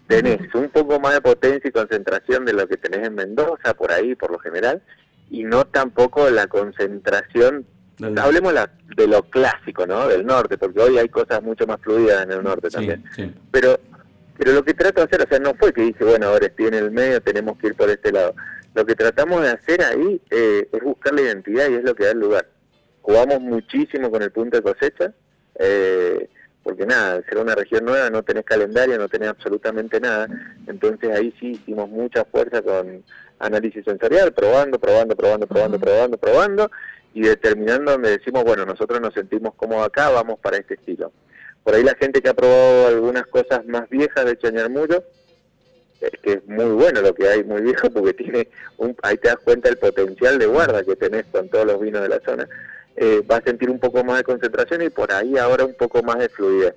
tenés 0.07 0.53
un 0.53 0.69
poco 0.69 0.99
más 0.99 1.13
de 1.13 1.21
potencia 1.21 1.67
y 1.67 1.71
concentración 1.71 2.45
de 2.45 2.53
lo 2.53 2.67
que 2.67 2.77
tenés 2.77 3.07
en 3.07 3.15
Mendoza, 3.15 3.73
por 3.73 3.91
ahí, 3.91 4.15
por 4.15 4.31
lo 4.31 4.39
general, 4.39 4.81
y 5.29 5.43
no 5.43 5.65
tampoco 5.65 6.29
la 6.29 6.47
concentración, 6.47 7.65
hablemos 8.17 8.53
de 8.95 9.07
lo 9.07 9.23
clásico, 9.23 9.85
¿no? 9.85 10.07
Del 10.07 10.25
norte, 10.25 10.57
porque 10.57 10.79
hoy 10.79 10.97
hay 10.97 11.09
cosas 11.09 11.41
mucho 11.41 11.67
más 11.67 11.79
fluidas 11.81 12.23
en 12.23 12.31
el 12.31 12.43
norte 12.43 12.69
también. 12.69 13.03
Pero 13.51 13.79
pero 14.39 14.53
lo 14.53 14.63
que 14.63 14.73
trato 14.73 15.01
de 15.01 15.07
hacer, 15.07 15.21
o 15.21 15.29
sea, 15.29 15.39
no 15.39 15.53
fue 15.55 15.73
que 15.73 15.81
dice, 15.81 16.05
bueno, 16.05 16.27
ahora 16.27 16.45
estoy 16.45 16.67
en 16.67 16.75
el 16.75 16.91
medio, 16.91 17.21
tenemos 17.21 17.57
que 17.57 17.67
ir 17.67 17.75
por 17.75 17.89
este 17.89 18.09
lado. 18.13 18.33
Lo 18.73 18.85
que 18.85 18.95
tratamos 18.95 19.41
de 19.41 19.49
hacer 19.49 19.83
ahí 19.83 20.21
eh, 20.29 20.69
es 20.71 20.81
buscar 20.81 21.13
la 21.13 21.23
identidad 21.23 21.69
y 21.69 21.73
es 21.73 21.83
lo 21.83 21.93
que 21.93 22.05
da 22.05 22.11
el 22.11 22.19
lugar. 22.19 22.47
Jugamos 23.01 23.41
muchísimo 23.41 24.09
con 24.09 24.23
el 24.23 24.31
punto 24.31 24.55
de 24.55 24.63
cosecha, 24.63 25.11
eh, 25.55 26.29
porque 26.63 26.85
nada, 26.85 27.21
ser 27.27 27.37
una 27.37 27.53
región 27.53 27.83
nueva 27.83 28.09
no 28.09 28.23
tenés 28.23 28.45
calendario, 28.45 28.97
no 28.97 29.09
tenés 29.09 29.27
absolutamente 29.27 29.99
nada, 29.99 30.29
entonces 30.67 31.09
ahí 31.13 31.33
sí 31.37 31.59
hicimos 31.61 31.89
mucha 31.89 32.23
fuerza 32.23 32.61
con 32.61 33.03
análisis 33.39 33.83
sensorial, 33.83 34.31
probando, 34.31 34.79
probando, 34.79 35.17
probando, 35.17 35.47
probando, 35.47 35.77
probando, 35.77 36.17
probando, 36.17 36.71
y 37.13 37.21
determinando 37.21 37.91
donde 37.91 38.17
decimos, 38.17 38.43
bueno, 38.43 38.65
nosotros 38.65 39.01
nos 39.01 39.13
sentimos 39.13 39.55
cómodos 39.55 39.87
acá, 39.87 40.09
vamos 40.09 40.39
para 40.39 40.57
este 40.57 40.75
estilo. 40.75 41.11
Por 41.63 41.75
ahí 41.75 41.83
la 41.83 41.95
gente 41.95 42.21
que 42.21 42.29
ha 42.29 42.33
probado 42.33 42.87
algunas 42.87 43.27
cosas 43.27 43.65
más 43.65 43.89
viejas 43.89 44.25
de 44.25 44.37
Chañarmullo, 44.37 45.03
es 45.99 46.11
que 46.21 46.33
es 46.33 46.47
muy 46.47 46.71
bueno 46.71 47.01
lo 47.01 47.13
que 47.13 47.27
hay, 47.27 47.43
muy 47.43 47.61
viejo, 47.61 47.89
porque 47.93 48.13
tiene 48.13 48.47
un, 48.77 48.95
ahí 49.03 49.17
te 49.17 49.29
das 49.29 49.39
cuenta 49.43 49.69
el 49.69 49.77
potencial 49.77 50.39
de 50.39 50.45
guarda 50.45 50.83
que 50.83 50.95
tenés 50.95 51.25
con 51.31 51.49
todos 51.49 51.65
los 51.65 51.79
vinos 51.79 52.01
de 52.01 52.09
la 52.09 52.19
zona 52.21 52.47
eh, 53.01 53.23
va 53.29 53.37
a 53.37 53.41
sentir 53.41 53.69
un 53.69 53.79
poco 53.79 54.03
más 54.03 54.17
de 54.17 54.23
concentración 54.25 54.81
y 54.81 54.89
por 54.89 55.13
ahí 55.13 55.37
ahora 55.37 55.63
un 55.63 55.73
poco 55.73 56.03
más 56.03 56.19
de 56.19 56.27
fluidez. 56.27 56.75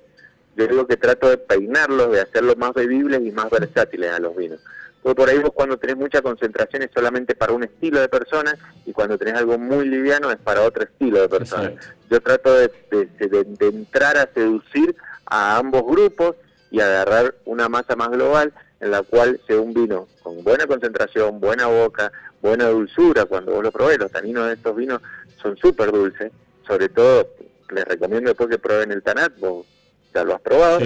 Yo 0.55 0.67
digo 0.67 0.87
que 0.87 0.95
trato 0.95 1.29
de 1.29 1.37
peinarlos, 1.37 2.11
de 2.11 2.21
hacerlos 2.21 2.55
más 2.55 2.73
bebibles 2.73 3.21
y 3.21 3.31
más 3.31 3.49
versátiles 3.49 4.09
a 4.09 4.19
los 4.19 4.33
vinos. 4.33 4.61
Porque 5.03 5.15
por 5.15 5.29
ahí 5.29 5.37
vos 5.39 5.51
cuando 5.53 5.77
tenés 5.77 5.97
mucha 5.97 6.21
concentración 6.21 6.81
es 6.83 6.89
solamente 6.93 7.35
para 7.35 7.51
un 7.51 7.65
estilo 7.65 7.99
de 7.99 8.07
persona 8.07 8.57
y 8.85 8.93
cuando 8.93 9.17
tenés 9.17 9.33
algo 9.35 9.57
muy 9.59 9.85
liviano 9.85 10.31
es 10.31 10.37
para 10.37 10.61
otro 10.61 10.83
estilo 10.83 11.19
de 11.19 11.27
persona. 11.27 11.73
Yo 12.09 12.21
trato 12.21 12.53
de, 12.53 12.71
de, 12.89 13.67
entrar 13.67 14.17
a 14.17 14.29
seducir 14.33 14.95
a 15.25 15.57
ambos 15.57 15.83
grupos 15.85 16.37
y 16.71 16.79
agarrar 16.79 17.35
una 17.43 17.67
masa 17.67 17.97
más 17.97 18.11
global 18.11 18.53
en 18.79 18.91
la 18.91 19.03
cual 19.03 19.41
sea 19.45 19.59
un 19.59 19.73
vino 19.73 20.07
con 20.23 20.41
buena 20.41 20.67
concentración, 20.67 21.41
buena 21.41 21.67
boca, 21.67 22.09
buena 22.41 22.69
dulzura 22.69 23.25
cuando 23.25 23.51
vos 23.51 23.63
lo 23.63 23.73
probés. 23.73 23.99
Los 23.99 24.11
taninos 24.11 24.47
de 24.47 24.53
estos 24.53 24.73
vinos 24.73 25.01
son 25.41 25.57
súper 25.57 25.91
dulces, 25.91 26.31
sobre 26.65 26.87
todo 26.87 27.27
les 27.71 27.83
recomiendo 27.83 28.29
después 28.29 28.49
que 28.49 28.57
prueben 28.57 28.91
el 28.93 29.03
Tanat, 29.03 29.37
vos 29.39 29.65
ya 30.13 30.23
lo 30.23 30.35
has 30.35 30.41
probado, 30.41 30.79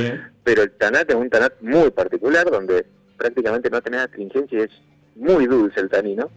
pero 0.44 0.64
el 0.64 0.72
Tanat 0.72 1.08
es 1.08 1.16
un 1.16 1.30
Tanat 1.30 1.54
muy 1.62 1.92
particular 1.92 2.50
donde 2.50 2.97
prácticamente 3.18 3.70
no 3.70 3.82
tenés 3.82 4.02
astringencia 4.02 4.60
y 4.60 4.62
es 4.64 4.72
muy 5.16 5.48
dulce 5.48 5.80
el 5.80 5.90
tanino 5.90 6.30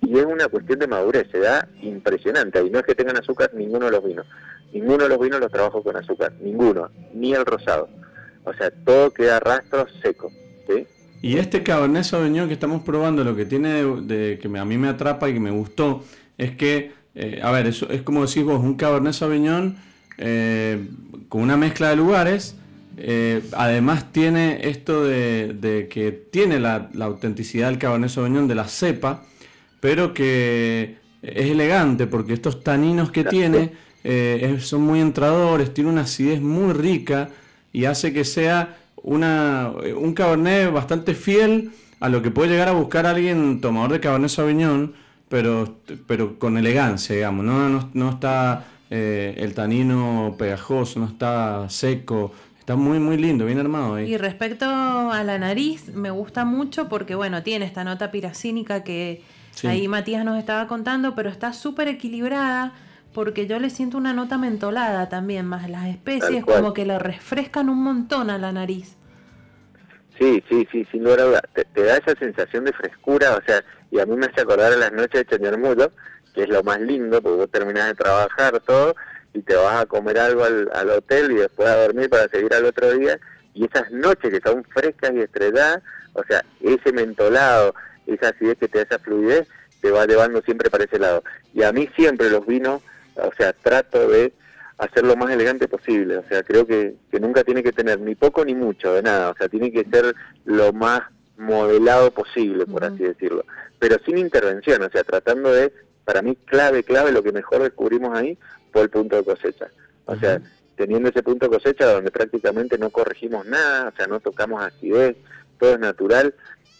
y 0.00 0.18
es 0.18 0.24
una 0.24 0.48
cuestión 0.48 0.78
de 0.78 0.86
madurez, 0.86 1.28
se 1.30 1.38
da 1.38 1.66
impresionante 1.80 2.62
y 2.64 2.70
no 2.70 2.78
es 2.78 2.84
que 2.84 2.94
tengan 2.94 3.16
azúcar 3.16 3.52
ninguno 3.54 3.86
de 3.86 3.92
los 3.92 4.04
vinos, 4.04 4.26
ninguno 4.72 5.04
de 5.04 5.08
los 5.08 5.18
vinos 5.18 5.40
los 5.40 5.50
trabajo 5.50 5.82
con 5.82 5.96
azúcar, 5.96 6.32
ninguno, 6.40 6.90
ni 7.14 7.32
el 7.32 7.44
rosado, 7.44 7.88
o 8.44 8.52
sea, 8.52 8.70
todo 8.84 9.12
queda 9.12 9.40
rastro 9.40 9.86
seco. 10.02 10.30
¿sí? 10.68 10.86
Y 11.22 11.38
este 11.38 11.62
Cabernet 11.62 12.04
Sauvignon 12.04 12.48
que 12.48 12.54
estamos 12.54 12.82
probando, 12.82 13.24
lo 13.24 13.34
que 13.34 13.46
tiene 13.46 13.82
de, 14.02 14.38
que 14.38 14.58
a 14.58 14.64
mí 14.64 14.76
me 14.76 14.88
atrapa 14.88 15.30
y 15.30 15.34
que 15.34 15.40
me 15.40 15.50
gustó, 15.50 16.02
es 16.36 16.56
que 16.56 16.92
eh, 17.14 17.40
a 17.42 17.52
ver, 17.52 17.66
eso 17.66 17.88
es 17.90 18.02
como 18.02 18.26
decís 18.26 18.44
vos, 18.44 18.60
un 18.60 18.74
Cabernet 18.74 19.12
Sauvignon 19.12 19.76
eh, 20.18 20.88
con 21.28 21.42
una 21.42 21.56
mezcla 21.56 21.90
de 21.90 21.96
lugares. 21.96 22.56
Eh, 22.96 23.42
además 23.52 24.12
tiene 24.12 24.68
esto 24.68 25.04
de, 25.04 25.88
que 25.90 26.12
tiene 26.12 26.60
la, 26.60 26.90
autenticidad 27.00 27.68
del 27.68 27.78
Cabernet 27.78 28.10
Sauvignon 28.10 28.48
de 28.48 28.54
la 28.54 28.68
cepa, 28.68 29.24
pero 29.80 30.14
que 30.14 30.96
es 31.22 31.50
elegante 31.50 32.06
porque 32.06 32.34
estos 32.34 32.62
taninos 32.62 33.10
que 33.10 33.24
tiene 33.24 33.72
son 34.60 34.82
muy 34.82 35.00
entradores, 35.00 35.72
tiene 35.72 35.90
una 35.90 36.02
acidez 36.02 36.40
muy 36.40 36.72
rica 36.72 37.30
y 37.72 37.86
hace 37.86 38.12
que 38.12 38.24
sea 38.24 38.76
una, 38.96 39.72
un 39.96 40.14
Cabernet 40.14 40.72
bastante 40.72 41.14
fiel 41.14 41.72
a 42.00 42.08
lo 42.08 42.22
que 42.22 42.30
puede 42.30 42.50
llegar 42.50 42.68
a 42.68 42.72
buscar 42.72 43.06
alguien 43.06 43.60
tomador 43.60 43.92
de 43.92 44.00
Cabernet 44.00 44.30
Sauvignon 44.30 45.04
pero, 45.28 45.78
pero 46.06 46.38
con 46.38 46.56
elegancia, 46.58 47.14
digamos, 47.16 47.44
no, 47.44 47.90
no, 47.92 48.10
está 48.10 48.66
eh, 48.90 49.34
el 49.38 49.54
tanino 49.54 50.36
pegajoso, 50.38 51.00
no 51.00 51.06
está 51.06 51.68
seco, 51.68 52.32
está 52.64 52.76
muy, 52.76 52.98
muy 52.98 53.18
lindo, 53.18 53.44
bien 53.44 53.58
armado 53.58 53.96
ahí. 53.96 54.10
Y 54.10 54.16
respecto 54.16 54.64
a 54.64 55.22
la 55.22 55.38
nariz, 55.38 55.90
me 55.90 56.10
gusta 56.10 56.46
mucho 56.46 56.88
porque, 56.88 57.14
bueno, 57.14 57.42
tiene 57.42 57.66
esta 57.66 57.84
nota 57.84 58.10
piracínica 58.10 58.82
que 58.82 59.22
ahí 59.64 59.86
Matías 59.86 60.24
nos 60.24 60.38
estaba 60.38 60.66
contando, 60.66 61.14
pero 61.14 61.28
está 61.28 61.52
súper 61.52 61.88
equilibrada 61.88 62.72
porque 63.12 63.46
yo 63.46 63.58
le 63.58 63.68
siento 63.68 63.98
una 63.98 64.14
nota 64.14 64.38
mentolada 64.38 65.10
también, 65.10 65.44
más 65.44 65.68
las 65.68 65.88
especies 65.88 66.42
como 66.42 66.72
que 66.72 66.86
le 66.86 66.98
refrescan 66.98 67.68
un 67.68 67.82
montón 67.82 68.30
a 68.30 68.38
la 68.38 68.50
nariz. 68.50 68.96
Sí, 70.18 70.42
sí, 70.48 70.66
sí, 70.72 70.86
sin 70.90 71.04
lugar 71.04 71.20
a 71.20 71.24
duda. 71.24 71.42
Te, 71.52 71.82
da 71.82 71.98
esa 71.98 72.18
sensación 72.18 72.64
de 72.64 72.72
frescura, 72.72 73.36
o 73.36 73.42
sea, 73.46 73.62
y 73.90 74.00
a 74.00 74.06
mí 74.06 74.16
me 74.16 74.24
hace 74.24 74.40
acordar 74.40 74.72
a 74.72 74.76
las 74.76 74.90
noches 74.90 75.20
de 75.20 75.26
Chañarmulo, 75.26 75.92
que 76.34 76.44
es 76.44 76.48
lo 76.48 76.62
más 76.62 76.80
lindo, 76.80 77.20
porque 77.20 77.36
vos 77.36 77.50
terminás 77.50 77.88
de 77.88 77.94
trabajar 77.94 78.58
todo 78.60 78.94
y 79.34 79.42
te 79.42 79.54
vas 79.54 79.82
a 79.82 79.86
comer 79.86 80.18
algo 80.18 80.44
al, 80.44 80.70
al, 80.72 80.90
hotel 80.90 81.32
y 81.32 81.36
después 81.36 81.68
a 81.68 81.76
dormir 81.76 82.08
para 82.08 82.28
seguir 82.28 82.54
al 82.54 82.64
otro 82.64 82.92
día, 82.92 83.18
y 83.52 83.66
esas 83.66 83.90
noches 83.90 84.32
que 84.32 84.40
son 84.40 84.64
frescas 84.64 85.12
y 85.14 85.20
estrelladas, 85.20 85.82
o 86.14 86.24
sea, 86.24 86.44
ese 86.60 86.92
mentolado, 86.92 87.74
esa 88.06 88.28
acidez 88.28 88.58
que 88.58 88.68
te 88.68 88.78
da 88.78 88.84
esa 88.84 88.98
fluidez, 88.98 89.46
te 89.80 89.90
va 89.90 90.06
llevando 90.06 90.40
siempre 90.42 90.70
para 90.70 90.84
ese 90.84 90.98
lado. 90.98 91.22
Y 91.52 91.62
a 91.62 91.72
mí 91.72 91.88
siempre 91.94 92.30
los 92.30 92.46
vinos, 92.46 92.82
o 93.16 93.30
sea, 93.36 93.52
trato 93.52 94.08
de 94.08 94.32
hacer 94.78 95.04
lo 95.04 95.16
más 95.16 95.30
elegante 95.30 95.68
posible. 95.68 96.16
O 96.16 96.24
sea, 96.28 96.42
creo 96.42 96.66
que, 96.66 96.94
que 97.10 97.20
nunca 97.20 97.44
tiene 97.44 97.62
que 97.62 97.72
tener 97.72 98.00
ni 98.00 98.14
poco 98.14 98.44
ni 98.44 98.54
mucho 98.54 98.94
de 98.94 99.02
nada. 99.02 99.30
O 99.30 99.36
sea, 99.36 99.48
tiene 99.48 99.70
que 99.72 99.84
ser 99.84 100.14
lo 100.44 100.72
más 100.72 101.02
modelado 101.36 102.10
posible, 102.12 102.66
por 102.66 102.84
así 102.84 103.02
decirlo. 103.02 103.44
Pero 103.78 103.96
sin 104.04 104.18
intervención, 104.18 104.82
o 104.82 104.90
sea, 104.90 105.04
tratando 105.04 105.52
de, 105.52 105.72
para 106.04 106.22
mí, 106.22 106.36
clave, 106.46 106.82
clave, 106.84 107.12
lo 107.12 107.22
que 107.22 107.32
mejor 107.32 107.62
descubrimos 107.62 108.16
ahí 108.16 108.38
el 108.82 108.90
punto 108.90 109.16
de 109.16 109.24
cosecha. 109.24 109.68
O 110.06 110.16
sea, 110.16 110.40
teniendo 110.76 111.08
ese 111.08 111.22
punto 111.22 111.48
de 111.48 111.56
cosecha 111.56 111.92
donde 111.92 112.10
prácticamente 112.10 112.78
no 112.78 112.90
corregimos 112.90 113.46
nada, 113.46 113.88
o 113.88 113.96
sea, 113.96 114.06
no 114.06 114.20
tocamos 114.20 114.62
acidez, 114.62 115.16
todo 115.58 115.74
es 115.74 115.78
natural, 115.78 116.34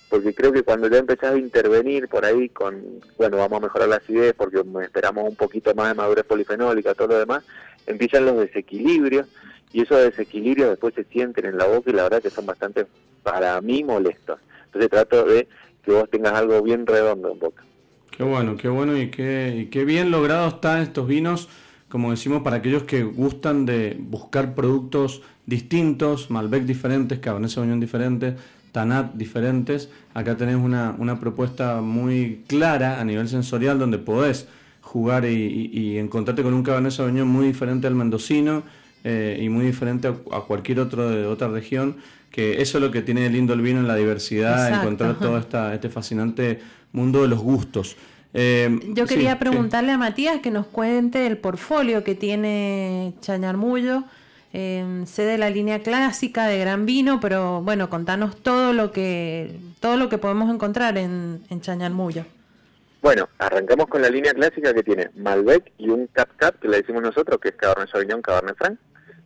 porque 0.08 0.34
creo 0.34 0.52
que 0.52 0.62
cuando 0.62 0.88
ya 0.88 0.98
empezás 0.98 1.34
a 1.34 1.38
intervenir 1.38 2.08
por 2.08 2.24
ahí 2.24 2.48
con, 2.48 3.00
bueno, 3.16 3.36
vamos 3.36 3.58
a 3.58 3.66
mejorar 3.66 3.88
la 3.88 3.96
acidez 3.96 4.34
porque 4.36 4.62
esperamos 4.82 5.28
un 5.28 5.36
poquito 5.36 5.74
más 5.74 5.88
de 5.88 5.94
madurez 5.94 6.24
polifenólica, 6.24 6.94
todo 6.94 7.08
lo 7.08 7.18
demás, 7.18 7.44
empiezan 7.86 8.26
los 8.26 8.36
desequilibrios 8.36 9.26
y 9.72 9.82
esos 9.82 9.98
desequilibrios 9.98 10.70
después 10.70 10.94
se 10.94 11.04
sienten 11.04 11.46
en 11.46 11.58
la 11.58 11.66
boca 11.66 11.90
y 11.90 11.94
la 11.94 12.04
verdad 12.04 12.22
que 12.22 12.30
son 12.30 12.46
bastante, 12.46 12.86
para 13.22 13.60
mí, 13.60 13.82
molestos. 13.82 14.38
Entonces 14.66 14.90
trato 14.90 15.24
de 15.24 15.48
que 15.84 15.90
vos 15.90 16.08
tengas 16.10 16.34
algo 16.34 16.62
bien 16.62 16.86
redondo 16.86 17.32
en 17.32 17.38
boca. 17.38 17.64
Qué 18.16 18.22
bueno, 18.22 18.56
qué 18.56 18.68
bueno 18.68 18.96
y 18.96 19.10
qué, 19.10 19.52
y 19.56 19.66
qué 19.66 19.84
bien 19.84 20.12
logrado 20.12 20.46
están 20.46 20.82
estos 20.82 21.08
vinos, 21.08 21.48
como 21.94 22.10
decimos, 22.10 22.42
para 22.42 22.56
aquellos 22.56 22.82
que 22.82 23.04
gustan 23.04 23.66
de 23.66 23.96
buscar 23.96 24.56
productos 24.56 25.22
distintos, 25.46 26.28
Malbec 26.28 26.64
diferentes, 26.64 27.20
Cabernet 27.20 27.52
Sauvignon 27.52 27.78
diferentes, 27.78 28.34
Tanat 28.72 29.14
diferentes. 29.14 29.90
Acá 30.12 30.36
tenés 30.36 30.56
una, 30.56 30.96
una 30.98 31.20
propuesta 31.20 31.80
muy 31.82 32.42
clara 32.48 33.00
a 33.00 33.04
nivel 33.04 33.28
sensorial 33.28 33.78
donde 33.78 33.98
podés 33.98 34.48
jugar 34.80 35.24
y, 35.24 35.96
encontrarte 35.96 36.42
con 36.42 36.52
un 36.52 36.64
Cabernet 36.64 36.90
Sauvignon 36.90 37.28
muy 37.28 37.46
diferente 37.46 37.86
al 37.86 37.94
mendocino 37.94 38.64
eh, 39.04 39.38
y 39.40 39.48
muy 39.48 39.64
diferente 39.64 40.08
a, 40.08 40.40
cualquier 40.40 40.80
otro 40.80 41.08
de 41.08 41.26
otra 41.26 41.46
región, 41.46 41.98
que 42.28 42.60
eso 42.60 42.78
es 42.78 42.82
lo 42.82 42.90
que 42.90 43.02
tiene 43.02 43.30
lindo 43.30 43.52
el 43.52 43.60
vino 43.60 43.78
en 43.78 43.86
la 43.86 43.94
diversidad, 43.94 44.80
encontrar 44.80 45.16
todo 45.20 45.38
esta, 45.38 45.72
este 45.72 45.90
fascinante 45.90 46.58
mundo 46.90 47.22
de 47.22 47.28
los 47.28 47.38
gustos. 47.38 47.96
Eh, 48.34 48.80
Yo 48.88 49.06
quería 49.06 49.38
preguntarle 49.38 49.92
a 49.92 49.98
Matías 49.98 50.40
que 50.40 50.50
nos 50.50 50.66
cuente 50.66 51.26
el 51.26 51.38
portfolio 51.38 52.02
que 52.02 52.16
tiene 52.16 53.14
Chañarmullo, 53.20 54.02
eh, 54.52 55.04
sé 55.06 55.24
de 55.24 55.38
la 55.38 55.50
línea 55.50 55.80
clásica 55.82 56.46
de 56.46 56.58
Gran 56.58 56.84
Vino, 56.84 57.20
pero 57.20 57.62
bueno, 57.62 57.88
contanos 57.88 58.36
todo 58.36 58.72
lo 58.72 58.90
que, 58.90 59.56
todo 59.80 59.96
lo 59.96 60.08
que 60.08 60.18
podemos 60.18 60.52
encontrar 60.52 60.98
en, 60.98 61.42
en 61.48 61.60
Chañarmullo. 61.60 62.24
Bueno, 63.02 63.28
arrancamos 63.38 63.86
con 63.86 64.02
la 64.02 64.08
línea 64.08 64.32
clásica 64.32 64.74
que 64.74 64.82
tiene 64.82 65.10
Malbec 65.14 65.70
y 65.78 65.90
un 65.90 66.08
Cap 66.08 66.30
Cap, 66.36 66.58
que 66.58 66.68
le 66.68 66.78
decimos 66.78 67.02
nosotros, 67.02 67.38
que 67.40 67.50
es 67.50 67.54
Cabernet 67.54 67.90
Sauvignon, 67.90 68.22
Cabernet 68.22 68.56
Franc. 68.56 68.78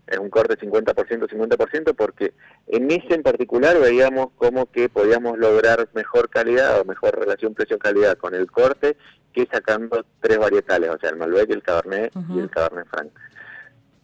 Es 0.08 0.18
un 0.18 0.30
corte 0.30 0.56
50%, 0.56 1.28
50%, 1.28 1.94
porque 1.94 2.32
en 2.66 2.90
ese 2.90 3.14
en 3.14 3.22
particular 3.22 3.78
veíamos 3.78 4.30
como 4.36 4.66
que 4.66 4.88
podíamos 4.88 5.38
lograr 5.38 5.88
mejor 5.94 6.30
calidad 6.30 6.80
o 6.80 6.84
mejor 6.84 7.18
relación 7.18 7.54
precio-calidad 7.54 8.16
con 8.16 8.34
el 8.34 8.50
corte 8.50 8.96
que 9.32 9.46
sacando 9.52 10.04
tres 10.20 10.38
varietales, 10.38 10.90
o 10.90 10.98
sea, 10.98 11.10
el 11.10 11.16
Malbec, 11.16 11.50
el 11.50 11.62
Cabernet 11.62 12.12
y 12.34 12.38
el 12.38 12.50
Cabernet 12.50 12.86
Franc. 12.88 13.10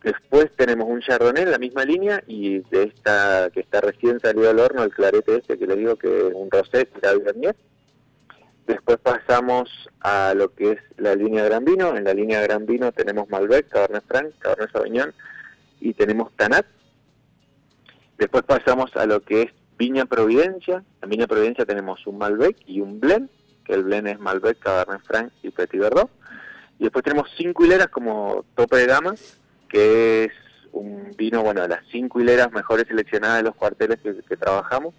Después 0.02 0.50
tenemos 0.54 0.86
un 0.86 1.00
Chardonnay 1.00 1.44
en 1.44 1.50
la 1.50 1.58
misma 1.58 1.84
línea 1.84 2.22
y 2.26 2.58
de 2.58 2.82
esta 2.82 3.48
que 3.50 3.60
está 3.60 3.80
recién 3.80 4.20
salido 4.20 4.50
al 4.50 4.58
horno, 4.58 4.82
el 4.82 4.92
clarete 4.92 5.36
este 5.38 5.58
que 5.58 5.66
le 5.66 5.76
digo 5.76 5.96
que 5.96 6.28
es 6.28 6.34
un 6.34 6.50
rosé 6.50 6.86
de 7.00 7.54
Después 8.66 8.98
pasamos 8.98 9.70
a 10.00 10.34
lo 10.34 10.54
que 10.54 10.72
es 10.72 10.78
la 10.96 11.14
línea 11.14 11.44
Gran 11.44 11.64
Vino. 11.64 11.96
En 11.96 12.04
la 12.04 12.14
línea 12.14 12.40
Gran 12.40 12.64
Vino 12.64 12.92
tenemos 12.92 13.28
Malbec, 13.28 13.68
Cabernet 13.68 14.04
Franc, 14.06 14.32
Cabernet 14.38 14.72
Sauvignon 14.72 15.14
y 15.84 15.92
tenemos 15.92 16.32
Tanat. 16.34 16.64
Después 18.16 18.42
pasamos 18.44 18.90
a 18.96 19.04
lo 19.04 19.20
que 19.20 19.42
es 19.42 19.50
Viña 19.76 20.06
Providencia. 20.06 20.82
En 21.02 21.10
Viña 21.10 21.26
Providencia 21.26 21.66
tenemos 21.66 22.06
un 22.06 22.16
Malbec 22.16 22.56
y 22.66 22.80
un 22.80 23.00
Blend, 23.00 23.28
que 23.66 23.74
el 23.74 23.84
Blend 23.84 24.08
es 24.08 24.18
Malbec, 24.18 24.58
Cabernet 24.58 25.02
Franc 25.04 25.30
y 25.42 25.50
Petit 25.50 25.78
Verdot. 25.78 26.10
Y 26.78 26.84
después 26.84 27.04
tenemos 27.04 27.28
cinco 27.36 27.66
hileras 27.66 27.88
como 27.88 28.46
tope 28.54 28.78
de 28.78 28.86
gama, 28.86 29.14
que 29.68 30.24
es 30.24 30.32
un 30.72 31.10
vino, 31.18 31.42
bueno, 31.42 31.60
de 31.60 31.68
las 31.68 31.84
cinco 31.92 32.18
hileras 32.18 32.50
mejores 32.50 32.86
seleccionadas 32.88 33.38
de 33.38 33.42
los 33.42 33.54
cuarteles 33.54 33.98
que, 34.00 34.36
trabajamos, 34.38 34.94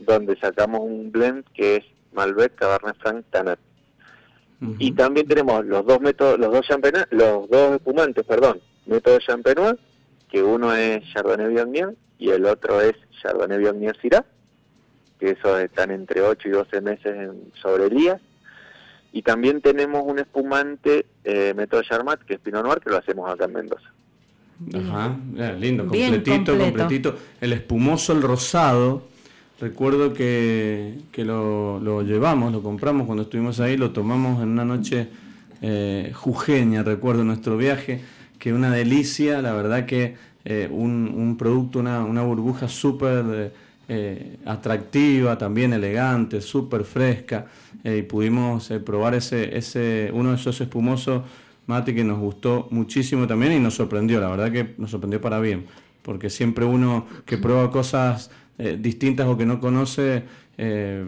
donde 0.00 0.36
sacamos 0.40 0.80
un 0.80 1.12
blend 1.12 1.44
que 1.54 1.76
es 1.76 1.84
Malbec, 2.12 2.56
Cabernet 2.56 2.96
Franc, 2.96 3.24
Tanat. 3.30 3.60
Y 4.80 4.90
también 4.90 5.28
tenemos 5.28 5.64
los 5.64 5.86
dos 5.86 6.00
métodos, 6.00 6.40
los 6.40 6.52
dos 6.52 6.66
los 7.10 7.48
dos 7.48 7.76
espumantes, 7.76 8.26
perdón, 8.26 8.60
método 8.86 9.20
Champenois, 9.20 9.76
que 10.30 10.42
uno 10.42 10.74
es 10.74 11.02
Chardonnay 11.12 11.48
Viognier 11.48 11.94
y 12.18 12.30
el 12.30 12.44
otro 12.44 12.80
es 12.80 12.94
Chardonnay 13.22 13.58
Viognier 13.58 13.96
Syrah, 14.00 14.24
que 15.18 15.30
esos 15.30 15.60
están 15.60 15.90
entre 15.90 16.20
8 16.20 16.48
y 16.48 16.50
12 16.52 16.80
meses 16.80 17.06
en 17.16 17.52
sobrelías. 17.60 18.20
Y 19.12 19.22
también 19.22 19.62
tenemos 19.62 20.02
un 20.04 20.18
espumante 20.18 21.06
eh, 21.24 21.54
método 21.56 21.82
Charmat, 21.82 22.20
que 22.20 22.34
es 22.34 22.40
Pinot 22.40 22.62
Noir, 22.62 22.80
que 22.80 22.90
lo 22.90 22.98
hacemos 22.98 23.30
acá 23.30 23.46
en 23.46 23.52
Mendoza. 23.54 23.90
Ajá, 24.74 25.16
lindo, 25.58 25.86
completito, 25.86 26.58
completito. 26.58 27.16
El 27.40 27.52
espumoso, 27.52 28.12
el 28.12 28.22
rosado. 28.22 29.04
Recuerdo 29.60 30.12
que, 30.12 30.98
que 31.10 31.24
lo, 31.24 31.80
lo, 31.80 32.02
llevamos, 32.02 32.52
lo 32.52 32.62
compramos 32.62 33.06
cuando 33.06 33.24
estuvimos 33.24 33.58
ahí, 33.60 33.76
lo 33.76 33.90
tomamos 33.90 34.40
en 34.42 34.50
una 34.50 34.64
noche 34.64 35.08
eh, 35.62 36.12
jujeña, 36.14 36.84
recuerdo 36.84 37.24
nuestro 37.24 37.56
viaje, 37.56 38.00
que 38.38 38.52
una 38.52 38.70
delicia, 38.70 39.42
la 39.42 39.52
verdad 39.52 39.86
que 39.86 40.16
eh, 40.44 40.68
un, 40.70 41.12
un, 41.14 41.36
producto, 41.36 41.78
una, 41.78 42.04
una 42.04 42.22
burbuja 42.22 42.68
súper 42.68 43.52
eh, 43.88 44.36
atractiva, 44.44 45.36
también 45.36 45.72
elegante, 45.72 46.40
súper 46.40 46.84
fresca, 46.84 47.46
y 47.84 48.02
pudimos 48.02 48.68
probar 48.84 49.14
ese, 49.14 49.56
ese, 49.56 50.10
uno 50.12 50.30
de 50.30 50.36
esos 50.36 50.60
espumosos 50.60 51.22
Mati, 51.68 51.94
que 51.94 52.02
nos 52.02 52.18
gustó 52.18 52.66
muchísimo 52.70 53.26
también 53.26 53.52
y 53.52 53.60
nos 53.60 53.74
sorprendió, 53.74 54.20
la 54.20 54.30
verdad 54.30 54.50
que 54.50 54.74
nos 54.78 54.90
sorprendió 54.90 55.20
para 55.20 55.38
bien, 55.38 55.66
porque 56.00 56.30
siempre 56.30 56.64
uno 56.64 57.06
que 57.26 57.36
prueba 57.36 57.70
cosas 57.70 58.30
eh, 58.56 58.78
distintas 58.80 59.26
o 59.26 59.36
que 59.36 59.44
no 59.44 59.60
conoce, 59.60 60.22
eh, 60.56 61.04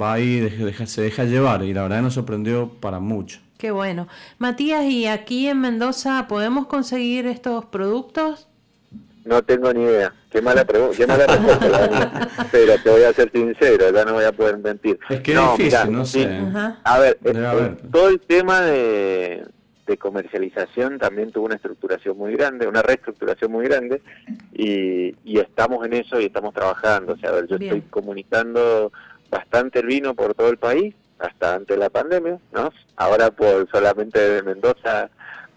va 0.00 0.12
ahí, 0.12 0.48
se 0.86 1.02
deja 1.02 1.24
llevar 1.24 1.64
y 1.64 1.74
la 1.74 1.82
verdad 1.82 2.02
nos 2.02 2.14
sorprendió 2.14 2.68
para 2.68 3.00
mucho. 3.00 3.40
Qué 3.60 3.70
bueno. 3.70 4.08
Matías, 4.38 4.84
¿y 4.84 5.06
aquí 5.06 5.46
en 5.46 5.60
Mendoza 5.60 6.26
podemos 6.28 6.66
conseguir 6.66 7.26
estos 7.26 7.66
productos? 7.66 8.48
No 9.26 9.42
tengo 9.42 9.70
ni 9.74 9.82
idea. 9.82 10.14
Qué 10.30 10.40
mala, 10.40 10.64
qué 10.64 11.06
mala 11.06 11.26
respuesta, 11.26 12.28
pero 12.52 12.72
te 12.82 12.90
voy 12.90 13.02
a 13.02 13.12
ser 13.12 13.30
sincero, 13.30 13.92
ya 13.92 14.04
no 14.06 14.14
voy 14.14 14.24
a 14.24 14.32
poder 14.32 14.56
mentir. 14.56 14.98
Es 15.10 15.20
que 15.20 15.34
no, 15.34 15.52
es 15.52 15.58
difícil, 15.58 15.92
no 15.92 16.06
sé. 16.06 16.40
A 16.84 16.98
ver, 17.00 17.18
todo 17.92 18.08
el 18.08 18.20
tema 18.20 18.62
de, 18.62 19.44
de 19.86 19.98
comercialización 19.98 20.98
también 20.98 21.30
tuvo 21.30 21.44
una 21.44 21.56
estructuración 21.56 22.16
muy 22.16 22.32
grande, 22.36 22.66
una 22.66 22.80
reestructuración 22.80 23.52
muy 23.52 23.66
grande, 23.66 24.00
y, 24.54 25.14
estamos 25.38 25.84
en 25.84 25.94
eso 25.94 26.18
y 26.18 26.26
estamos 26.26 26.54
trabajando. 26.54 27.12
O 27.12 27.18
sea, 27.18 27.32
yo 27.46 27.56
estoy 27.56 27.82
comunicando 27.90 28.90
bastante 29.30 29.80
el 29.80 29.86
vino 29.86 30.14
por 30.14 30.34
todo 30.34 30.48
el 30.48 30.56
país, 30.56 30.94
hasta 31.20 31.54
antes 31.54 31.76
de 31.76 31.82
la 31.82 31.90
pandemia, 31.90 32.38
¿no? 32.52 32.72
Ahora 32.96 33.30
por 33.30 33.68
solamente 33.70 34.18
de 34.18 34.42
Mendoza, 34.42 35.10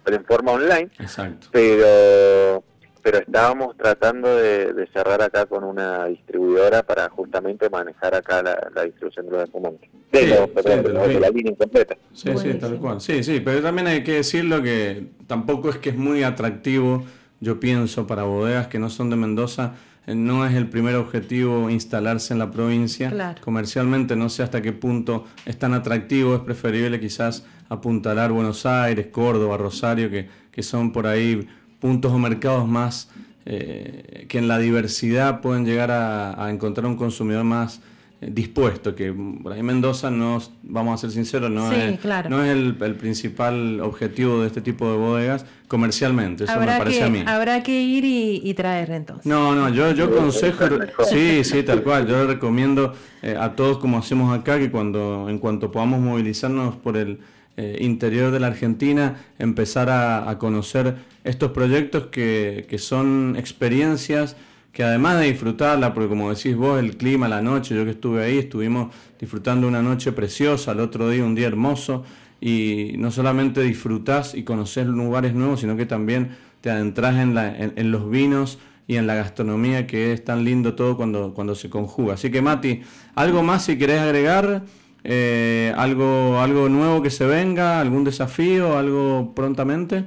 pero 0.03 0.17
en 0.17 0.25
forma 0.25 0.51
online. 0.51 0.89
Exacto. 0.99 1.47
Pero 1.51 2.63
pero 3.03 3.17
estábamos 3.17 3.75
tratando 3.75 4.33
de, 4.37 4.87
cerrar 4.93 5.21
acá 5.21 5.45
con 5.45 5.65
una 5.65 6.05
distribuidora 6.05 6.83
para 6.83 7.09
justamente 7.09 7.69
manejar 7.69 8.15
acá 8.15 8.41
la, 8.41 8.83
distribución 8.85 9.25
de 9.25 9.31
los 9.33 9.43
espumantes. 9.43 9.89
De, 10.09 10.21
de, 10.25 11.19
la 11.19 11.29
línea 11.29 11.53
completa. 11.55 11.97
Sí, 12.13 12.31
sí, 12.37 12.53
tal 12.53 12.77
cual. 12.79 13.01
Sí, 13.01 13.21
sí, 13.23 13.41
pero 13.41 13.61
también 13.61 13.87
hay 13.87 14.03
que 14.03 14.13
decirlo 14.13 14.63
que 14.63 15.07
tampoco 15.27 15.69
es 15.69 15.77
que 15.77 15.89
es 15.89 15.97
muy 15.97 16.23
atractivo, 16.23 17.03
yo 17.41 17.59
pienso, 17.59 18.07
para 18.07 18.23
bodegas 18.23 18.67
que 18.67 18.79
no 18.79 18.89
son 18.89 19.09
de 19.09 19.17
Mendoza, 19.17 19.73
no 20.07 20.45
es 20.45 20.53
el 20.55 20.67
primer 20.67 20.95
objetivo 20.95 21.69
instalarse 21.69 22.33
en 22.33 22.39
la 22.39 22.51
provincia. 22.51 23.35
Comercialmente 23.41 24.15
no 24.15 24.29
sé 24.29 24.43
hasta 24.43 24.61
qué 24.61 24.73
punto 24.73 25.25
es 25.45 25.57
tan 25.57 25.73
atractivo, 25.73 26.35
es 26.35 26.41
preferible 26.41 26.99
quizás 26.99 27.45
apuntalar 27.69 28.31
Buenos 28.31 28.65
Aires, 28.65 29.07
Córdoba, 29.07 29.57
Rosario, 29.57 30.09
que, 30.09 30.27
que 30.51 30.63
son 30.63 30.91
por 30.91 31.07
ahí 31.07 31.47
puntos 31.79 32.11
o 32.11 32.17
mercados 32.17 32.67
más 32.67 33.09
eh, 33.45 34.25
que 34.29 34.37
en 34.37 34.47
la 34.47 34.57
diversidad 34.57 35.41
pueden 35.41 35.65
llegar 35.65 35.91
a, 35.91 36.49
encontrar 36.49 36.85
un 36.85 36.95
consumidor 36.95 37.43
más 37.43 37.81
dispuesto, 38.29 38.95
que 38.95 39.13
por 39.13 39.53
ahí 39.53 39.63
Mendoza 39.63 40.09
no, 40.09 40.41
vamos 40.63 40.93
a 40.93 40.97
ser 41.01 41.11
sinceros, 41.11 41.49
no 41.49 41.71
es, 41.71 41.99
no 42.29 42.43
es 42.43 42.51
el, 42.51 42.75
principal 42.95 43.79
objetivo 43.81 44.41
de 44.41 44.47
este 44.47 44.61
tipo 44.61 44.89
de 44.91 44.97
bodegas 44.97 45.45
comercialmente, 45.67 46.43
eso 46.43 46.59
me 46.59 46.65
parece 46.65 47.03
a 47.03 47.09
mí. 47.09 47.23
Habrá 47.25 47.63
que 47.63 47.81
ir 47.81 48.03
y, 48.05 48.53
traer 48.53 48.91
entonces. 48.91 49.25
No, 49.25 49.55
no, 49.55 49.69
yo, 49.69 49.91
yo 49.91 50.15
consejo, 50.15 50.65
sí, 51.09 51.43
sí, 51.43 51.63
tal 51.63 51.83
cual, 51.83 52.07
yo 52.07 52.17
le 52.17 52.33
recomiendo 52.33 52.93
eh, 53.21 53.35
a 53.39 53.55
todos 53.55 53.77
como 53.77 53.97
hacemos 53.97 54.37
acá, 54.37 54.59
que 54.59 54.69
cuando 54.69 55.27
en 55.29 55.39
cuanto 55.39 55.71
podamos 55.71 55.99
movilizarnos 55.99 56.75
por 56.75 56.97
el 56.97 57.19
eh, 57.55 57.77
interior 57.81 58.31
de 58.31 58.39
la 58.39 58.47
Argentina, 58.47 59.17
empezar 59.37 59.87
a, 59.91 60.35
conocer 60.39 60.95
estos 61.23 61.51
proyectos 61.51 62.07
que, 62.07 62.65
son 62.79 63.35
experiencias 63.37 64.35
que 64.73 64.83
además 64.83 65.19
de 65.19 65.27
disfrutarla, 65.27 65.93
porque 65.93 66.09
como 66.09 66.33
decís 66.33 66.57
vos, 66.57 66.79
el 66.79 66.97
clima, 66.97 67.27
la 67.27 67.41
noche, 67.41 67.75
yo 67.75 67.85
que 67.85 67.91
estuve 67.91 68.25
ahí, 68.25 68.39
estuvimos 68.39 68.93
disfrutando 69.19 69.67
una 69.67 69.83
noche 69.83 70.11
preciosa, 70.11 70.71
el 70.71 70.79
otro 70.79 71.09
día 71.09 71.23
un 71.23 71.35
día 71.35 71.47
hermoso, 71.47 72.03
y 72.41 72.95
no 72.97 73.11
solamente 73.11 73.61
disfrutás 73.61 74.33
y 74.33 74.43
conoces 74.43 74.87
lugares 74.87 75.35
nuevos, 75.35 75.61
sino 75.61 75.77
que 75.77 75.85
también 75.85 76.35
te 76.59 76.71
adentras 76.71 77.15
en, 77.15 77.37
en, 77.37 77.91
los 77.91 78.09
vinos 78.09 78.57
y 78.87 78.95
en 78.95 79.05
la 79.05 79.13
gastronomía, 79.15 79.85
que 79.85 80.11
es 80.11 80.25
tan 80.25 80.43
lindo 80.43 80.73
todo 80.73 80.97
cuando, 80.97 81.35
cuando 81.35 81.53
se 81.53 81.69
conjuga. 81.69 82.15
Así 82.15 82.31
que 82.31 82.41
Mati, 82.41 82.81
¿algo 83.15 83.43
más 83.43 83.65
si 83.65 83.77
querés 83.77 84.01
agregar? 84.01 84.63
Eh, 85.03 85.73
algo, 85.77 86.39
algo 86.39 86.67
nuevo 86.67 87.01
que 87.01 87.11
se 87.11 87.25
venga, 87.25 87.79
algún 87.79 88.03
desafío, 88.03 88.77
algo 88.77 89.33
prontamente. 89.35 90.05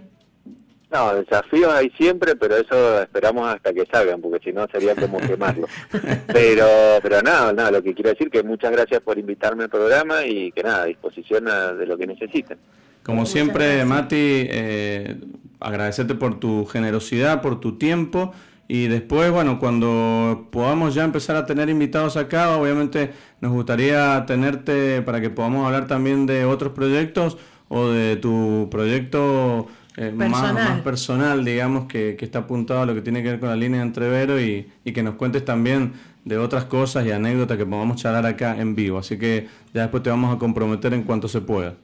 No, 0.90 1.14
desafíos 1.14 1.72
hay 1.72 1.90
siempre, 1.90 2.36
pero 2.36 2.56
eso 2.56 3.02
esperamos 3.02 3.46
hasta 3.48 3.72
que 3.72 3.84
salgan, 3.86 4.20
porque 4.20 4.38
si 4.44 4.52
no 4.52 4.66
sería 4.68 4.94
como 4.94 5.18
quemarlo. 5.18 5.66
pero, 6.32 6.66
pero 7.02 7.22
nada, 7.22 7.52
nada, 7.52 7.70
lo 7.72 7.82
que 7.82 7.92
quiero 7.92 8.10
decir 8.10 8.30
que 8.30 8.42
muchas 8.42 8.70
gracias 8.70 9.00
por 9.00 9.18
invitarme 9.18 9.64
al 9.64 9.70
programa 9.70 10.24
y 10.24 10.52
que 10.52 10.62
nada, 10.62 10.82
a 10.82 10.86
disposición 10.86 11.44
de 11.44 11.86
lo 11.86 11.98
que 11.98 12.06
necesiten. 12.06 12.58
Como 13.02 13.26
siempre, 13.26 13.84
Mati, 13.84 14.16
eh, 14.16 15.16
agradecerte 15.60 16.14
por 16.14 16.38
tu 16.38 16.66
generosidad, 16.66 17.42
por 17.42 17.60
tu 17.60 17.78
tiempo 17.78 18.32
y 18.68 18.88
después, 18.88 19.30
bueno, 19.30 19.60
cuando 19.60 20.48
podamos 20.50 20.94
ya 20.94 21.04
empezar 21.04 21.36
a 21.36 21.46
tener 21.46 21.68
invitados 21.68 22.16
acá, 22.16 22.56
obviamente 22.56 23.12
nos 23.40 23.52
gustaría 23.52 24.24
tenerte 24.26 25.02
para 25.02 25.20
que 25.20 25.30
podamos 25.30 25.66
hablar 25.66 25.86
también 25.86 26.26
de 26.26 26.44
otros 26.44 26.72
proyectos 26.72 27.38
o 27.68 27.88
de 27.88 28.16
tu 28.16 28.68
proyecto 28.70 29.68
eh, 29.96 30.12
más, 30.12 30.80
personal, 30.82 31.44
digamos, 31.44 31.86
que, 31.86 32.16
está 32.20 32.40
apuntado 32.40 32.82
a 32.82 32.86
lo 32.86 32.94
que 32.94 33.00
tiene 33.00 33.22
que 33.22 33.30
ver 33.30 33.40
con 33.40 33.48
la 33.48 33.56
línea 33.56 33.80
de 33.80 33.86
entrevero 33.86 34.40
y, 34.40 34.70
y 34.84 34.92
que 34.92 35.02
nos 35.02 35.14
cuentes 35.14 35.44
también 35.44 35.92
de 36.24 36.36
otras 36.38 36.64
cosas 36.64 37.06
y 37.06 37.12
anécdotas 37.12 37.56
que 37.56 37.64
podamos 37.64 37.96
charlar 37.96 38.26
acá 38.26 38.56
en 38.58 38.74
vivo. 38.74 38.98
Así 38.98 39.18
que 39.18 39.48
ya 39.72 39.82
después 39.82 40.02
te 40.02 40.10
vamos 40.10 40.34
a 40.34 40.38
comprometer 40.38 40.92
en 40.92 41.04
cuanto 41.04 41.28
se 41.28 41.40
pueda. 41.40 41.74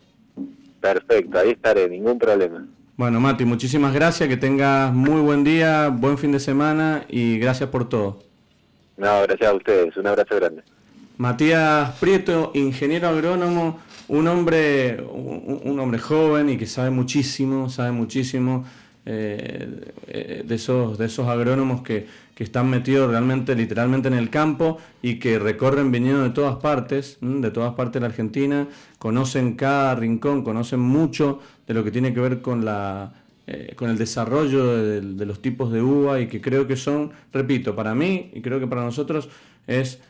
Perfecto, 0.80 1.38
ahí 1.38 1.50
estaré, 1.50 1.88
ningún 1.88 2.18
problema. 2.18 2.66
Bueno, 2.96 3.20
Mati, 3.20 3.44
muchísimas 3.44 3.94
gracias, 3.94 4.28
que 4.28 4.36
tengas 4.36 4.92
muy 4.92 5.20
buen 5.20 5.44
día, 5.44 5.88
buen 5.88 6.18
fin 6.18 6.32
de 6.32 6.40
semana 6.40 7.04
y 7.08 7.38
gracias 7.38 7.70
por 7.70 7.88
todo. 7.88 8.18
No, 8.96 9.22
gracias 9.22 9.48
a 9.48 9.54
ustedes, 9.54 9.96
un 9.96 10.08
abrazo 10.08 10.36
grande. 10.36 10.62
Matías 11.16 11.98
Prieto, 12.00 12.50
ingeniero 12.54 13.08
agrónomo, 13.08 13.78
un 14.12 14.28
hombre, 14.28 15.02
un, 15.02 15.80
hombre 15.80 15.98
joven 15.98 16.50
y 16.50 16.58
que 16.58 16.66
sabe 16.66 16.90
muchísimo, 16.90 17.70
sabe 17.70 17.92
muchísimo 17.92 18.66
eh, 19.06 19.90
eh, 20.06 20.44
de, 20.46 20.54
esos, 20.54 20.98
de 20.98 21.06
esos 21.06 21.26
agrónomos 21.28 21.80
que, 21.80 22.06
que, 22.34 22.44
están 22.44 22.68
metidos 22.68 23.10
realmente, 23.10 23.54
literalmente 23.54 24.08
en 24.08 24.14
el 24.14 24.28
campo 24.28 24.76
y 25.00 25.18
que 25.18 25.38
recorren 25.38 25.90
viniendo 25.90 26.22
de 26.24 26.30
todas 26.30 26.56
partes, 26.56 27.16
de 27.22 27.50
todas 27.50 27.72
partes 27.72 27.94
de 27.94 28.00
la 28.00 28.06
Argentina, 28.08 28.68
conocen 28.98 29.54
cada 29.54 29.94
rincón, 29.94 30.44
conocen 30.44 30.80
mucho 30.80 31.40
de 31.66 31.72
lo 31.72 31.82
que 31.82 31.90
tiene 31.90 32.12
que 32.12 32.20
ver 32.20 32.42
con 32.42 32.66
la 32.66 33.14
eh, 33.46 33.72
con 33.76 33.88
el 33.88 33.96
desarrollo 33.96 35.00
de, 35.00 35.26
los 35.26 35.40
tipos 35.40 35.72
de 35.72 35.80
uva 35.80 36.20
y 36.20 36.28
que 36.28 36.40
creo 36.42 36.68
que 36.68 36.76
son, 36.76 37.12
repito, 37.32 37.74
para 37.74 37.94
mí 37.94 38.30
y 38.34 38.42
creo 38.42 38.60
que 38.60 38.66
para 38.66 38.84
nosotros 38.84 39.30
es 39.66 40.00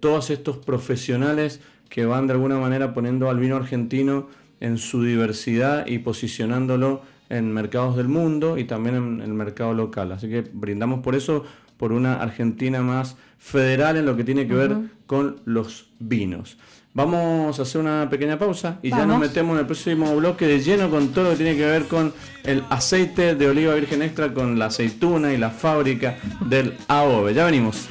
todos 0.00 0.30
estos 0.30 0.56
profesionales 0.56 1.60
que 1.92 2.06
van 2.06 2.26
de 2.26 2.32
alguna 2.32 2.58
manera 2.58 2.94
poniendo 2.94 3.28
al 3.28 3.38
vino 3.38 3.54
argentino 3.54 4.26
en 4.60 4.78
su 4.78 5.04
diversidad 5.04 5.86
y 5.86 5.98
posicionándolo 5.98 7.02
en 7.28 7.52
mercados 7.52 7.98
del 7.98 8.08
mundo 8.08 8.56
y 8.56 8.64
también 8.64 8.96
en 8.96 9.20
el 9.20 9.34
mercado 9.34 9.74
local. 9.74 10.10
Así 10.12 10.26
que 10.26 10.40
brindamos 10.40 11.00
por 11.00 11.14
eso, 11.14 11.44
por 11.76 11.92
una 11.92 12.14
Argentina 12.14 12.80
más 12.80 13.18
federal 13.38 13.98
en 13.98 14.06
lo 14.06 14.16
que 14.16 14.24
tiene 14.24 14.48
que 14.48 14.54
ver 14.54 14.74
con 15.06 15.40
los 15.44 15.90
vinos. 15.98 16.56
Vamos 16.94 17.58
a 17.58 17.62
hacer 17.62 17.82
una 17.82 18.08
pequeña 18.08 18.38
pausa 18.38 18.78
y 18.82 18.88
ya 18.88 19.04
nos 19.04 19.20
metemos 19.20 19.52
en 19.52 19.60
el 19.60 19.66
próximo 19.66 20.16
bloque 20.16 20.46
de 20.46 20.60
lleno 20.60 20.88
con 20.88 21.08
todo 21.08 21.24
lo 21.24 21.30
que 21.32 21.36
tiene 21.36 21.56
que 21.56 21.66
ver 21.66 21.88
con 21.88 22.14
el 22.44 22.64
aceite 22.70 23.34
de 23.34 23.48
oliva 23.48 23.74
virgen 23.74 24.00
extra, 24.00 24.32
con 24.32 24.58
la 24.58 24.66
aceituna 24.66 25.34
y 25.34 25.36
la 25.36 25.50
fábrica 25.50 26.16
del 26.48 26.72
AOVE. 26.88 27.34
Ya 27.34 27.44
venimos. 27.44 27.86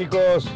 Chicos, 0.00 0.48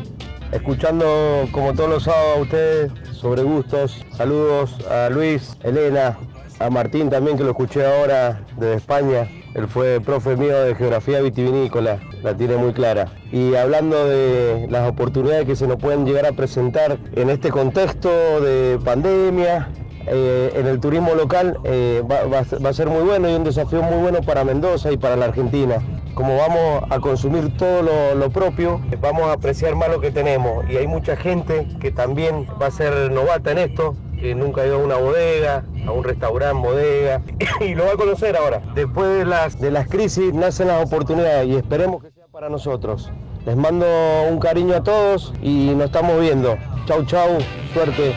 escuchando 0.53 1.47
como 1.53 1.75
todos 1.75 1.91
los 1.91 2.05
sábados 2.05 2.39
a 2.39 2.41
ustedes 2.41 2.93
sobre 3.13 3.43
gustos. 3.43 4.03
Saludos 4.17 4.75
a 4.91 5.11
Luis, 5.11 5.59
Elena, 5.63 6.17
a 6.61 6.71
Martín 6.71 7.11
también 7.11 7.37
que 7.37 7.45
lo 7.45 7.51
escuché 7.51 7.85
ahora 7.85 8.41
desde 8.57 8.77
España. 8.77 9.29
Él 9.53 9.69
fue 9.69 10.01
profe 10.01 10.35
mío 10.37 10.59
de 10.63 10.75
geografía 10.75 11.21
vitivinícola, 11.21 12.01
la 12.23 12.35
tiene 12.35 12.57
muy 12.57 12.73
clara. 12.73 13.13
Y 13.33 13.55
hablando 13.55 14.09
de 14.09 14.67
las 14.71 14.89
oportunidades 14.89 15.45
que 15.45 15.57
se 15.57 15.67
nos 15.67 15.77
pueden 15.77 16.07
llegar 16.07 16.25
a 16.25 16.33
presentar 16.33 16.97
en 17.15 17.29
este 17.29 17.51
contexto 17.51 18.09
de 18.41 18.79
pandemia, 18.83 19.69
eh, 20.07 20.53
en 20.55 20.67
el 20.67 20.81
turismo 20.81 21.15
local 21.15 21.59
eh, 21.65 22.03
va, 22.11 22.39
a 22.39 22.73
ser 22.73 22.89
muy 22.89 23.03
bueno 23.03 23.29
y 23.29 23.35
un 23.35 23.45
desafío 23.45 23.83
muy 23.83 23.99
bueno 23.99 24.23
para 24.23 24.43
Mendoza 24.43 24.91
y 24.91 24.97
para 24.97 25.17
la 25.17 25.27
Argentina. 25.27 25.83
Como 26.15 26.37
vamos 26.37 26.85
a 26.91 27.01
consumir 27.01 27.57
todo 27.57 27.83
lo, 28.15 28.31
propio, 28.31 28.81
vamos 29.01 29.25
a 29.25 29.33
apreciar 29.33 29.75
más 29.75 29.89
lo 29.89 30.01
que 30.01 30.13
tenemos. 30.13 30.65
Y 30.71 30.77
hay 30.77 30.87
mucha 30.87 31.17
gente 31.17 31.67
que 31.81 31.91
también 31.91 32.47
va 32.61 32.67
a 32.67 32.71
ser 32.71 33.11
novata 33.11 33.51
en 33.51 33.59
esto, 33.59 33.97
que 34.21 34.35
nunca 34.35 34.63
ha 34.63 34.67
ido 34.67 34.77
a 34.77 34.79
una 34.79 34.97
bodega, 34.97 35.65
a 35.87 35.91
un 35.91 36.05
restaurante, 36.05 36.67
bodega, 36.67 37.21
y 37.61 37.75
lo 37.75 37.87
va 37.87 37.93
a 37.93 37.97
conocer 37.97 38.37
ahora. 38.37 38.63
Después 38.77 39.19
de 39.19 39.25
las, 39.25 39.59
de 39.61 39.73
las 39.73 39.89
crisis 39.89 40.33
nacen 40.33 40.69
las 40.69 40.87
oportunidades 40.87 41.49
y 41.49 41.57
esperemos 41.57 42.01
que 42.01 42.13
sea 42.13 42.27
para 42.31 42.49
nosotros. 42.49 43.11
Les 43.45 43.57
mando 43.57 43.87
un 44.31 44.39
cariño 44.39 44.77
a 44.77 44.85
todos 44.85 45.35
y 45.43 45.75
nos 45.75 45.87
estamos 45.87 46.21
viendo. 46.21 46.57
Chau, 46.87 47.05
chau, 47.05 47.39
suerte. 47.73 48.15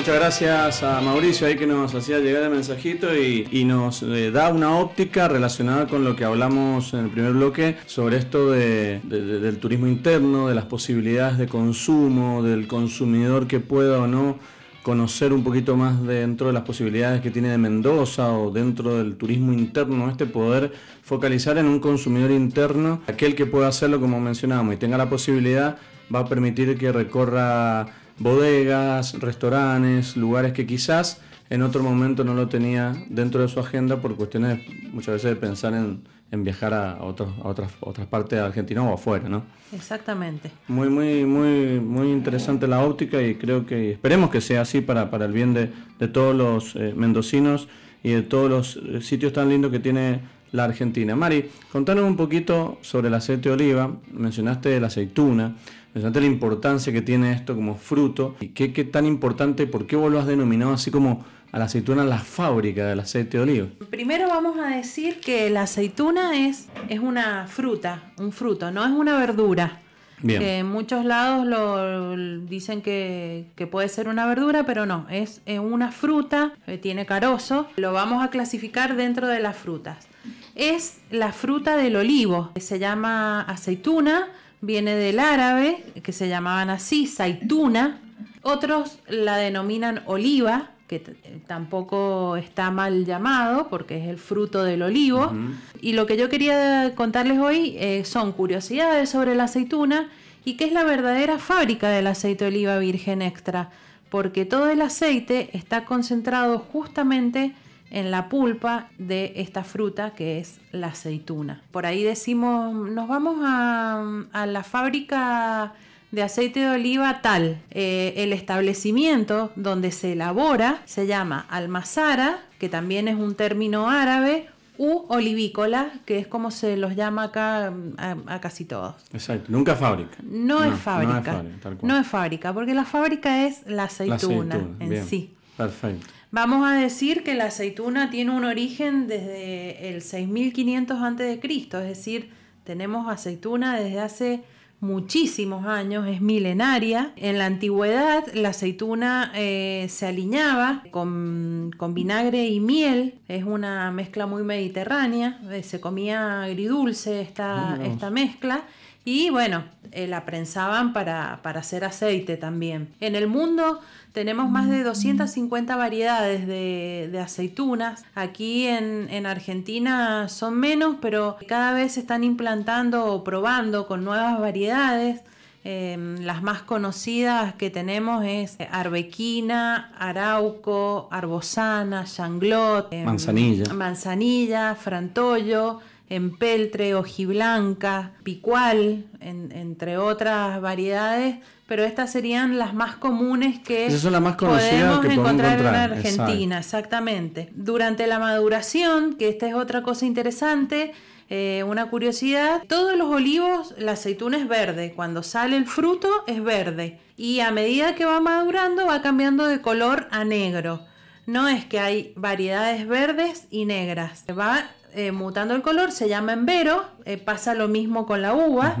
Muchas 0.00 0.14
gracias 0.14 0.82
a 0.82 1.02
Mauricio 1.02 1.46
ahí 1.46 1.56
que 1.56 1.66
nos 1.66 1.94
hacía 1.94 2.20
llegar 2.20 2.44
el 2.44 2.48
mensajito 2.48 3.14
y, 3.14 3.64
nos 3.66 4.02
eh, 4.02 4.30
da 4.30 4.48
una 4.48 4.78
óptica 4.78 5.28
relacionada 5.28 5.88
con 5.88 6.04
lo 6.04 6.16
que 6.16 6.24
hablamos 6.24 6.94
en 6.94 7.00
el 7.00 7.10
primer 7.10 7.32
bloque 7.34 7.76
sobre 7.84 8.16
esto 8.16 8.50
del 8.50 9.58
turismo 9.60 9.88
interno, 9.88 10.48
de 10.48 10.54
las 10.54 10.64
posibilidades 10.64 11.36
de 11.36 11.48
consumo, 11.48 12.42
del 12.42 12.66
consumidor 12.66 13.46
que 13.46 13.60
pueda 13.60 13.98
o 13.98 14.06
no 14.06 14.38
conocer 14.82 15.34
un 15.34 15.44
poquito 15.44 15.76
más 15.76 16.02
dentro 16.02 16.46
de 16.46 16.54
las 16.54 16.62
posibilidades 16.62 17.20
que 17.20 17.30
tiene 17.30 17.50
de 17.50 17.58
Mendoza 17.58 18.32
o 18.32 18.50
dentro 18.50 18.96
del 18.96 19.16
turismo 19.16 19.52
interno, 19.52 20.08
este 20.08 20.24
poder 20.24 20.72
focalizar 21.02 21.58
en 21.58 21.66
un 21.66 21.78
consumidor 21.78 22.30
interno, 22.30 23.02
aquel 23.06 23.34
que 23.34 23.44
pueda 23.44 23.68
hacerlo 23.68 24.00
como 24.00 24.18
mencionábamos 24.18 24.76
y 24.76 24.78
tenga 24.78 24.96
la 24.96 25.10
posibilidad, 25.10 25.76
va 26.12 26.20
a 26.20 26.24
permitir 26.24 26.78
que 26.78 26.90
recorra 26.90 27.99
bodegas, 28.20 29.18
restaurantes, 29.18 30.16
lugares 30.16 30.52
que 30.52 30.66
quizás 30.66 31.20
en 31.48 31.62
otro 31.62 31.82
momento 31.82 32.22
no 32.22 32.34
lo 32.34 32.48
tenía 32.48 32.94
dentro 33.08 33.42
de 33.42 33.48
su 33.48 33.58
agenda 33.58 34.00
por 34.00 34.14
cuestiones 34.14 34.60
muchas 34.92 35.14
veces 35.14 35.30
de 35.30 35.36
pensar 35.36 35.74
en, 35.74 36.04
viajar 36.44 36.72
a, 36.72 37.02
otros, 37.02 37.30
a 37.42 37.48
otras, 37.48 37.72
otras 37.80 38.06
partes 38.06 38.38
de 38.38 38.44
Argentina 38.44 38.82
o 38.84 38.94
afuera, 38.94 39.28
¿no? 39.28 39.42
Exactamente. 39.72 40.52
Muy, 40.68 40.88
muy, 40.88 41.24
muy, 41.24 41.80
muy 41.80 42.12
interesante 42.12 42.68
la 42.68 42.84
óptica 42.84 43.20
y 43.20 43.34
creo 43.34 43.66
que 43.66 43.92
esperemos 43.92 44.30
que 44.30 44.40
sea 44.40 44.60
así 44.60 44.80
para, 44.80 45.10
para 45.10 45.24
el 45.24 45.32
bien 45.32 45.54
de, 45.54 46.08
todos 46.08 46.36
los 46.36 46.76
eh, 46.76 46.94
mendocinos 46.96 47.68
y 48.04 48.10
de 48.10 48.22
todos 48.22 48.48
los 48.48 48.76
eh, 48.76 49.02
sitios 49.02 49.32
tan 49.32 49.48
lindos 49.48 49.72
que 49.72 49.80
tiene 49.80 50.20
la 50.52 50.64
Argentina. 50.64 51.16
Mari, 51.16 51.50
contanos 51.72 52.04
un 52.04 52.16
poquito 52.16 52.78
sobre 52.82 53.08
el 53.08 53.14
aceite 53.14 53.48
de 53.48 53.54
oliva, 53.54 53.90
mencionaste 54.12 54.78
la 54.78 54.88
aceituna. 54.88 55.56
Interesante 55.90 56.20
la 56.20 56.26
importancia 56.26 56.92
que 56.92 57.02
tiene 57.02 57.32
esto 57.32 57.56
como 57.56 57.74
fruto 57.74 58.36
y 58.38 58.48
qué, 58.48 58.72
qué 58.72 58.84
tan 58.84 59.06
importante, 59.06 59.66
por 59.66 59.88
qué 59.88 59.96
vos 59.96 60.12
lo 60.12 60.20
has 60.20 60.26
denominado 60.26 60.72
así 60.72 60.92
como 60.92 61.24
a 61.50 61.58
la 61.58 61.64
aceituna 61.64 62.04
la 62.04 62.20
fábrica 62.20 62.86
del 62.86 63.00
aceite 63.00 63.38
de 63.38 63.42
oliva. 63.42 63.66
Primero 63.90 64.28
vamos 64.28 64.56
a 64.56 64.68
decir 64.68 65.18
que 65.18 65.50
la 65.50 65.62
aceituna 65.62 66.46
es, 66.46 66.68
es 66.88 67.00
una 67.00 67.48
fruta, 67.48 68.12
un 68.18 68.30
fruto, 68.30 68.70
no 68.70 68.84
es 68.84 68.92
una 68.92 69.18
verdura. 69.18 69.80
Bien. 70.22 70.42
en 70.42 70.66
muchos 70.66 71.06
lados 71.06 71.46
lo 71.46 72.14
dicen 72.44 72.82
que, 72.82 73.46
que, 73.56 73.66
puede 73.66 73.88
ser 73.88 74.06
una 74.06 74.26
verdura, 74.26 74.64
pero 74.66 74.84
no, 74.84 75.06
es 75.08 75.40
una 75.46 75.92
fruta, 75.92 76.52
eh, 76.66 76.76
tiene 76.76 77.06
carozo, 77.06 77.66
lo 77.76 77.94
vamos 77.94 78.22
a 78.22 78.28
clasificar 78.28 78.96
dentro 78.96 79.28
de 79.28 79.40
las 79.40 79.56
frutas. 79.56 80.08
Es 80.54 80.98
la 81.10 81.32
fruta 81.32 81.78
del 81.78 81.96
olivo, 81.96 82.50
se 82.60 82.78
llama 82.78 83.40
aceituna, 83.40 84.28
viene 84.60 84.94
del 84.94 85.18
árabe, 85.18 85.84
que 86.02 86.12
se 86.12 86.28
llamaban 86.28 86.70
así, 86.70 87.06
saituna. 87.06 88.00
Otros 88.42 88.98
la 89.08 89.36
denominan 89.36 90.02
oliva, 90.06 90.70
que 90.86 90.98
tampoco 91.46 92.36
está 92.36 92.70
mal 92.70 93.04
llamado 93.04 93.68
porque 93.68 94.02
es 94.02 94.08
el 94.08 94.18
fruto 94.18 94.64
del 94.64 94.82
olivo. 94.82 95.32
Y 95.80 95.92
lo 95.92 96.06
que 96.06 96.16
yo 96.16 96.28
quería 96.28 96.94
contarles 96.94 97.38
hoy 97.38 97.76
eh, 97.78 98.04
son 98.04 98.32
curiosidades 98.32 99.10
sobre 99.10 99.34
la 99.34 99.44
aceituna 99.44 100.08
y 100.44 100.54
qué 100.56 100.64
es 100.64 100.72
la 100.72 100.84
verdadera 100.84 101.38
fábrica 101.38 101.90
del 101.90 102.06
aceite 102.06 102.44
de 102.44 102.50
oliva 102.50 102.78
virgen 102.78 103.22
extra, 103.22 103.70
porque 104.08 104.44
todo 104.44 104.70
el 104.70 104.82
aceite 104.82 105.50
está 105.52 105.84
concentrado 105.84 106.58
justamente 106.58 107.54
en 107.90 108.10
la 108.10 108.28
pulpa 108.28 108.88
de 108.98 109.32
esta 109.36 109.64
fruta 109.64 110.10
que 110.14 110.38
es 110.38 110.58
la 110.72 110.88
aceituna. 110.88 111.62
Por 111.70 111.86
ahí 111.86 112.02
decimos, 112.02 112.72
nos 112.74 113.08
vamos 113.08 113.38
a, 113.42 114.46
la 114.46 114.62
fábrica 114.62 115.74
de 116.10 116.22
aceite 116.22 116.60
de 116.60 116.70
oliva 116.70 117.20
tal. 117.20 117.60
Eh, 117.70 118.14
el 118.16 118.32
establecimiento 118.32 119.52
donde 119.56 119.92
se 119.92 120.12
elabora 120.12 120.82
se 120.84 121.06
llama 121.06 121.46
almazara, 121.50 122.40
que 122.58 122.68
también 122.68 123.08
es 123.08 123.16
un 123.16 123.34
término 123.34 123.90
árabe, 123.90 124.48
u 124.78 125.04
olivícola, 125.08 125.90
que 126.06 126.18
es 126.18 126.26
como 126.26 126.50
se 126.50 126.78
los 126.78 126.96
llama 126.96 127.24
acá 127.24 127.70
a, 127.98 128.40
casi 128.40 128.64
todos. 128.64 128.94
Exacto, 129.12 129.52
nunca 129.52 129.76
fábrica. 129.76 130.16
No, 130.22 130.64
es 130.64 130.74
fábrica. 130.78 131.44
No 131.82 131.98
es 131.98 132.06
fábrica, 132.06 132.54
porque 132.54 132.72
la 132.72 132.86
fábrica 132.86 133.46
es 133.46 133.66
la 133.66 133.84
aceituna, 133.84 134.58
en 134.78 135.06
sí. 135.06 135.34
Perfecto. 135.58 136.06
Vamos 136.32 136.64
a 136.64 136.74
decir 136.74 137.24
que 137.24 137.34
la 137.34 137.46
aceituna 137.46 138.08
tiene 138.08 138.30
un 138.30 138.44
origen 138.44 139.08
desde 139.08 139.88
el 139.88 140.00
6500 140.00 141.02
a.C., 141.02 141.40
es 141.42 141.70
decir, 141.70 142.30
tenemos 142.62 143.08
aceituna 143.08 143.76
desde 143.76 143.98
hace 143.98 144.44
muchísimos 144.78 145.66
años, 145.66 146.06
es 146.06 146.20
milenaria. 146.20 147.12
En 147.16 147.38
la 147.38 147.46
antigüedad 147.46 148.24
la 148.32 148.50
aceituna 148.50 149.32
eh, 149.34 149.86
se 149.90 150.06
aliñaba 150.06 150.84
con, 150.92 151.72
vinagre 151.90 152.46
y 152.46 152.60
miel, 152.60 153.18
es 153.26 153.42
una 153.42 153.90
mezcla 153.90 154.26
muy 154.26 154.44
mediterránea, 154.44 155.40
eh, 155.50 155.64
se 155.64 155.80
comía 155.80 156.44
agridulce 156.44 157.20
esta, 157.20 157.76
esta 157.84 158.10
mezcla 158.10 158.64
Y 159.12 159.28
bueno, 159.28 159.64
eh, 159.90 160.06
la 160.06 160.24
prensaban 160.24 160.92
para, 160.92 161.40
para 161.42 161.58
hacer 161.58 161.82
aceite 161.82 162.36
también. 162.36 162.90
En 163.00 163.16
el 163.16 163.26
mundo 163.26 163.80
tenemos 164.12 164.48
más 164.48 164.70
de 164.70 164.84
250 164.84 165.74
variedades 165.74 166.46
de, 166.46 167.18
aceitunas. 167.20 168.04
Aquí 168.14 168.68
en, 168.68 169.26
Argentina 169.26 170.28
son 170.28 170.60
menos, 170.60 170.98
pero 171.02 171.38
cada 171.48 171.72
vez 171.72 171.94
se 171.94 172.00
están 172.00 172.22
implantando 172.22 173.06
o 173.06 173.24
probando 173.24 173.88
con 173.88 174.04
nuevas 174.04 174.38
variedades. 174.38 175.22
Em, 175.64 176.20
las 176.20 176.40
más 176.40 176.62
conocidas 176.62 177.54
que 177.54 177.68
tenemos 177.68 178.24
es 178.24 178.58
Arbequina, 178.70 179.92
Arauco, 179.98 181.08
Arbosana, 181.10 182.04
Changlot, 182.04 182.92
em, 182.92 183.04
manzanilla. 183.04 183.74
manzanilla, 183.74 184.76
Frantollo, 184.76 185.80
Empeltre, 186.10 186.94
Hojiblanca, 186.94 188.12
Picual, 188.22 189.06
entre 189.20 189.96
otras 189.96 190.60
variedades 190.60 191.36
pero 191.70 191.84
estas 191.84 192.10
serían 192.10 192.58
las 192.58 192.74
más 192.74 192.96
comunes 192.96 193.60
que 193.60 193.86
podemos 193.86 195.04
encontrar, 195.04 195.60
en 195.60 195.66
Argentina, 195.66 196.58
exactamente. 196.58 197.48
Durante 197.54 198.08
la 198.08 198.18
maduración, 198.18 199.14
que 199.14 199.28
esta 199.28 199.46
es 199.46 199.54
otra 199.54 199.84
cosa 199.84 200.04
interesante, 200.04 200.92
eh, 201.28 201.62
una 201.64 201.86
curiosidad, 201.86 202.64
todos 202.66 202.98
los 202.98 203.08
olivos, 203.08 203.72
la 203.78 203.92
aceituna 203.92 204.36
es 204.38 204.48
verde, 204.48 204.94
cuando 204.96 205.22
sale 205.22 205.56
el 205.56 205.64
fruto 205.64 206.08
es 206.26 206.42
verde 206.42 206.98
y 207.16 207.38
a 207.38 207.52
medida 207.52 207.94
que 207.94 208.04
va 208.04 208.18
madurando 208.18 208.86
va 208.86 209.00
cambiando 209.00 209.46
de 209.46 209.60
color 209.60 210.08
a 210.10 210.24
negro. 210.24 210.84
No 211.26 211.46
es 211.46 211.64
que 211.66 211.78
hay 211.78 212.12
variedades 212.16 212.88
verdes 212.88 213.46
y 213.48 213.64
negras, 213.64 214.24
va 214.36 214.70
eh, 214.94 215.12
mutando 215.12 215.54
el 215.54 215.62
color, 215.62 215.92
se 215.92 216.08
llama 216.08 216.32
embero, 216.32 216.84
eh, 217.04 217.16
pasa 217.16 217.54
lo 217.54 217.68
mismo 217.68 218.06
con 218.06 218.22
la 218.22 218.34
uva. 218.34 218.76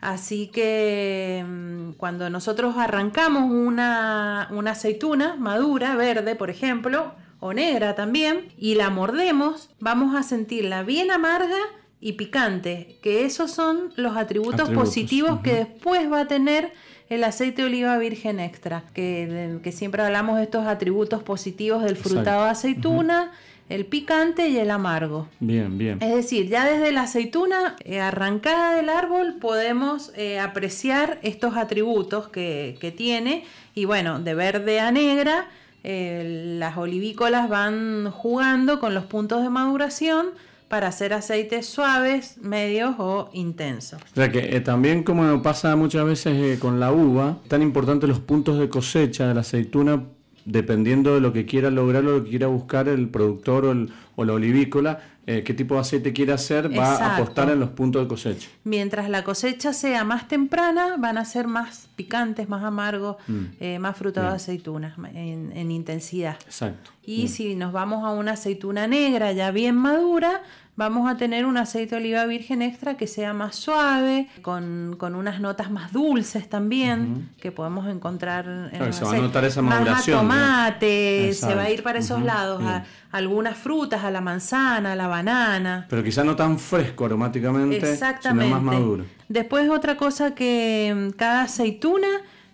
Así 0.00 0.46
que 0.48 1.44
mm, 1.46 1.92
cuando 1.92 2.30
nosotros 2.30 2.76
arrancamos 2.76 3.50
una, 3.50 4.48
aceituna 4.66 5.36
madura, 5.36 5.96
verde, 5.96 6.36
por 6.36 6.50
ejemplo, 6.50 7.12
o 7.40 7.52
negra 7.52 7.94
también, 7.94 8.52
y 8.56 8.74
la 8.74 8.90
mordemos, 8.90 9.70
vamos 9.80 10.14
a 10.14 10.22
sentirla 10.22 10.82
bien 10.82 11.10
amarga 11.10 11.58
y 12.00 12.12
picante, 12.12 12.98
que 13.02 13.24
esos 13.24 13.50
son 13.50 13.92
los 13.96 14.16
atributos, 14.16 14.70
positivos 14.70 15.40
que 15.40 15.54
después 15.54 16.10
va 16.10 16.20
a 16.20 16.28
tener 16.28 16.72
el 17.08 17.24
aceite 17.24 17.62
de 17.62 17.68
oliva 17.68 17.98
virgen 17.98 18.38
extra, 18.38 18.84
que, 18.92 19.60
siempre 19.72 20.02
hablamos 20.02 20.36
de 20.36 20.44
estos 20.44 20.66
atributos 20.66 21.22
positivos 21.22 21.82
del 21.82 21.96
frutado 21.96 22.44
de 22.44 22.50
aceituna 22.50 23.32
el 23.68 23.84
picante 23.86 24.48
y 24.48 24.56
el 24.56 24.70
amargo. 24.70 25.28
Bien, 25.40 25.76
bien. 25.76 25.98
Es 26.00 26.14
decir, 26.14 26.48
ya 26.48 26.64
desde 26.64 26.92
la 26.92 27.02
aceituna 27.02 27.76
eh, 27.84 28.00
arrancada 28.00 28.74
del 28.74 28.88
árbol 28.88 29.36
podemos 29.40 30.12
eh, 30.16 30.38
apreciar 30.38 31.18
estos 31.22 31.56
atributos 31.56 32.28
que, 32.28 32.94
tiene 32.96 33.44
y 33.74 33.84
bueno, 33.84 34.20
de 34.20 34.34
verde 34.34 34.80
a 34.80 34.90
negra. 34.90 35.48
Eh, 35.84 36.56
las 36.58 36.76
olivícolas 36.76 37.48
van 37.48 38.10
jugando 38.10 38.80
con 38.80 38.94
los 38.94 39.04
puntos 39.04 39.42
de 39.42 39.50
maduración 39.50 40.28
para 40.68 40.88
hacer 40.88 41.14
aceites 41.14 41.66
suaves, 41.66 42.38
medios 42.38 42.96
o 42.98 43.30
intensos. 43.32 44.00
O 44.12 44.14
sea 44.14 44.30
que 44.30 44.60
también 44.60 45.02
como 45.02 45.42
pasa 45.42 45.76
muchas 45.76 46.04
veces 46.04 46.58
con 46.58 46.80
la 46.80 46.92
uva, 46.92 47.38
tan 47.48 47.62
importantes 47.62 48.08
los 48.08 48.20
puntos 48.20 48.58
de 48.58 48.68
cosecha 48.68 49.28
de 49.28 49.34
la 49.34 49.40
aceituna 49.40 50.02
dependiendo 50.48 51.14
de 51.14 51.20
lo 51.20 51.32
que 51.32 51.44
quiera 51.44 51.70
lograr 51.70 52.04
o 52.06 52.18
lo 52.18 52.24
que 52.24 52.30
quiera 52.30 52.46
buscar 52.46 52.88
el 52.88 53.08
productor 53.08 53.66
o, 53.66 53.72
el, 53.72 53.90
o 54.16 54.24
la 54.24 54.32
olivícola, 54.32 55.00
eh, 55.26 55.42
qué 55.44 55.52
tipo 55.52 55.74
de 55.74 55.80
aceite 55.80 56.14
quiere 56.14 56.32
hacer, 56.32 56.74
va 56.74 56.96
a 56.96 57.16
apostar 57.16 57.50
en 57.50 57.60
los 57.60 57.68
puntos 57.68 58.00
de 58.00 58.08
cosecha. 58.08 58.48
Mientras 58.64 59.10
la 59.10 59.24
cosecha 59.24 59.74
sea 59.74 60.02
más 60.02 60.26
temprana, 60.26 60.96
van 60.96 61.18
a 61.18 61.26
ser 61.26 61.46
más 61.46 61.90
picantes, 61.96 62.48
más 62.48 62.64
amargos, 62.64 63.16
mm. 63.26 63.44
eh, 63.60 63.78
más 63.78 63.94
frutos 63.98 64.22
de 64.22 64.30
aceitunas 64.30 64.96
en, 65.12 65.70
intensidad. 65.70 66.38
Exacto. 66.46 66.92
Y 67.04 67.28
si 67.28 67.54
nos 67.56 67.72
vamos 67.72 68.04
a 68.04 68.12
una 68.12 68.32
aceituna 68.32 68.86
negra 68.86 69.32
ya 69.32 69.50
bien 69.50 69.76
madura, 69.76 70.42
vamos 70.78 71.10
a 71.10 71.16
tener 71.16 71.44
un 71.44 71.56
aceite 71.56 71.96
de 71.96 72.00
oliva 72.00 72.24
virgen 72.24 72.62
extra 72.62 72.96
que 72.96 73.08
sea 73.08 73.32
más 73.32 73.56
suave, 73.56 74.28
con, 74.42 74.96
unas 75.00 75.40
notas 75.40 75.72
más 75.72 75.92
dulces 75.92 76.48
también, 76.48 77.30
que 77.40 77.50
podemos 77.50 77.88
encontrar 77.88 78.70
en 78.72 78.92
se 78.92 79.04
va 79.04 79.14
a 79.14 79.18
notar 79.18 79.44
esa 79.44 79.60
maduración. 79.60 80.24
Más 80.24 80.68
tomate, 80.68 81.32
se 81.34 81.52
va 81.52 81.62
a 81.62 81.70
ir 81.70 81.82
para 81.82 81.98
esos 81.98 82.22
lados, 82.22 82.62
a, 82.62 82.84
algunas 83.10 83.58
frutas, 83.58 84.04
a 84.04 84.12
la 84.12 84.20
manzana, 84.20 84.92
a 84.92 84.96
la 84.96 85.08
banana. 85.08 85.86
Pero 85.90 86.04
quizá 86.04 86.22
no 86.22 86.36
tan 86.36 86.60
fresco 86.60 87.06
aromáticamente, 87.06 87.96
sino 87.96 88.46
más 88.46 88.62
maduro. 88.62 89.04
Después 89.28 89.68
otra 89.70 89.96
cosa 89.96 90.36
que 90.36 90.94
mm, 90.96 91.16
cada 91.16 91.42
aceituna 91.42 92.08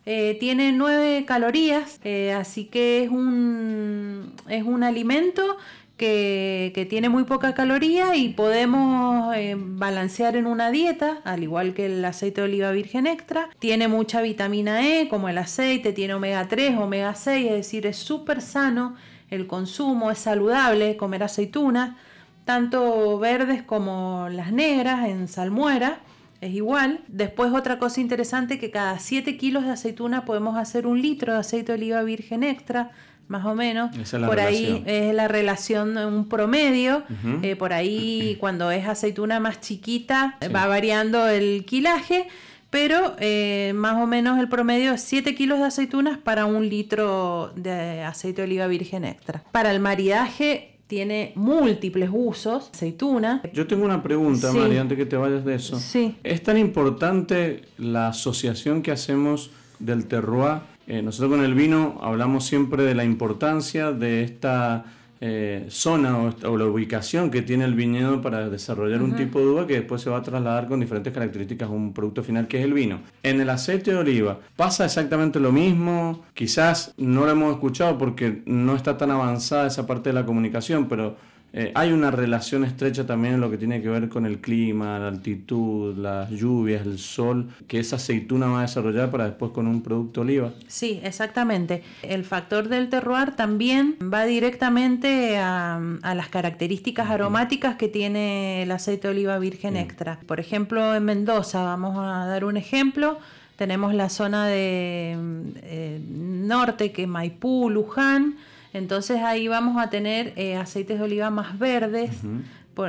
eh, 0.06 0.38
tiene 0.40 0.72
9 0.72 1.26
calorías, 1.26 2.00
eh, 2.04 2.32
así 2.32 2.64
que 2.64 3.04
es 3.04 3.10
un, 3.10 4.32
es 4.48 4.62
un 4.62 4.82
alimento 4.82 5.58
que, 5.96 6.86
tiene 6.90 7.08
muy 7.08 7.24
poca 7.24 7.54
caloría 7.54 8.16
y 8.16 8.30
podemos 8.30 9.34
eh, 9.36 9.56
balancear 9.56 10.36
en 10.36 10.46
una 10.46 10.70
dieta, 10.70 11.20
al 11.24 11.42
igual 11.42 11.74
que 11.74 11.86
el 11.86 12.04
aceite 12.04 12.40
de 12.40 12.48
oliva 12.48 12.70
virgen 12.72 13.06
extra. 13.06 13.48
Tiene 13.58 13.88
mucha 13.88 14.20
vitamina 14.20 14.86
E, 14.86 15.08
como 15.08 15.28
el 15.28 15.38
aceite, 15.38 15.92
tiene 15.92 16.14
omega 16.14 16.48
3, 16.48 16.76
omega 16.78 17.14
6, 17.14 17.46
es 17.46 17.52
decir, 17.52 17.86
es 17.86 17.96
súper 17.96 18.40
sano 18.40 18.96
el 19.30 19.46
consumo, 19.46 20.10
es 20.10 20.18
saludable 20.18 20.96
comer 20.96 21.22
aceitunas, 21.22 21.96
tanto 22.44 23.18
verdes 23.18 23.62
como 23.62 24.28
las 24.30 24.52
negras 24.52 25.08
en 25.08 25.28
salmuera. 25.28 26.00
Es 26.40 26.52
igual. 26.52 27.00
Después 27.08 27.52
otra 27.54 27.78
cosa 27.78 28.02
interesante 28.02 28.58
que 28.58 28.70
cada 28.70 28.98
7 28.98 29.38
kilos 29.38 29.64
de 29.64 29.70
aceituna 29.70 30.26
podemos 30.26 30.58
hacer 30.58 30.86
un 30.86 31.00
litro 31.00 31.32
de 31.32 31.38
aceite 31.38 31.72
de 31.72 31.78
oliva 31.78 32.02
virgen 32.02 32.42
extra 32.42 32.90
más 33.28 33.44
o 33.46 33.54
menos. 33.54 33.90
por 34.26 34.40
ahí 34.40 34.82
es 34.86 35.14
la 35.14 35.28
relación, 35.28 35.96
un 35.96 36.28
promedio. 36.28 37.02
Eh, 37.42 37.56
por 37.56 37.72
ahí 37.72 38.36
cuando 38.40 38.70
es 38.70 38.86
aceituna 38.86 39.40
más 39.40 39.60
chiquita 39.60 40.38
va 40.54 40.66
variando 40.66 41.28
el 41.28 41.64
quilaje, 41.64 42.26
pero 42.70 43.14
eh, 43.18 43.72
más 43.74 44.02
o 44.02 44.06
menos 44.06 44.38
el 44.38 44.48
promedio 44.48 44.92
es 44.92 45.02
7 45.02 45.34
kilos 45.34 45.58
de 45.58 45.66
aceitunas 45.66 46.18
para 46.18 46.46
un 46.46 46.68
litro 46.68 47.52
de 47.56 48.02
aceite 48.02 48.42
de 48.42 48.48
oliva 48.48 48.66
virgen 48.66 49.04
extra. 49.04 49.44
Para 49.52 49.70
el 49.70 49.80
maridaje 49.80 50.74
tiene 50.86 51.32
múltiples 51.34 52.10
usos, 52.12 52.70
aceituna. 52.74 53.42
Yo 53.52 53.66
tengo 53.66 53.84
una 53.84 54.02
pregunta, 54.02 54.52
María, 54.52 54.80
antes 54.80 54.98
que 54.98 55.06
te 55.06 55.16
vayas 55.16 55.44
de 55.44 55.54
eso. 55.54 55.78
Sí. 55.78 56.16
¿Es 56.22 56.42
tan 56.42 56.58
importante 56.58 57.62
la 57.78 58.08
asociación 58.08 58.82
que 58.82 58.90
hacemos 58.90 59.50
del 59.78 60.06
terroir 60.06 60.60
eh, 60.86 61.02
nosotros 61.02 61.30
con 61.30 61.44
el 61.44 61.54
vino 61.54 61.98
hablamos 62.02 62.46
siempre 62.46 62.82
de 62.84 62.94
la 62.94 63.04
importancia 63.04 63.92
de 63.92 64.22
esta 64.22 64.84
eh, 65.20 65.66
zona 65.70 66.18
o, 66.18 66.58
la 66.58 66.66
ubicación 66.66 67.30
que 67.30 67.40
tiene 67.40 67.64
el 67.64 67.74
viñedo 67.74 68.20
para 68.20 68.50
desarrollar 68.50 69.00
un 69.00 69.16
tipo 69.16 69.38
de 69.38 69.46
uva 69.46 69.66
que 69.66 69.74
después 69.74 70.02
se 70.02 70.10
va 70.10 70.18
a 70.18 70.22
trasladar 70.22 70.68
con 70.68 70.80
diferentes 70.80 71.12
características 71.14 71.68
a 71.70 71.72
un 71.72 71.94
producto 71.94 72.22
final 72.22 72.46
que 72.46 72.58
es 72.58 72.64
el 72.64 72.74
vino. 72.74 73.00
En 73.22 73.40
el 73.40 73.48
aceite 73.48 73.92
de 73.92 73.96
oliva 73.96 74.40
pasa 74.56 74.84
exactamente 74.84 75.40
lo 75.40 75.52
mismo, 75.52 76.22
quizás 76.34 76.92
no 76.98 77.24
lo 77.24 77.30
hemos 77.30 77.54
escuchado 77.54 77.96
porque 77.96 78.42
no 78.44 78.76
está 78.76 78.98
tan 78.98 79.12
avanzada 79.12 79.68
esa 79.68 79.86
parte 79.86 80.10
de 80.10 80.14
la 80.14 80.26
comunicación, 80.26 80.88
pero 80.88 81.16
eh, 81.56 81.70
hay 81.76 81.92
una 81.92 82.10
relación 82.10 82.64
estrecha 82.64 83.06
también 83.06 83.34
en 83.34 83.40
lo 83.40 83.48
que 83.48 83.56
tiene 83.56 83.80
que 83.80 83.88
ver 83.88 84.08
con 84.08 84.26
el 84.26 84.40
clima, 84.40 84.98
la 84.98 85.06
altitud, 85.06 85.96
las 85.96 86.28
lluvias, 86.28 86.84
el 86.84 86.98
sol, 86.98 87.48
que 87.68 87.78
esa 87.78 87.94
aceituna 87.94 88.48
va 88.48 88.58
a 88.58 88.62
desarrollar 88.62 89.08
para 89.12 89.26
después 89.26 89.52
con 89.52 89.68
un 89.68 89.80
producto 89.80 90.22
oliva. 90.22 90.50
Sí, 90.66 90.98
exactamente. 91.04 91.84
El 92.02 92.24
factor 92.24 92.68
del 92.68 92.88
terroir 92.88 93.36
también 93.36 93.96
va 94.02 94.24
directamente 94.24 95.38
a, 95.38 95.80
las 96.02 96.28
características 96.28 97.08
aromáticas 97.08 97.76
que 97.76 97.86
tiene 97.86 98.64
el 98.64 98.72
aceite 98.72 99.06
de 99.06 99.14
oliva 99.14 99.38
virgen 99.38 99.76
extra. 99.76 100.18
Por 100.26 100.40
ejemplo, 100.40 100.92
en 100.92 101.04
Mendoza, 101.04 101.62
vamos 101.62 101.96
a 101.96 102.26
dar 102.26 102.44
un 102.44 102.56
ejemplo. 102.56 103.20
Tenemos 103.54 103.94
la 103.94 104.08
zona 104.08 104.48
de 104.48 105.16
eh, 105.62 106.00
norte, 106.10 106.90
que 106.90 107.06
Maipú, 107.06 107.70
Luján, 107.70 108.38
entonces 108.74 109.22
ahí 109.22 109.48
vamos 109.48 109.82
a 109.82 109.88
tener 109.88 110.34
eh, 110.36 110.56
aceites 110.56 110.98
de 110.98 111.04
oliva 111.04 111.30
más 111.30 111.58
verdes, 111.58 112.22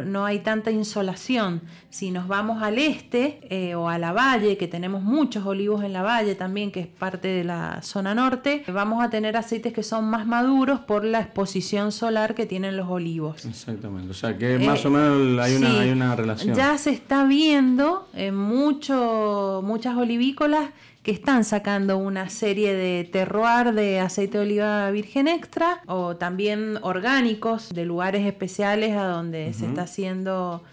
no 0.05 0.25
hay 0.25 0.39
tanta 0.39 0.71
insolación. 0.71 1.61
Si 1.89 2.11
nos 2.11 2.27
vamos 2.27 2.61
al 2.63 2.79
este 2.79 3.39
eh, 3.49 3.75
o 3.75 3.87
a 3.87 3.97
la 3.97 4.11
valle, 4.11 4.57
que 4.57 4.67
tenemos 4.67 5.03
muchos 5.03 5.45
olivos 5.45 5.83
en 5.83 5.93
la 5.93 6.01
valle 6.01 6.35
también, 6.35 6.71
que 6.71 6.81
es 6.81 6.87
parte 6.87 7.27
de 7.27 7.43
la 7.43 7.81
zona 7.81 8.15
norte, 8.15 8.63
vamos 8.67 9.03
a 9.03 9.09
tener 9.09 9.37
aceites 9.37 9.73
que 9.73 9.83
son 9.83 10.05
más 10.09 10.25
maduros 10.25 10.79
por 10.79 11.05
la 11.05 11.19
exposición 11.19 11.91
solar 11.91 12.35
que 12.35 12.45
tienen 12.45 12.75
los 12.75 12.89
olivos. 12.89 13.45
Exactamente, 13.45 14.11
o 14.11 14.13
sea 14.13 14.37
que 14.37 14.57
más 14.59 14.85
o 14.85 14.89
menos 14.89 15.39
hay 15.39 15.55
una, 15.55 15.79
hay 15.79 15.91
una 15.91 16.15
relación. 16.15 16.55
Ya 16.55 16.77
se 16.77 16.89
está 16.89 17.25
viendo 17.25 18.07
en 18.13 18.35
mucho, 18.35 19.61
muchas 19.63 19.95
olivícolas 19.95 20.69
que 21.05 21.11
están 21.11 21.43
sacando 21.43 21.99
una 21.99 22.29
serie 22.29 22.73
de 22.73 23.03
terroir 23.03 23.73
de 23.73 23.99
aceite 23.99 24.39
de 24.39 24.43
oliva 24.43 24.89
virgen 24.89 25.27
extra 25.27 25.83
o 25.85 26.15
también 26.15 26.79
orgánicos 26.81 27.69
de 27.69 27.85
lugares 27.85 28.25
especiales 28.25 28.97
a 28.97 29.03
donde 29.05 29.53
se 29.53 29.67
está 29.67 29.83
haciendo... 29.83 30.63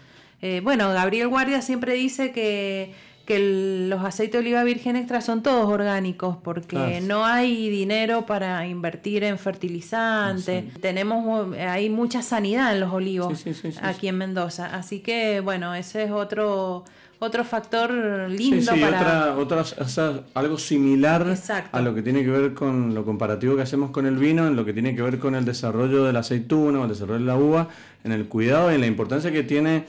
Eh, 0.41 0.59
bueno, 0.63 0.91
Gabriel 0.91 1.27
Guardia 1.27 1.61
siempre 1.61 1.93
dice 1.93 2.31
que 2.31 2.95
que 3.25 3.87
los 3.87 4.03
aceites 4.03 4.33
de 4.33 4.39
oliva 4.39 4.63
virgen 4.65 4.97
extra 4.97 5.21
son 5.21 5.43
todos 5.43 5.69
orgánicos 5.69 6.35
porque 6.43 6.99
no 6.99 7.23
hay 7.23 7.69
dinero 7.69 8.25
para 8.25 8.67
invertir 8.67 9.23
en 9.23 9.39
fertilizantes. 9.39 10.65
Tenemos 10.81 11.55
hay 11.57 11.89
mucha 11.89 12.21
sanidad 12.21 12.73
en 12.73 12.81
los 12.81 12.91
olivos 12.91 13.45
aquí 13.81 14.09
en 14.09 14.17
Mendoza, 14.17 14.75
así 14.75 14.99
que 14.99 15.39
bueno, 15.39 15.73
ese 15.73 16.03
es 16.03 16.11
otro 16.11 16.83
otro 17.23 17.43
factor 17.43 17.91
lindo 18.29 18.73
sí, 18.73 18.79
para 18.81 19.37
otra, 19.37 19.63
algo 20.33 20.57
similar 20.57 21.35
a 21.71 21.81
lo 21.81 21.95
que 21.95 22.01
tiene 22.01 22.23
que 22.23 22.29
ver 22.29 22.53
con 22.53 22.93
lo 22.93 23.05
comparativo 23.05 23.55
que 23.55 23.61
hacemos 23.61 23.91
con 23.91 24.05
el 24.05 24.17
vino, 24.17 24.47
en 24.47 24.55
lo 24.55 24.65
que 24.65 24.73
tiene 24.73 24.95
que 24.95 25.01
ver 25.01 25.19
con 25.19 25.35
el 25.35 25.45
desarrollo 25.45 26.03
de 26.03 26.13
la 26.13 26.19
aceituna, 26.19 26.83
el 26.83 26.89
desarrollo 26.89 27.19
de 27.19 27.25
la 27.25 27.37
uva, 27.37 27.69
en 28.03 28.11
el 28.11 28.27
cuidado 28.27 28.71
y 28.71 28.75
en 28.75 28.81
la 28.81 28.87
importancia 28.87 29.31
que 29.31 29.43
tiene 29.43 29.85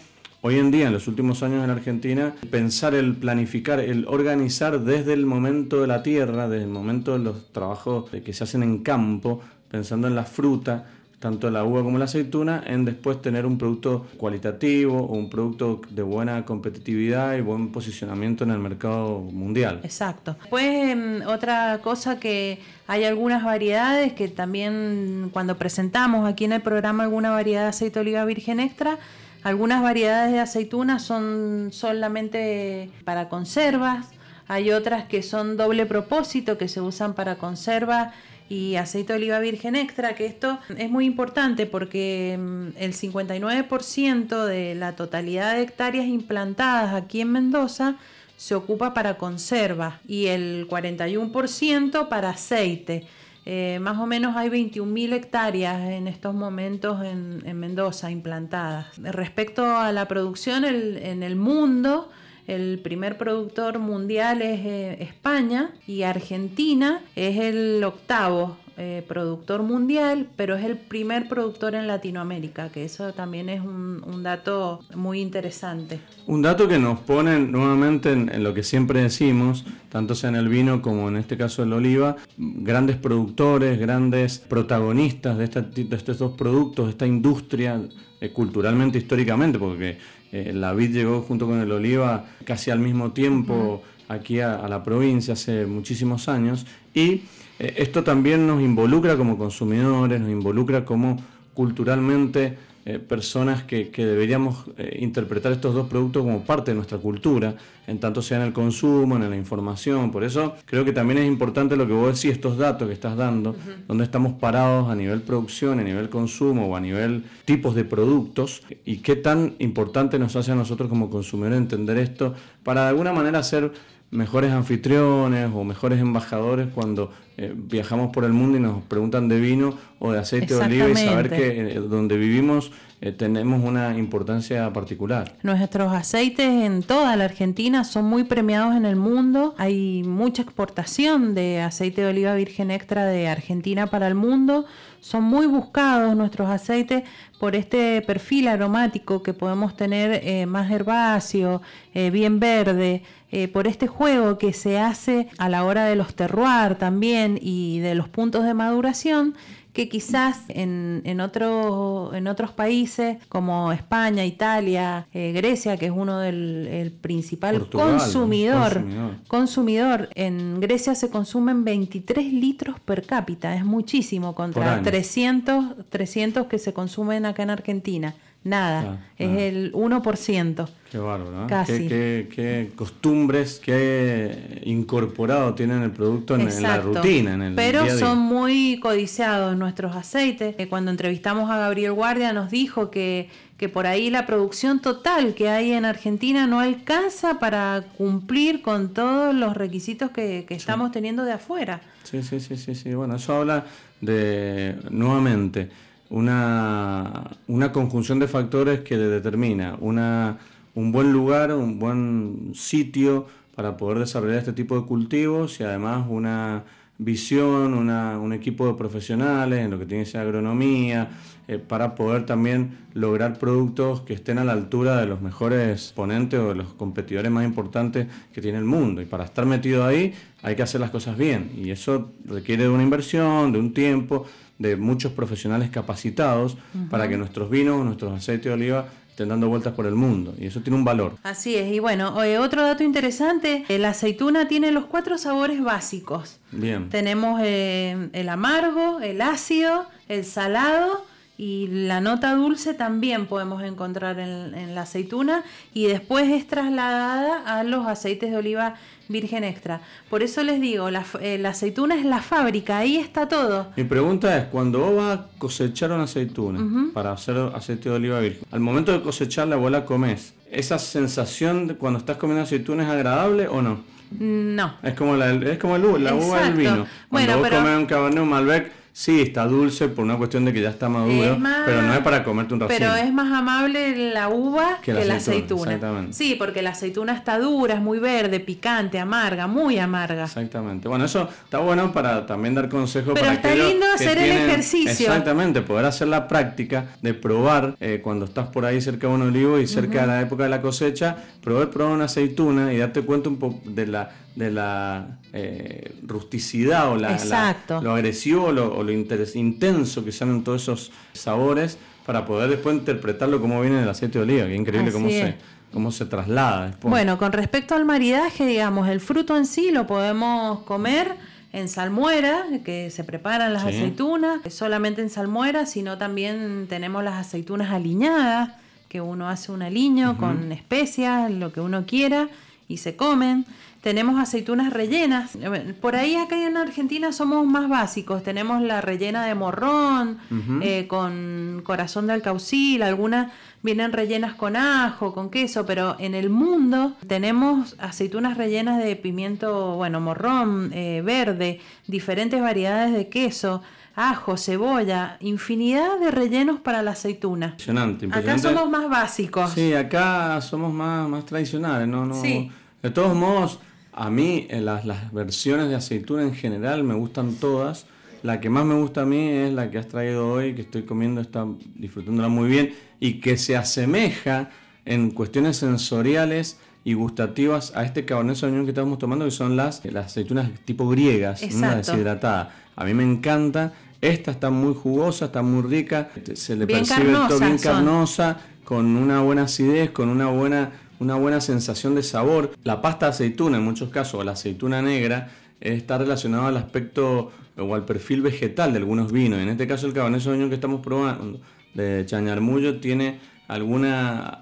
Hoy 0.47 0.59
en 0.59 0.71
día, 0.71 0.89
en 0.89 0.93
los 0.93 1.09
últimos 1.09 1.43
años 1.43 1.65
en 1.65 1.71
Argentina, 1.71 2.35
pensar 2.51 2.95
el 2.95 3.17
planificar, 3.17 3.81
el 3.81 4.05
organizar 4.07 4.79
desde 4.79 5.15
el 5.15 5.25
momento 5.25 5.81
de 5.81 5.87
la 5.87 6.03
tierra, 6.03 6.51
desde 6.51 6.65
el 6.65 6.71
momento 6.71 7.15
de 7.15 7.21
los 7.21 7.51
trabajos 7.51 8.11
que 8.11 8.33
se 8.35 8.45
hacen 8.45 8.63
en 8.63 8.83
campo, 8.83 9.41
pensando 9.71 10.07
en 10.07 10.15
la 10.15 10.25
fruta, 10.25 10.85
tanto 11.25 11.51
la 11.51 11.65
uva 11.65 11.83
como 11.83 11.97
la 11.97 12.05
aceituna, 12.05 12.63
en 12.67 12.85
después 12.85 13.23
tener 13.23 13.47
un 13.47 13.57
producto 13.57 14.07
cualitativo 14.19 14.99
o 14.99 15.15
un 15.15 15.31
producto 15.31 15.81
de 15.89 16.03
buena 16.03 16.45
competitividad 16.45 17.35
y 17.35 17.41
buen 17.41 17.73
posicionamiento 17.73 18.45
en 18.45 18.51
el 18.51 18.59
mercado 18.59 19.21
mundial. 19.21 19.81
Exacto. 19.85 20.37
Pues 20.51 20.95
otra 21.27 21.81
cosa 21.83 22.21
que 22.21 22.59
hay 22.87 23.05
algunas 23.05 23.43
variedades 23.43 24.13
que 24.13 24.29
también 24.29 25.31
cuando 25.33 25.57
presentamos 25.57 26.29
aquí 26.29 26.45
en 26.45 26.53
el 26.53 26.61
programa 26.61 27.05
alguna 27.05 27.31
variedad 27.31 27.63
de 27.63 27.69
aceite 27.69 28.01
oliva 28.01 28.27
virgen 28.27 28.61
extra, 28.61 28.99
algunas 29.43 29.83
variedades 29.83 30.31
de 30.31 30.41
aceitunas 30.41 31.03
son 31.05 31.71
solamente 31.73 32.91
para 33.07 33.31
conservas, 33.31 34.09
hay 34.47 34.73
otras 34.73 35.05
que 35.05 35.23
son 35.23 35.57
doble 35.57 35.87
propósito, 35.87 36.59
que 36.59 36.69
se 36.69 36.83
usan 36.83 37.15
para 37.15 37.37
conserva 37.37 38.13
y 38.49 38.77
aceite 38.77 39.13
de 39.13 39.19
oliva 39.19 39.39
virgen 39.39 39.75
extra, 39.75 40.15
que 40.15 40.27
esto 40.27 40.59
es 40.77 40.91
muy 40.91 41.07
importante 41.07 41.67
porque 41.67 42.37
mm, 42.39 42.69
el 42.77 42.93
59% 42.93 44.45
de 44.45 44.75
la 44.75 44.97
totalidad 44.97 45.55
de 45.55 45.63
hectáreas 45.63 46.07
implantadas 46.07 46.95
aquí 46.95 47.21
en 47.21 47.33
Mendoza 47.33 47.97
se 48.37 48.55
ocupa 48.55 48.93
para 48.93 49.17
conserva 49.17 50.01
y 50.07 50.27
el 50.27 50.69
41% 50.69 52.09
para 52.09 52.31
aceite. 52.31 53.07
Eh, 53.47 53.79
más 53.81 53.99
o 53.99 54.07
menos 54.07 54.37
hay 54.37 54.49
21.000 54.49 55.13
hectáreas 55.13 55.81
en 55.81 56.09
estos 56.09 56.35
momentos 56.35 57.05
en, 57.05 57.59
Mendoza 57.59 58.11
implantadas. 58.11 58.87
Respecto 58.99 59.77
a 59.77 59.93
la 59.93 60.09
producción 60.09 60.65
en 60.65 61.23
el 61.23 61.37
mundo, 61.37 62.11
el 62.47 62.81
primer 62.81 63.17
productor 63.19 63.79
mundial 63.79 64.43
es 64.43 64.61
eh, 64.65 64.97
España 65.01 65.71
y 65.87 66.03
Argentina 66.03 67.03
es 67.17 67.39
el 67.39 67.83
octavo 67.85 68.57
eh, 68.77 69.05
productor 69.07 69.63
mundial, 69.63 70.29
pero 70.35 70.57
es 70.57 70.65
el 70.65 70.77
primer 70.77 71.29
productor 71.29 71.77
en 71.77 71.87
Latinoamérica, 71.87 72.71
que 72.71 72.85
eso 72.85 73.13
también 73.13 73.49
es 73.49 73.61
un, 73.61 74.21
dato 74.25 74.81
muy 74.97 75.21
interesante. 75.21 76.01
Un 76.27 76.43
dato 76.43 76.67
que 76.67 76.81
nos 76.81 76.99
pone 76.99 77.39
nuevamente 77.39 78.11
en, 78.11 78.43
lo 78.43 78.53
que 78.53 78.65
siempre 78.65 79.01
decimos, 79.01 79.65
tanto 79.91 80.17
sea 80.17 80.31
en 80.31 80.37
el 80.37 80.49
vino 80.49 80.83
como 80.83 81.09
en 81.09 81.19
este 81.19 81.37
caso 81.37 81.63
el 81.63 81.73
oliva, 81.73 82.17
grandes 82.37 82.97
productores, 82.97 83.79
grandes 83.79 84.41
protagonistas 84.41 85.39
de, 85.39 85.47
de 85.47 85.97
estos 85.97 86.19
dos 86.19 86.33
productos, 86.33 86.87
de 86.87 86.91
esta 86.91 87.07
industria 87.07 87.81
eh, 88.21 88.31
culturalmente, 88.31 88.99
históricamente, 88.99 89.59
porque 89.59 89.99
eh, 90.35 90.53
la 90.53 90.73
vid 90.73 90.91
llegó 90.91 91.23
junto 91.23 91.47
con 91.47 91.61
el 91.61 91.71
oliva 91.71 92.25
casi 92.45 92.73
al 92.73 92.81
mismo 92.81 93.13
tiempo 93.13 93.85
aquí 94.09 94.41
a, 94.41 94.67
la 94.69 94.83
provincia 94.83 95.35
hace 95.35 95.65
muchísimos 95.65 96.29
años. 96.29 96.67
Y 96.93 97.23
eh, 97.61 97.75
esto 97.77 98.03
también 98.03 98.45
nos 98.45 98.61
involucra 98.61 99.17
como 99.17 99.39
consumidores, 99.39 100.21
nos 100.21 100.31
involucra 100.31 100.85
como 100.85 101.23
culturalmente 101.55 102.59
eh, 102.87 102.99
personas 102.99 103.63
que, 103.63 103.91
deberíamos 103.97 104.67
eh, 104.77 104.99
interpretar 105.01 105.53
estos 105.53 105.75
dos 105.75 105.89
productos 105.89 106.23
como 106.23 106.45
parte 106.45 106.71
de 106.71 106.75
nuestra 106.75 106.99
cultura, 106.99 107.55
en 107.87 107.99
tanto 107.99 108.21
sea 108.21 108.37
en 108.37 108.45
el 108.45 108.53
consumo, 108.53 109.17
en 109.17 109.31
la 109.31 109.37
información. 109.37 110.11
Por 110.11 110.23
eso 110.23 110.55
creo 110.67 110.85
que 110.85 110.93
también 110.93 111.19
es 111.19 111.27
importante 111.27 111.77
lo 111.77 111.87
que 111.87 111.95
vos 111.95 112.15
decís, 112.15 112.37
estos 112.37 112.59
datos 112.59 112.87
que 112.87 112.93
estás 112.93 113.17
dando, 113.17 113.57
donde 113.89 114.05
estamos 114.05 114.35
parados 114.35 114.91
a 114.91 114.95
nivel 114.95 115.23
producción, 115.23 115.81
a 115.81 115.83
nivel 115.83 116.11
consumo 116.11 116.67
o 116.67 116.77
a 116.77 116.81
nivel 116.81 117.25
tipos 117.47 117.75
de 117.75 117.85
productos, 117.85 118.63
y 118.85 118.99
qué 118.99 119.17
tan 119.17 119.55
importante 119.61 120.19
nos 120.19 120.37
hace 120.37 120.53
a 120.53 120.55
nosotros 120.55 120.91
como 120.91 121.09
consumidores 121.09 121.57
entender 121.57 121.97
esto 121.97 122.35
para 122.65 122.83
de 122.83 122.89
alguna 122.89 123.15
manera 123.15 123.43
ser 123.43 123.73
mejores 124.15 124.53
anfitriones 124.53 125.51
o 125.53 125.65
mejores 125.65 126.01
embajadores 126.01 126.69
cuando 126.73 127.11
eh, 127.37 127.53
viajamos 127.55 128.13
por 128.13 128.25
el 128.25 128.33
mundo 128.33 128.57
y 128.57 128.61
nos 128.61 128.83
preguntan 128.85 129.29
de 129.29 129.41
vino 129.41 129.77
o 129.99 130.13
de 130.13 130.21
aceite 130.21 130.55
de 130.55 130.61
oliva 130.61 130.89
y 130.89 130.97
saber 130.97 131.29
que 131.29 131.73
eh, 131.73 131.75
donde 131.81 132.17
vivimos 132.17 132.71
eh, 133.01 133.11
tenemos 133.11 133.63
una 133.63 133.99
importancia 133.99 134.73
particular. 134.73 135.37
Nuestros 135.43 135.93
aceites 135.93 136.47
en 136.47 136.83
toda 136.85 137.17
la 137.17 137.25
Argentina 137.25 137.83
son 137.83 138.05
muy 138.05 138.25
premiados 138.25 138.77
en 138.77 138.87
el 138.87 138.97
mundo. 138.97 139.55
Hay 139.59 140.05
mucha 140.05 140.43
exportación 140.43 141.35
de 141.35 141.61
aceite 141.61 142.03
de 142.03 142.09
oliva 142.09 142.35
virgen 142.35 142.71
extra 142.71 143.05
de 143.05 143.27
Argentina 143.29 143.89
para 143.89 144.07
el 144.07 144.15
mundo. 144.15 144.65
Son 145.05 145.23
muy 145.23 145.47
buscados 145.47 146.17
nuestros 146.17 146.49
aceites 146.49 147.05
por 147.39 147.55
este 147.55 148.01
perfil 148.03 148.49
aromático 148.49 149.23
que 149.23 149.35
podemos 149.35 149.77
tener 149.77 150.47
más 150.47 150.71
herbáceo, 150.71 151.61
bien 151.93 152.41
verde. 152.41 153.03
Eh, 153.37 153.49
por 153.49 153.67
este 153.67 153.89
juego 153.89 154.39
que 154.39 154.53
se 154.53 154.79
hace 154.79 155.29
a 155.39 155.49
la 155.49 155.65
hora 155.65 155.87
de 155.87 155.97
los 155.97 156.15
terroir 156.15 156.77
también 156.77 157.37
y 157.43 157.81
de 157.81 157.97
los 157.97 158.09
puntos 158.09 158.45
de 158.45 158.55
maduración, 158.55 159.35
que 159.75 159.89
quizás 159.89 160.39
en, 160.49 161.03
en, 161.05 161.21
en 161.21 162.27
otros 162.29 162.53
países 162.53 163.19
como 163.29 163.73
España, 163.73 164.25
Italia, 164.25 165.09
eh, 165.13 165.33
Grecia, 165.33 165.77
que 165.77 165.87
es 165.87 165.93
uno 165.95 166.21
del 166.21 166.69
el 166.71 166.93
principal 166.93 167.69
consumidor, 167.69 168.85
consumidor, 169.27 170.09
en 170.15 170.61
Grecia 170.61 170.95
se 170.95 171.11
consumen 171.11 171.65
23 171.65 172.33
litros 172.33 172.79
per 172.79 173.05
cápita, 173.05 173.57
es 173.57 173.65
muchísimo 173.65 174.37
contra 174.37 174.81
300, 174.81 175.89
300 175.89 176.47
que 176.47 176.59
se 176.61 176.73
consumen 176.73 177.27
acá 177.27 177.43
en 177.43 177.51
Argentina. 177.51 178.15
Nada, 178.45 179.01
es 179.17 179.39
el 179.39 179.73
1%. 179.73 180.69
Qué 180.93 180.99
bárbaro, 180.99 181.47
Casi. 181.47 181.89
Qué, 181.89 182.71
costumbres, 182.77 183.59
qué 183.59 184.61
incorporado 184.65 185.55
tienen 185.55 185.83
el 185.83 185.91
producto 185.91 186.35
en, 186.35 186.63
la 186.63 186.77
rutina. 186.77 187.35
En 187.35 187.43
el 187.43 187.55
Pero 187.55 187.89
son 187.99 188.19
muy 188.19 188.79
codiciados 188.81 189.57
nuestros 189.57 189.97
aceites. 189.97 190.55
Eh, 190.59 190.69
cuando 190.69 190.91
entrevistamos 190.91 191.51
a 191.51 191.57
Gabriel 191.57 191.93
Guardia 191.93 192.35
nos 192.35 192.51
dijo 192.51 192.91
que, 192.91 193.31
que 193.57 193.71
por 193.71 193.87
ahí 193.87 194.11
la 194.11 194.27
producción 194.27 194.81
total 194.81 195.35
que 195.35 195.49
hay 195.49 195.73
en 195.73 195.87
Argentina 195.87 196.47
no 196.47 196.61
alcanza 196.61 197.39
para 197.39 197.83
cumplir 197.97 198.61
con 198.61 198.93
todos 198.93 199.35
los 199.35 199.57
requisitos 199.57 200.11
que, 200.11 200.45
estamos 200.51 200.93
teniendo 200.93 201.25
de 201.25 201.33
afuera. 201.33 201.81
Sí, 202.03 202.23
sí, 202.23 202.41
sí, 202.41 202.57
sí, 202.57 202.75
sí. 202.75 202.93
Bueno, 202.95 203.17
eso 203.17 203.35
habla 203.35 203.65
de, 204.03 204.77
nuevamente, 204.91 205.71
una, 206.15 207.29
una 207.49 207.73
conjunción 207.73 208.21
de 208.21 208.29
factores 208.29 208.81
que 208.81 208.97
determina 208.97 209.77
una, 209.81 210.39
un 210.77 210.93
buen 210.93 211.13
lugar, 211.13 211.53
un 211.53 211.81
buen 211.81 212.53
sitio 212.55 213.27
para 213.57 213.77
poder 213.77 213.99
desarrollar 213.99 214.39
este 214.39 214.53
tipo 214.53 214.79
de 214.79 214.87
cultivos 214.87 215.59
y 215.59 215.65
además 215.65 216.07
una 216.09 216.63
visión, 216.99 217.75
una, 217.75 218.21
un 218.21 218.33
equipo 218.33 218.69
de 218.69 218.75
profesionales 218.75 219.65
en 219.65 219.73
lo 219.73 219.79
que 219.81 219.87
tiene 219.87 220.05
que 220.05 220.11
ser 220.11 220.21
agronomía, 220.21 221.11
eh, 221.49 221.59
para 221.59 221.97
poder 221.97 222.25
también 222.27 222.79
lograr 222.95 223.37
productos 223.39 224.03
que 224.03 224.15
estén 224.15 224.39
a 224.39 224.45
la 224.45 224.53
altura 224.53 224.97
de 224.99 225.07
los 225.07 225.21
mejores 225.21 225.93
ponentes 225.97 226.39
o 226.39 226.51
de 226.51 226.55
los 226.55 226.75
competidores 226.75 227.31
más 227.33 227.45
importantes 227.45 228.07
que 228.33 228.41
tiene 228.41 228.59
el 228.59 228.65
mundo. 228.65 229.03
Y 229.03 229.05
para 229.05 229.25
estar 229.25 229.45
metido 229.47 229.85
ahí 229.85 230.15
hay 230.43 230.55
que 230.55 230.63
hacer 230.63 230.81
las 230.81 230.91
cosas 230.91 231.19
bien. 231.19 231.51
Y 231.57 231.71
eso 231.71 232.13
requiere 232.25 232.63
de 232.63 232.69
una 232.69 232.85
inversión, 232.85 233.53
de 233.53 233.59
un 233.59 233.75
tiempo, 233.75 234.27
de 234.59 234.77
muchos 234.77 235.13
profesionales 235.13 235.71
capacitados 235.71 236.57
para 236.91 237.09
que 237.09 237.17
nuestros 237.17 237.51
vinos, 237.51 237.85
nuestros 237.85 238.13
aceites 238.13 238.45
de 238.45 238.53
oliva 238.53 238.87
estén 239.15 239.29
dando 239.29 239.49
vueltas 239.49 239.75
por 239.75 239.87
el 239.87 239.95
mundo 239.95 240.35
y 240.39 240.47
eso 240.47 240.61
tiene 240.61 240.77
un 240.77 240.85
valor. 240.85 241.17
Así 241.23 241.55
es, 241.55 241.73
y 241.73 241.79
bueno, 241.79 242.23
eh, 242.25 242.39
otro 242.39 242.63
dato 242.63 242.83
interesante, 242.83 243.65
la 243.69 243.91
aceituna 243.91 244.49
tiene 244.49 244.73
los 244.73 244.87
cuatro 244.87 245.19
sabores 245.19 245.63
básicos. 245.63 246.41
Bien. 246.51 246.89
Tenemos 246.89 247.41
eh, 247.45 248.09
el 248.13 248.29
amargo, 248.29 249.01
el 249.01 249.21
ácido, 249.21 249.87
el 250.09 250.25
salado 250.25 251.05
y 251.37 251.67
la 251.69 252.01
nota 252.01 252.35
dulce 252.35 252.75
también 252.75 253.27
podemos 253.27 253.63
encontrar 253.63 254.21
en, 254.21 254.75
la 254.75 254.83
aceituna 254.83 255.43
y 255.73 255.87
después 255.87 256.31
es 256.31 256.47
trasladada 256.47 257.43
a 257.59 257.65
los 257.65 257.87
aceites 257.87 258.31
de 258.31 258.37
oliva 258.37 258.77
virgen 259.09 259.45
extra. 259.45 259.81
Por 260.11 260.23
eso 260.23 260.43
les 260.43 260.61
digo, 260.61 260.91
la, 260.91 261.05
eh, 261.21 261.43
aceituna 261.47 261.95
es 261.95 262.05
la 262.05 262.21
fábrica, 262.21 262.79
ahí 262.79 262.97
está 262.97 263.29
todo. 263.29 263.73
Mi 263.77 263.85
pregunta 263.85 264.37
es, 264.37 264.45
cuando 264.47 264.81
vos 264.81 264.97
vas 264.97 265.19
a 265.19 265.27
cosechar 265.39 265.93
una 265.93 266.05
aceituna 266.05 266.91
para 266.93 267.13
hacer 267.13 267.37
aceite 267.55 267.89
de 267.89 267.97
oliva 267.97 268.21
virgen, 268.21 268.45
al 268.51 268.61
momento 268.61 268.93
de 268.93 269.03
cosecharla 269.03 269.57
vos 269.57 269.71
la 269.71 269.85
comés, 269.85 270.35
¿esa 270.51 270.79
sensación 270.79 271.67
de 271.69 271.75
cuando 271.75 271.99
estás 271.99 272.17
comiendo 272.17 272.45
aceituna 272.45 272.85
es 272.85 272.91
agradable 272.91 273.49
o 273.49 273.63
no? 273.63 273.83
No. 274.19 274.75
Es 274.83 274.95
como 274.95 275.17
la, 275.17 275.33
es 275.33 275.59
como 275.59 275.77
el, 275.77 276.05
la 276.05 276.15
uva 276.15 276.43
del 276.43 276.55
vino. 276.55 276.87
Cuando 277.09 277.39
bueno, 277.39 277.39
vos 277.39 277.49
comes 277.49 277.79
un 277.79 277.87
Cabernet 277.87 278.23
un 278.23 278.29
Malbec 278.29 278.84
Sí, 278.97 279.23
está 279.23 279.45
dulce 279.47 279.89
por 279.89 280.05
una 280.05 280.17
cuestión 280.17 280.45
de 280.45 280.53
que 280.53 280.63
ya 280.63 280.71
está 280.71 280.89
maduro, 280.89 281.37
pero 281.67 281.83
no 281.83 281.95
es 281.95 281.99
para 281.99 282.23
comerte 282.23 282.55
un 282.55 282.61
racimo. 282.61 282.79
Pero 282.79 282.95
es 282.95 283.13
más 283.13 283.33
amable 283.33 284.13
la 284.13 284.29
uva 284.29 284.79
que, 284.81 284.95
la 284.95 285.17
aceituna. 285.17 286.07
Sí, 286.13 286.37
porque 286.39 286.63
la 286.63 286.71
aceituna 286.71 287.13
está 287.13 287.41
dura, 287.41 287.75
es 287.75 287.81
muy 287.81 287.99
verde, 287.99 288.39
picante, 288.39 289.01
amarga, 289.01 289.49
muy 289.49 289.81
amarga. 289.81 290.27
Exactamente. 290.27 290.87
Bueno, 290.87 291.07
eso 291.07 291.29
está 291.43 291.59
bueno 291.59 291.93
para 291.93 292.25
también 292.25 292.55
dar 292.55 292.69
consejos 292.69 293.15
pero 293.15 293.27
para 293.27 293.35
está 293.35 293.53
lindo 293.57 293.85
hacer 293.93 294.17
el 294.17 294.31
ejercicio. 294.31 295.09
Exactamente, 295.09 295.63
poder 295.63 295.87
hacer 295.87 296.07
la 296.07 296.29
práctica 296.29 296.87
de 297.03 297.15
probar 297.15 297.75
eh, 297.81 297.99
cuando 298.01 298.27
estás 298.27 298.47
por 298.47 298.65
ahí 298.65 298.81
cerca 298.81 299.09
de 299.09 299.15
un 299.15 299.23
olivo 299.23 299.59
y 299.59 299.67
cerca 299.67 300.03
de 300.03 300.07
la 300.07 300.21
época 300.21 300.45
de 300.45 300.51
la 300.51 300.63
cosecha, 300.63 301.17
probar 301.43 301.71
probar 301.71 301.95
una 301.95 302.05
aceituna 302.05 302.73
y 302.73 302.79
darte 302.79 303.03
cuenta 303.03 303.29
un 303.29 303.41
poco 303.41 303.61
de 303.65 303.89
la 303.89 304.11
de 304.35 304.51
la 304.51 305.19
eh, 305.33 305.95
rusticidad 306.03 306.91
o 306.91 306.97
la, 306.97 307.57
lo 307.81 307.93
agresivo 307.93 308.47
o 308.47 308.53
lo, 308.53 308.93
intenso 308.93 310.05
que 310.05 310.13
salen 310.13 310.43
todos 310.43 310.63
esos 310.63 310.93
sabores 311.13 311.79
para 312.05 312.27
poder 312.27 312.51
después 312.51 312.77
interpretarlo 312.77 313.41
como 313.41 313.61
viene 313.61 313.79
en 313.79 313.85
el 313.85 313.89
aceite 313.89 314.19
de 314.19 314.25
oliva, 314.25 314.47
que 314.47 314.55
es 314.55 314.61
increíble 314.61 314.93
cómo 314.93 315.09
se, 315.09 315.37
cómo 315.73 315.93
se 315.93 316.07
traslada 316.07 316.67
después. 316.67 316.91
Bueno, 316.91 317.17
con 317.17 317.33
respecto 317.33 317.75
al 317.75 317.85
maridaje, 317.85 318.45
digamos, 318.47 318.89
el 318.89 319.01
fruto 319.01 319.37
en 319.37 319.47
sí 319.47 319.71
lo 319.71 319.87
podemos 319.87 320.61
comer 320.61 321.15
en 321.53 321.69
salmuera, 321.69 322.45
que 322.65 322.91
se 322.91 323.05
preparan 323.05 323.53
las 323.53 323.65
aceitunas, 323.65 324.41
solamente 324.53 325.01
en 325.03 325.09
salmuera, 325.09 325.67
sino 325.67 325.97
también 325.99 326.67
tenemos 326.69 327.05
las 327.05 327.15
aceitunas 327.15 327.71
aliñadas, 327.71 328.51
que 328.89 329.01
uno 329.01 329.29
hace 329.29 329.53
un 329.53 329.63
aliño 329.63 330.19
con 330.19 330.51
especias, 330.51 331.31
lo 331.31 331.53
que 331.53 331.61
uno 331.61 331.87
quiera, 331.87 332.29
y 332.69 332.79
se 332.79 332.97
comen. 332.97 333.47
Tenemos 333.81 334.19
aceitunas 334.19 334.73
rellenas. 334.73 335.37
Por 335.83 335.95
ahí 335.95 336.17
acá 336.17 336.47
en 336.47 336.57
Argentina 336.57 337.13
somos 337.13 337.47
más 337.47 337.69
básicos. 337.69 338.23
Tenemos 338.23 338.63
la 338.63 338.81
rellena 338.81 339.27
de 339.27 339.35
morrón, 339.35 340.19
eh, 340.63 340.87
con 340.89 341.61
corazón 341.65 342.07
de 342.07 342.15
alcaucil, 342.15 342.83
algunas 342.83 343.31
vienen 343.63 343.93
rellenas 343.93 344.35
con 344.35 344.57
ajo, 344.57 345.13
con 345.13 345.31
queso, 345.31 345.67
pero 345.67 345.97
en 345.99 346.15
el 346.15 346.31
mundo 346.31 346.95
tenemos 347.07 347.77
aceitunas 347.79 348.39
rellenas 348.39 348.83
de 348.83 348.97
pimiento, 348.97 349.77
bueno, 349.77 350.01
morrón, 350.01 350.71
eh, 350.73 351.03
verde, 351.05 351.61
diferentes 351.87 352.41
variedades 352.41 352.95
de 352.95 353.09
queso 353.09 353.63
ajo, 353.97 354.37
cebolla, 354.37 355.17
infinidad 355.21 355.99
de 356.01 356.11
rellenos 356.11 356.61
para 356.61 356.83
la 356.83 356.93
aceituna. 356.93 357.47
Impresionante, 357.47 358.09
Acá 358.11 358.39
somos 358.39 358.69
más 358.69 358.89
básicos. 358.89 359.53
Sí, 359.53 359.73
acá 359.73 360.41
somos 360.41 360.73
más, 360.73 361.09
más 361.09 361.25
tradicionales, 361.25 361.87
¿no? 361.87 362.05
no 362.05 362.21
sí. 362.21 362.51
De 362.83 362.91
todos 362.91 363.15
modos, 363.15 363.61
a 363.93 364.11
mí 364.11 364.47
eh, 364.51 364.61
las, 364.61 364.85
las 364.85 365.13
versiones 365.13 365.69
de 365.69 365.77
aceituna 365.77 366.23
en 366.23 366.35
general 366.35 366.85
me 366.85 366.95
gustan 366.95 367.35
todas. 367.35 367.87
La 368.23 368.41
que 368.41 368.49
más 368.49 368.65
me 368.65 368.75
gusta 368.75 369.03
a 369.03 369.05
mí 369.05 369.29
es 369.29 369.53
la 369.53 369.71
que 369.71 369.79
has 369.79 369.89
traído 369.89 370.33
hoy, 370.33 370.55
que 370.55 370.63
estoy 370.63 370.83
comiendo, 370.83 371.21
está 371.21 371.47
disfrutándola 371.75 372.29
muy 372.29 372.49
bien 372.49 372.75
y 372.99 373.21
que 373.21 373.37
se 373.37 373.57
asemeja 373.57 374.51
en 374.87 375.11
cuestiones 375.11 375.59
sensoriales 375.59 376.59
y 376.85 376.95
gustativas 376.95 377.73
a 377.75 377.85
este 377.85 378.05
Cabernet 378.05 378.37
Sauvignon 378.37 378.65
que 378.65 378.71
estamos 378.71 378.99
tomando, 378.99 379.25
que 379.25 379.31
son 379.31 379.57
las, 379.57 379.85
las 379.85 380.07
aceitunas 380.07 380.51
tipo 380.65 380.89
griegas, 380.89 381.43
una 381.55 381.77
deshidratada. 381.77 382.55
A 382.77 382.85
mí 382.85 382.95
me 382.95 383.05
encanta. 383.05 383.73
Esta 384.05 384.33
está 384.33 384.51
muy 384.51 384.75
jugosa, 384.75 385.27
está 385.27 385.41
muy 385.41 385.63
rica, 385.63 386.11
se 386.35 386.57
le 386.57 386.67
percibe 386.67 387.13
todo 387.27 387.41
bien 387.41 387.57
carnosa, 387.57 388.39
con 388.63 388.97
una 388.97 389.23
buena 389.23 389.45
acidez, 389.45 389.93
con 389.93 390.11
una 390.11 390.27
buena 390.29 390.73
una 391.01 391.17
buena 391.17 391.41
sensación 391.41 391.95
de 391.95 392.03
sabor. 392.03 392.53
La 392.65 392.83
pasta 392.83 393.07
de 393.07 393.11
aceituna, 393.11 393.57
en 393.57 393.65
muchos 393.65 393.89
casos, 393.89 394.21
o 394.21 394.25
la 394.25 394.33
aceituna 394.33 394.83
negra, 394.83 395.31
está 395.61 395.97
relacionada 395.97 396.49
al 396.49 396.57
aspecto 396.59 397.33
o 397.57 397.75
al 397.75 397.85
perfil 397.87 398.21
vegetal 398.21 398.73
de 398.73 398.79
algunos 398.79 399.11
vinos. 399.11 399.41
En 399.41 399.49
este 399.49 399.67
caso, 399.67 399.87
el 399.87 399.95
Cabernet 399.95 400.21
Sauvignon 400.21 400.51
que 400.51 400.57
estamos 400.57 400.81
probando 400.81 401.41
de 401.73 402.05
Chañarmullo 402.07 402.81
tiene 402.81 403.21
alguna 403.47 404.41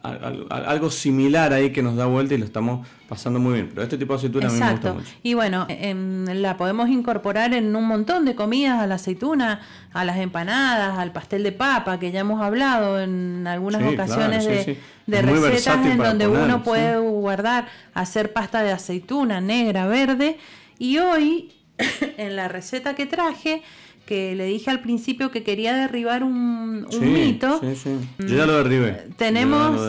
algo 0.50 0.90
similar 0.90 1.52
ahí 1.52 1.70
que 1.70 1.82
nos 1.82 1.96
da 1.96 2.06
vuelta 2.06 2.34
y 2.34 2.38
lo 2.38 2.44
estamos 2.44 2.86
pasando 3.08 3.40
muy 3.40 3.54
bien. 3.54 3.68
Pero 3.70 3.82
este 3.82 3.98
tipo 3.98 4.12
de 4.12 4.18
aceituna 4.18 4.48
a 4.48 4.50
mí 4.50 4.60
me 4.60 4.70
gusta 4.70 4.92
mucho. 4.92 5.12
Y 5.22 5.34
bueno, 5.34 5.66
la 5.68 6.56
podemos 6.56 6.88
incorporar 6.88 7.52
en 7.52 7.74
un 7.74 7.86
montón 7.86 8.24
de 8.24 8.34
comidas, 8.34 8.80
a 8.80 8.86
la 8.86 8.94
aceituna, 8.94 9.60
a 9.92 10.04
las 10.04 10.18
empanadas, 10.18 10.98
al 10.98 11.12
pastel 11.12 11.42
de 11.42 11.52
papa, 11.52 11.98
que 11.98 12.12
ya 12.12 12.20
hemos 12.20 12.40
hablado 12.40 13.00
en 13.00 13.46
algunas 13.46 13.82
ocasiones 13.82 14.46
de, 14.46 15.22
recetas 15.22 15.84
en 15.86 15.98
donde 15.98 16.28
uno 16.28 16.62
puede 16.62 16.98
guardar, 16.98 17.66
hacer 17.94 18.32
pasta 18.32 18.62
de 18.62 18.72
aceituna 18.72 19.40
negra, 19.40 19.86
verde. 19.86 20.38
Y 20.78 20.98
hoy, 20.98 21.52
en 22.18 22.36
la 22.36 22.48
receta 22.48 22.94
que 22.94 23.06
traje, 23.06 23.62
que 24.06 24.34
le 24.34 24.46
dije 24.46 24.70
al 24.70 24.80
principio 24.80 25.30
que 25.30 25.42
quería 25.42 25.74
derribar 25.74 26.22
un, 26.22 26.86
mito. 27.00 27.60
Sí, 27.60 27.76
sí. 27.76 27.90
Yo 28.18 28.36
ya 28.36 28.46
lo 28.46 28.56
derribé. 28.56 29.08
Tenemos, 29.16 29.80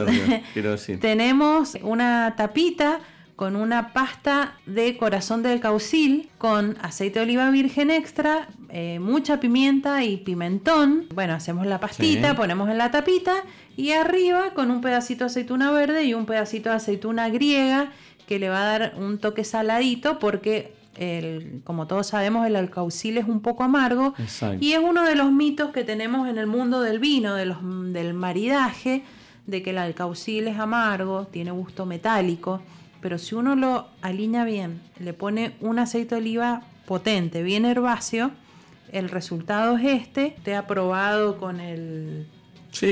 tenemos 1.00 1.78
una 1.82 2.36
tapita 2.38 3.00
con 3.36 3.56
una 3.56 3.94
pasta 3.94 4.58
de 4.66 4.96
corazón 4.96 5.42
del 5.42 5.60
caucil 5.60 6.30
con 6.38 6.78
aceite 6.82 7.20
de 7.20 7.26
oliva 7.26 7.50
virgen 7.50 7.90
extra, 7.90 8.48
eh, 8.70 9.00
mucha 9.00 9.40
pimienta 9.40 10.04
y 10.04 10.18
pimentón. 10.18 11.08
Bueno, 11.14 11.34
hacemos 11.34 11.66
la 11.66 11.80
pastita, 11.80 12.36
ponemos 12.36 12.70
en 12.70 12.78
la 12.78 12.92
tapita 12.92 13.44
y 13.76 13.92
arriba 13.92 14.54
con 14.54 14.70
un 14.70 14.82
pedacito 14.82 15.24
de 15.24 15.32
aceituna 15.32 15.72
verde 15.72 16.04
y 16.04 16.14
un 16.14 16.26
pedacito 16.26 16.70
de 16.70 16.76
aceituna 16.76 17.30
griega 17.30 17.92
que 18.28 18.40
le 18.40 18.50
va 18.50 18.62
a 18.62 18.80
dar 18.80 18.94
un 18.98 19.18
toque 19.18 19.44
saladito 19.44 20.20
porque 20.20 20.74
el, 20.96 21.62
como 21.64 21.88
todos 21.88 22.08
sabemos, 22.08 22.46
el 22.48 22.56
alcaucil 22.56 23.18
es 23.18 23.26
un 23.28 23.42
poco 23.42 23.64
amargo 23.64 24.14
y 24.60 24.74
es 24.74 24.80
uno 24.80 25.04
de 25.04 25.16
los 25.16 25.32
mitos 25.32 25.72
que 25.72 25.84
tenemos 25.84 26.28
en 26.28 26.38
el 26.38 26.48
mundo 26.48 26.82
del 26.82 27.00
vino, 27.00 27.36
de 27.36 27.46
los, 27.46 27.58
del 27.94 28.14
maridaje, 28.14 29.04
de 29.48 29.62
que 29.64 29.72
el 29.72 29.78
alcaucil 29.78 30.48
es 30.48 30.60
amargo, 30.60 31.28
tiene 31.32 31.52
gusto 31.52 31.86
metálico, 31.86 32.62
pero 33.02 33.18
si 33.18 33.36
uno 33.36 33.56
lo 33.56 33.88
alinea 34.02 34.46
bien, 34.46 34.82
le 35.00 35.14
pone 35.14 35.56
un 35.60 35.80
aceite 35.80 36.16
de 36.16 36.22
oliva 36.22 36.62
potente, 36.86 37.44
bien 37.44 37.66
herbáceo, 37.66 38.32
el 38.94 39.10
resultado 39.10 39.78
es 39.78 40.02
este. 40.02 40.36
Te 40.44 40.56
ha 40.56 40.68
probado 40.68 41.38
con 41.38 41.60
el, 41.60 42.28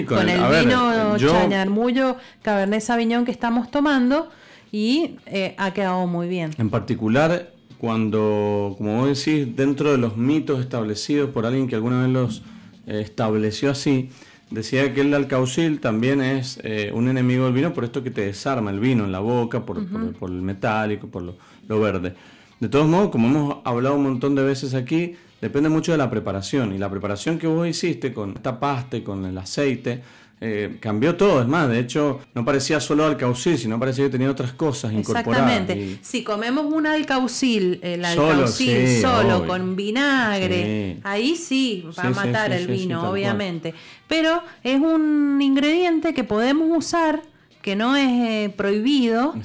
con, 0.08 0.28
el, 0.28 0.42
vino 0.66 1.18
yo, 1.18 2.18
Cabernet 2.42 2.82
Sauvignon 2.82 3.24
que 3.24 3.32
estamos 3.32 3.70
tomando 3.72 4.30
y 4.72 5.18
eh, 5.28 5.56
ha 5.58 5.72
quedado 5.72 6.08
muy 6.08 6.28
bien. 6.28 6.52
En 6.58 6.70
particular, 6.70 7.52
cuando, 7.82 8.76
como 8.78 8.98
vos 8.98 9.08
decís, 9.08 9.56
dentro 9.56 9.92
de 9.92 9.98
los 9.98 10.16
mitos 10.16 10.60
establecidos 10.60 11.32
por 11.32 11.48
alguien 11.48 11.68
que 11.68 11.74
alguna 11.74 12.04
vez 12.04 12.12
los 12.12 12.44
eh, 12.86 13.02
estableció 13.02 13.72
así, 13.72 14.12
decía 14.52 14.94
que 14.94 15.02
el 15.02 15.12
alcaucil 15.16 15.80
también 15.80 16.22
es 16.22 16.60
eh, 16.64 16.92
un 16.94 17.10
enemigo 17.10 17.46
del 17.46 17.54
vino 17.54 17.74
por 17.74 17.84
esto 17.84 18.04
que 18.04 18.12
te 18.12 18.22
desarma 18.22 18.70
el 18.70 18.80
vino 18.80 19.04
en 19.04 19.12
la 19.12 19.18
boca, 19.18 19.66
por, 19.66 19.80
el 19.80 20.42
metálico, 20.44 21.08
por 21.08 21.24
lo, 21.24 21.80
verde. 21.80 22.14
De 22.60 22.70
todos 22.70 22.88
modos, 22.88 23.10
como 23.10 23.28
hemos 23.28 23.58
hablado 23.64 23.96
un 23.96 24.04
montón 24.04 24.36
de 24.36 24.44
veces 24.44 24.76
aquí, 24.76 25.16
depende 25.42 25.68
mucho 25.68 25.92
de 25.92 25.98
la 25.98 26.12
preparación. 26.12 26.76
Y 26.76 26.78
la 26.78 26.88
preparación 26.88 27.40
que 27.40 27.48
vos 27.48 27.68
hiciste 27.68 28.14
con 28.14 28.36
esta 28.36 28.60
pasta 28.60 29.04
con 29.04 29.26
el 29.26 29.36
aceite, 29.40 30.04
eh, 30.44 30.78
cambió 30.80 31.16
todo, 31.16 31.40
es 31.40 31.48
más, 31.48 31.70
de 31.70 31.80
hecho 31.80 32.20
no 32.34 32.44
parecía 32.44 32.80
solo 32.80 33.06
alcaucil, 33.06 33.60
sino 33.60 33.80
parecía 33.80 34.06
que 34.06 34.10
tenía 34.10 34.32
otras 34.32 34.54
cosas 34.54 34.92
incorporadas. 34.92 35.52
Exactamente, 35.52 36.00
si 36.02 36.24
comemos 36.24 36.66
un 36.66 36.88
alcaucil, 36.88 37.80
el 37.84 38.04
alcaucil 38.04 39.00
solo, 39.00 39.46
con 39.46 39.76
vinagre, 39.76 40.98
ahí 41.04 41.36
sí 41.36 41.86
va 41.96 42.06
a 42.06 42.10
matar 42.10 42.52
el 42.54 42.66
vino, 42.66 43.08
obviamente, 43.08 43.76
pero 44.08 44.42
es 44.64 44.80
un 44.80 45.40
ingrediente 45.42 46.16
que 46.16 46.24
podemos 46.24 46.76
usar 46.76 47.22
que 47.62 47.76
no 47.76 47.96
es 47.96 48.10
eh, 48.10 48.54
prohibido, 48.58 49.36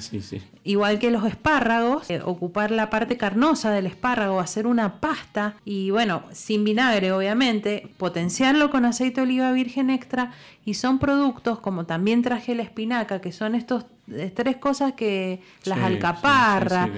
igual 0.67 0.99
que 0.99 1.11
los 1.11 1.25
espárragos, 1.25 2.09
eh, 2.09 2.19
ocupar 2.23 2.71
la 2.71 2.89
parte 2.89 3.15
carnosa 3.15 3.71
del 3.71 3.87
espárrago, 3.87 4.41
hacer 4.41 4.67
una 4.67 4.99
pasta 4.99 5.55
y 5.63 5.91
bueno, 5.91 6.23
sin 6.33 6.65
vinagre 6.65 7.13
obviamente, 7.13 7.87
potenciarlo 7.97 8.69
con 8.69 8.83
aceite 8.83 9.21
de 9.21 9.27
oliva 9.27 9.51
virgen 9.53 9.89
extra 9.89 10.33
y 10.65 10.73
son 10.73 10.99
productos 10.99 11.59
como 11.59 11.85
también 11.85 12.21
traje 12.21 12.53
la 12.53 12.63
espinaca, 12.63 13.21
que 13.21 13.31
son 13.31 13.55
estos 13.55 13.85
eh, 14.11 14.29
tres 14.35 14.57
cosas 14.57 14.91
que 14.93 15.41
las 15.63 15.79
alcaparras, 15.79 16.89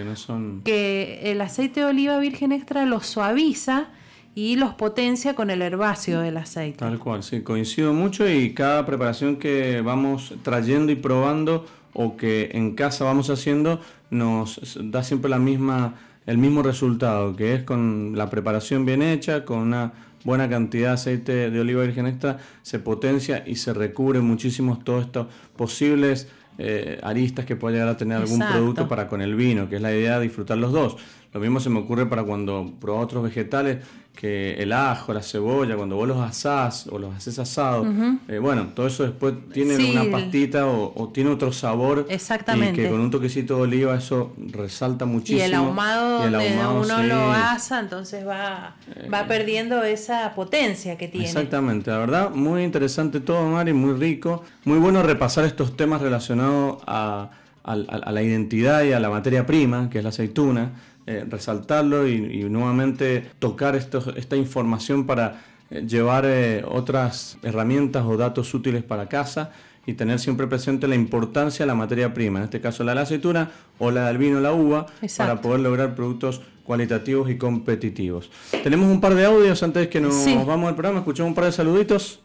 que, 0.66 1.20
el 1.32 1.40
aceite 1.40 1.82
de 1.82 1.86
oliva 1.86 2.18
virgen 2.18 2.52
extra 2.52 2.86
los 2.86 3.06
suaviza 3.06 3.90
y 4.34 4.56
los 4.56 4.74
potencia 4.74 5.36
con 5.36 5.52
el 5.52 5.62
herbáceo 5.62 6.22
del 6.22 6.38
aceite. 6.38 6.80
Tal 6.80 6.98
cual, 6.98 7.22
sí, 7.22 7.41
coincido 7.41 7.94
mucho 7.94 8.28
y 8.28 8.54
cada 8.54 8.86
preparación 8.86 9.36
que 9.36 9.82
vamos 9.82 10.34
trayendo 10.44 10.91
y 10.91 10.96
probando 10.96 11.66
o 11.94 12.18
que 12.18 12.52
en 12.53 12.76
casa 12.76 13.03
vamos 13.06 13.30
haciendo 13.30 13.82
nos 14.10 14.78
da 14.82 15.03
siempre 15.03 15.30
la 15.30 15.40
misma 15.40 15.95
el 16.26 16.38
mismo 16.38 16.61
resultado, 16.61 17.36
que 17.36 17.56
es 17.56 17.64
con 17.64 18.14
la 18.16 18.30
preparación 18.30 18.86
bien 18.86 19.02
hecha, 19.02 19.45
con 19.45 19.60
una 19.60 19.94
buena 20.24 20.48
cantidad 20.48 20.90
de 20.90 20.94
aceite 20.94 21.49
de 21.49 21.60
oliva 21.60 21.82
virgen 21.82 22.06
extra, 22.06 22.38
se 22.61 22.78
potencia 22.78 23.44
y 23.48 23.56
se 23.56 23.74
recubre 23.74 24.20
muchísimo 24.20 24.78
todos 24.78 25.06
estos 25.06 25.28
posibles 25.56 26.28
eh, 26.60 26.99
aristas 27.02 27.45
que 27.45 27.56
pueda 27.56 27.74
llegar 27.74 27.90
a 27.90 27.98
tener 27.98 28.18
algún 28.18 28.40
producto 28.40 28.88
para 28.88 29.07
con 29.07 29.22
el 29.22 29.34
vino, 29.36 29.70
que 29.70 29.78
es 29.78 29.82
la 29.82 29.91
idea 29.91 30.20
de 30.20 30.26
disfrutar 30.26 30.57
los 30.57 30.72
dos. 30.72 30.98
Lo 31.31 31.39
mismo 31.39 31.60
se 31.60 31.69
me 31.69 31.80
ocurre 31.80 32.07
para 32.07 32.23
cuando 32.23 32.73
pruebo 32.80 32.99
otros 32.99 33.23
vegetales, 33.23 33.77
que 34.15 34.56
el 34.56 34.73
ajo, 34.73 35.14
la 35.14 35.22
cebolla, 35.22 35.77
cuando 35.77 35.95
vos 35.95 36.07
los 36.07 36.18
asás 36.18 36.88
o 36.91 36.97
los 36.97 37.15
haces 37.15 37.39
asados, 37.39 37.88
eh, 38.27 38.38
bueno, 38.39 38.69
todo 38.76 38.88
eso 38.88 39.03
después 39.03 39.34
tiene 39.53 39.77
una 39.91 40.11
pastita 40.11 40.68
o, 40.68 41.10
tiene 41.14 41.30
otro 41.30 41.53
sabor. 41.53 42.06
Exactamente. 42.10 42.81
Y 42.81 42.84
que 42.84 42.89
con 42.89 42.99
un 42.99 43.11
toquecito 43.11 43.56
de 43.57 43.61
oliva 43.61 43.95
eso 43.95 44.34
resalta 44.38 45.06
muchísimo. 45.06 45.39
Y 45.39 45.43
el 45.43 45.53
ahumado, 45.53 46.23
donde 46.23 46.57
uno 46.68 47.03
lo 47.03 47.31
asa, 47.31 47.80
entonces 47.80 48.27
va, 48.27 48.76
va 49.14 49.22
eh, 49.22 49.26
perdiendo 49.27 49.84
esa 49.84 50.34
potencia 50.35 50.97
que 50.97 51.07
tiene. 51.07 51.27
Exactamente, 51.27 51.91
la 51.91 51.99
verdad, 51.99 52.31
muy 52.31 52.64
interesante 52.64 53.22
todo, 53.22 53.45
Mari, 53.45 53.72
muy 53.72 53.93
rico. 53.93 54.43
Muy 54.65 54.80
bueno 54.80 55.01
repasar 55.01 55.45
estos 55.45 55.77
temas 55.77 56.01
relacionados 56.01 56.84
a, 56.88 57.30
a 57.64 58.11
la 58.11 58.22
identidad 58.22 58.84
y 58.84 58.91
a 58.91 58.99
la 58.99 59.10
materia 59.10 59.45
prima, 59.45 59.89
que 59.89 59.99
es 59.99 60.03
la 60.03 60.10
aceituna 60.10 60.72
eh, 61.11 61.26
resaltarlo 61.27 62.07
y, 62.07 62.44
nuevamente 62.52 63.31
tocar 63.40 63.76
esta 63.76 64.36
información 64.36 65.07
para 65.07 65.41
eh, 65.72 65.84
llevar 65.88 66.23
eh, 66.27 66.64
otras 66.64 67.40
herramientas 67.41 68.06
o 68.06 68.15
datos 68.15 68.53
útiles 68.53 68.84
para 68.84 69.10
casa 69.10 69.52
y 69.88 69.94
tener 69.94 70.19
siempre 70.19 70.45
presente 70.45 70.88
la 70.88 70.94
importancia 70.94 71.65
de 71.65 71.68
la 71.68 71.73
materia 71.73 72.14
prima, 72.14 72.38
en 72.38 72.45
este 72.45 72.61
caso 72.61 72.84
la 72.84 72.91
de 72.91 72.95
la 72.98 73.02
aceituna 73.02 73.49
o 73.80 73.90
la 73.90 74.06
del 74.06 74.19
vino, 74.19 74.40
la 74.40 74.53
uva, 74.53 74.86
para 75.18 75.41
poder 75.41 75.61
lograr 75.61 75.95
productos 75.95 76.44
cualitativos 76.64 77.27
y 77.31 77.40
competitivos. 77.40 78.30
Tenemos 78.61 78.86
un 78.91 79.02
par 79.02 79.15
de 79.15 79.26
audios 79.26 79.64
antes 79.64 79.88
que 79.88 79.99
nos 79.99 80.14
vamos 80.45 80.69
al 80.69 80.76
programa, 80.76 80.99
escuchamos 80.99 81.30
un 81.30 81.36
par 81.36 81.45
de 81.45 81.53
saluditos. 81.53 82.19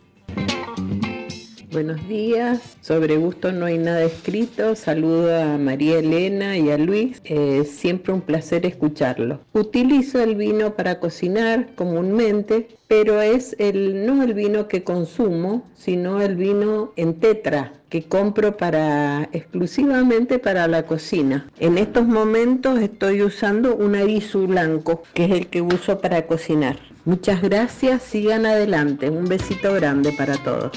Buenos 1.74 2.06
días, 2.06 2.76
sobre 2.82 3.16
gusto 3.16 3.50
no 3.50 3.66
hay 3.66 3.78
nada 3.78 4.04
escrito. 4.04 4.76
Saludo 4.76 5.36
a 5.36 5.58
María 5.58 5.98
Elena 5.98 6.56
y 6.56 6.70
a 6.70 6.78
Luis. 6.78 7.20
Es 7.24 7.68
siempre 7.68 8.12
un 8.12 8.20
placer 8.20 8.64
escucharlo. 8.64 9.40
Utilizo 9.54 10.22
el 10.22 10.36
vino 10.36 10.76
para 10.76 11.00
cocinar 11.00 11.74
comúnmente, 11.74 12.68
pero 12.86 13.20
es 13.20 13.56
el, 13.58 14.06
no 14.06 14.22
el 14.22 14.34
vino 14.34 14.68
que 14.68 14.84
consumo, 14.84 15.68
sino 15.74 16.22
el 16.22 16.36
vino 16.36 16.92
en 16.94 17.18
tetra 17.18 17.72
que 17.88 18.04
compro 18.04 18.56
para 18.56 19.28
exclusivamente 19.32 20.38
para 20.38 20.68
la 20.68 20.86
cocina. 20.86 21.50
En 21.58 21.76
estos 21.76 22.06
momentos 22.06 22.78
estoy 22.78 23.22
usando 23.22 23.74
un 23.74 23.96
arizu 23.96 24.46
blanco, 24.46 25.02
que 25.12 25.24
es 25.24 25.32
el 25.32 25.48
que 25.48 25.60
uso 25.60 25.98
para 25.98 26.24
cocinar. 26.28 26.76
Muchas 27.04 27.42
gracias, 27.42 28.02
sigan 28.02 28.46
adelante. 28.46 29.10
Un 29.10 29.24
besito 29.24 29.74
grande 29.74 30.12
para 30.12 30.36
todos. 30.36 30.70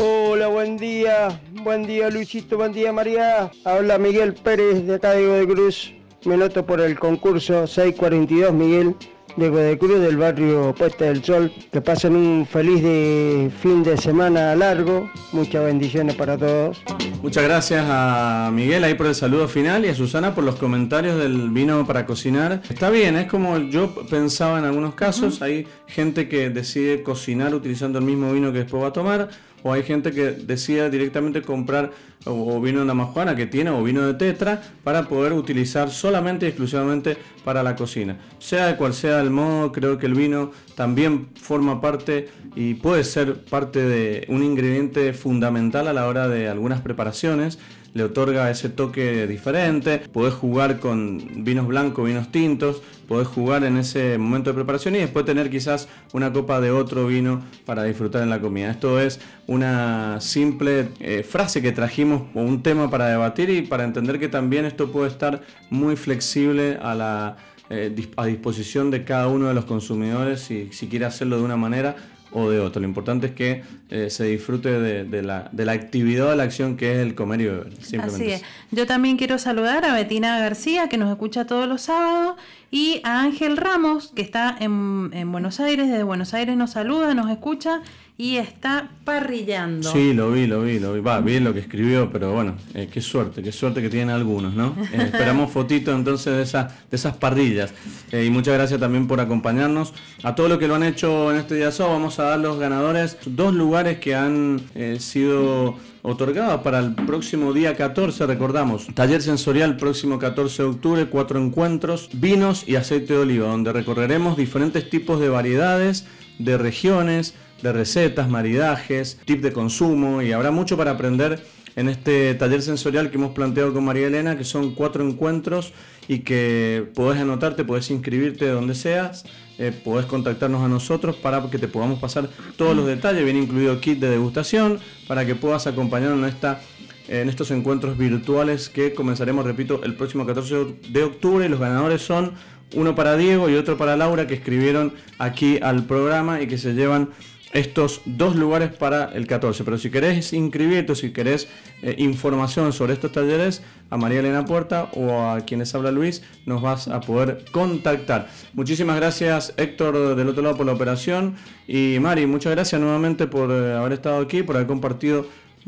Hola, 0.00 0.46
buen 0.46 0.76
día. 0.76 1.40
Buen 1.64 1.84
día, 1.84 2.08
Luisito. 2.08 2.56
Buen 2.56 2.72
día, 2.72 2.92
María. 2.92 3.50
Habla 3.64 3.98
Miguel 3.98 4.32
Pérez 4.32 4.86
de 4.86 4.94
acá 4.94 5.10
de 5.12 5.46
Cruz. 5.48 5.92
Me 6.24 6.36
noto 6.36 6.64
por 6.64 6.80
el 6.80 6.96
concurso 6.96 7.66
642, 7.66 8.52
Miguel 8.52 8.94
de 9.36 9.78
Cruz 9.78 10.00
del 10.00 10.16
barrio 10.16 10.72
Puesta 10.76 11.06
del 11.06 11.24
Sol. 11.24 11.52
Que 11.72 11.80
pasen 11.80 12.14
un 12.14 12.46
feliz 12.46 12.80
de 12.82 13.50
fin 13.60 13.82
de 13.82 13.96
semana 13.96 14.54
largo. 14.54 15.10
Muchas 15.32 15.64
bendiciones 15.64 16.14
para 16.14 16.38
todos. 16.38 16.80
Muchas 17.20 17.42
gracias 17.42 17.84
a 17.88 18.50
Miguel 18.52 18.84
ahí 18.84 18.94
por 18.94 19.06
el 19.06 19.16
saludo 19.16 19.48
final 19.48 19.84
y 19.84 19.88
a 19.88 19.94
Susana 19.96 20.32
por 20.32 20.44
los 20.44 20.54
comentarios 20.56 21.18
del 21.18 21.50
vino 21.50 21.84
para 21.84 22.06
cocinar. 22.06 22.62
Está 22.70 22.90
bien, 22.90 23.16
es 23.16 23.26
como 23.26 23.58
yo 23.58 23.92
pensaba 24.08 24.60
en 24.60 24.64
algunos 24.64 24.94
casos. 24.94 25.42
Hay 25.42 25.66
gente 25.88 26.28
que 26.28 26.50
decide 26.50 27.02
cocinar 27.02 27.52
utilizando 27.52 27.98
el 27.98 28.04
mismo 28.04 28.32
vino 28.32 28.52
que 28.52 28.58
después 28.58 28.84
va 28.84 28.88
a 28.88 28.92
tomar 28.92 29.28
o 29.62 29.72
hay 29.72 29.82
gente 29.82 30.12
que 30.12 30.30
decide 30.32 30.90
directamente 30.90 31.42
comprar 31.42 31.90
o, 32.24 32.60
vino 32.60 32.80
de 32.80 32.86
la 32.86 32.94
majuana 32.94 33.36
que 33.36 33.46
tiene 33.46 33.70
o 33.70 33.82
vino 33.82 34.06
de 34.06 34.14
tetra 34.14 34.60
para 34.84 35.08
poder 35.08 35.32
utilizar 35.32 35.90
solamente 35.90 36.46
y 36.46 36.48
exclusivamente 36.48 37.16
para 37.44 37.62
la 37.62 37.76
cocina. 37.76 38.18
Sea 38.38 38.76
cual 38.76 38.94
sea 38.94 39.20
el 39.20 39.30
modo, 39.30 39.72
creo 39.72 39.98
que 39.98 40.06
el 40.06 40.14
vino 40.14 40.50
también 40.74 41.28
forma 41.40 41.80
parte 41.80 42.28
y 42.54 42.74
puede 42.74 43.04
ser 43.04 43.44
parte 43.44 43.80
de 43.80 44.26
un 44.28 44.42
ingrediente 44.42 45.12
fundamental 45.12 45.88
a 45.88 45.92
la 45.92 46.06
hora 46.06 46.28
de 46.28 46.48
algunas 46.48 46.80
preparaciones 46.80 47.58
le 47.94 48.02
otorga 48.04 48.50
ese 48.50 48.68
toque 48.68 49.26
diferente, 49.26 49.98
podés 49.98 50.34
jugar 50.34 50.78
con 50.78 51.44
vinos 51.44 51.66
blancos, 51.66 52.06
vinos 52.06 52.30
tintos, 52.30 52.82
podés 53.08 53.26
jugar 53.26 53.64
en 53.64 53.78
ese 53.78 54.18
momento 54.18 54.50
de 54.50 54.54
preparación 54.54 54.94
y 54.96 54.98
después 54.98 55.24
tener 55.24 55.50
quizás 55.50 55.88
una 56.12 56.32
copa 56.32 56.60
de 56.60 56.70
otro 56.70 57.06
vino 57.06 57.42
para 57.64 57.84
disfrutar 57.84 58.22
en 58.22 58.30
la 58.30 58.40
comida. 58.40 58.70
Esto 58.70 59.00
es 59.00 59.20
una 59.46 60.20
simple 60.20 60.90
eh, 61.00 61.22
frase 61.22 61.62
que 61.62 61.72
trajimos 61.72 62.22
o 62.34 62.42
un 62.42 62.62
tema 62.62 62.90
para 62.90 63.08
debatir 63.08 63.50
y 63.50 63.62
para 63.62 63.84
entender 63.84 64.18
que 64.18 64.28
también 64.28 64.64
esto 64.64 64.92
puede 64.92 65.08
estar 65.08 65.40
muy 65.70 65.96
flexible 65.96 66.78
a 66.82 66.94
la 66.94 67.36
eh, 67.70 67.94
a 68.16 68.24
disposición 68.24 68.90
de 68.90 69.04
cada 69.04 69.28
uno 69.28 69.48
de 69.48 69.52
los 69.52 69.66
consumidores 69.66 70.40
si, 70.40 70.72
si 70.72 70.88
quiere 70.88 71.04
hacerlo 71.04 71.36
de 71.36 71.42
una 71.42 71.58
manera 71.58 71.96
o 72.32 72.50
de 72.50 72.60
otro. 72.60 72.80
Lo 72.80 72.88
importante 72.88 73.28
es 73.28 73.32
que 73.32 73.62
eh, 73.90 74.10
se 74.10 74.24
disfrute 74.24 74.70
de, 74.70 75.22
la, 75.22 75.48
de 75.52 75.64
la 75.64 75.72
actividad 75.72 76.30
de 76.30 76.36
la 76.36 76.42
acción 76.42 76.76
que 76.76 76.92
es 76.92 76.98
el 76.98 77.14
comer 77.14 77.40
y 77.40 77.44
beber. 77.46 77.72
Así 78.02 78.30
es. 78.30 78.42
Yo 78.70 78.86
también 78.86 79.16
quiero 79.16 79.38
saludar 79.38 79.84
a 79.84 79.94
Betina 79.94 80.38
García, 80.38 80.88
que 80.88 80.96
nos 80.96 81.10
escucha 81.10 81.46
todos 81.46 81.68
los 81.68 81.82
sábados, 81.82 82.36
y 82.70 83.00
a 83.04 83.22
Ángel 83.22 83.56
Ramos, 83.56 84.12
que 84.14 84.22
está 84.22 84.56
en, 84.60 85.10
en 85.12 85.32
Buenos 85.32 85.60
Aires, 85.60 85.88
desde 85.88 86.02
Buenos 86.02 86.34
Aires 86.34 86.56
nos 86.56 86.72
saluda, 86.72 87.14
nos 87.14 87.30
escucha 87.30 87.82
y 88.20 88.36
está 88.36 88.90
parrillando. 89.04 89.92
Sí, 89.92 90.12
lo 90.12 90.32
vi, 90.32 90.48
lo 90.48 90.62
vi, 90.62 90.80
lo 90.80 90.92
vi. 90.92 91.00
Va, 91.00 91.20
bien 91.20 91.44
lo 91.44 91.54
que 91.54 91.60
escribió, 91.60 92.10
pero 92.10 92.32
bueno, 92.32 92.56
eh, 92.74 92.88
qué 92.92 93.00
suerte, 93.00 93.44
qué 93.44 93.52
suerte 93.52 93.80
que 93.80 93.88
tienen 93.88 94.10
algunos, 94.10 94.54
¿no? 94.54 94.74
Eh, 94.92 95.02
esperamos 95.04 95.52
fotitos 95.52 95.94
entonces 95.94 96.34
de, 96.34 96.42
esas 96.42 96.72
de 96.90 96.96
esas 96.96 97.16
parrillas. 97.16 97.72
Eh, 98.10 98.24
y 98.24 98.30
muchas 98.30 98.54
gracias 98.54 98.80
también 98.80 99.06
por 99.06 99.20
acompañarnos. 99.20 99.94
A 100.24 100.34
todos 100.34 100.48
los 100.48 100.58
que 100.58 100.66
lo 100.66 100.74
han 100.74 100.82
hecho 100.82 101.30
en 101.30 101.38
este 101.38 101.54
día 101.54 101.70
sábado, 101.70 101.94
vamos 101.94 102.18
a 102.18 102.24
dar 102.24 102.40
los 102.40 102.58
ganadores 102.58 103.18
dos 103.24 103.54
lugares 103.54 103.98
que 103.98 104.16
han 104.16 104.62
sido 104.98 105.76
otorgados 106.02 106.62
para 106.62 106.80
el 106.80 106.94
próximo 106.94 107.52
día 107.52 107.76
14, 107.76 108.26
recordamos, 108.26 108.88
taller 108.94 109.20
sensorial 109.22 109.76
próximo 109.76 110.18
14 110.18 110.62
de 110.62 110.68
octubre, 110.68 111.06
cuatro 111.06 111.38
encuentros, 111.38 112.08
vinos 112.14 112.64
y 112.66 112.76
aceite 112.76 113.12
de 113.12 113.20
oliva, 113.20 113.48
donde 113.48 113.72
recorreremos 113.72 114.36
diferentes 114.36 114.88
tipos 114.88 115.20
de 115.20 115.28
variedades, 115.28 116.06
de 116.38 116.56
regiones, 116.56 117.34
de 117.62 117.72
recetas, 117.72 118.28
maridajes, 118.28 119.18
tips 119.24 119.42
de 119.42 119.52
consumo 119.52 120.22
y 120.22 120.32
habrá 120.32 120.50
mucho 120.50 120.76
para 120.76 120.92
aprender 120.92 121.42
en 121.78 121.88
este 121.88 122.34
taller 122.34 122.60
sensorial 122.60 123.10
que 123.10 123.18
hemos 123.18 123.32
planteado 123.32 123.72
con 123.72 123.84
María 123.84 124.08
Elena, 124.08 124.36
que 124.36 124.42
son 124.42 124.74
cuatro 124.74 125.06
encuentros 125.06 125.72
y 126.08 126.20
que 126.20 126.88
podés 126.94 127.20
anotarte, 127.20 127.64
podés 127.64 127.90
inscribirte 127.90 128.46
de 128.46 128.50
donde 128.50 128.74
seas, 128.74 129.24
eh, 129.58 129.72
podés 129.84 130.06
contactarnos 130.06 130.62
a 130.62 130.68
nosotros 130.68 131.14
para 131.14 131.48
que 131.50 131.58
te 131.58 131.68
podamos 131.68 132.00
pasar 132.00 132.28
todos 132.56 132.74
los 132.74 132.86
detalles, 132.86 133.24
viene 133.24 133.40
incluido 133.40 133.80
kit 133.80 134.00
de 134.00 134.10
degustación, 134.10 134.80
para 135.06 135.24
que 135.24 135.36
puedas 135.36 135.68
acompañarnos 135.68 136.18
en, 136.18 136.24
esta, 136.24 136.60
en 137.06 137.28
estos 137.28 137.52
encuentros 137.52 137.96
virtuales 137.96 138.68
que 138.68 138.92
comenzaremos, 138.92 139.44
repito, 139.44 139.80
el 139.84 139.94
próximo 139.94 140.26
14 140.26 140.78
de 140.88 141.02
octubre. 141.04 141.48
Los 141.48 141.60
ganadores 141.60 142.02
son 142.02 142.32
uno 142.74 142.94
para 142.94 143.16
Diego 143.16 143.48
y 143.48 143.54
otro 143.54 143.76
para 143.76 143.96
Laura 143.96 144.26
que 144.26 144.34
escribieron 144.34 144.94
aquí 145.18 145.58
al 145.62 145.84
programa 145.84 146.42
y 146.42 146.48
que 146.48 146.58
se 146.58 146.74
llevan 146.74 147.10
estos 147.52 148.02
dos 148.04 148.36
lugares 148.36 148.70
para 148.74 149.12
el 149.12 149.26
14. 149.26 149.64
Pero 149.64 149.78
si 149.78 149.90
querés 149.90 150.32
inscribirte 150.32 150.94
si 150.94 151.12
querés 151.12 151.48
eh, 151.82 151.94
información 151.98 152.72
sobre 152.72 152.92
estos 152.92 153.12
talleres, 153.12 153.62
a 153.90 153.96
María 153.96 154.20
Elena 154.20 154.44
Puerta 154.44 154.90
o 154.94 155.22
a 155.22 155.40
quienes 155.40 155.74
habla 155.74 155.90
Luis, 155.90 156.22
nos 156.46 156.60
vas 156.60 156.88
a 156.88 157.00
poder 157.00 157.44
contactar. 157.52 158.28
Muchísimas 158.52 158.96
gracias 158.96 159.54
Héctor 159.56 160.14
del 160.14 160.28
otro 160.28 160.42
lado 160.42 160.56
por 160.56 160.66
la 160.66 160.72
operación 160.72 161.36
y 161.66 161.98
Mari, 162.00 162.26
muchas 162.26 162.52
gracias 162.52 162.80
nuevamente 162.80 163.26
por 163.26 163.50
eh, 163.50 163.74
haber 163.74 163.92
estado 163.92 164.20
aquí, 164.20 164.42
por 164.42 164.56
haber 164.56 164.68
compartido 164.68 165.26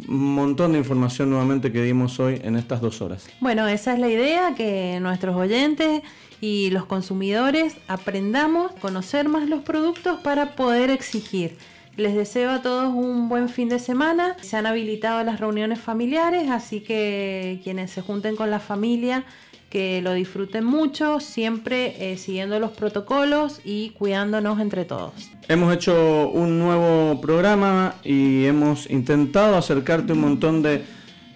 un 0.08 0.34
montón 0.34 0.72
de 0.72 0.78
información 0.78 1.30
nuevamente 1.30 1.72
que 1.72 1.82
dimos 1.82 2.20
hoy 2.20 2.40
en 2.42 2.56
estas 2.56 2.80
dos 2.80 3.02
horas. 3.02 3.26
Bueno, 3.40 3.66
esa 3.68 3.94
es 3.94 3.98
la 3.98 4.08
idea, 4.08 4.54
que 4.54 4.98
nuestros 5.00 5.36
oyentes 5.36 6.02
y 6.40 6.70
los 6.70 6.86
consumidores 6.86 7.76
aprendamos 7.86 8.72
a 8.72 8.74
conocer 8.76 9.28
más 9.28 9.48
los 9.48 9.62
productos 9.62 10.20
para 10.20 10.54
poder 10.56 10.90
exigir. 10.90 11.56
Les 11.96 12.14
deseo 12.14 12.50
a 12.50 12.62
todos 12.62 12.94
un 12.94 13.28
buen 13.28 13.48
fin 13.48 13.68
de 13.68 13.78
semana. 13.78 14.36
Se 14.40 14.56
han 14.56 14.66
habilitado 14.66 15.22
las 15.24 15.40
reuniones 15.40 15.80
familiares, 15.80 16.48
así 16.50 16.80
que 16.80 17.60
quienes 17.62 17.90
se 17.90 18.00
junten 18.00 18.36
con 18.36 18.50
la 18.50 18.60
familia 18.60 19.24
que 19.70 20.02
lo 20.02 20.12
disfruten 20.14 20.64
mucho, 20.64 21.20
siempre 21.20 22.12
eh, 22.12 22.16
siguiendo 22.16 22.58
los 22.58 22.72
protocolos 22.72 23.60
y 23.64 23.90
cuidándonos 23.90 24.60
entre 24.60 24.84
todos. 24.84 25.12
Hemos 25.48 25.72
hecho 25.72 26.28
un 26.28 26.58
nuevo 26.58 27.20
programa 27.20 27.94
y 28.02 28.46
hemos 28.46 28.90
intentado 28.90 29.56
acercarte 29.56 30.12
un 30.12 30.20
montón 30.22 30.62
de 30.62 30.82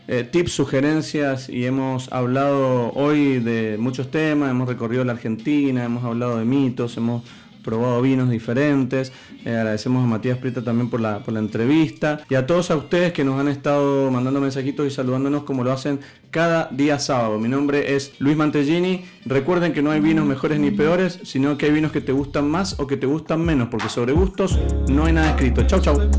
eh, 0.09 0.29
tips, 0.31 0.53
sugerencias 0.53 1.49
y 1.49 1.65
hemos 1.65 2.13
hablado 2.13 2.91
hoy 2.95 3.39
de 3.39 3.77
muchos 3.79 4.11
temas, 4.11 4.51
hemos 4.51 4.69
recorrido 4.69 5.05
la 5.05 5.13
Argentina, 5.13 5.85
hemos 5.85 6.05
hablado 6.05 6.39
de 6.39 6.45
mitos, 6.45 6.97
hemos 6.97 7.23
probado 7.63 8.03
vinos 8.03 8.31
diferentes. 8.31 9.13
Eh, 9.45 9.55
agradecemos 9.55 10.03
a 10.03 10.07
Matías 10.07 10.39
Prieta 10.39 10.63
también 10.63 10.89
por 10.89 11.01
la, 11.01 11.23
por 11.23 11.35
la 11.35 11.41
entrevista 11.41 12.21
y 12.31 12.35
a 12.35 12.47
todos 12.47 12.71
a 12.71 12.77
ustedes 12.77 13.13
que 13.13 13.25
nos 13.25 13.39
han 13.39 13.49
estado 13.49 14.11
mandando 14.11 14.41
mensajitos 14.41 14.87
y 14.87 14.91
saludándonos 14.91 15.45
como 15.45 15.65
lo 15.65 15.73
hacen 15.73 16.01
cada 16.31 16.69
día 16.71 16.99
sábado. 16.99 17.39
Mi 17.39 17.49
nombre 17.49 17.95
es 17.95 18.13
Luis 18.19 18.37
Mantellini. 18.37 19.05
Recuerden 19.27 19.73
que 19.73 19.83
no 19.83 19.91
hay 19.91 20.01
vinos 20.01 20.25
mejores 20.25 20.59
ni 20.59 20.71
peores, 20.71 21.21
sino 21.25 21.59
que 21.59 21.67
hay 21.67 21.73
vinos 21.73 21.93
que 21.93 22.01
te 22.01 22.13
gustan 22.13 22.49
más 22.49 22.81
o 22.81 22.87
que 22.87 22.97
te 22.97 23.07
gustan 23.07 23.45
menos, 23.45 23.69
porque 23.69 23.89
sobre 23.89 24.13
gustos 24.13 24.59
no 24.89 25.05
hay 25.05 25.13
nada 25.13 25.31
escrito. 25.31 25.63
Chau, 25.67 25.81
chau. 25.81 26.11